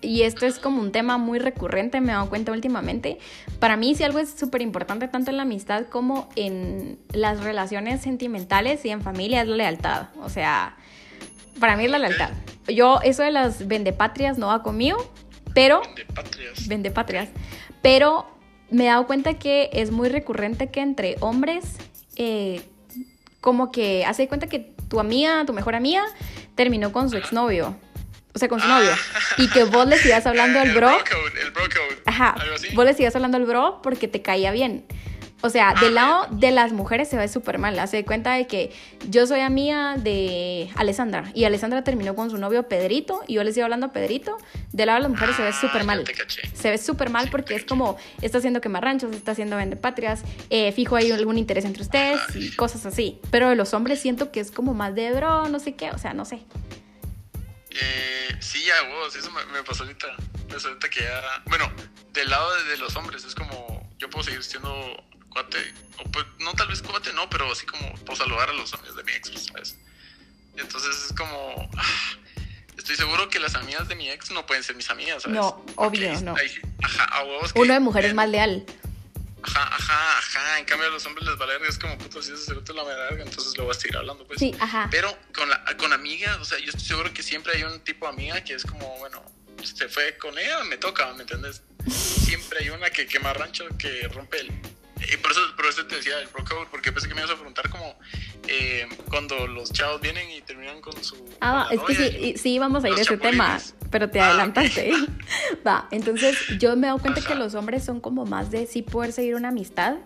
y 0.00 0.22
esto 0.22 0.46
es 0.46 0.58
como 0.58 0.80
un 0.80 0.92
tema 0.92 1.16
muy 1.18 1.38
recurrente, 1.38 2.00
me 2.00 2.12
he 2.12 2.14
dado 2.14 2.28
cuenta 2.28 2.52
últimamente, 2.52 3.18
para 3.58 3.76
mí 3.76 3.94
si 3.94 4.04
algo 4.04 4.18
es 4.18 4.30
súper 4.30 4.62
importante 4.62 5.08
tanto 5.08 5.30
en 5.30 5.36
la 5.38 5.42
amistad 5.44 5.86
como 5.86 6.28
en 6.36 6.98
las 7.12 7.42
relaciones 7.42 8.02
sentimentales 8.02 8.84
y 8.84 8.90
en 8.90 9.00
familia 9.02 9.42
es 9.42 9.48
la 9.48 9.56
lealtad. 9.56 10.08
O 10.20 10.28
sea, 10.28 10.76
para 11.60 11.76
mí 11.76 11.84
es 11.84 11.90
la 11.90 11.98
lealtad. 11.98 12.30
Yo, 12.68 13.00
eso 13.02 13.22
de 13.22 13.30
las 13.30 13.66
vendepatrias 13.66 14.38
no 14.38 14.48
va 14.48 14.62
conmigo, 14.62 14.98
pero 15.54 15.80
De 15.96 16.04
patrias. 16.06 16.68
vendepatrias. 16.68 17.28
Pero 17.82 18.26
me 18.70 18.84
he 18.84 18.86
dado 18.88 19.06
cuenta 19.06 19.34
que 19.34 19.70
es 19.72 19.90
muy 19.90 20.08
recurrente 20.08 20.70
que 20.70 20.80
entre 20.80 21.16
hombres, 21.20 21.76
eh, 22.16 22.62
como 23.44 23.70
que 23.70 24.06
hace 24.06 24.26
cuenta 24.26 24.46
que 24.46 24.72
tu 24.88 24.98
amiga, 24.98 25.44
tu 25.44 25.52
mejor 25.52 25.74
amiga, 25.74 26.02
terminó 26.54 26.92
con 26.92 27.10
su 27.10 27.18
exnovio. 27.18 27.76
O 28.32 28.38
sea, 28.38 28.48
con 28.48 28.58
su 28.58 28.66
novio. 28.66 28.90
Y 29.36 29.50
que 29.50 29.64
vos 29.64 29.86
le 29.86 29.98
sigas 29.98 30.26
hablando 30.26 30.60
al 30.60 30.68
el 30.68 30.74
bro. 30.74 30.88
code, 30.88 31.42
el 31.42 31.50
bro 31.50 31.64
code. 31.64 32.00
Ajá. 32.06 32.30
Algo 32.30 32.54
así. 32.54 32.74
Vos 32.74 32.86
le 32.86 32.94
sigas 32.94 33.14
hablando 33.14 33.36
al 33.36 33.44
bro 33.44 33.82
porque 33.82 34.08
te 34.08 34.22
caía 34.22 34.50
bien. 34.50 34.86
O 35.40 35.50
sea, 35.50 35.74
del 35.74 35.94
lado 35.94 36.26
de 36.30 36.50
las 36.52 36.72
mujeres 36.72 37.08
se 37.08 37.18
ve 37.18 37.28
súper 37.28 37.58
mal. 37.58 37.78
Hace 37.78 38.04
cuenta 38.04 38.32
de 38.32 38.46
que 38.46 38.72
yo 39.10 39.26
soy 39.26 39.40
amiga 39.40 39.96
de 39.98 40.70
Alessandra 40.74 41.30
y 41.34 41.44
Alessandra 41.44 41.84
terminó 41.84 42.14
con 42.14 42.30
su 42.30 42.38
novio 42.38 42.66
Pedrito 42.66 43.20
y 43.26 43.34
yo 43.34 43.44
le 43.44 43.52
sigo 43.52 43.64
hablando 43.64 43.86
a 43.86 43.92
Pedrito. 43.92 44.38
Del 44.72 44.86
lado 44.86 44.98
de 44.98 45.02
las 45.02 45.10
mujeres 45.10 45.36
se 45.36 45.42
ve 45.42 45.48
Ah, 45.48 45.60
súper 45.60 45.84
mal. 45.84 46.04
Se 46.54 46.70
ve 46.70 46.78
súper 46.78 47.10
mal 47.10 47.24
Sí, 47.24 47.30
porque 47.30 47.54
es 47.56 47.64
como 47.64 47.98
está 48.22 48.38
haciendo 48.38 48.62
quemar 48.62 48.84
ranchos, 48.84 49.14
está 49.14 49.32
haciendo 49.32 49.56
vende 49.56 49.76
patrias, 49.76 50.22
eh, 50.48 50.72
fijo 50.72 50.96
hay 50.96 51.10
algún 51.12 51.36
interés 51.36 51.66
entre 51.66 51.82
ustedes 51.82 52.20
y 52.34 52.50
cosas 52.56 52.86
así. 52.86 53.20
Pero 53.30 53.50
de 53.50 53.54
los 53.54 53.74
hombres 53.74 54.00
siento 54.00 54.32
que 54.32 54.40
es 54.40 54.50
como 54.50 54.72
más 54.72 54.94
de 54.94 55.12
bro, 55.12 55.48
no 55.50 55.58
sé 55.60 55.74
qué, 55.74 55.90
o 55.90 55.98
sea, 55.98 56.14
no 56.14 56.24
sé. 56.24 56.40
Eh, 57.70 58.36
sí, 58.40 58.64
ya, 58.64 58.74
vos, 58.88 59.14
eso 59.16 59.30
me, 59.30 59.44
me 59.52 59.62
pasó 59.62 59.82
ahorita. 59.82 60.06
Me 60.48 60.54
pasó 60.54 60.68
ahorita 60.68 60.88
que 60.88 61.00
ya. 61.00 61.20
Bueno, 61.46 61.70
del 62.12 62.30
lado 62.30 62.54
de, 62.56 62.64
de 62.70 62.76
los 62.78 62.94
hombres 62.96 63.24
es 63.24 63.34
como. 63.34 63.88
Yo 63.98 64.08
puedo 64.10 64.24
seguir 64.24 64.42
siendo 64.42 64.70
cuate. 65.34 65.58
O 65.98 66.04
pues, 66.10 66.24
no 66.38 66.54
tal 66.54 66.68
vez 66.68 66.80
cuate, 66.80 67.12
no, 67.12 67.28
pero 67.28 67.50
así 67.52 67.66
como 67.66 67.92
puedo 68.06 68.16
saludar 68.16 68.48
a 68.48 68.52
los 68.54 68.72
amigos 68.72 68.96
de 68.96 69.04
mi 69.04 69.12
ex, 69.12 69.30
¿sabes? 69.46 69.76
Entonces 70.56 70.96
es 71.10 71.12
como. 71.16 71.68
ah, 71.76 72.16
Estoy 72.78 72.96
seguro 72.96 73.28
que 73.28 73.38
las 73.38 73.54
amigas 73.54 73.86
de 73.88 73.94
mi 73.94 74.10
ex 74.10 74.30
no 74.30 74.44
pueden 74.46 74.62
ser 74.64 74.74
mis 74.76 74.90
amigas, 74.90 75.22
¿sabes? 75.22 75.36
No, 75.38 75.64
obvio, 75.76 76.20
no. 76.22 76.34
ahí 76.36 76.50
ajá, 76.82 77.04
a 77.04 77.22
huevos 77.24 77.52
que- 77.52 77.60
Uno 77.60 77.72
de 77.72 77.80
mujeres 77.80 78.10
que- 78.10 78.14
más 78.14 78.28
leal. 78.28 78.64
Ajá, 79.42 79.62
ajá, 79.74 80.18
ajá. 80.18 80.58
En 80.58 80.64
cambio 80.64 80.88
a 80.88 80.90
los 80.90 81.04
hombres 81.06 81.26
les 81.26 81.36
vale 81.38 81.54
es 81.68 81.78
como 81.78 81.96
puto 81.98 82.22
si 82.22 82.32
ese 82.32 82.46
cerote 82.46 82.72
la 82.74 82.82
verga, 82.82 83.22
entonces 83.22 83.56
lo 83.56 83.64
voy 83.64 83.76
a 83.76 83.78
seguir 83.78 83.96
hablando, 83.96 84.26
pues. 84.26 84.38
Sí, 84.40 84.54
ajá. 84.58 84.88
Pero 84.90 85.16
con, 85.34 85.48
la, 85.50 85.62
con 85.76 85.92
amigas, 85.92 86.38
o 86.40 86.44
sea, 86.44 86.58
yo 86.58 86.66
estoy 86.70 86.84
seguro 86.84 87.12
que 87.14 87.22
siempre 87.22 87.56
hay 87.56 87.62
un 87.62 87.80
tipo 87.80 88.06
de 88.06 88.12
amiga 88.12 88.42
que 88.42 88.54
es 88.54 88.64
como, 88.64 88.98
bueno, 88.98 89.22
se 89.62 89.88
fue 89.88 90.16
con 90.18 90.36
ella, 90.38 90.64
me 90.64 90.76
toca, 90.76 91.12
¿me 91.14 91.22
entiendes? 91.22 91.62
Siempre 91.88 92.58
hay 92.60 92.70
una 92.70 92.90
que 92.90 93.06
quema 93.06 93.32
rancho, 93.34 93.66
que 93.78 94.08
rompe 94.08 94.40
el... 94.40 94.50
Y 95.12 95.16
por 95.18 95.32
eso, 95.32 95.40
por 95.56 95.66
eso 95.66 95.84
te 95.86 95.96
decía 95.96 96.18
el 96.20 96.28
code, 96.28 96.66
porque 96.70 96.92
pensé 96.92 97.08
que 97.08 97.14
me 97.14 97.20
ibas 97.20 97.32
a 97.32 97.34
preguntar 97.36 97.68
como 97.68 97.94
eh, 98.48 98.86
cuando 99.08 99.46
los 99.46 99.72
chavos 99.72 100.00
vienen 100.00 100.30
y 100.30 100.40
terminan 100.42 100.80
con 100.80 100.92
su... 101.02 101.16
Ah, 101.40 101.66
con 101.68 101.78
es 101.78 101.82
que 101.84 101.94
sí, 101.94 102.16
y- 102.20 102.26
y- 102.30 102.38
sí 102.38 102.58
vamos 102.58 102.84
a 102.84 102.88
ir 102.90 102.98
a 102.98 103.02
ese 103.02 103.16
tema, 103.18 103.60
pero 103.90 104.08
te 104.10 104.20
Ah, 104.20 104.28
adelantaste. 104.30 104.92
Va, 105.66 105.88
entonces 105.90 106.36
yo 106.58 106.76
me 106.76 106.86
he 106.86 106.88
dado 106.88 106.98
cuenta 107.00 107.20
que 107.20 107.34
los 107.34 107.54
hombres 107.54 107.84
son 107.84 108.00
como 108.00 108.24
más 108.26 108.50
de 108.50 108.66
sí 108.66 108.82
poder 108.82 109.12
seguir 109.12 109.34
una 109.34 109.48
amistad 109.48 109.96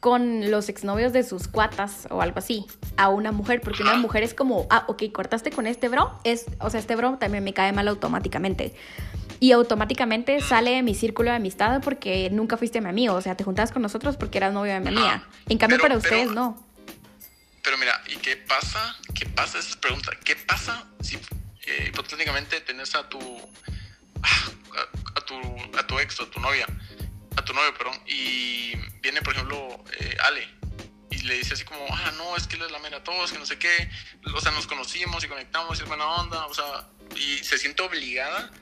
con 0.00 0.50
los 0.50 0.68
exnovios 0.68 1.12
de 1.12 1.22
sus 1.22 1.46
cuatas 1.46 2.08
o 2.10 2.20
algo 2.22 2.38
así 2.40 2.66
a 2.96 3.08
una 3.08 3.30
mujer, 3.30 3.60
porque 3.60 3.84
una 3.84 3.94
mujer 3.94 4.24
es 4.24 4.34
como, 4.34 4.66
ah, 4.68 4.84
ok, 4.88 5.04
cortaste 5.12 5.52
con 5.52 5.68
este 5.68 5.88
bro, 5.88 6.18
es, 6.24 6.46
o 6.58 6.70
sea, 6.70 6.80
este 6.80 6.96
bro 6.96 7.18
también 7.18 7.44
me 7.44 7.54
cae 7.54 7.72
mal 7.72 7.86
automáticamente. 7.86 8.74
Y 9.42 9.50
automáticamente 9.50 10.40
sale 10.40 10.70
de 10.70 10.82
mi 10.84 10.94
círculo 10.94 11.30
de 11.30 11.36
amistad 11.38 11.80
porque 11.82 12.30
nunca 12.30 12.56
fuiste 12.56 12.80
mi 12.80 12.88
amigo, 12.88 13.14
o 13.16 13.20
sea, 13.20 13.36
te 13.36 13.42
juntabas 13.42 13.72
con 13.72 13.82
nosotros 13.82 14.16
porque 14.16 14.38
eras 14.38 14.52
novio 14.52 14.72
de 14.72 14.78
mi 14.78 14.86
amiga. 14.86 15.14
Ajá. 15.14 15.28
En 15.48 15.58
cambio, 15.58 15.78
Pero- 15.78 15.94
para 15.94 16.00
pero- 16.00 16.14
ustedes 16.16 16.32
no. 16.32 16.64
Pero 17.64 17.76
mira, 17.76 18.00
¿y 18.06 18.14
qué 18.18 18.36
pasa? 18.36 18.96
¿Qué 19.16 19.26
pasa? 19.26 19.58
Esa 19.58 19.70
es 19.70 19.76
pregunta. 19.76 20.12
¿Qué 20.24 20.36
pasa 20.36 20.86
si 21.00 21.16
eh, 21.66 21.86
hipotéticamente 21.88 22.60
tenés 22.60 22.94
a 22.94 23.08
tu, 23.08 23.18
a, 24.22 24.28
a 25.16 25.20
tu 25.22 25.34
a 25.76 25.86
tu 25.88 25.98
ex 25.98 26.20
o 26.20 26.22
a 26.22 26.30
tu 26.30 26.38
novia, 26.38 26.66
a 27.36 27.44
tu 27.44 27.52
novio, 27.52 27.74
perdón, 27.76 27.94
y 28.06 28.74
viene 29.00 29.22
por 29.22 29.34
ejemplo 29.34 29.82
eh, 29.98 30.16
Ale 30.22 30.48
y 31.10 31.18
le 31.22 31.34
dice 31.38 31.54
así 31.54 31.64
como, 31.64 31.84
ah, 31.90 32.12
no, 32.16 32.36
es 32.36 32.46
que 32.46 32.54
él 32.54 32.62
es 32.62 32.70
la 32.70 32.78
mera 32.78 32.98
a 32.98 33.02
todos, 33.02 33.32
que 33.32 33.38
no 33.40 33.46
sé 33.46 33.58
qué, 33.58 33.90
o 34.32 34.40
sea, 34.40 34.52
nos 34.52 34.68
conocimos 34.68 35.24
y 35.24 35.26
conectamos 35.26 35.80
y 35.80 35.82
es 35.82 35.88
buena 35.88 36.06
onda, 36.06 36.46
o 36.46 36.54
sea, 36.54 36.86
y 37.16 37.38
se 37.42 37.58
siente 37.58 37.82
obligada 37.82 38.52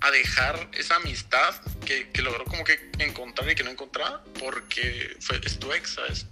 a 0.00 0.10
dejar 0.10 0.68
esa 0.72 0.96
amistad 0.96 1.54
que, 1.84 2.10
que 2.10 2.22
logró 2.22 2.44
como 2.44 2.64
que 2.64 2.90
encontrar 2.98 3.50
y 3.50 3.54
que 3.54 3.64
no 3.64 3.70
encontraba 3.70 4.22
porque 4.38 5.16
fue, 5.20 5.40
es 5.44 5.58
tu 5.58 5.72
ex, 5.72 5.94
¿sabes? 5.94 6.26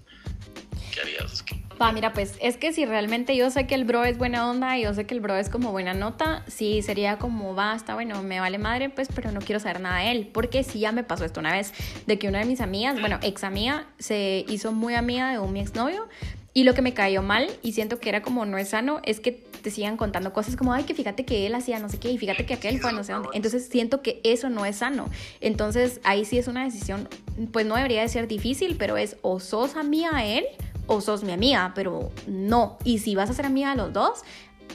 ¿Qué 0.93 1.01
harías? 1.01 1.45
Va, 1.81 1.91
mira, 1.91 2.13
pues 2.13 2.35
es 2.41 2.57
que 2.57 2.73
si 2.73 2.85
realmente 2.85 3.35
yo 3.35 3.51
sé 3.51 3.67
que 3.67 3.75
el 3.75 3.85
bro 3.85 4.05
es 4.05 4.19
buena 4.19 4.49
onda 4.49 4.79
y 4.79 4.83
yo 4.83 4.95
sé 4.95 5.07
que 5.07 5.15
el 5.15 5.21
bro 5.21 5.37
es 5.37 5.49
como 5.49 5.73
buena 5.73 5.95
nota, 5.95 6.45
sí 6.47 6.83
sería 6.83 7.19
como, 7.19 7.55
va, 7.55 7.75
está 7.75 7.95
bueno, 7.95 8.23
me 8.23 8.41
vale 8.41 8.59
madre, 8.59 8.91
pues, 8.91 9.09
pero 9.13 9.33
no 9.33 9.41
quiero 9.41 9.59
saber 9.59 9.81
nada 9.81 10.01
de 10.01 10.13
él. 10.13 10.31
Porque 10.33 10.65
sí 10.65 10.79
ya 10.79 10.93
me 10.93 11.03
pasó 11.03 11.25
esto 11.25 11.41
una 11.41 11.53
vez, 11.53 11.73
de 12.07 12.19
que 12.19 12.29
una 12.29 12.41
de 12.41 12.45
mis 12.45 12.61
amigas, 12.61 13.01
bueno, 13.01 13.19
ex 13.23 13.43
amiga, 13.43 13.87
se 13.99 14.45
hizo 14.49 14.73
muy 14.73 14.95
amiga 14.95 15.33
de 15.33 15.39
un 15.39 15.53
mi 15.53 15.61
exnovio. 15.61 16.09
Y 16.55 16.65
lo 16.65 16.75
que 16.75 16.83
me 16.83 16.93
cayó 16.93 17.23
mal, 17.23 17.51
y 17.63 17.73
siento 17.73 17.99
que 17.99 18.09
era 18.09 18.23
como 18.23 18.45
no 18.45 18.59
es 18.59 18.71
sano, 18.71 19.01
es 19.05 19.21
que 19.21 19.33
te 19.33 19.71
sigan 19.71 19.97
contando 19.97 20.33
cosas 20.33 20.57
como, 20.57 20.73
ay, 20.73 20.85
que 20.85 20.95
fíjate 20.95 21.25
que 21.25 21.47
él 21.47 21.55
hacía 21.55 21.79
no 21.79 21.89
sé 21.89 21.99
qué, 21.99 22.11
y 22.11 22.19
fíjate 22.19 22.45
que 22.45 22.55
aquel 22.55 22.81
fue 22.81 22.93
no 22.93 23.05
sé 23.05 23.13
dónde. 23.13 23.29
Entonces 23.33 23.69
siento 23.69 24.03
que 24.03 24.21
eso 24.25 24.51
no 24.51 24.67
es 24.67 24.77
sano. 24.77 25.09
Entonces 25.41 26.01
ahí 26.05 26.25
sí 26.25 26.39
es 26.39 26.49
una 26.49 26.65
decisión, 26.65 27.09
pues 27.53 27.65
no 27.65 27.77
debería 27.77 28.03
de 28.03 28.09
ser 28.09 28.29
difícil, 28.29 28.77
pero 28.77 28.97
es 28.97 29.17
o 29.23 29.41
sos 29.41 29.77
amiga 29.77 30.17
de 30.19 30.39
él 30.39 30.45
o 30.87 31.01
sos 31.01 31.23
mi 31.25 31.33
amiga, 31.33 31.73
pero 31.75 32.13
no. 32.27 32.79
Y 32.85 32.99
si 32.99 33.15
vas 33.15 33.31
a 33.31 33.35
ser 33.35 33.47
amiga 33.47 33.71
de 33.71 33.77
los 33.77 33.93
dos, 33.93 34.21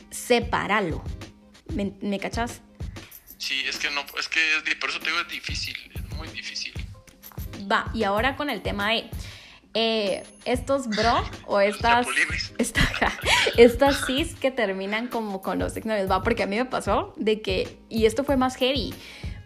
sepáralo. 0.10 1.04
¿Me, 1.74 1.94
me 2.02 2.18
cachas? 2.18 2.62
Sí, 3.38 3.62
es 3.68 3.78
que 3.78 3.92
no, 3.92 4.02
es 4.18 4.28
que 4.28 4.40
por 4.80 4.90
eso 4.90 5.00
te 5.00 5.08
digo 5.08 5.22
es 5.22 5.28
difícil, 5.28 5.78
es 5.94 6.16
muy 6.16 6.28
difícil. 6.30 6.74
Va, 7.72 7.92
y 7.94 8.04
ahora 8.04 8.36
con 8.36 8.50
el 8.50 8.62
tema 8.62 8.92
de 8.92 9.10
eh, 9.80 10.24
estos 10.46 10.88
bro 10.88 11.14
o 11.46 11.60
estas, 11.60 12.08
esta- 12.58 13.14
estas 13.58 14.08
cis 14.08 14.34
que 14.34 14.50
terminan 14.50 15.08
como 15.08 15.44
con 15.44 15.60
los 15.60 15.78
exnovios, 15.78 16.10
va, 16.10 16.24
porque 16.24 16.42
a 16.42 16.48
mí 16.48 16.56
me 16.56 16.66
pasó 16.66 17.14
de 17.16 17.42
que, 17.42 17.78
y 17.88 18.08
esto 18.08 18.24
fue 18.24 18.38
más 18.38 18.56
heavy, 18.56 18.92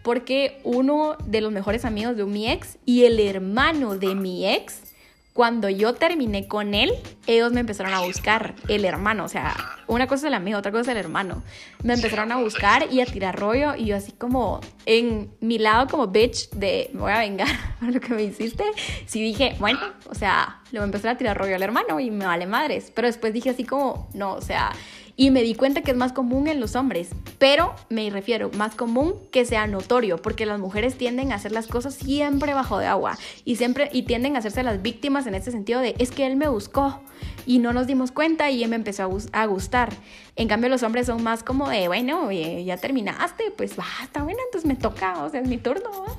porque 0.02 0.58
uno 0.64 1.18
de 1.26 1.42
los 1.42 1.52
mejores 1.52 1.84
amigos 1.84 2.16
de 2.16 2.24
mi 2.24 2.50
ex 2.50 2.78
y 2.86 3.04
el 3.04 3.20
hermano 3.20 3.96
de 3.98 4.14
mi 4.14 4.46
ex, 4.48 4.91
cuando 5.32 5.70
yo 5.70 5.94
terminé 5.94 6.46
con 6.46 6.74
él, 6.74 6.92
ellos 7.26 7.52
me 7.52 7.60
empezaron 7.60 7.94
a 7.94 8.00
buscar, 8.00 8.54
el 8.68 8.84
hermano, 8.84 9.24
o 9.24 9.28
sea, 9.28 9.54
una 9.86 10.06
cosa 10.06 10.26
es 10.26 10.28
el 10.28 10.34
amigo, 10.34 10.58
otra 10.58 10.70
cosa 10.70 10.82
es 10.82 10.88
el 10.88 10.96
hermano. 10.98 11.42
Me 11.82 11.94
empezaron 11.94 12.30
a 12.32 12.36
buscar 12.36 12.92
y 12.92 13.00
a 13.00 13.06
tirar 13.06 13.38
rollo 13.38 13.74
y 13.74 13.86
yo 13.86 13.96
así 13.96 14.12
como 14.12 14.60
en 14.84 15.30
mi 15.40 15.58
lado 15.58 15.86
como 15.88 16.08
bitch 16.08 16.50
de 16.50 16.90
me 16.92 17.00
voy 17.00 17.12
a 17.12 17.20
vengar 17.20 17.48
por 17.80 17.92
lo 17.92 18.00
que 18.00 18.12
me 18.12 18.22
hiciste, 18.22 18.64
sí 19.06 19.22
dije, 19.22 19.56
bueno, 19.58 19.80
o 20.10 20.14
sea, 20.14 20.60
le 20.70 20.80
voy 20.80 20.90
a 21.02 21.16
tirar 21.16 21.38
rollo 21.38 21.56
al 21.56 21.62
hermano 21.62 21.98
y 21.98 22.10
me 22.10 22.26
vale 22.26 22.46
madres, 22.46 22.92
pero 22.94 23.06
después 23.06 23.32
dije 23.32 23.50
así 23.50 23.64
como, 23.64 24.08
no, 24.12 24.34
o 24.34 24.42
sea, 24.42 24.72
y 25.16 25.30
me 25.30 25.42
di 25.42 25.54
cuenta 25.54 25.82
que 25.82 25.90
es 25.90 25.96
más 25.96 26.12
común 26.12 26.48
en 26.48 26.58
los 26.60 26.74
hombres, 26.74 27.10
pero 27.38 27.74
me 27.90 28.08
refiero 28.10 28.50
más 28.56 28.74
común 28.74 29.14
que 29.30 29.44
sea 29.44 29.66
notorio, 29.66 30.16
porque 30.16 30.46
las 30.46 30.58
mujeres 30.58 30.96
tienden 30.96 31.32
a 31.32 31.34
hacer 31.34 31.52
las 31.52 31.66
cosas 31.66 31.94
siempre 31.94 32.54
bajo 32.54 32.78
de 32.78 32.86
agua 32.86 33.18
y 33.44 33.56
siempre 33.56 33.90
y 33.92 34.02
tienden 34.04 34.36
a 34.36 34.38
hacerse 34.38 34.62
las 34.62 34.80
víctimas 34.82 35.26
en 35.26 35.34
este 35.34 35.50
sentido 35.50 35.80
de 35.80 35.94
es 35.98 36.10
que 36.10 36.26
él 36.26 36.36
me 36.36 36.48
buscó 36.48 37.00
y 37.46 37.58
no 37.58 37.72
nos 37.72 37.86
dimos 37.86 38.10
cuenta 38.10 38.50
y 38.50 38.62
él 38.64 38.70
me 38.70 38.76
empezó 38.76 39.02
a, 39.02 39.06
gus- 39.06 39.28
a 39.32 39.44
gustar. 39.46 39.90
En 40.36 40.48
cambio 40.48 40.70
los 40.70 40.82
hombres 40.82 41.06
son 41.06 41.22
más 41.22 41.42
como 41.44 41.68
de, 41.68 41.88
bueno, 41.88 42.26
oye, 42.28 42.64
ya 42.64 42.76
terminaste, 42.78 43.50
pues 43.56 43.78
va, 43.78 43.84
está 44.02 44.22
bueno, 44.22 44.38
entonces 44.46 44.66
me 44.66 44.76
toca, 44.76 45.22
o 45.24 45.28
sea, 45.30 45.40
es 45.40 45.48
mi 45.48 45.58
turno. 45.58 45.90
¿va? 45.90 46.16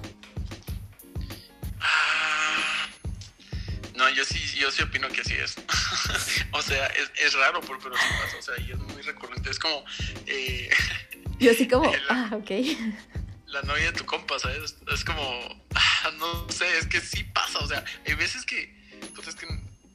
No, 3.96 4.10
yo 4.10 4.26
sí, 4.26 4.40
yo 4.58 4.72
sí 4.72 4.82
opino 4.84 5.08
que 5.10 5.22
así 5.22 5.34
es. 5.34 5.56
o 6.52 6.62
sea, 6.62 6.88
es, 6.88 7.12
es 7.24 7.34
raro, 7.34 7.62
pero, 7.62 7.78
pero 7.80 7.96
sí 7.96 8.04
pasa, 8.22 8.38
o 8.38 8.42
sea, 8.42 8.66
y 8.66 8.72
es 8.72 8.78
muy 8.80 9.02
recurrente. 9.04 9.50
Es 9.52 9.60
como 9.60 9.86
eh, 10.26 10.70
Yo 11.40 11.52
así 11.52 11.68
como, 11.68 11.94
El- 11.94 12.02
ah, 12.10 12.30
ok. 12.34 12.52
la 13.48 13.62
novia 13.64 13.92
de 13.92 13.98
tu 13.98 14.06
compa, 14.06 14.40
¿sabes? 14.40 14.76
Es 14.92 15.04
como, 15.06 15.22
ah, 15.76 16.12
no 16.18 16.50
sé, 16.50 16.78
es 16.80 16.88
que 16.88 17.00
sí 17.02 17.24
pasa, 17.26 17.60
o 17.60 17.68
sea, 17.68 17.84
hay 18.08 18.16
veces 18.16 18.46
que, 18.46 18.74
pues 19.16 19.28
es 19.28 19.36
que 19.36 19.46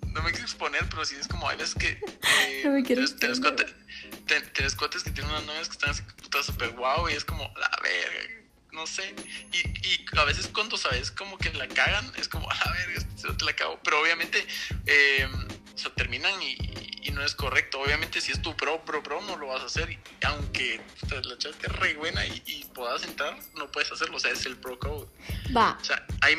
no 0.06 0.22
me 0.22 0.30
quiero 0.30 0.44
exponer, 0.46 0.86
pero 0.88 1.04
sí 1.04 1.16
es 1.20 1.26
como, 1.28 1.48
hay 1.48 1.56
veces 1.56 1.74
que 1.74 1.88
eh, 1.88 2.62
No 2.64 2.70
me 2.70 2.82
quiero 2.82 3.02
tienes- 3.02 3.18
tienes 3.18 3.38
exponer. 3.38 3.66
cuate- 3.66 4.24
ten- 4.26 4.52
tienes 4.52 4.74
cuates 4.74 5.02
que 5.02 5.10
tienen 5.10 5.30
unas 5.32 5.44
novias 5.44 5.68
que 5.68 5.72
están 5.74 5.90
así, 5.90 6.02
puta, 6.22 6.42
súper 6.42 6.70
guau, 6.70 7.08
y 7.10 7.14
es 7.14 7.24
como, 7.24 7.42
la 7.58 7.70
verga, 7.82 8.34
no 8.72 8.86
sé, 8.86 9.14
y, 9.52 9.58
y 9.88 10.06
a 10.16 10.24
veces 10.24 10.48
cuando 10.52 10.76
sabes 10.76 11.10
como 11.10 11.38
que 11.38 11.52
la 11.54 11.68
cagan, 11.68 12.10
es 12.16 12.28
como, 12.28 12.50
a 12.50 12.54
la 12.54 12.72
verga, 12.72 12.94
este 12.98 13.32
te 13.32 13.44
la 13.44 13.52
cago, 13.54 13.78
pero 13.82 14.00
obviamente, 14.00 14.44
eh, 14.86 15.26
o 15.74 15.78
sea, 15.78 15.92
terminan 15.94 16.40
y, 16.42 16.56
y 17.02 17.10
no 17.10 17.22
es 17.24 17.34
correcto, 17.34 17.80
obviamente 17.80 18.20
si 18.20 18.32
es 18.32 18.42
tu 18.42 18.54
pro, 18.56 18.84
pro, 18.84 19.02
pro, 19.02 19.20
no 19.22 19.36
lo 19.36 19.48
vas 19.48 19.62
a 19.62 19.66
hacer, 19.66 19.90
y 19.90 19.98
aunque 20.26 20.80
la 21.10 21.34
esté 21.34 21.68
re 21.68 21.94
buena 21.94 22.26
y, 22.26 22.42
y 22.46 22.64
puedas 22.74 23.04
entrar, 23.04 23.38
no 23.56 23.70
puedes 23.70 23.90
hacerlo, 23.90 24.16
o 24.16 24.20
sea, 24.20 24.30
es 24.32 24.44
el 24.46 24.56
pro 24.56 24.78
code, 24.78 25.08
Va. 25.56 25.78
o 25.80 25.84
sea, 25.84 26.06
hay, 26.20 26.34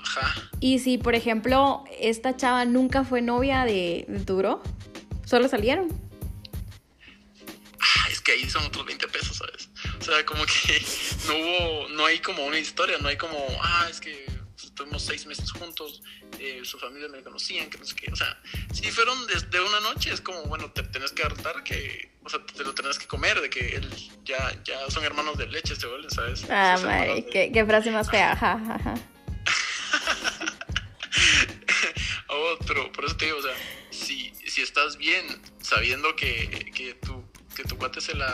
ajá, 0.00 0.50
Y 0.60 0.80
si, 0.80 0.98
por 0.98 1.14
ejemplo, 1.14 1.84
esta 1.98 2.36
chava 2.36 2.64
nunca 2.64 3.04
fue 3.04 3.22
novia 3.22 3.64
de, 3.64 4.04
de 4.08 4.20
tu 4.20 4.36
bro, 4.36 4.62
solo 5.24 5.48
salieron. 5.48 6.09
Que 8.30 8.36
ahí 8.36 8.48
son 8.48 8.64
otros 8.64 8.86
20 8.86 9.08
pesos, 9.08 9.38
¿sabes? 9.38 9.68
O 9.98 10.04
sea, 10.04 10.24
como 10.24 10.44
que 10.46 10.80
no 11.26 11.34
hubo, 11.36 11.88
no 11.88 12.06
hay 12.06 12.20
como 12.20 12.44
una 12.46 12.58
historia, 12.60 12.96
no 12.98 13.08
hay 13.08 13.16
como, 13.16 13.36
ah, 13.60 13.88
es 13.90 14.00
que 14.00 14.24
estuvimos 14.56 15.02
seis 15.04 15.26
meses 15.26 15.50
juntos, 15.50 16.00
eh, 16.38 16.60
su 16.62 16.78
familia 16.78 17.08
me 17.08 17.22
conocían, 17.24 17.68
que 17.68 17.78
no 17.78 17.84
sé 17.84 17.96
qué, 17.96 18.08
o 18.12 18.14
sea, 18.14 18.40
si 18.72 18.88
fueron 18.92 19.26
desde 19.26 19.60
una 19.60 19.80
noche, 19.80 20.12
es 20.12 20.20
como, 20.20 20.44
bueno, 20.44 20.70
te 20.70 20.84
tenés 20.84 21.10
que 21.10 21.24
hartar 21.24 21.64
que, 21.64 22.12
o 22.22 22.28
sea, 22.30 22.38
te 22.46 22.62
lo 22.62 22.72
tenés 22.72 23.00
que 23.00 23.08
comer, 23.08 23.40
de 23.40 23.50
que 23.50 23.74
él 23.76 23.90
ya, 24.24 24.56
ya 24.62 24.88
son 24.90 25.02
hermanos 25.04 25.36
de 25.36 25.48
leche, 25.48 25.74
se 25.74 25.88
vuelven, 25.88 26.10
¿sabes? 26.10 26.44
Ah, 26.48 26.78
madre, 26.84 27.14
de- 27.16 27.26
qué, 27.26 27.50
qué 27.52 27.64
frase 27.66 27.90
más 27.90 28.08
fea. 28.08 28.36
Ja. 28.36 28.94
God, 32.28 32.64
pero 32.66 32.92
por 32.92 33.04
eso 33.04 33.16
te 33.16 33.24
digo, 33.26 33.38
o 33.38 33.42
sea, 33.42 33.54
si, 33.90 34.32
si 34.46 34.62
estás 34.62 34.96
bien 34.96 35.26
sabiendo 35.60 36.14
que, 36.16 36.70
que, 36.74 36.94
tu, 36.94 37.24
que 37.62 37.68
tu 37.68 37.76
cuate 37.78 38.00
se 38.00 38.14
la, 38.14 38.28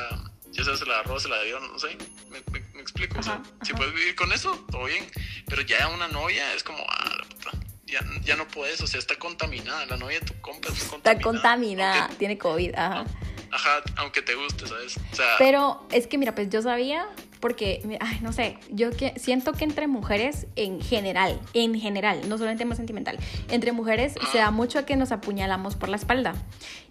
ya 0.52 0.64
sea 0.64 0.76
se 0.76 0.86
la 0.86 0.94
agarró, 1.00 1.18
se 1.20 1.28
la 1.28 1.40
dio, 1.42 1.58
no 1.60 1.78
sé, 1.78 1.96
me, 2.30 2.40
me, 2.52 2.60
me 2.74 2.80
explico, 2.80 3.18
o 3.18 3.22
sea, 3.22 3.34
Ajá, 3.34 3.42
si 3.62 3.72
puedes 3.74 3.94
vivir 3.94 4.14
con 4.14 4.32
eso, 4.32 4.64
todo 4.70 4.84
bien, 4.84 5.04
pero 5.46 5.62
ya 5.62 5.88
una 5.88 6.08
novia 6.08 6.54
es 6.54 6.62
como, 6.62 6.78
ah, 6.88 7.14
la 7.18 7.24
puta, 7.28 7.50
ya, 7.86 8.00
ya 8.24 8.36
no 8.36 8.46
puedes, 8.48 8.80
o 8.80 8.86
sea, 8.86 8.98
está 8.98 9.16
contaminada, 9.16 9.84
la 9.86 9.96
novia 9.96 10.20
de 10.20 10.26
tu 10.26 10.40
compa 10.40 10.68
está 10.68 10.88
contaminada. 10.90 11.12
Está 11.12 11.22
contaminada, 11.22 12.00
Aunque- 12.02 12.16
tiene 12.16 12.38
COVID, 12.38 12.74
ajá. 12.74 13.04
ajá, 13.52 13.82
aunque 13.96 14.22
te 14.22 14.34
guste, 14.34 14.66
¿sabes? 14.66 14.96
O 15.12 15.16
sea, 15.16 15.34
Pero 15.38 15.86
es 15.90 16.06
que 16.06 16.18
mira, 16.18 16.34
pues 16.34 16.48
yo 16.50 16.62
sabía 16.62 17.06
porque, 17.46 17.80
ay, 18.00 18.18
no 18.22 18.32
sé, 18.32 18.58
yo 18.72 18.90
que 18.90 19.12
siento 19.20 19.52
que 19.52 19.62
entre 19.62 19.86
mujeres 19.86 20.48
en 20.56 20.80
general, 20.80 21.38
en 21.54 21.78
general, 21.78 22.28
no 22.28 22.38
solo 22.38 22.50
en 22.50 22.58
tema 22.58 22.74
sentimental, 22.74 23.18
entre 23.52 23.70
mujeres 23.70 24.14
se 24.32 24.38
da 24.38 24.50
mucho 24.50 24.84
que 24.84 24.96
nos 24.96 25.12
apuñalamos 25.12 25.76
por 25.76 25.88
la 25.88 25.94
espalda 25.94 26.34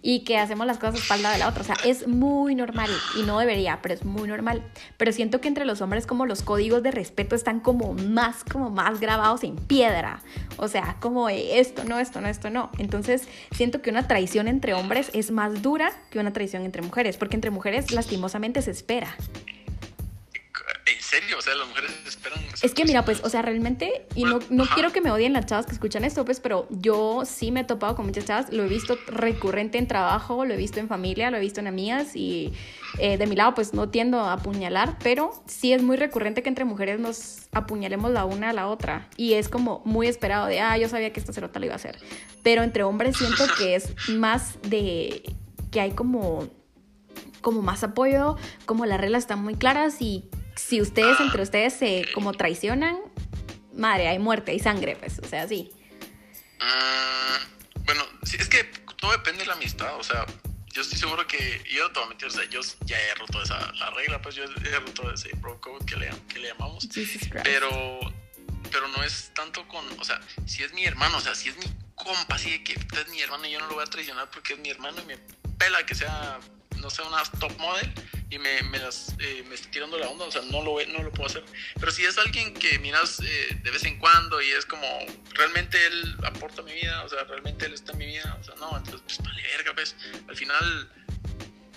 y 0.00 0.20
que 0.20 0.38
hacemos 0.38 0.66
las 0.66 0.78
cosas 0.78 0.94
a 0.94 0.98
espalda 1.00 1.30
de 1.30 1.36
la 1.36 1.48
otra. 1.48 1.60
O 1.60 1.64
sea, 1.66 1.76
es 1.84 2.08
muy 2.08 2.54
normal 2.54 2.88
y 3.18 3.24
no 3.24 3.38
debería, 3.38 3.80
pero 3.82 3.92
es 3.92 4.06
muy 4.06 4.26
normal. 4.26 4.62
Pero 4.96 5.12
siento 5.12 5.42
que 5.42 5.48
entre 5.48 5.66
los 5.66 5.82
hombres 5.82 6.06
como 6.06 6.24
los 6.24 6.40
códigos 6.40 6.82
de 6.82 6.90
respeto 6.90 7.36
están 7.36 7.60
como 7.60 7.92
más, 7.92 8.42
como 8.42 8.70
más 8.70 8.98
grabados 8.98 9.44
en 9.44 9.56
piedra. 9.56 10.22
O 10.56 10.68
sea, 10.68 10.96
como 11.00 11.28
esto, 11.28 11.84
no, 11.84 11.98
esto, 11.98 12.22
no, 12.22 12.28
esto, 12.28 12.48
no. 12.48 12.70
Entonces 12.78 13.28
siento 13.50 13.82
que 13.82 13.90
una 13.90 14.08
traición 14.08 14.48
entre 14.48 14.72
hombres 14.72 15.10
es 15.12 15.30
más 15.30 15.60
dura 15.60 15.92
que 16.08 16.18
una 16.18 16.32
traición 16.32 16.64
entre 16.64 16.80
mujeres, 16.80 17.18
porque 17.18 17.34
entre 17.34 17.50
mujeres 17.50 17.90
lastimosamente 17.90 18.62
se 18.62 18.70
espera. 18.70 19.14
En 20.86 21.02
serio, 21.02 21.38
o 21.38 21.42
sea, 21.42 21.54
las 21.54 21.68
mujeres 21.68 21.90
esperan. 22.06 22.38
Es 22.62 22.74
que 22.74 22.84
mira, 22.84 23.04
pues, 23.04 23.20
o 23.22 23.28
sea, 23.28 23.42
realmente, 23.42 24.06
y 24.14 24.24
no, 24.24 24.38
no 24.50 24.64
Ajá. 24.64 24.74
quiero 24.74 24.92
que 24.92 25.00
me 25.00 25.10
odien 25.10 25.32
las 25.32 25.46
chavas 25.46 25.66
que 25.66 25.72
escuchan 25.72 26.04
esto, 26.04 26.24
pues, 26.24 26.40
pero 26.40 26.66
yo 26.70 27.24
sí 27.24 27.52
me 27.52 27.60
he 27.60 27.64
topado 27.64 27.94
con 27.96 28.06
muchas 28.06 28.24
chavas, 28.24 28.52
lo 28.52 28.64
he 28.64 28.68
visto 28.68 28.98
recurrente 29.06 29.78
en 29.78 29.86
trabajo, 29.86 30.44
lo 30.44 30.54
he 30.54 30.56
visto 30.56 30.80
en 30.80 30.88
familia, 30.88 31.30
lo 31.30 31.36
he 31.36 31.40
visto 31.40 31.60
en 31.60 31.66
amigas 31.66 32.16
y 32.16 32.52
eh, 32.98 33.16
de 33.18 33.26
mi 33.26 33.36
lado, 33.36 33.54
pues, 33.54 33.74
no 33.74 33.88
tiendo 33.90 34.20
a 34.20 34.34
apuñalar, 34.34 34.98
pero 35.02 35.30
sí 35.46 35.72
es 35.72 35.82
muy 35.82 35.96
recurrente 35.96 36.42
que 36.42 36.48
entre 36.48 36.64
mujeres 36.64 36.98
nos 36.98 37.48
apuñalemos 37.52 38.10
la 38.10 38.24
una 38.24 38.50
a 38.50 38.52
la 38.52 38.68
otra 38.68 39.08
y 39.16 39.34
es 39.34 39.48
como 39.48 39.82
muy 39.84 40.08
esperado 40.08 40.46
de, 40.46 40.60
ah, 40.60 40.76
yo 40.78 40.88
sabía 40.88 41.12
que 41.12 41.20
esta 41.20 41.32
cerota 41.32 41.58
lo 41.58 41.66
iba 41.66 41.74
a 41.74 41.76
hacer, 41.76 41.98
pero 42.42 42.62
entre 42.62 42.82
hombres 42.82 43.16
siento 43.16 43.44
que 43.58 43.76
es 43.76 43.92
más 44.08 44.58
de 44.62 45.22
que 45.70 45.80
hay 45.80 45.92
como 45.92 46.48
como 47.40 47.62
más 47.62 47.84
apoyo, 47.84 48.36
como 48.64 48.86
las 48.86 49.00
reglas 49.00 49.22
están 49.22 49.40
muy 49.40 49.54
claras 49.54 50.02
y 50.02 50.28
si 50.56 50.80
ustedes 50.80 51.20
entre 51.20 51.42
ustedes 51.42 51.74
se 51.74 52.06
como 52.14 52.32
traicionan, 52.32 52.98
madre, 53.74 54.08
hay 54.08 54.18
muerte, 54.18 54.52
hay 54.52 54.58
sangre, 54.58 54.96
pues, 54.96 55.18
o 55.18 55.28
sea, 55.28 55.46
sí. 55.46 55.70
Ah, 56.60 57.38
bueno, 57.84 58.04
es 58.22 58.48
que 58.48 58.64
todo 58.96 59.12
depende 59.12 59.40
de 59.40 59.46
la 59.46 59.54
amistad, 59.54 59.96
o 59.96 60.02
sea, 60.02 60.26
yo 60.72 60.82
estoy 60.82 60.98
seguro 60.98 61.26
que 61.26 61.62
yo 61.70 61.84
no 61.84 61.92
te 61.92 62.00
voy 62.00 62.06
a 62.06 62.08
mentir, 62.08 62.28
o 62.28 62.30
sea, 62.30 62.44
yo 62.46 62.60
ya 62.84 62.98
he 62.98 63.14
roto 63.14 63.42
esa 63.42 63.72
la 63.74 63.90
regla, 63.90 64.20
pues 64.20 64.34
yo 64.34 64.44
he 64.44 64.80
roto 64.80 65.12
ese 65.12 65.30
bro 65.36 65.60
code 65.60 65.84
que 65.86 65.96
le, 65.96 66.10
que 66.28 66.38
le 66.38 66.48
llamamos, 66.48 66.88
pero 67.44 68.00
pero 68.70 68.88
no 68.88 69.02
es 69.04 69.30
tanto 69.32 69.66
con, 69.68 69.84
o 69.98 70.04
sea, 70.04 70.20
si 70.44 70.62
es 70.62 70.72
mi 70.72 70.84
hermano, 70.84 71.18
o 71.18 71.20
sea, 71.20 71.34
si 71.34 71.48
es 71.48 71.56
mi 71.56 71.66
compa, 71.94 72.34
así 72.34 72.50
de 72.50 72.64
que 72.64 72.74
usted 72.78 73.06
es 73.06 73.08
mi 73.08 73.20
hermano 73.20 73.46
y 73.46 73.52
yo 73.52 73.60
no 73.60 73.68
lo 73.68 73.74
voy 73.74 73.84
a 73.84 73.86
traicionar 73.86 74.28
porque 74.30 74.54
es 74.54 74.58
mi 74.58 74.70
hermano 74.70 75.00
y 75.00 75.06
me 75.06 75.18
pela 75.56 75.84
que 75.86 75.94
sea, 75.94 76.38
no 76.78 76.90
sé, 76.90 77.02
una 77.02 77.22
top 77.38 77.56
model 77.58 77.92
y 78.28 78.38
me, 78.38 78.62
me 78.64 78.78
las 78.78 79.14
eh, 79.20 79.44
me 79.48 79.54
está 79.54 79.70
tirando 79.70 79.98
la 79.98 80.08
onda, 80.08 80.24
o 80.24 80.30
sea, 80.32 80.42
no 80.42 80.62
lo, 80.62 80.84
no 80.86 81.02
lo 81.02 81.10
puedo 81.12 81.26
hacer. 81.28 81.44
Pero 81.78 81.92
si 81.92 82.04
es 82.04 82.18
alguien 82.18 82.54
que 82.54 82.78
miras 82.80 83.20
eh, 83.20 83.58
de 83.62 83.70
vez 83.70 83.84
en 83.84 83.98
cuando 83.98 84.42
y 84.42 84.50
es 84.50 84.66
como, 84.66 84.86
realmente 85.34 85.78
él 85.86 86.16
aporta 86.24 86.62
a 86.62 86.64
mi 86.64 86.72
vida, 86.74 87.04
o 87.04 87.08
sea, 87.08 87.24
realmente 87.24 87.66
él 87.66 87.74
está 87.74 87.92
en 87.92 87.98
mi 87.98 88.06
vida, 88.06 88.36
o 88.40 88.44
sea, 88.44 88.54
no, 88.56 88.76
entonces, 88.76 89.02
pues, 89.04 89.18
vale, 89.22 89.42
verga, 89.42 89.74
pues, 89.74 89.94
al 90.28 90.36
final, 90.36 90.90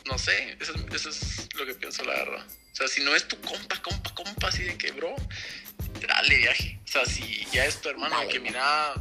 no 0.05 0.17
sé, 0.17 0.57
eso, 0.59 0.73
es- 0.73 0.93
eso 0.95 1.09
es 1.09 1.49
lo 1.55 1.65
que 1.65 1.75
pienso, 1.75 2.03
la 2.03 2.13
verdad. 2.13 2.45
O 2.71 2.75
sea, 2.75 2.87
si 2.87 3.03
no 3.03 3.15
es 3.15 3.27
tu 3.27 3.39
compa, 3.41 3.79
compa, 3.81 4.13
compa, 4.15 4.47
así 4.47 4.63
de 4.63 4.77
que, 4.77 4.91
bro, 4.91 5.15
dale 6.07 6.37
viaje. 6.37 6.79
O 6.83 6.87
sea, 6.87 7.05
si 7.05 7.45
ya 7.51 7.65
es 7.65 7.81
tu 7.81 7.89
hermano 7.89 8.15
que 8.27 8.39
mira, 8.39 8.93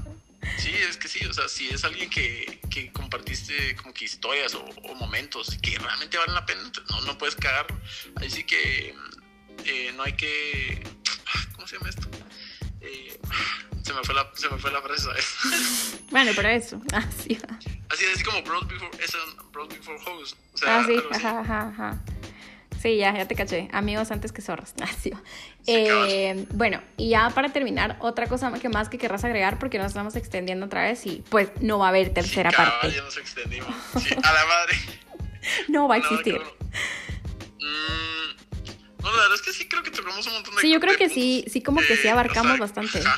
sí, 0.58 0.72
es 0.74 0.96
que 0.96 1.08
sí, 1.08 1.24
o 1.26 1.32
sea, 1.32 1.48
si 1.48 1.68
es 1.68 1.84
alguien 1.84 2.08
que, 2.10 2.60
que 2.70 2.92
compartiste 2.92 3.74
como 3.76 3.92
que 3.92 4.04
historias 4.04 4.54
o, 4.54 4.62
o 4.64 4.94
momentos 4.94 5.56
que 5.62 5.78
realmente 5.78 6.16
valen 6.18 6.34
la 6.34 6.46
pena, 6.46 6.62
no, 6.90 7.00
no 7.02 7.18
puedes 7.18 7.34
cagarlo. 7.36 7.78
Ahí 8.16 8.30
sí 8.30 8.44
que 8.44 8.94
eh, 9.64 9.92
no 9.96 10.02
hay 10.04 10.12
que, 10.14 10.82
¿cómo 11.54 11.66
se 11.66 11.76
llama 11.76 11.90
esto? 11.90 12.08
Eh, 12.80 13.18
se 13.82 13.92
me 13.92 14.02
fue 14.04 14.14
la, 14.14 14.30
se 14.34 14.48
me 14.48 14.58
fue 14.58 14.70
la 14.70 14.82
frase, 14.82 15.02
¿sabes? 15.02 15.94
Bueno, 16.10 16.32
pero 16.34 16.48
eso, 16.48 16.80
así 16.94 17.34
va. 17.34 17.58
Así 17.90 18.04
es 18.04 18.22
como 18.24 18.42
bros 18.42 18.66
before, 18.66 18.90
es 19.04 19.14
un 19.14 19.52
bros 19.52 19.68
before 19.68 19.98
hoes. 20.06 20.34
O 20.54 20.56
sea, 20.58 20.78
Ah, 20.80 20.84
sí, 20.86 20.96
así. 21.10 21.26
ajá, 21.26 21.40
ajá, 21.40 21.68
ajá. 21.68 22.04
Sí, 22.80 22.96
ya, 22.96 23.12
ya 23.16 23.26
te 23.26 23.34
caché. 23.34 23.68
Amigos 23.72 24.10
antes 24.10 24.32
que 24.32 24.40
va. 24.42 24.74
Sí, 25.02 25.12
Eh, 25.66 26.46
bueno, 26.52 26.80
y 26.96 27.10
ya 27.10 27.28
para 27.30 27.50
terminar, 27.52 27.96
otra 28.00 28.26
cosa 28.26 28.50
que 28.54 28.68
más 28.70 28.88
que 28.88 28.96
querrás 28.98 29.24
agregar, 29.24 29.58
porque 29.58 29.76
nos 29.78 29.88
estamos 29.88 30.16
extendiendo 30.16 30.66
otra 30.66 30.82
vez 30.84 31.04
y 31.06 31.22
pues 31.28 31.50
no 31.60 31.78
va 31.78 31.86
a 31.86 31.88
haber 31.90 32.14
tercera 32.14 32.50
Sí, 32.50 32.56
cabal, 32.56 32.72
parte. 32.80 32.96
ya 32.96 33.02
nos 33.02 33.16
extendimos. 33.18 33.68
Sí, 34.02 34.14
a 34.14 34.32
la 34.32 34.46
madre. 34.46 34.76
No 35.68 35.88
va 35.88 35.94
a 35.96 35.98
existir. 35.98 36.40
Mm, 37.60 39.02
no, 39.02 39.10
la 39.10 39.16
verdad 39.22 39.34
es 39.34 39.42
que 39.42 39.52
sí 39.52 39.68
creo 39.68 39.82
que 39.82 39.90
tocamos 39.90 40.26
un 40.26 40.34
montón 40.34 40.54
de 40.54 40.60
Sí, 40.60 40.70
yo 40.72 40.80
creo 40.80 40.96
que 40.96 41.08
sí, 41.08 41.44
sí 41.50 41.62
como 41.62 41.80
que 41.80 41.96
sí 41.96 42.06
Eh, 42.08 42.10
abarcamos 42.10 42.58
bastante. 42.58 42.98
ajá. 42.98 43.16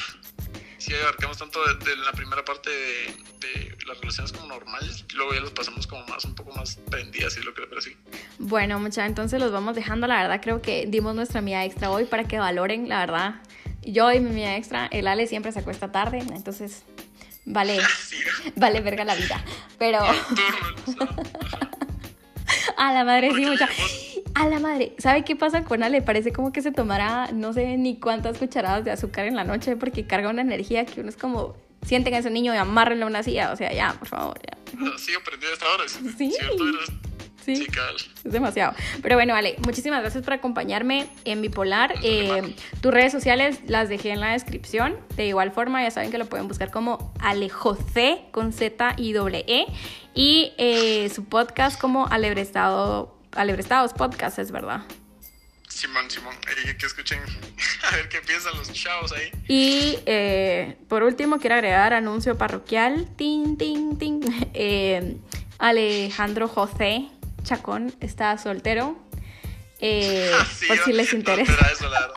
Sí, 0.80 0.94
abarcamos 0.94 1.36
tanto 1.36 1.62
de, 1.62 1.74
de 1.84 1.94
la 1.96 2.10
primera 2.12 2.42
parte 2.42 2.70
de, 2.70 3.14
de 3.38 3.76
las 3.86 4.00
relaciones 4.00 4.32
como 4.32 4.46
normales, 4.46 5.04
luego 5.14 5.34
ya 5.34 5.40
los 5.40 5.50
pasamos 5.50 5.86
como 5.86 6.06
más, 6.06 6.24
un 6.24 6.34
poco 6.34 6.52
más 6.52 6.76
prendidas, 6.90 7.36
y 7.36 7.42
lo 7.42 7.52
que 7.52 7.60
pero 7.68 7.82
sí. 7.82 7.94
Bueno, 8.38 8.80
mucha, 8.80 9.04
entonces 9.04 9.38
los 9.40 9.52
vamos 9.52 9.74
dejando. 9.74 10.06
La 10.06 10.22
verdad, 10.22 10.40
creo 10.42 10.62
que 10.62 10.86
dimos 10.88 11.14
nuestra 11.14 11.42
mía 11.42 11.66
extra 11.66 11.90
hoy 11.90 12.06
para 12.06 12.24
que 12.24 12.38
valoren, 12.38 12.88
la 12.88 13.00
verdad. 13.00 13.42
Yo 13.82 14.10
y 14.10 14.20
mi 14.20 14.30
mía 14.30 14.56
extra, 14.56 14.88
el 14.90 15.06
Ale 15.06 15.26
siempre 15.26 15.52
se 15.52 15.58
acuesta 15.58 15.92
tarde, 15.92 16.18
entonces 16.18 16.82
vale, 17.44 17.78
Sí, 18.08 18.16
vale 18.56 18.80
verga 18.80 19.04
la 19.04 19.16
vida. 19.16 19.44
Pero 19.78 19.98
a 22.78 22.92
la 22.94 23.04
madre 23.04 23.34
sí, 23.34 23.44
mucha. 23.44 23.68
A 24.40 24.48
la 24.48 24.58
madre, 24.58 24.94
¿sabe 24.96 25.22
qué 25.22 25.36
pasa 25.36 25.64
con 25.64 25.82
Ale? 25.82 26.00
Parece 26.00 26.32
como 26.32 26.50
que 26.50 26.62
se 26.62 26.72
tomará 26.72 27.30
no 27.30 27.52
sé 27.52 27.76
ni 27.76 28.00
cuántas 28.00 28.38
cucharadas 28.38 28.82
de 28.86 28.90
azúcar 28.90 29.26
en 29.26 29.36
la 29.36 29.44
noche 29.44 29.76
porque 29.76 30.06
carga 30.06 30.30
una 30.30 30.40
energía 30.40 30.86
que 30.86 31.02
uno 31.02 31.10
es 31.10 31.16
como, 31.18 31.54
sienten 31.82 32.14
a 32.14 32.18
ese 32.18 32.30
niño 32.30 32.54
y 32.54 32.56
amárrenlo 32.56 33.04
a 33.04 33.08
una 33.10 33.22
silla, 33.22 33.52
o 33.52 33.56
sea, 33.56 33.70
ya, 33.70 33.92
por 33.98 34.08
favor, 34.08 34.40
ya. 34.40 34.96
Sigo 34.96 35.20
prendido 35.22 35.52
hasta 35.52 35.66
ahora. 35.66 35.84
Sí. 36.16 36.32
¿cierto? 36.32 36.64
Sí. 37.44 37.56
Sí, 37.56 37.66
cabal. 37.66 37.96
Es 37.96 38.32
demasiado. 38.32 38.74
Pero 39.02 39.16
bueno, 39.16 39.34
vale, 39.34 39.56
muchísimas 39.66 40.00
gracias 40.00 40.24
por 40.24 40.32
acompañarme 40.32 41.06
en 41.26 41.42
Bipolar. 41.42 41.92
Eh, 42.02 42.54
tus 42.80 42.94
redes 42.94 43.12
sociales 43.12 43.60
las 43.66 43.90
dejé 43.90 44.12
en 44.12 44.20
la 44.20 44.32
descripción. 44.32 44.96
De 45.16 45.26
igual 45.26 45.50
forma, 45.50 45.82
ya 45.82 45.90
saben 45.90 46.10
que 46.10 46.16
lo 46.18 46.24
pueden 46.26 46.48
buscar 46.48 46.70
como 46.70 47.12
Alejose 47.18 48.22
con 48.30 48.54
Z 48.54 48.94
y 48.96 49.12
doble 49.12 49.44
E. 49.48 49.66
Y 50.14 50.52
eh, 50.56 51.10
su 51.10 51.26
podcast 51.26 51.80
como 51.80 52.06
Alebrestado, 52.06 53.19
Alebrestados 53.32 53.92
Podcast, 53.92 54.38
es 54.38 54.50
verdad. 54.50 54.82
Simón, 55.68 56.10
Simón, 56.10 56.34
que 56.78 56.86
escuchen 56.86 57.20
a 57.90 57.96
ver 57.96 58.08
qué 58.08 58.20
piensan 58.20 58.56
los 58.56 58.72
chavos 58.72 59.12
ahí. 59.12 59.30
Y 59.48 59.98
eh, 60.06 60.76
por 60.88 61.02
último, 61.04 61.38
quiero 61.38 61.54
agregar 61.54 61.94
anuncio 61.94 62.36
parroquial. 62.36 63.08
Tin, 63.16 63.56
tin, 63.56 63.98
tin. 63.98 64.20
Eh, 64.54 65.16
Alejandro 65.58 66.48
José 66.48 67.08
Chacón 67.44 67.94
está 68.00 68.36
soltero. 68.38 68.98
Eh, 69.80 70.30
Ah, 70.38 70.44
sí, 70.44 70.66
por 70.66 70.78
si 70.78 70.92
les 70.92 71.12
interesa. 71.12 71.52
eso, 71.72 71.88
la. 71.88 72.12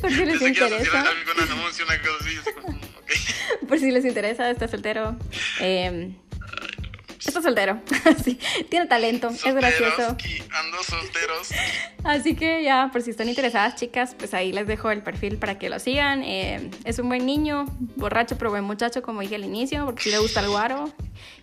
Por 0.00 0.10
si 0.10 0.24
les 0.24 0.40
interesa. 0.42 1.00
algún 1.00 1.50
anuncio, 1.50 1.84
una 1.86 1.98
cosa 2.00 2.12
así. 2.20 2.36
así 2.38 2.52
como, 2.52 2.76
ok. 2.78 3.68
Por 3.68 3.78
si 3.78 3.90
les 3.90 4.04
interesa, 4.04 4.50
está 4.50 4.68
soltero. 4.68 5.16
Eh, 5.60 6.14
está 7.28 7.42
soltero. 7.42 7.80
sí, 8.24 8.38
tiene 8.68 8.86
talento, 8.86 9.28
es 9.28 9.54
gracioso. 9.54 10.16
Ando 10.50 10.82
solteros. 10.82 11.48
Así 12.04 12.34
que 12.34 12.62
ya, 12.64 12.90
por 12.92 13.02
si 13.02 13.10
están 13.10 13.28
interesadas, 13.28 13.76
chicas, 13.76 14.14
pues 14.18 14.34
ahí 14.34 14.52
les 14.52 14.66
dejo 14.66 14.90
el 14.90 15.02
perfil 15.02 15.38
para 15.38 15.58
que 15.58 15.68
lo 15.70 15.78
sigan. 15.78 16.22
Eh, 16.22 16.70
es 16.84 16.98
un 16.98 17.08
buen 17.08 17.26
niño, 17.26 17.66
borracho, 17.96 18.36
pero 18.38 18.50
buen 18.50 18.64
muchacho, 18.64 19.02
como 19.02 19.20
dije 19.20 19.36
al 19.36 19.44
inicio, 19.44 19.84
porque 19.84 20.02
sí 20.02 20.10
le 20.10 20.18
gusta 20.18 20.40
el 20.40 20.48
guaro. 20.48 20.92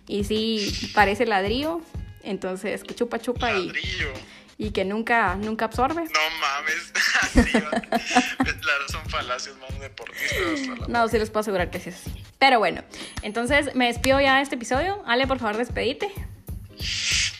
Y 0.06 0.24
sí 0.24 0.90
parece 0.94 1.26
ladrillo. 1.26 1.80
Entonces, 2.22 2.84
que 2.84 2.94
chupa, 2.94 3.18
chupa 3.18 3.50
y, 3.52 3.66
Ladrillo. 3.66 4.08
y 4.39 4.39
que 4.72 4.84
nunca, 4.84 5.36
nunca 5.36 5.64
absorbe. 5.64 6.02
No 6.04 6.20
mames. 6.40 6.92
Claro, 8.60 8.88
son 8.88 9.04
falacias, 9.08 9.56
man, 9.56 9.80
deportistas. 9.80 10.88
No, 10.88 11.08
sí 11.08 11.18
les 11.18 11.30
puedo 11.30 11.40
asegurar 11.40 11.70
que 11.70 11.80
sí 11.80 11.88
es 11.88 11.96
así. 11.96 12.22
Pero 12.38 12.58
bueno, 12.58 12.82
entonces 13.22 13.74
me 13.74 13.86
despido 13.86 14.20
ya 14.20 14.36
de 14.36 14.42
este 14.42 14.56
episodio. 14.56 15.02
Ale, 15.06 15.26
por 15.26 15.38
favor, 15.38 15.56
despedite. 15.56 16.12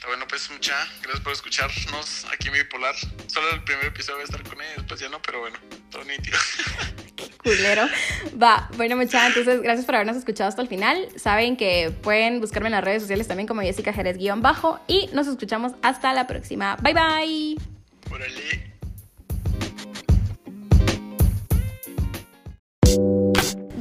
Bueno, 0.07 0.27
pues 0.29 0.51
mucha 0.51 0.75
gracias 1.03 1.21
por 1.21 1.33
escucharnos 1.33 2.27
aquí 2.33 2.49
en 2.49 2.55
Bipolar. 2.55 2.95
Solo 3.27 3.51
el 3.53 3.62
primer 3.62 3.87
episodio 3.87 4.17
voy 4.17 4.23
a 4.23 4.25
estar 4.25 4.43
con 4.43 4.61
ellos, 4.61 4.85
pues 4.89 5.01
ya 5.01 5.09
no, 5.09 5.21
pero 5.23 5.41
bueno, 5.41 5.57
todo 5.91 6.05
nítido. 6.05 6.37
Qué 7.17 7.31
culero. 7.39 7.87
Va, 8.43 8.69
bueno, 8.77 8.97
muchachos, 8.97 9.37
entonces 9.39 9.62
gracias 9.62 9.87
por 9.87 9.95
habernos 9.95 10.17
escuchado 10.17 10.49
hasta 10.49 10.62
el 10.62 10.69
final. 10.69 11.09
Saben 11.17 11.57
que 11.57 11.93
pueden 12.03 12.41
buscarme 12.41 12.69
en 12.69 12.73
las 12.73 12.85
redes 12.85 13.03
sociales 13.03 13.29
también 13.29 13.47
como 13.47 13.61
Jessica 13.61 13.93
Jerez 13.93 14.17
guion 14.17 14.43
bajo 14.43 14.81
y 14.89 15.09
nos 15.12 15.27
escuchamos 15.27 15.73
hasta 15.83 16.12
la 16.12 16.27
próxima. 16.27 16.77
Bye 16.77 16.95
bye. 16.95 17.57
Órale. 18.11 18.71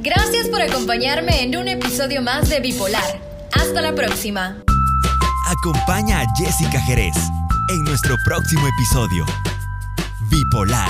Gracias 0.02 0.48
por 0.48 0.62
acompañarme 0.62 1.42
en 1.42 1.56
un 1.56 1.68
episodio 1.68 2.22
más 2.22 2.48
de 2.48 2.60
Bipolar. 2.60 3.20
Hasta 3.52 3.82
la 3.82 3.94
próxima. 3.94 4.62
Acompaña 5.50 6.20
a 6.20 6.26
Jessica 6.36 6.80
Jerez 6.80 7.16
en 7.70 7.82
nuestro 7.82 8.16
próximo 8.24 8.68
episodio. 8.68 9.26
Bipolar 10.30 10.88